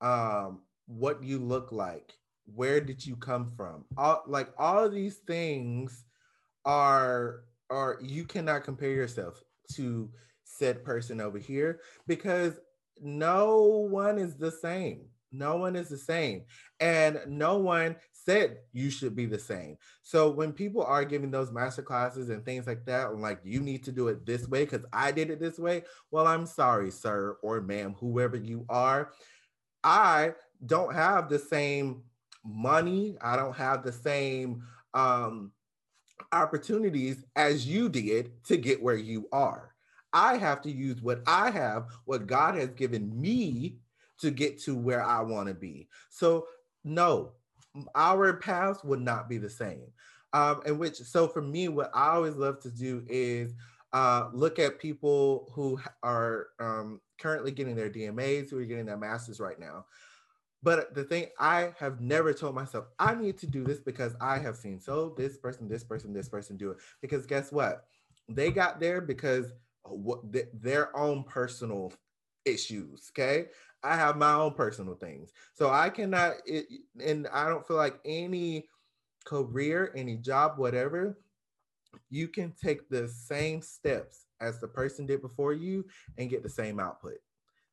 um, 0.00 0.62
what 0.86 1.22
you 1.22 1.38
look 1.38 1.72
like, 1.72 2.12
where 2.46 2.80
did 2.80 3.04
you 3.04 3.16
come 3.16 3.52
from? 3.56 3.84
All 3.96 4.22
like 4.26 4.48
all 4.58 4.84
of 4.84 4.92
these 4.92 5.18
things 5.18 6.04
are 6.64 7.42
are 7.70 7.98
you 8.02 8.24
cannot 8.24 8.64
compare 8.64 8.90
yourself 8.90 9.42
to 9.74 10.10
said 10.44 10.84
person 10.84 11.20
over 11.20 11.38
here 11.38 11.80
because 12.06 12.58
no 13.00 13.86
one 13.90 14.18
is 14.18 14.36
the 14.36 14.50
same. 14.50 15.06
No 15.32 15.56
one 15.56 15.76
is 15.76 15.88
the 15.88 15.96
same. 15.96 16.42
And 16.80 17.20
no 17.28 17.56
one 17.58 17.96
said 18.12 18.58
you 18.72 18.90
should 18.90 19.14
be 19.14 19.26
the 19.26 19.38
same. 19.38 19.76
So 20.02 20.28
when 20.28 20.52
people 20.52 20.82
are 20.82 21.04
giving 21.04 21.30
those 21.30 21.52
master 21.52 21.82
classes 21.82 22.30
and 22.30 22.44
things 22.44 22.66
like 22.66 22.84
that 22.86 23.16
like 23.16 23.40
you 23.44 23.60
need 23.60 23.84
to 23.84 23.92
do 23.92 24.08
it 24.08 24.26
this 24.26 24.48
way 24.48 24.64
because 24.64 24.84
i 24.92 25.12
did 25.12 25.30
it 25.30 25.40
this 25.40 25.58
way. 25.58 25.84
Well 26.10 26.26
i'm 26.26 26.46
sorry 26.46 26.90
sir 26.90 27.38
or 27.42 27.60
ma'am 27.60 27.94
whoever 27.98 28.36
you 28.36 28.66
are. 28.68 29.12
I 29.82 30.32
don't 30.66 30.94
have 30.94 31.28
the 31.28 31.38
same 31.38 32.02
money. 32.44 33.16
I 33.20 33.36
don't 33.36 33.56
have 33.56 33.82
the 33.82 33.92
same 33.92 34.62
um, 34.94 35.52
opportunities 36.32 37.24
as 37.36 37.66
you 37.66 37.88
did 37.88 38.44
to 38.44 38.56
get 38.56 38.82
where 38.82 38.96
you 38.96 39.28
are. 39.32 39.74
I 40.12 40.36
have 40.38 40.60
to 40.62 40.70
use 40.70 41.00
what 41.00 41.22
I 41.26 41.50
have, 41.50 41.86
what 42.04 42.26
God 42.26 42.56
has 42.56 42.70
given 42.70 43.20
me 43.20 43.76
to 44.18 44.30
get 44.30 44.60
to 44.62 44.76
where 44.76 45.02
I 45.02 45.20
want 45.20 45.48
to 45.48 45.54
be. 45.54 45.88
So, 46.08 46.46
no, 46.84 47.32
our 47.94 48.34
paths 48.34 48.82
would 48.84 49.00
not 49.00 49.28
be 49.28 49.38
the 49.38 49.50
same. 49.50 49.86
Um, 50.32 50.62
and 50.66 50.78
which, 50.78 50.96
so 50.96 51.28
for 51.28 51.42
me, 51.42 51.68
what 51.68 51.90
I 51.94 52.10
always 52.10 52.34
love 52.34 52.60
to 52.60 52.70
do 52.70 53.04
is 53.08 53.54
uh, 53.92 54.28
look 54.32 54.58
at 54.58 54.78
people 54.78 55.50
who 55.54 55.80
are 56.02 56.48
um, 56.60 57.00
currently 57.20 57.50
getting 57.50 57.74
their 57.74 57.90
DMAs, 57.90 58.50
who 58.50 58.58
are 58.58 58.64
getting 58.64 58.86
their 58.86 58.96
masters 58.96 59.40
right 59.40 59.58
now. 59.58 59.86
But 60.62 60.94
the 60.94 61.04
thing 61.04 61.26
I 61.38 61.72
have 61.78 62.00
never 62.00 62.34
told 62.34 62.54
myself, 62.54 62.86
I 62.98 63.14
need 63.14 63.38
to 63.38 63.46
do 63.46 63.64
this 63.64 63.80
because 63.80 64.14
I 64.20 64.38
have 64.38 64.56
seen 64.56 64.78
so 64.80 65.14
this 65.16 65.38
person, 65.38 65.68
this 65.68 65.84
person, 65.84 66.12
this 66.12 66.28
person 66.28 66.56
do 66.56 66.70
it. 66.70 66.78
Because 67.00 67.26
guess 67.26 67.50
what? 67.50 67.84
They 68.28 68.50
got 68.50 68.78
there 68.78 69.00
because 69.00 69.52
what 69.84 70.20
their 70.52 70.94
own 70.96 71.24
personal 71.24 71.92
issues. 72.44 73.10
Okay. 73.12 73.46
I 73.82 73.96
have 73.96 74.16
my 74.16 74.34
own 74.34 74.52
personal 74.52 74.94
things. 74.94 75.32
So 75.54 75.70
I 75.70 75.88
cannot, 75.88 76.34
it, 76.44 76.66
and 77.02 77.26
I 77.32 77.48
don't 77.48 77.66
feel 77.66 77.78
like 77.78 77.98
any 78.04 78.68
career, 79.24 79.92
any 79.96 80.16
job, 80.16 80.58
whatever, 80.58 81.18
you 82.10 82.28
can 82.28 82.52
take 82.62 82.88
the 82.88 83.08
same 83.08 83.62
steps 83.62 84.26
as 84.40 84.60
the 84.60 84.68
person 84.68 85.06
did 85.06 85.22
before 85.22 85.54
you 85.54 85.86
and 86.18 86.30
get 86.30 86.42
the 86.42 86.48
same 86.48 86.78
output. 86.78 87.18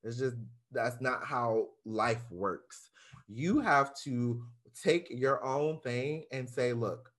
It's 0.03 0.17
just 0.17 0.37
that's 0.71 1.01
not 1.01 1.23
how 1.23 1.67
life 1.85 2.23
works. 2.31 2.89
You 3.27 3.59
have 3.59 3.95
to 4.03 4.43
take 4.83 5.07
your 5.09 5.43
own 5.43 5.79
thing 5.79 6.25
and 6.31 6.47
say, 6.49 6.73
look, 6.73 7.11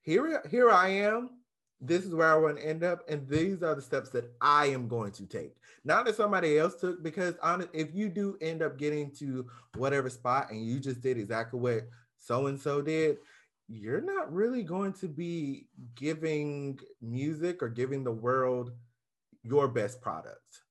here, 0.00 0.42
here 0.50 0.70
I 0.70 0.88
am. 0.88 1.30
This 1.80 2.04
is 2.04 2.14
where 2.14 2.32
I 2.32 2.36
want 2.36 2.56
to 2.56 2.66
end 2.66 2.82
up, 2.82 3.00
and 3.06 3.28
these 3.28 3.62
are 3.62 3.74
the 3.74 3.82
steps 3.82 4.08
that 4.10 4.32
I 4.40 4.66
am 4.66 4.88
going 4.88 5.12
to 5.12 5.26
take. 5.26 5.54
Not 5.84 6.06
that 6.06 6.16
somebody 6.16 6.58
else 6.58 6.76
took, 6.76 7.02
because 7.02 7.34
honest, 7.42 7.68
if 7.74 7.94
you 7.94 8.08
do 8.08 8.38
end 8.40 8.62
up 8.62 8.78
getting 8.78 9.10
to 9.16 9.46
whatever 9.76 10.08
spot 10.08 10.50
and 10.50 10.64
you 10.64 10.80
just 10.80 11.02
did 11.02 11.18
exactly 11.18 11.60
what 11.60 11.82
so 12.18 12.46
and 12.46 12.58
so 12.58 12.80
did, 12.80 13.18
you're 13.68 14.00
not 14.00 14.32
really 14.32 14.62
going 14.62 14.94
to 14.94 15.08
be 15.08 15.66
giving 15.96 16.78
music 17.02 17.62
or 17.62 17.68
giving 17.68 18.04
the 18.04 18.12
world 18.12 18.70
your 19.42 19.68
best 19.68 20.00
product 20.00 20.62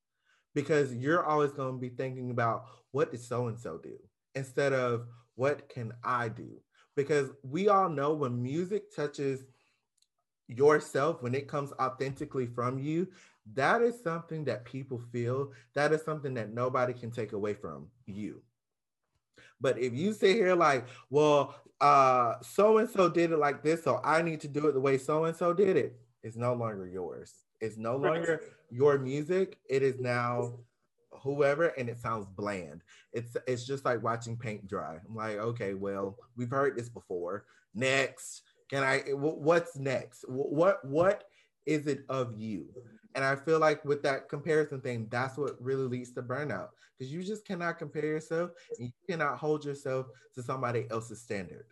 because 0.55 0.95
you're 0.95 1.23
always 1.23 1.51
going 1.51 1.75
to 1.75 1.79
be 1.79 1.89
thinking 1.89 2.31
about 2.31 2.65
what 2.91 3.11
did 3.11 3.21
so 3.21 3.47
and 3.47 3.59
so 3.59 3.77
do 3.77 3.99
instead 4.33 4.73
of 4.73 5.05
what 5.35 5.69
can 5.69 5.93
I 6.03 6.29
do? 6.29 6.61
Because 6.95 7.29
we 7.43 7.67
all 7.67 7.89
know 7.89 8.13
when 8.13 8.41
music 8.41 8.95
touches 8.95 9.43
yourself, 10.47 11.21
when 11.21 11.35
it 11.35 11.47
comes 11.47 11.71
authentically 11.73 12.47
from 12.47 12.79
you, 12.79 13.07
that 13.53 13.81
is 13.81 14.01
something 14.01 14.45
that 14.45 14.65
people 14.65 15.01
feel. 15.11 15.51
That 15.73 15.91
is 15.91 16.01
something 16.03 16.33
that 16.35 16.53
nobody 16.53 16.93
can 16.93 17.11
take 17.11 17.33
away 17.33 17.53
from 17.53 17.87
you. 18.05 18.41
But 19.59 19.77
if 19.77 19.93
you 19.93 20.13
sit 20.13 20.35
here 20.35 20.55
like, 20.55 20.85
well, 21.09 21.55
uh, 21.81 22.35
so 22.41 22.77
and 22.77 22.89
so 22.89 23.09
did 23.09 23.31
it 23.31 23.37
like 23.37 23.61
this, 23.61 23.83
so 23.83 23.99
I 24.03 24.21
need 24.21 24.39
to 24.41 24.47
do 24.47 24.67
it 24.67 24.73
the 24.73 24.79
way 24.79 24.97
so 24.97 25.25
and 25.25 25.35
so 25.35 25.53
did 25.53 25.75
it, 25.75 25.99
it's 26.23 26.37
no 26.37 26.53
longer 26.53 26.87
yours. 26.87 27.33
It's 27.61 27.77
no 27.77 27.97
longer 27.97 28.41
your 28.69 28.97
music. 28.97 29.57
It 29.69 29.83
is 29.83 29.99
now 29.99 30.59
whoever, 31.11 31.67
and 31.67 31.89
it 31.89 31.99
sounds 31.99 32.27
bland. 32.35 32.81
It's 33.13 33.35
it's 33.47 33.65
just 33.65 33.85
like 33.85 34.03
watching 34.03 34.37
paint 34.37 34.67
dry. 34.67 34.99
I'm 35.07 35.15
like, 35.15 35.37
okay, 35.37 35.73
well, 35.73 36.17
we've 36.35 36.49
heard 36.49 36.77
this 36.77 36.89
before. 36.89 37.45
Next, 37.73 38.43
can 38.69 38.83
I? 38.83 38.99
What's 39.11 39.75
next? 39.77 40.25
What 40.27 40.83
what 40.85 41.25
is 41.65 41.87
it 41.87 42.05
of 42.09 42.33
you? 42.37 42.67
And 43.15 43.23
I 43.23 43.35
feel 43.35 43.59
like 43.59 43.83
with 43.85 44.03
that 44.03 44.27
comparison 44.27 44.81
thing, 44.81 45.07
that's 45.09 45.37
what 45.37 45.61
really 45.61 45.87
leads 45.87 46.11
to 46.13 46.21
burnout 46.21 46.69
because 46.97 47.13
you 47.13 47.23
just 47.23 47.45
cannot 47.45 47.79
compare 47.79 48.05
yourself 48.05 48.51
and 48.77 48.87
you 48.87 48.93
cannot 49.09 49.37
hold 49.37 49.63
yourself 49.63 50.07
to 50.35 50.43
somebody 50.43 50.85
else's 50.91 51.21
standard. 51.21 51.65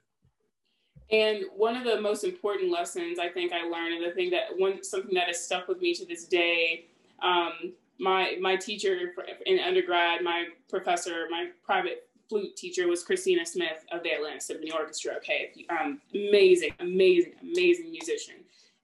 And 1.12 1.44
one 1.56 1.76
of 1.76 1.84
the 1.84 2.02
most 2.02 2.24
important 2.24 2.72
lessons 2.72 3.20
I 3.20 3.30
think 3.30 3.54
I 3.54 3.68
learned, 3.68 3.96
and 3.96 4.04
the 4.04 4.16
thing 4.16 4.32
that 4.32 4.48
one 4.58 4.84
something 4.84 5.14
that 5.14 5.28
has 5.28 5.44
stuck 5.44 5.68
with 5.68 5.82
me 5.82 5.94
to 5.94 6.06
this 6.06 6.26
day, 6.26 6.86
um, 7.22 7.74
my 8.00 8.38
my 8.42 8.56
teacher 8.56 9.14
in 9.46 9.60
undergrad, 9.60 10.24
my 10.24 10.46
professor, 10.70 11.28
my 11.30 11.50
private 11.64 12.10
flute 12.30 12.56
teacher 12.56 12.88
was 12.88 13.04
Christina 13.04 13.46
Smith 13.46 13.86
of 13.92 14.02
the 14.02 14.12
Atlanta 14.12 14.42
Symphony 14.42 14.72
Orchestra. 14.72 15.14
Okay, 15.18 15.52
um, 15.70 16.02
amazing, 16.14 16.74
amazing, 16.80 17.34
amazing 17.42 17.92
musician. 17.92 18.36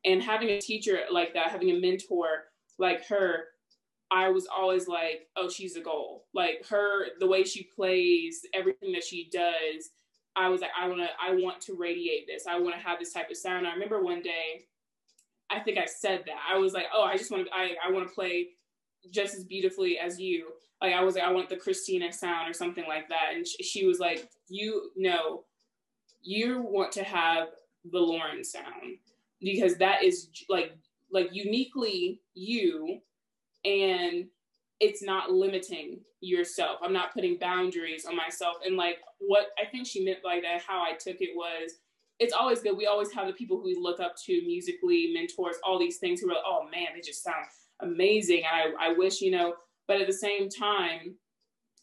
And 0.05 0.21
having 0.21 0.49
a 0.49 0.61
teacher 0.61 0.99
like 1.11 1.33
that, 1.33 1.49
having 1.49 1.71
a 1.71 1.79
mentor 1.79 2.45
like 2.77 3.05
her, 3.07 3.45
I 4.11 4.29
was 4.29 4.47
always 4.47 4.87
like, 4.87 5.27
oh, 5.35 5.49
she's 5.49 5.75
a 5.75 5.81
goal. 5.81 6.25
Like 6.33 6.65
her, 6.69 7.07
the 7.19 7.27
way 7.27 7.43
she 7.43 7.63
plays, 7.63 8.45
everything 8.53 8.91
that 8.93 9.03
she 9.03 9.29
does, 9.31 9.91
I 10.35 10.49
was 10.49 10.61
like, 10.61 10.71
I 10.79 10.87
want 10.87 11.01
to, 11.01 11.07
I 11.21 11.33
want 11.35 11.61
to 11.61 11.75
radiate 11.75 12.27
this. 12.27 12.45
I 12.47 12.59
want 12.59 12.75
to 12.75 12.81
have 12.81 12.99
this 12.99 13.13
type 13.13 13.29
of 13.29 13.37
sound. 13.37 13.67
I 13.67 13.73
remember 13.73 14.01
one 14.01 14.21
day, 14.21 14.65
I 15.49 15.59
think 15.59 15.77
I 15.77 15.85
said 15.85 16.23
that. 16.27 16.37
I 16.49 16.57
was 16.57 16.73
like, 16.73 16.85
oh, 16.93 17.03
I 17.03 17.17
just 17.17 17.31
want 17.31 17.47
to, 17.47 17.53
I, 17.53 17.75
I 17.85 17.91
want 17.91 18.07
to 18.07 18.13
play 18.13 18.49
just 19.11 19.35
as 19.35 19.43
beautifully 19.43 19.97
as 19.97 20.19
you. 20.19 20.49
Like 20.81 20.93
I 20.93 21.03
was 21.03 21.15
like, 21.15 21.23
I 21.23 21.31
want 21.31 21.49
the 21.49 21.57
Christina 21.57 22.13
sound 22.13 22.49
or 22.49 22.53
something 22.53 22.85
like 22.87 23.09
that. 23.09 23.31
And 23.33 23.45
she, 23.45 23.63
she 23.63 23.85
was 23.85 23.99
like, 23.99 24.29
you 24.47 24.91
know, 24.95 25.43
you 26.21 26.61
want 26.61 26.91
to 26.93 27.03
have 27.03 27.49
the 27.91 27.99
Lauren 27.99 28.43
sound 28.43 28.97
because 29.41 29.75
that 29.77 30.03
is 30.03 30.29
like 30.49 30.73
like 31.11 31.29
uniquely 31.31 32.21
you 32.33 32.99
and 33.65 34.27
it's 34.79 35.03
not 35.03 35.31
limiting 35.31 35.99
yourself. 36.21 36.79
I'm 36.81 36.93
not 36.93 37.13
putting 37.13 37.37
boundaries 37.37 38.05
on 38.05 38.15
myself. 38.15 38.57
And 38.65 38.75
like 38.75 38.97
what 39.19 39.47
i 39.61 39.65
think 39.65 39.85
she 39.85 40.03
meant 40.03 40.23
by 40.23 40.39
that 40.41 40.61
how 40.65 40.81
i 40.81 40.93
took 40.93 41.17
it 41.19 41.35
was 41.35 41.73
it's 42.19 42.33
always 42.33 42.61
good. 42.61 42.75
We 42.75 42.85
always 42.85 43.13
have 43.13 43.27
the 43.27 43.33
people 43.33 43.57
who 43.57 43.63
we 43.63 43.77
look 43.79 44.01
up 44.01 44.15
to 44.25 44.41
musically 44.45 45.11
mentors 45.13 45.55
all 45.63 45.79
these 45.79 45.99
things 45.99 46.19
who 46.19 46.29
are 46.29 46.35
like 46.35 46.43
oh 46.45 46.67
man 46.69 46.87
they 46.93 47.01
just 47.01 47.23
sound 47.23 47.45
amazing. 47.81 48.43
I, 48.51 48.73
I 48.89 48.93
wish 48.93 49.21
you 49.21 49.31
know 49.31 49.55
but 49.87 50.01
at 50.01 50.07
the 50.07 50.13
same 50.13 50.49
time 50.49 51.15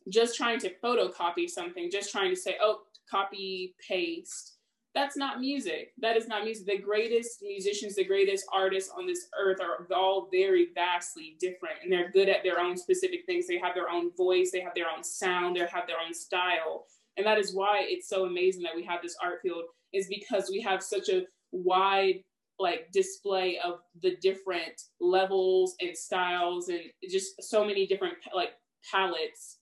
just 0.09 0.37
trying 0.37 0.59
to 0.61 0.73
photocopy 0.83 1.49
something 1.49 1.91
just 1.91 2.13
trying 2.13 2.31
to 2.31 2.41
say 2.41 2.57
oh 2.61 2.81
copy 3.11 3.75
paste 3.87 4.56
that's 4.97 5.17
not 5.17 5.41
music. 5.41 5.93
That 5.99 6.17
is 6.17 6.27
not 6.27 6.45
music. 6.45 6.67
The 6.67 6.79
greatest 6.79 7.43
musicians, 7.43 7.97
the 7.97 8.05
greatest 8.05 8.47
artists 8.51 8.91
on 8.97 9.07
this 9.07 9.29
earth 9.39 9.59
are 9.61 9.87
all 9.95 10.29
very 10.33 10.69
vastly 10.75 11.37
different 11.39 11.77
and 11.83 11.93
they're 11.93 12.11
good 12.11 12.31
at 12.31 12.43
their 12.43 12.59
own 12.59 12.79
specific 12.79 13.27
things. 13.27 13.47
They 13.47 13.59
have 13.59 13.75
their 13.75 13.91
own 13.91 14.11
voice, 14.17 14.51
they 14.51 14.63
have 14.63 14.75
their 14.75 14.89
own 14.89 15.05
sound, 15.05 15.57
they 15.57 15.61
have 15.61 15.87
their 15.87 16.01
own 16.05 16.15
style. 16.15 16.87
And 17.19 17.27
that 17.27 17.39
is 17.39 17.55
why 17.55 17.83
it's 17.83 18.09
so 18.09 18.25
amazing 18.25 18.63
that 18.63 18.75
we 18.75 18.85
have 18.85 19.03
this 19.03 19.17
art 19.23 19.41
field 19.43 19.65
is 19.93 20.09
because 20.09 20.49
we 20.51 20.63
have 20.63 20.83
such 20.83 21.11
a 21.11 21.25
wide 21.53 22.23
like 22.59 22.91
display 22.91 23.59
of 23.63 23.81
the 24.01 24.17
different 24.23 24.81
levels 24.99 25.77
and 25.81 25.95
styles 25.95 26.71
and 26.71 26.81
just 27.11 27.43
so 27.43 27.63
many 27.63 27.87
different 27.87 28.15
like 28.35 28.53
palettes 28.91 29.59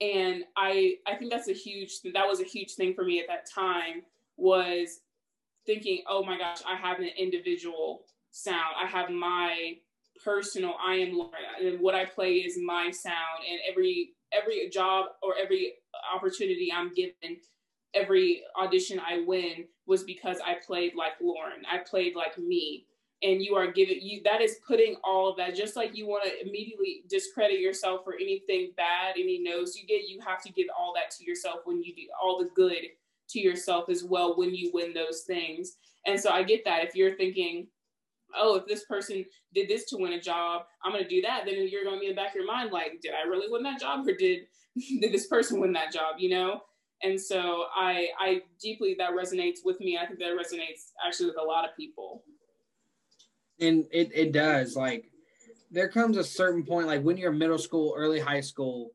and 0.00 0.42
i 0.56 0.94
i 1.06 1.14
think 1.14 1.30
that's 1.30 1.48
a 1.48 1.52
huge 1.52 2.00
that 2.14 2.26
was 2.26 2.40
a 2.40 2.44
huge 2.44 2.72
thing 2.76 2.94
for 2.94 3.04
me 3.04 3.20
at 3.20 3.26
that 3.28 3.46
time 3.46 4.02
was 4.42 5.00
thinking, 5.64 6.02
oh 6.08 6.24
my 6.24 6.36
gosh, 6.36 6.58
I 6.68 6.76
have 6.76 6.98
an 6.98 7.10
individual 7.16 8.02
sound. 8.32 8.74
I 8.82 8.86
have 8.86 9.08
my 9.08 9.76
personal, 10.22 10.74
I 10.84 10.96
am 10.96 11.16
Lauren, 11.16 11.32
and 11.60 11.80
what 11.80 11.94
I 11.94 12.04
play 12.04 12.34
is 12.34 12.58
my 12.62 12.90
sound. 12.90 13.44
And 13.48 13.60
every 13.70 14.10
every 14.32 14.68
job 14.70 15.06
or 15.22 15.34
every 15.40 15.74
opportunity 16.14 16.72
I'm 16.74 16.92
given, 16.92 17.38
every 17.94 18.42
audition 18.60 18.98
I 18.98 19.22
win 19.26 19.66
was 19.86 20.02
because 20.02 20.38
I 20.44 20.56
played 20.66 20.94
like 20.96 21.12
Lauren. 21.20 21.62
I 21.70 21.78
played 21.78 22.16
like 22.16 22.36
me. 22.36 22.86
And 23.24 23.40
you 23.40 23.54
are 23.54 23.70
giving 23.70 24.00
you 24.00 24.20
that 24.24 24.40
is 24.40 24.56
putting 24.66 24.96
all 25.04 25.30
of 25.30 25.36
that, 25.36 25.54
just 25.54 25.76
like 25.76 25.96
you 25.96 26.08
want 26.08 26.24
to 26.24 26.44
immediately 26.44 27.04
discredit 27.08 27.60
yourself 27.60 28.00
for 28.02 28.14
anything 28.14 28.72
bad, 28.76 29.14
any 29.14 29.40
no's 29.40 29.76
you 29.76 29.86
get, 29.86 30.08
you 30.08 30.20
have 30.26 30.42
to 30.42 30.50
give 30.50 30.66
all 30.76 30.92
that 30.96 31.12
to 31.12 31.24
yourself 31.24 31.60
when 31.64 31.84
you 31.84 31.94
do 31.94 32.02
all 32.20 32.40
the 32.40 32.50
good 32.56 32.82
to 33.30 33.40
yourself 33.40 33.88
as 33.88 34.04
well 34.04 34.36
when 34.36 34.54
you 34.54 34.70
win 34.72 34.92
those 34.92 35.22
things. 35.26 35.76
And 36.06 36.18
so 36.18 36.30
I 36.30 36.42
get 36.42 36.64
that 36.64 36.84
if 36.84 36.94
you're 36.94 37.16
thinking, 37.16 37.66
oh, 38.36 38.56
if 38.56 38.66
this 38.66 38.84
person 38.84 39.24
did 39.54 39.68
this 39.68 39.84
to 39.86 39.96
win 39.96 40.14
a 40.14 40.20
job, 40.20 40.62
I'm 40.84 40.92
going 40.92 41.04
to 41.04 41.08
do 41.08 41.22
that. 41.22 41.44
Then 41.44 41.68
you're 41.68 41.84
going 41.84 41.96
to 41.96 42.00
be 42.00 42.06
in 42.06 42.12
the 42.12 42.20
back 42.20 42.30
of 42.30 42.36
your 42.36 42.46
mind, 42.46 42.72
like, 42.72 43.00
did 43.02 43.12
I 43.12 43.28
really 43.28 43.50
win 43.50 43.62
that 43.64 43.80
job 43.80 44.06
or 44.06 44.16
did, 44.16 44.42
did 45.00 45.12
this 45.12 45.26
person 45.26 45.60
win 45.60 45.72
that 45.74 45.92
job, 45.92 46.16
you 46.18 46.30
know? 46.30 46.60
And 47.02 47.20
so 47.20 47.64
I, 47.74 48.08
I 48.18 48.42
deeply, 48.60 48.94
that 48.98 49.10
resonates 49.10 49.58
with 49.64 49.80
me. 49.80 49.98
I 50.00 50.06
think 50.06 50.20
that 50.20 50.36
resonates 50.36 50.92
actually 51.04 51.26
with 51.26 51.38
a 51.38 51.44
lot 51.44 51.64
of 51.64 51.76
people. 51.76 52.22
And 53.60 53.86
it, 53.90 54.10
it 54.14 54.32
does. 54.32 54.76
Like, 54.76 55.06
there 55.70 55.88
comes 55.88 56.16
a 56.16 56.24
certain 56.24 56.64
point, 56.64 56.86
like 56.86 57.02
when 57.02 57.16
you're 57.16 57.32
middle 57.32 57.58
school, 57.58 57.94
early 57.96 58.20
high 58.20 58.40
school, 58.40 58.90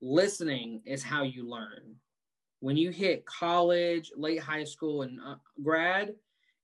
listening 0.00 0.80
is 0.84 1.02
how 1.02 1.22
you 1.22 1.48
learn 1.48 1.94
when 2.62 2.76
you 2.76 2.90
hit 2.90 3.26
college, 3.26 4.12
late 4.16 4.38
high 4.38 4.62
school, 4.62 5.02
and 5.02 5.18
uh, 5.20 5.34
grad, 5.64 6.14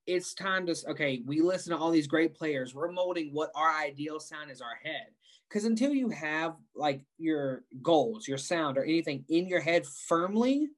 it's 0.07 0.33
time 0.33 0.65
to 0.67 0.77
okay. 0.91 1.23
We 1.27 1.41
listen 1.41 1.73
to 1.73 1.79
all 1.79 1.91
these 1.91 2.07
great 2.07 2.37
players. 2.37 2.73
We're 2.73 2.93
molding 2.93 3.31
what 3.33 3.51
our 3.57 3.77
ideal 3.77 4.21
sound 4.21 4.53
is 4.53 4.61
our 4.61 4.79
head. 4.83 5.09
Because 5.49 5.65
until 5.65 5.93
you 5.93 6.09
have 6.11 6.55
like 6.77 7.01
your 7.19 7.65
goals, 7.83 8.29
your 8.29 8.39
sound, 8.39 8.79
or 8.79 8.85
anything 8.85 9.25
in 9.29 9.49
your 9.49 9.59
head 9.61 9.87
firmly, 9.87 10.69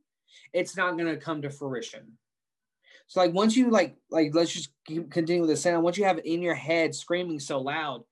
it's 0.55 0.75
not 0.75 0.97
going 0.97 1.15
to 1.15 1.21
come 1.21 1.43
to 1.43 1.51
fruition. 1.51 2.17
So 3.07 3.21
like 3.21 3.35
once 3.35 3.55
you 3.55 3.71
like 3.71 3.97
like 4.11 4.35
let's 4.35 4.55
just 4.55 4.71
continue 4.87 5.43
with 5.43 5.51
the 5.51 5.57
sound. 5.57 5.83
Once 5.83 5.99
you 5.99 6.05
have 6.05 6.17
it 6.17 6.27
in 6.27 6.41
your 6.41 6.55
head 6.55 6.95
screaming 6.95 7.41
so 7.41 7.61
loud, 7.61 8.05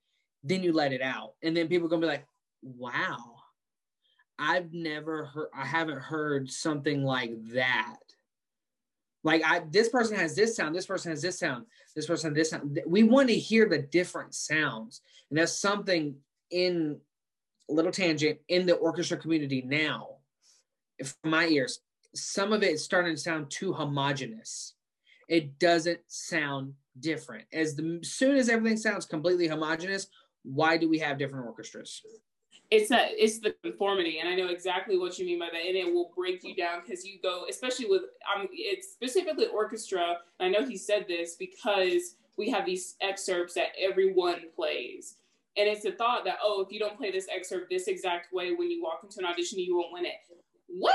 then 0.44 0.62
you 0.62 0.74
let 0.74 0.92
it 0.92 1.00
out, 1.00 1.32
and 1.42 1.56
then 1.56 1.68
people 1.68 1.86
are 1.86 1.90
gonna 1.90 2.02
be 2.02 2.06
like, 2.06 2.26
"Wow, 2.62 3.37
I've 4.38 4.72
never 4.72 5.26
heard 5.26 5.48
I 5.54 5.66
haven't 5.66 6.00
heard 6.00 6.50
something 6.50 7.02
like 7.02 7.32
that. 7.52 7.98
Like 9.24 9.42
I 9.44 9.62
this 9.70 9.88
person 9.88 10.16
has 10.16 10.36
this 10.36 10.56
sound, 10.56 10.74
this 10.74 10.86
person 10.86 11.10
has 11.10 11.22
this 11.22 11.38
sound, 11.38 11.66
this 11.96 12.06
person 12.06 12.32
this 12.32 12.50
sound. 12.50 12.80
We 12.86 13.02
want 13.02 13.28
to 13.28 13.34
hear 13.34 13.68
the 13.68 13.78
different 13.78 14.34
sounds. 14.34 15.00
And 15.30 15.38
that's 15.38 15.52
something 15.52 16.16
in 16.50 16.98
a 17.68 17.72
little 17.72 17.92
tangent 17.92 18.38
in 18.48 18.66
the 18.66 18.76
orchestra 18.76 19.16
community 19.16 19.62
now. 19.66 20.16
If 20.98 21.16
my 21.24 21.46
ears, 21.46 21.80
some 22.14 22.52
of 22.52 22.62
it 22.62 22.72
is 22.72 22.84
starting 22.84 23.14
to 23.14 23.20
sound 23.20 23.50
too 23.50 23.72
homogenous. 23.72 24.74
It 25.28 25.58
doesn't 25.58 26.00
sound 26.06 26.74
different. 26.98 27.44
As 27.52 27.74
the 27.76 28.00
soon 28.02 28.36
as 28.36 28.48
everything 28.48 28.78
sounds 28.78 29.04
completely 29.04 29.46
homogenous, 29.46 30.08
why 30.42 30.78
do 30.78 30.88
we 30.88 30.98
have 31.00 31.18
different 31.18 31.46
orchestras? 31.46 32.02
It's 32.70 32.88
that 32.90 33.08
it's 33.12 33.38
the 33.38 33.54
conformity 33.62 34.18
and 34.18 34.28
i 34.28 34.34
know 34.34 34.48
exactly 34.48 34.98
what 34.98 35.18
you 35.18 35.24
mean 35.24 35.38
by 35.38 35.48
that 35.50 35.66
and 35.66 35.76
it 35.76 35.92
will 35.92 36.10
break 36.16 36.44
you 36.44 36.54
down 36.54 36.80
because 36.84 37.04
you 37.04 37.18
go 37.22 37.44
especially 37.48 37.86
with 37.86 38.02
um 38.34 38.46
it's 38.52 38.92
specifically 38.92 39.46
orchestra 39.46 40.18
and 40.40 40.54
i 40.54 40.58
know 40.58 40.66
he 40.66 40.76
said 40.76 41.06
this 41.08 41.36
because 41.36 42.16
we 42.36 42.50
have 42.50 42.66
these 42.66 42.96
excerpts 43.00 43.54
that 43.54 43.68
everyone 43.80 44.42
plays 44.54 45.16
and 45.58 45.68
it's 45.68 45.84
a 45.84 45.92
thought 45.92 46.24
that 46.24 46.38
oh 46.42 46.62
if 46.62 46.72
you 46.72 46.78
don't 46.78 46.96
play 46.96 47.10
this 47.10 47.26
excerpt 47.34 47.68
this 47.68 47.88
exact 47.88 48.32
way 48.32 48.54
when 48.54 48.70
you 48.70 48.82
walk 48.82 49.00
into 49.02 49.18
an 49.18 49.26
audition 49.26 49.58
you 49.58 49.76
won't 49.76 49.92
win 49.92 50.06
it. 50.06 50.14
What 50.68 50.94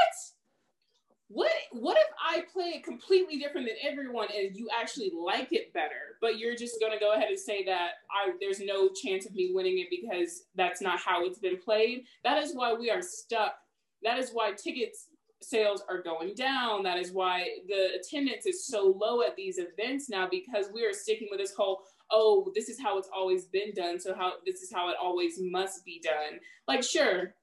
what 1.29 1.51
what 1.71 1.97
if 1.97 2.07
I 2.23 2.43
play 2.51 2.73
it 2.75 2.83
completely 2.83 3.37
different 3.37 3.67
than 3.67 3.91
everyone 3.91 4.27
and 4.35 4.55
you 4.55 4.67
actually 4.77 5.11
like 5.15 5.49
it 5.51 5.73
better, 5.73 6.17
but 6.21 6.37
you're 6.37 6.55
just 6.55 6.79
gonna 6.79 6.99
go 6.99 7.13
ahead 7.13 7.29
and 7.29 7.39
say 7.39 7.63
that 7.65 7.91
I 8.11 8.31
there's 8.39 8.59
no 8.59 8.89
chance 8.89 9.25
of 9.25 9.33
me 9.33 9.51
winning 9.53 9.79
it 9.79 9.87
because 9.89 10.43
that's 10.55 10.81
not 10.81 10.99
how 10.99 11.25
it's 11.25 11.39
been 11.39 11.57
played. 11.57 12.05
That 12.23 12.43
is 12.43 12.53
why 12.53 12.73
we 12.73 12.89
are 12.89 13.01
stuck. 13.01 13.55
That 14.03 14.19
is 14.19 14.31
why 14.31 14.51
tickets 14.51 15.07
sales 15.41 15.83
are 15.89 16.01
going 16.01 16.35
down. 16.35 16.83
That 16.83 16.97
is 16.97 17.11
why 17.11 17.47
the 17.67 17.99
attendance 17.99 18.45
is 18.45 18.65
so 18.65 18.95
low 18.97 19.21
at 19.21 19.35
these 19.35 19.59
events 19.59 20.09
now 20.09 20.27
because 20.29 20.67
we 20.73 20.85
are 20.85 20.93
sticking 20.93 21.27
with 21.31 21.39
this 21.39 21.53
whole 21.55 21.83
oh, 22.11 22.51
this 22.53 22.69
is 22.69 22.79
how 22.79 22.97
it's 22.97 23.09
always 23.13 23.45
been 23.45 23.73
done. 23.75 23.99
So 23.99 24.13
how 24.13 24.33
this 24.45 24.61
is 24.61 24.71
how 24.71 24.89
it 24.89 24.95
always 25.01 25.39
must 25.41 25.83
be 25.83 26.01
done. 26.03 26.39
Like, 26.67 26.83
sure, 26.83 27.33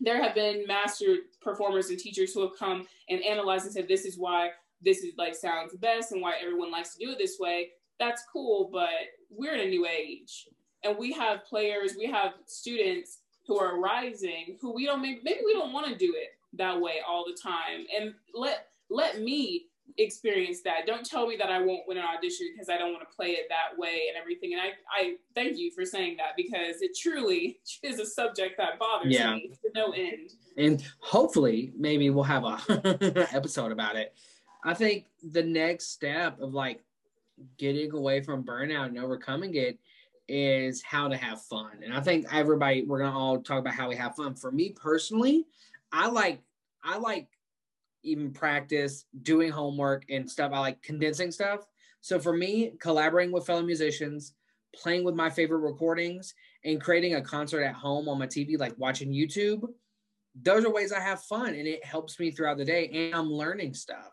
there 0.00 0.22
have 0.22 0.34
been 0.34 0.66
master 0.66 1.16
performers 1.40 1.90
and 1.90 1.98
teachers 1.98 2.32
who 2.32 2.42
have 2.42 2.58
come 2.58 2.86
and 3.08 3.22
analyzed 3.22 3.64
and 3.64 3.72
said 3.72 3.88
this 3.88 4.04
is 4.04 4.18
why 4.18 4.50
this 4.82 4.98
is 4.98 5.14
like 5.16 5.34
sounds 5.34 5.74
best 5.76 6.12
and 6.12 6.20
why 6.20 6.34
everyone 6.42 6.70
likes 6.70 6.94
to 6.94 7.04
do 7.04 7.12
it 7.12 7.18
this 7.18 7.38
way. 7.38 7.70
That's 7.98 8.24
cool, 8.30 8.68
but 8.72 8.90
we're 9.30 9.54
in 9.54 9.66
a 9.66 9.70
new 9.70 9.86
age. 9.86 10.48
And 10.84 10.98
we 10.98 11.12
have 11.12 11.44
players, 11.44 11.94
we 11.98 12.06
have 12.06 12.34
students 12.46 13.18
who 13.46 13.58
are 13.58 13.80
rising 13.80 14.58
who 14.60 14.74
we 14.74 14.84
don't 14.86 15.00
maybe, 15.00 15.20
maybe 15.22 15.40
we 15.44 15.52
don't 15.52 15.72
want 15.72 15.86
to 15.86 15.96
do 15.96 16.14
it 16.16 16.30
that 16.54 16.80
way 16.80 16.96
all 17.06 17.24
the 17.24 17.36
time. 17.40 17.86
And 17.96 18.14
let 18.34 18.66
let 18.90 19.20
me 19.20 19.66
experience 19.98 20.60
that. 20.62 20.86
Don't 20.86 21.04
tell 21.04 21.26
me 21.26 21.36
that 21.36 21.50
I 21.50 21.60
won't 21.60 21.82
win 21.86 21.98
an 21.98 22.04
audition 22.04 22.48
because 22.52 22.68
I 22.68 22.76
don't 22.76 22.92
want 22.92 23.08
to 23.08 23.16
play 23.16 23.30
it 23.30 23.46
that 23.48 23.78
way 23.78 24.02
and 24.08 24.20
everything. 24.20 24.52
And 24.52 24.62
I, 24.62 24.70
I 24.90 25.14
thank 25.34 25.56
you 25.56 25.70
for 25.70 25.84
saying 25.84 26.16
that 26.18 26.36
because 26.36 26.82
it 26.82 26.96
truly 26.96 27.60
is 27.82 27.98
a 27.98 28.06
subject 28.06 28.56
that 28.58 28.78
bothers 28.78 29.14
yeah. 29.14 29.34
me 29.34 29.50
to 29.62 29.70
no 29.74 29.92
end. 29.92 30.30
And 30.56 30.84
hopefully, 31.00 31.72
maybe 31.76 32.10
we'll 32.10 32.24
have 32.24 32.44
a 32.44 33.28
episode 33.32 33.72
about 33.72 33.96
it. 33.96 34.14
I 34.64 34.74
think 34.74 35.06
the 35.22 35.42
next 35.42 35.92
step 35.92 36.40
of 36.40 36.54
like 36.54 36.82
getting 37.58 37.92
away 37.92 38.20
from 38.22 38.42
burnout 38.42 38.86
and 38.86 38.98
overcoming 38.98 39.54
it 39.54 39.78
is 40.28 40.82
how 40.82 41.08
to 41.08 41.16
have 41.16 41.40
fun. 41.42 41.70
And 41.84 41.94
I 41.94 42.00
think 42.00 42.26
everybody 42.32 42.82
we're 42.82 43.00
gonna 43.00 43.16
all 43.16 43.40
talk 43.40 43.60
about 43.60 43.74
how 43.74 43.88
we 43.88 43.96
have 43.96 44.16
fun. 44.16 44.34
For 44.34 44.50
me 44.50 44.70
personally, 44.70 45.46
I 45.92 46.08
like 46.08 46.40
I 46.82 46.98
like 46.98 47.28
even 48.06 48.32
practice, 48.32 49.04
doing 49.22 49.50
homework 49.50 50.04
and 50.08 50.30
stuff. 50.30 50.52
I 50.54 50.60
like 50.60 50.82
condensing 50.82 51.30
stuff. 51.30 51.60
So 52.00 52.18
for 52.18 52.36
me, 52.36 52.72
collaborating 52.80 53.32
with 53.32 53.46
fellow 53.46 53.62
musicians, 53.62 54.34
playing 54.74 55.04
with 55.04 55.14
my 55.14 55.28
favorite 55.28 55.58
recordings, 55.58 56.34
and 56.64 56.80
creating 56.80 57.14
a 57.14 57.22
concert 57.22 57.62
at 57.62 57.74
home 57.74 58.08
on 58.08 58.18
my 58.18 58.26
TV, 58.26 58.58
like 58.58 58.74
watching 58.76 59.12
YouTube, 59.12 59.62
those 60.42 60.64
are 60.64 60.72
ways 60.72 60.92
I 60.92 61.00
have 61.00 61.22
fun 61.22 61.48
and 61.48 61.66
it 61.66 61.84
helps 61.84 62.20
me 62.20 62.30
throughout 62.30 62.58
the 62.58 62.64
day 62.64 62.90
and 62.92 63.14
I'm 63.14 63.30
learning 63.30 63.74
stuff. 63.74 64.12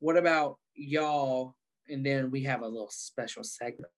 What 0.00 0.16
about 0.16 0.58
y'all? 0.74 1.54
And 1.88 2.04
then 2.04 2.30
we 2.30 2.42
have 2.44 2.62
a 2.62 2.66
little 2.66 2.90
special 2.90 3.44
segment. 3.44 3.92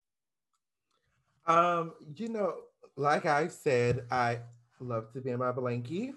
Um, 1.47 1.95
you 2.16 2.28
know, 2.28 2.55
like 2.97 3.24
I 3.24 3.49
said, 3.49 4.05
I 4.11 4.40
love 4.81 5.12
to 5.12 5.20
be 5.20 5.31
in 5.31 5.39
my 5.39 5.53
blankie 5.53 6.12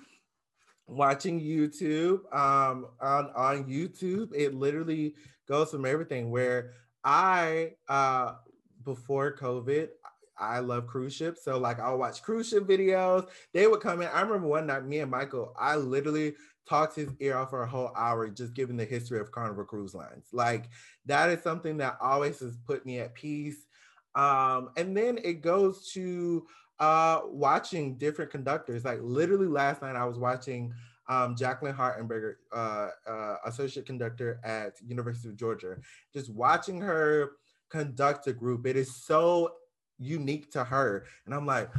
watching 0.87 1.39
YouTube. 1.39 2.19
Um, 2.33 2.87
on 2.99 3.31
on 3.35 3.65
YouTube, 3.65 4.33
it 4.35 4.53
literally 4.53 5.15
goes 5.47 5.71
from 5.71 5.85
everything. 5.85 6.31
Where 6.31 6.73
I 7.03 7.73
uh 7.87 8.33
before 8.83 9.35
COVID, 9.35 9.89
I 10.37 10.59
love 10.59 10.87
cruise 10.87 11.13
ships. 11.13 11.43
So 11.43 11.57
like 11.57 11.79
I'll 11.79 11.97
watch 11.97 12.23
cruise 12.23 12.49
ship 12.49 12.63
videos. 12.63 13.27
They 13.53 13.67
would 13.67 13.81
come 13.81 14.01
in. 14.01 14.09
I 14.09 14.21
remember 14.21 14.47
one 14.47 14.67
night, 14.67 14.85
me 14.85 14.99
and 14.99 15.11
Michael, 15.11 15.53
I 15.59 15.75
literally 15.75 16.33
talked 16.67 16.95
his 16.95 17.09
ear 17.19 17.37
off 17.37 17.49
for 17.49 17.63
a 17.63 17.67
whole 17.67 17.91
hour 17.95 18.29
just 18.29 18.53
giving 18.53 18.77
the 18.77 18.85
history 18.85 19.19
of 19.19 19.31
Carnival 19.31 19.65
Cruise 19.65 19.93
Lines. 19.93 20.27
Like 20.31 20.69
that 21.05 21.29
is 21.29 21.43
something 21.43 21.77
that 21.77 21.97
always 22.01 22.39
has 22.39 22.57
put 22.65 22.85
me 22.85 22.99
at 22.99 23.13
peace. 23.13 23.65
Um, 24.15 24.69
and 24.77 24.95
then 24.95 25.19
it 25.23 25.41
goes 25.41 25.91
to 25.93 26.45
uh, 26.81 27.21
watching 27.25 27.95
different 27.97 28.31
conductors. 28.31 28.83
Like 28.83 28.99
literally 29.01 29.47
last 29.47 29.83
night, 29.83 29.95
I 29.95 30.03
was 30.03 30.17
watching 30.17 30.73
um, 31.07 31.35
Jaclyn 31.35 31.75
Hartenberger, 31.77 32.33
uh, 32.51 32.89
uh, 33.07 33.35
associate 33.45 33.85
conductor 33.85 34.41
at 34.43 34.73
University 34.85 35.29
of 35.29 35.37
Georgia. 35.37 35.77
Just 36.11 36.33
watching 36.33 36.81
her 36.81 37.33
conduct 37.69 38.27
a 38.27 38.33
group, 38.33 38.65
it 38.65 38.75
is 38.75 38.95
so 38.95 39.53
unique 39.99 40.51
to 40.51 40.63
her, 40.63 41.05
and 41.25 41.35
I'm 41.35 41.45
like, 41.45 41.69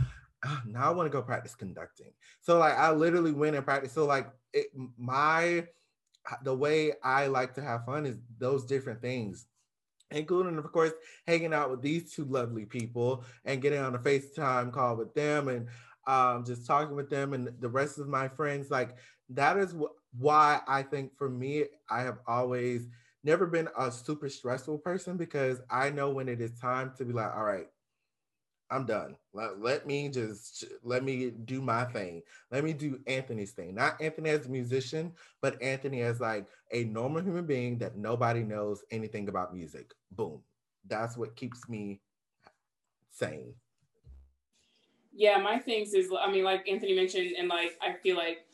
oh, 0.46 0.60
now 0.66 0.88
I 0.88 0.94
want 0.94 1.06
to 1.06 1.12
go 1.12 1.20
practice 1.20 1.56
conducting. 1.56 2.12
So 2.40 2.58
like, 2.58 2.78
I 2.78 2.92
literally 2.92 3.32
went 3.32 3.56
and 3.56 3.64
practiced. 3.64 3.94
So 3.94 4.06
like, 4.06 4.28
it, 4.52 4.68
my 4.96 5.66
the 6.44 6.54
way 6.54 6.92
I 7.02 7.26
like 7.26 7.54
to 7.54 7.62
have 7.62 7.84
fun 7.84 8.06
is 8.06 8.18
those 8.38 8.64
different 8.64 9.00
things 9.00 9.46
including 10.12 10.58
of 10.58 10.70
course 10.72 10.92
hanging 11.26 11.54
out 11.54 11.70
with 11.70 11.82
these 11.82 12.12
two 12.12 12.24
lovely 12.24 12.64
people 12.64 13.24
and 13.44 13.62
getting 13.62 13.78
on 13.78 13.94
a 13.94 13.98
FaceTime 13.98 14.72
call 14.72 14.96
with 14.96 15.14
them 15.14 15.48
and 15.48 15.68
um, 16.06 16.44
just 16.44 16.66
talking 16.66 16.96
with 16.96 17.10
them 17.10 17.32
and 17.32 17.50
the 17.60 17.68
rest 17.68 17.98
of 17.98 18.08
my 18.08 18.28
friends. 18.28 18.70
Like 18.70 18.96
that 19.30 19.56
is 19.56 19.72
wh- 19.72 19.94
why 20.18 20.60
I 20.66 20.82
think 20.82 21.16
for 21.16 21.28
me, 21.28 21.64
I 21.90 22.02
have 22.02 22.18
always 22.26 22.88
never 23.24 23.46
been 23.46 23.68
a 23.78 23.90
super 23.90 24.28
stressful 24.28 24.78
person 24.78 25.16
because 25.16 25.60
I 25.70 25.90
know 25.90 26.10
when 26.10 26.28
it 26.28 26.40
is 26.40 26.58
time 26.58 26.92
to 26.98 27.04
be 27.04 27.12
like, 27.12 27.34
all 27.34 27.44
right, 27.44 27.68
I'm 28.70 28.86
done. 28.86 29.16
Let, 29.34 29.60
let 29.60 29.86
me 29.86 30.08
just 30.08 30.64
let 30.82 31.04
me 31.04 31.30
do 31.30 31.62
my 31.62 31.84
thing. 31.84 32.22
Let 32.50 32.64
me 32.64 32.72
do 32.72 33.00
Anthony's 33.06 33.52
thing. 33.52 33.74
Not 33.74 34.00
Anthony 34.00 34.30
as 34.30 34.46
a 34.46 34.50
musician, 34.50 35.12
but 35.40 35.60
Anthony 35.62 36.02
as 36.02 36.20
like 36.20 36.46
a 36.70 36.84
normal 36.84 37.22
human 37.22 37.46
being 37.46 37.78
that 37.78 37.96
nobody 37.96 38.42
knows 38.42 38.84
anything 38.90 39.28
about 39.28 39.54
music. 39.54 39.94
Boom. 40.10 40.42
That's 40.86 41.16
what 41.16 41.34
keeps 41.34 41.68
me 41.68 42.00
sane. 43.10 43.54
Yeah, 45.14 45.38
my 45.38 45.58
things 45.58 45.94
is 45.94 46.12
I 46.18 46.30
mean, 46.30 46.44
like 46.44 46.68
Anthony 46.68 46.94
mentioned, 46.94 47.32
and 47.38 47.48
like 47.48 47.78
I 47.80 47.94
feel 48.02 48.16
like 48.16 48.46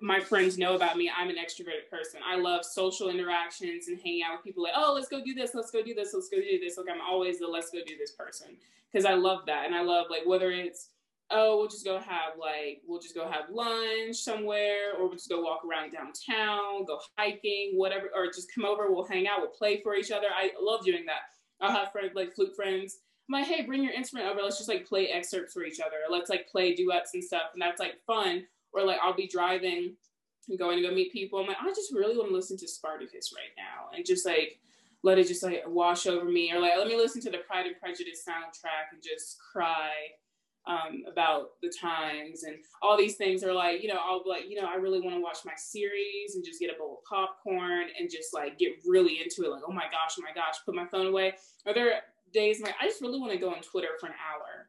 my 0.00 0.20
friends 0.20 0.56
know 0.56 0.76
about 0.76 0.96
me. 0.96 1.10
I'm 1.14 1.28
an 1.28 1.36
extroverted 1.36 1.90
person. 1.90 2.20
I 2.26 2.36
love 2.36 2.64
social 2.64 3.08
interactions 3.10 3.88
and 3.88 3.98
hanging 3.98 4.22
out 4.22 4.36
with 4.36 4.44
people 4.44 4.62
like, 4.62 4.74
oh, 4.76 4.92
let's 4.94 5.08
go 5.08 5.22
do 5.22 5.34
this, 5.34 5.54
let's 5.54 5.70
go 5.70 5.82
do 5.82 5.94
this, 5.94 6.12
let's 6.14 6.28
go 6.28 6.38
do 6.38 6.58
this. 6.58 6.78
Like 6.78 6.86
I'm 6.90 7.00
always 7.00 7.38
the 7.38 7.46
let's 7.46 7.70
go 7.70 7.78
do 7.86 7.96
this 7.98 8.12
person 8.12 8.56
because 8.96 9.04
I 9.04 9.14
love 9.14 9.40
that. 9.46 9.66
And 9.66 9.74
I 9.74 9.82
love 9.82 10.06
like 10.08 10.22
whether 10.24 10.50
it's 10.50 10.88
oh, 11.30 11.58
we'll 11.58 11.68
just 11.68 11.84
go 11.84 11.98
have 11.98 12.38
like 12.40 12.80
we'll 12.86 13.00
just 13.00 13.14
go 13.14 13.28
have 13.28 13.50
lunch 13.50 14.16
somewhere, 14.16 14.94
or 14.96 15.06
we'll 15.06 15.16
just 15.16 15.28
go 15.28 15.42
walk 15.42 15.62
around 15.68 15.92
downtown, 15.92 16.84
go 16.86 16.98
hiking, 17.18 17.72
whatever, 17.74 18.10
or 18.14 18.26
just 18.28 18.54
come 18.54 18.64
over, 18.64 18.90
we'll 18.90 19.04
hang 19.04 19.26
out, 19.26 19.40
we'll 19.40 19.50
play 19.50 19.82
for 19.82 19.94
each 19.94 20.10
other. 20.10 20.28
I 20.34 20.50
love 20.60 20.84
doing 20.84 21.04
that. 21.06 21.22
I'll 21.60 21.74
have 21.74 21.92
friends 21.92 22.12
like 22.14 22.34
flute 22.34 22.56
friends. 22.56 22.98
I'm 23.28 23.40
like, 23.40 23.48
hey, 23.48 23.66
bring 23.66 23.82
your 23.82 23.92
instrument 23.92 24.30
over. 24.30 24.40
Let's 24.40 24.56
just 24.56 24.68
like 24.68 24.86
play 24.86 25.08
excerpts 25.08 25.52
for 25.52 25.64
each 25.64 25.80
other. 25.80 25.96
Let's 26.08 26.30
like 26.30 26.48
play 26.48 26.74
duets 26.74 27.12
and 27.12 27.22
stuff, 27.22 27.50
and 27.52 27.60
that's 27.60 27.80
like 27.80 27.96
fun. 28.06 28.44
Or 28.72 28.84
like 28.84 28.98
I'll 29.02 29.14
be 29.14 29.26
driving 29.26 29.94
and 30.48 30.58
going 30.58 30.80
to 30.80 30.88
go 30.88 30.94
meet 30.94 31.12
people. 31.12 31.40
I'm 31.40 31.48
like, 31.48 31.56
I 31.60 31.68
just 31.70 31.92
really 31.92 32.16
want 32.16 32.28
to 32.28 32.34
listen 32.34 32.56
to 32.58 32.68
Spartacus 32.68 33.32
right 33.34 33.52
now, 33.58 33.94
and 33.94 34.06
just 34.06 34.24
like 34.24 34.60
let 35.06 35.18
it 35.20 35.28
just 35.28 35.44
like 35.44 35.62
wash 35.68 36.06
over 36.06 36.24
me, 36.24 36.52
or 36.52 36.58
like 36.58 36.76
let 36.76 36.88
me 36.88 36.96
listen 36.96 37.22
to 37.22 37.30
the 37.30 37.38
Pride 37.38 37.66
and 37.66 37.78
Prejudice 37.78 38.24
soundtrack 38.28 38.92
and 38.92 39.00
just 39.00 39.38
cry 39.52 39.90
um, 40.66 41.04
about 41.08 41.50
the 41.62 41.72
times 41.80 42.42
and 42.42 42.56
all 42.82 42.96
these 42.96 43.14
things 43.14 43.44
are 43.44 43.52
like, 43.52 43.82
you 43.82 43.88
know, 43.88 44.00
I'll 44.04 44.24
be 44.24 44.30
like, 44.30 44.50
you 44.50 44.60
know, 44.60 44.66
I 44.66 44.74
really 44.74 45.00
want 45.00 45.14
to 45.14 45.22
watch 45.22 45.38
my 45.44 45.52
series 45.56 46.34
and 46.34 46.44
just 46.44 46.58
get 46.58 46.74
a 46.74 46.76
bowl 46.76 46.98
of 46.98 47.04
popcorn 47.08 47.86
and 47.98 48.10
just 48.10 48.34
like 48.34 48.58
get 48.58 48.72
really 48.84 49.20
into 49.22 49.44
it. 49.44 49.50
Like, 49.50 49.62
oh 49.66 49.72
my 49.72 49.84
gosh, 49.84 50.16
oh 50.18 50.22
my 50.22 50.34
gosh, 50.34 50.56
put 50.64 50.74
my 50.74 50.86
phone 50.86 51.06
away. 51.06 51.34
Are 51.66 51.72
there 51.72 52.00
days 52.34 52.60
like 52.60 52.74
I 52.80 52.86
just 52.86 53.00
really 53.00 53.20
want 53.20 53.32
to 53.32 53.38
go 53.38 53.50
on 53.50 53.62
Twitter 53.62 53.90
for 54.00 54.06
an 54.06 54.14
hour 54.14 54.68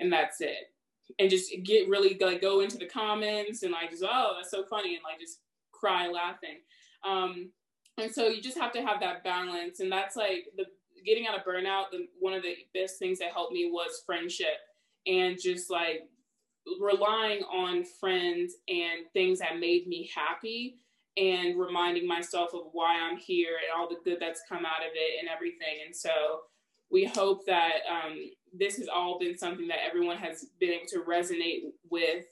and 0.00 0.10
that's 0.10 0.40
it. 0.40 0.72
And 1.18 1.28
just 1.28 1.52
get 1.62 1.90
really 1.90 2.16
like 2.18 2.40
go 2.40 2.60
into 2.60 2.78
the 2.78 2.86
comments 2.86 3.62
and 3.62 3.72
like 3.72 3.90
just 3.90 4.04
oh 4.08 4.32
that's 4.36 4.50
so 4.50 4.64
funny 4.64 4.94
and 4.94 5.04
like 5.04 5.20
just 5.20 5.40
cry 5.72 6.08
laughing. 6.08 6.60
Um, 7.06 7.50
and 7.98 8.12
so 8.12 8.28
you 8.28 8.40
just 8.40 8.58
have 8.58 8.72
to 8.72 8.82
have 8.82 9.00
that 9.00 9.24
balance 9.24 9.80
and 9.80 9.90
that's 9.90 10.16
like 10.16 10.46
the 10.56 10.64
getting 11.04 11.26
out 11.26 11.38
of 11.38 11.44
burnout 11.44 11.90
the 11.90 12.06
one 12.18 12.32
of 12.32 12.42
the 12.42 12.54
best 12.74 12.98
things 12.98 13.18
that 13.18 13.32
helped 13.32 13.52
me 13.52 13.70
was 13.70 14.02
friendship 14.06 14.58
and 15.06 15.38
just 15.40 15.70
like 15.70 16.08
relying 16.80 17.42
on 17.44 17.84
friends 17.84 18.54
and 18.68 19.06
things 19.12 19.38
that 19.38 19.58
made 19.58 19.86
me 19.86 20.10
happy 20.14 20.76
and 21.16 21.58
reminding 21.58 22.06
myself 22.06 22.50
of 22.54 22.68
why 22.72 22.96
I'm 23.00 23.16
here 23.16 23.56
and 23.56 23.80
all 23.80 23.88
the 23.88 24.00
good 24.04 24.18
that's 24.20 24.42
come 24.48 24.64
out 24.64 24.82
of 24.82 24.92
it 24.94 25.18
and 25.18 25.28
everything. 25.28 25.78
And 25.84 25.94
so 25.94 26.42
we 26.90 27.04
hope 27.04 27.44
that 27.46 27.80
um, 27.90 28.30
this 28.52 28.76
has 28.76 28.88
all 28.88 29.18
been 29.18 29.36
something 29.36 29.68
that 29.68 29.84
everyone 29.86 30.18
has 30.18 30.46
been 30.60 30.70
able 30.70 30.86
to 30.88 31.00
resonate 31.00 31.72
with 31.90 32.24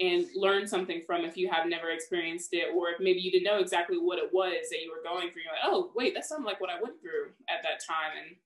and 0.00 0.26
learn 0.34 0.66
something 0.66 1.02
from 1.06 1.24
if 1.24 1.36
you 1.36 1.50
have 1.50 1.68
never 1.68 1.90
experienced 1.90 2.50
it, 2.52 2.74
or 2.74 2.88
if 2.88 3.00
maybe 3.00 3.20
you 3.20 3.30
didn't 3.30 3.44
know 3.44 3.58
exactly 3.58 3.98
what 3.98 4.18
it 4.18 4.32
was 4.32 4.68
that 4.70 4.80
you 4.82 4.90
were 4.90 5.02
going 5.08 5.30
through. 5.30 5.42
You're 5.42 5.52
like, 5.52 5.64
oh, 5.64 5.92
wait, 5.94 6.14
that 6.14 6.24
sounded 6.24 6.46
like 6.46 6.60
what 6.60 6.70
I 6.70 6.80
went 6.80 7.00
through 7.00 7.32
at 7.48 7.62
that 7.62 7.84
time. 7.86 8.12
And 8.18 8.36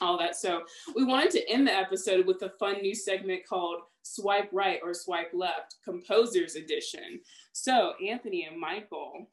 all 0.00 0.18
that. 0.18 0.36
So 0.36 0.62
we 0.94 1.04
wanted 1.04 1.30
to 1.32 1.48
end 1.48 1.66
the 1.66 1.74
episode 1.74 2.26
with 2.26 2.42
a 2.42 2.50
fun 2.58 2.80
new 2.80 2.94
segment 2.94 3.46
called 3.46 3.80
Swipe 4.02 4.48
Right 4.52 4.80
or 4.82 4.94
Swipe 4.94 5.30
Left, 5.32 5.76
Composers 5.84 6.56
Edition. 6.56 7.20
So 7.52 7.94
Anthony 8.06 8.46
and 8.50 8.58
Michael. 8.58 9.28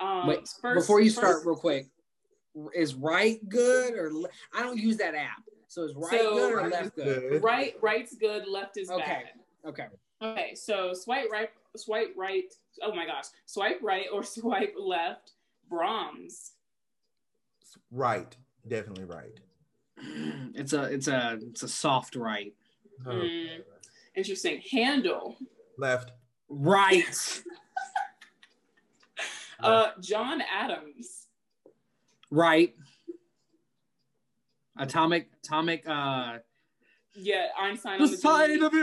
Um, 0.00 0.26
Wait, 0.26 0.48
first, 0.60 0.86
before 0.86 1.00
you 1.00 1.10
start, 1.10 1.44
real 1.44 1.56
quick, 1.56 1.86
is 2.74 2.94
right 2.94 3.40
good 3.48 3.94
or 3.94 4.12
le- 4.12 4.28
I 4.54 4.62
don't 4.62 4.78
use 4.78 4.96
that 4.98 5.14
app. 5.14 5.42
So 5.66 5.82
is 5.82 5.94
right 5.96 6.20
so 6.20 6.34
good 6.34 6.52
or 6.52 6.68
left 6.68 6.94
good? 6.94 7.42
Right, 7.42 7.74
right's 7.82 8.14
good. 8.14 8.46
Left 8.46 8.76
is 8.76 8.90
okay. 8.90 9.04
bad. 9.04 9.68
Okay. 9.68 9.86
Okay. 10.22 10.54
So 10.54 10.92
swipe 10.94 11.28
right 11.30 11.50
swipe 11.76 12.14
right. 12.16 12.44
Oh 12.82 12.94
my 12.94 13.06
gosh, 13.06 13.26
swipe 13.46 13.80
right 13.82 14.06
or 14.12 14.22
swipe 14.24 14.74
left. 14.78 15.32
Brahms. 15.68 16.52
Right, 17.90 18.36
definitely 18.68 19.04
right. 19.04 19.40
It's 20.54 20.72
a 20.72 20.84
it's 20.84 21.08
a 21.08 21.38
it's 21.42 21.62
a 21.62 21.68
soft 21.68 22.14
right. 22.16 22.52
Mm, 23.04 23.62
interesting. 24.14 24.62
Handel. 24.70 25.36
Left. 25.78 26.12
Right. 26.48 27.42
Uh, 29.60 29.92
John 30.00 30.42
Adams. 30.52 31.28
Right. 32.30 32.74
Atomic 34.76 35.30
atomic 35.42 35.88
uh 35.88 36.38
Yeah, 37.14 37.46
Einstein 37.58 37.98
the 37.98 38.04
on 38.04 38.10
the 38.10 38.16
side 38.18 38.48
beat. 38.48 38.62
of 38.62 38.74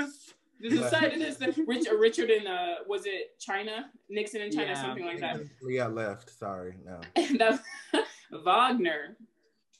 this. 0.61 0.79
The 0.79 0.89
side 0.89 1.13
of 1.13 1.19
this. 1.19 1.37
The, 1.37 1.63
Rich, 1.67 1.87
uh, 1.89 1.95
Richard 1.95 2.29
in 2.29 2.47
uh, 2.47 2.75
was 2.87 3.05
it 3.05 3.37
China? 3.39 3.89
Nixon 4.09 4.41
in 4.41 4.51
China, 4.51 4.67
Yeah. 4.73 4.81
something 4.81 5.05
like 5.05 5.19
that. 5.19 5.39
Yeah, 5.67 5.87
left. 5.87 6.29
Sorry, 6.37 6.75
no. 6.85 6.99
And 7.15 7.39
that 7.39 7.61
Wagner. 8.45 9.17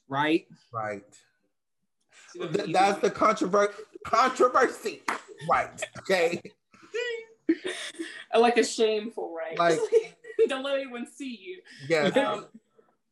Right. 0.10 0.48
Right. 0.74 1.03
Th- 2.34 2.72
that's 2.74 2.99
the 3.02 3.10
controver- 3.12 3.74
controversy. 4.06 5.02
Right. 5.49 5.82
Okay. 5.99 6.41
like 8.38 8.58
a 8.58 8.64
shameful 8.64 9.34
right. 9.36 9.58
Like- 9.58 9.80
Don't 10.48 10.64
let 10.64 10.76
anyone 10.80 11.06
see 11.06 11.38
you. 11.41 11.62
Yes. 11.88 12.16
Um, 12.18 12.45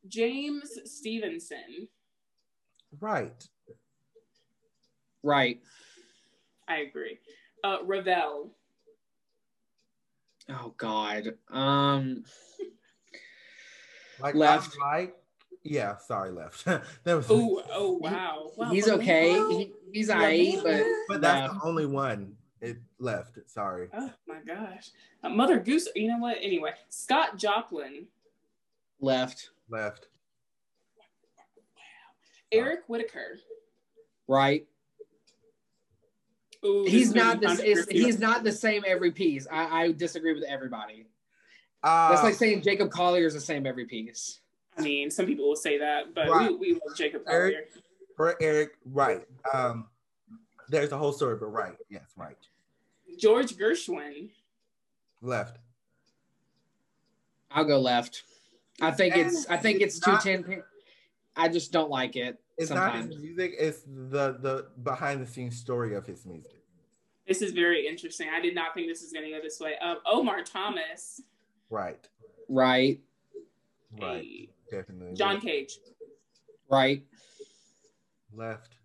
James 0.08 0.72
Stephenson. 0.86 1.88
right. 3.00 3.48
Right. 5.22 5.60
I 6.68 6.78
agree. 6.80 7.20
Uh, 7.64 7.78
Ravel. 7.86 8.52
Oh 10.50 10.74
God. 10.78 11.36
Um. 11.50 12.24
Like 14.22 14.36
Left. 14.36 14.76
I'm 14.76 14.82
Right. 14.92 15.14
Yeah. 15.64 15.96
Sorry. 15.98 16.30
Left. 16.32 16.66
that 16.66 16.84
was. 17.06 17.28
Oh, 17.30 17.64
oh 17.72 17.94
wow. 17.94 18.52
wow. 18.58 18.70
He's 18.70 18.90
okay. 18.90 19.32
Ravel? 19.40 19.60
He, 19.60 19.72
he's 19.94 20.10
alright, 20.10 20.58
but 20.62 20.84
But 21.08 21.22
that's 21.22 21.50
left. 21.54 21.64
the 21.64 21.68
only 21.70 21.86
one. 21.86 22.36
It 22.60 22.80
left. 23.00 23.40
Sorry. 23.48 23.88
Oh 23.94 24.12
my 24.28 24.40
gosh. 24.46 24.90
Uh, 25.24 25.30
Mother 25.30 25.58
Goose. 25.58 25.88
You 25.96 26.10
know 26.10 26.18
what? 26.18 26.38
Anyway, 26.42 26.72
Scott 26.90 27.38
Joplin. 27.38 28.08
left. 29.00 29.52
Left. 29.70 30.08
Eric 32.52 32.82
Whitacre. 32.88 33.40
Right. 34.28 34.68
Ooh, 36.66 36.84
He's 36.86 37.14
not 37.16 37.40
be 37.40 37.48
this. 37.48 37.88
He's 37.90 38.20
not 38.20 38.44
the 38.44 38.52
same 38.52 38.84
every 38.86 39.12
piece. 39.12 39.48
I, 39.50 39.84
I 39.84 39.92
disagree 39.94 40.34
with 40.34 40.44
everybody. 40.44 41.06
Uh, 41.84 42.10
That's 42.10 42.24
like 42.24 42.34
saying 42.36 42.62
Jacob 42.62 42.92
Collier 42.92 43.26
is 43.26 43.34
the 43.34 43.40
same 43.40 43.66
every 43.66 43.86
piece. 43.86 44.42
I 44.78 44.82
mean, 44.82 45.10
some 45.10 45.26
people 45.26 45.48
will 45.48 45.56
say 45.56 45.78
that, 45.78 46.14
but 46.14 46.28
Right. 46.30 46.52
we, 46.52 46.58
we 46.58 46.74
love 46.74 46.96
Jacob 46.98 47.24
Eric- 47.28 47.72
Collier. 47.72 47.84
for 48.16 48.36
Eric. 48.42 48.72
Right. 48.86 49.26
Um. 49.54 49.88
There's 50.72 50.92
a 50.92 50.98
whole 50.98 51.14
story, 51.14 51.36
but 51.36 51.48
right. 51.48 51.74
Yes. 51.90 52.04
Right. 52.16 52.38
George 53.18 53.58
Gershwin. 53.58 54.30
Left. 55.22 55.58
I'll 57.52 57.66
go 57.66 57.80
left. 57.80 58.24
I 58.82 58.92
think 58.92 59.16
it's. 59.18 59.48
I 59.50 59.58
think 59.58 59.82
it's 59.82 59.96
It's 59.98 60.06
too 60.06 60.12
not- 60.12 60.22
ten. 60.22 60.64
I 61.36 61.48
just 61.48 61.72
don't 61.72 61.90
like 61.90 62.16
it 62.18 62.38
It's 62.60 62.72
not 62.72 62.96
his 62.96 63.08
music. 63.18 63.56
It's 63.58 63.82
the 63.86 64.38
the 64.40 64.68
behind 64.84 65.22
the 65.22 65.26
scenes 65.26 65.58
story 65.58 65.96
of 65.96 66.06
his 66.06 66.26
music. 66.26 66.62
This 67.28 67.42
is 67.42 67.52
very 67.52 67.88
interesting. 67.88 68.28
I 68.34 68.42
did 68.42 68.56
not 68.56 68.74
think 68.74 68.88
this 68.88 69.02
was 69.02 69.14
going 69.14 69.26
to 69.26 69.32
go 69.32 69.42
this 69.42 69.60
way. 69.60 69.76
Um, 69.78 69.98
Omar 70.06 70.44
Thomas. 70.44 71.22
Right. 71.70 72.08
Right. 72.48 73.00
Right. 74.00 74.24
Hey. 74.24 74.50
Definitely. 74.72 75.16
John 75.16 75.36
left. 75.36 75.46
Cage. 75.46 75.78
Right. 76.70 77.04
Left. 78.34 78.76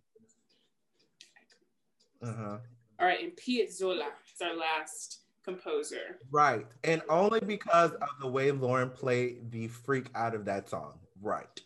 Uh 2.23 2.33
huh. 2.33 2.59
All 3.01 3.07
right, 3.07 3.23
and 3.23 3.33
Piazzolla 3.33 4.07
is 4.35 4.41
our 4.41 4.57
last 4.57 5.21
composer. 5.45 6.19
Right. 6.31 6.67
And 6.85 7.03
only 7.09 7.41
because 7.41 7.93
of 7.93 8.09
the 8.21 8.29
way 8.29 8.51
Lauren 8.51 8.91
played 8.91 9.51
the 9.51 9.69
freak 9.69 10.07
out 10.15 10.35
of 10.35 10.45
that 10.47 10.71
song. 10.71 10.95
Right. 11.21 11.61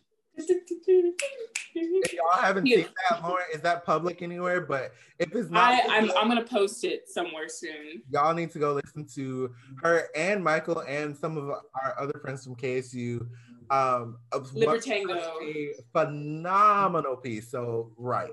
If 1.75 2.13
y'all 2.13 2.31
haven't 2.41 2.67
seen 2.67 2.87
that, 3.11 3.23
Lauren, 3.23 3.45
is 3.55 3.61
that 3.63 3.85
public 3.85 4.23
anywhere? 4.23 4.61
But 4.61 4.93
if 5.19 5.35
it's 5.35 5.51
not, 5.51 5.73
I, 5.73 5.97
I'm, 5.99 6.11
I'm 6.17 6.29
going 6.29 6.43
to 6.43 6.49
post 6.49 6.85
it 6.85 7.09
somewhere 7.09 7.49
soon. 7.49 8.03
y'all 8.11 8.35
need 8.35 8.51
to 8.53 8.59
go 8.59 8.73
listen 8.75 9.07
to 9.15 9.55
her 9.83 10.09
and 10.17 10.43
Michael 10.43 10.81
and 10.81 11.17
some 11.17 11.37
of 11.37 11.49
our 11.51 11.95
other 11.99 12.19
friends 12.21 12.45
from 12.45 12.57
KSU. 12.57 13.27
Um, 13.71 14.17
of 14.33 14.55
what 14.55 14.81
Libertango. 14.81 15.21
a 15.43 15.75
phenomenal 15.93 17.17
piece. 17.17 17.51
So, 17.51 17.93
right. 17.99 18.31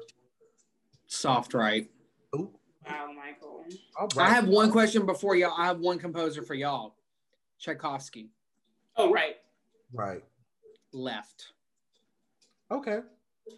Soft 1.08 1.54
right. 1.54 1.90
Ooh, 2.36 2.52
Wow, 2.88 3.12
Michael. 3.16 3.66
all 4.00 4.08
I 4.18 4.30
have 4.30 4.48
one 4.48 4.72
question 4.72 5.06
before 5.06 5.36
y'all. 5.36 5.54
I 5.58 5.66
have 5.66 5.80
one 5.80 6.00
composer 6.00 6.42
for 6.42 6.54
y'all. 6.54 6.96
Tchaikovsky. 7.60 8.30
Oh, 8.96 9.12
right. 9.12 9.38
Right. 9.92 10.24
Left. 10.94 11.48
Okay. 12.72 13.00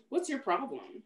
What's 0.09 0.29
your 0.29 0.39
problem? 0.39 1.03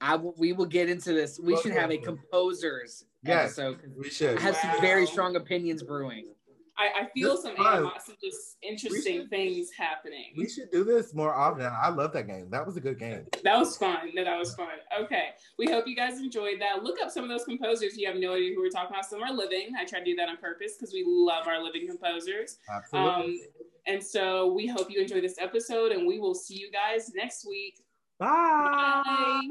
I 0.00 0.16
will, 0.16 0.34
we 0.38 0.52
will 0.52 0.66
get 0.66 0.88
into 0.88 1.12
this. 1.12 1.38
We 1.38 1.56
should 1.60 1.72
have 1.72 1.90
a 1.90 1.98
composers 1.98 3.04
Yes. 3.22 3.58
episode. 3.58 3.80
'cause 3.82 3.90
We 3.98 4.08
should. 4.10 4.38
I 4.38 4.40
have 4.40 4.56
some 4.56 4.80
very 4.80 5.06
strong 5.06 5.36
opinions 5.36 5.82
brewing. 5.82 6.34
I, 6.78 7.02
I 7.02 7.08
feel 7.12 7.32
This 7.34 7.42
some 7.42 7.52
is 7.52 7.58
fun. 7.58 7.74
animosity, 7.76 8.16
just 8.24 8.56
interesting 8.62 9.20
should- 9.22 9.28
things 9.30 9.70
happening. 9.70 10.32
We 10.34 10.48
should 10.48 10.70
do 10.70 10.82
this 10.82 11.12
more 11.12 11.34
often. 11.34 11.66
I 11.66 11.90
love 11.90 12.14
that 12.14 12.26
game. 12.26 12.48
That 12.48 12.64
was 12.64 12.78
a 12.78 12.80
good 12.80 12.98
game. 12.98 13.26
That 13.44 13.58
was 13.58 13.76
fun. 13.76 14.10
No, 14.14 14.24
that 14.24 14.38
was 14.38 14.54
fun. 14.54 14.78
Okay. 14.98 15.34
We 15.58 15.66
hope 15.66 15.86
you 15.86 15.94
guys 15.94 16.18
enjoyed 16.20 16.58
that. 16.62 16.82
Look 16.82 16.98
up 17.02 17.10
some 17.10 17.22
of 17.24 17.28
those 17.28 17.44
composers. 17.44 17.98
You 17.98 18.06
have 18.06 18.16
no 18.16 18.32
idea 18.32 18.54
who 18.54 18.62
we're 18.62 18.70
talking 18.70 18.94
about. 18.94 19.04
Some 19.04 19.22
are 19.22 19.30
living. 19.30 19.74
I 19.78 19.84
try 19.84 19.98
to 19.98 20.04
do 20.06 20.14
that 20.16 20.30
on 20.30 20.38
purpose 20.38 20.76
because 20.78 20.94
we 20.94 21.04
love 21.06 21.46
our 21.46 21.62
living 21.62 21.86
composers. 21.86 22.56
Absolutely. 22.74 23.10
Um, 23.12 23.40
and 23.86 24.02
so 24.02 24.52
we 24.52 24.66
hope 24.66 24.90
you 24.90 25.00
enjoy 25.00 25.20
this 25.20 25.36
episode, 25.38 25.92
and 25.92 26.06
we 26.06 26.18
will 26.18 26.34
see 26.34 26.56
you 26.56 26.70
guys 26.70 27.10
next 27.14 27.46
week. 27.46 27.80
Bye. 28.18 29.02
Bye. 29.04 29.48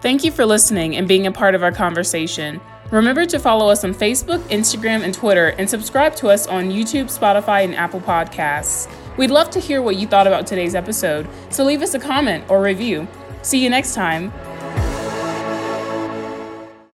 Thank 0.00 0.24
you 0.24 0.30
for 0.30 0.44
listening 0.44 0.96
and 0.96 1.08
being 1.08 1.26
a 1.26 1.32
part 1.32 1.54
of 1.54 1.62
our 1.62 1.72
conversation. 1.72 2.60
Remember 2.90 3.24
to 3.24 3.38
follow 3.38 3.68
us 3.68 3.84
on 3.84 3.94
Facebook, 3.94 4.40
Instagram, 4.48 5.02
and 5.02 5.14
Twitter, 5.14 5.48
and 5.58 5.68
subscribe 5.68 6.14
to 6.16 6.28
us 6.28 6.46
on 6.46 6.70
YouTube, 6.70 7.06
Spotify, 7.06 7.64
and 7.64 7.74
Apple 7.74 8.00
Podcasts. 8.00 8.92
We'd 9.16 9.30
love 9.30 9.48
to 9.50 9.60
hear 9.60 9.80
what 9.80 9.96
you 9.96 10.06
thought 10.06 10.26
about 10.26 10.46
today's 10.46 10.74
episode, 10.74 11.26
so 11.50 11.64
leave 11.64 11.82
us 11.82 11.94
a 11.94 11.98
comment 11.98 12.44
or 12.48 12.60
review. 12.60 13.08
See 13.42 13.62
you 13.62 13.70
next 13.70 13.94
time. 13.94 14.32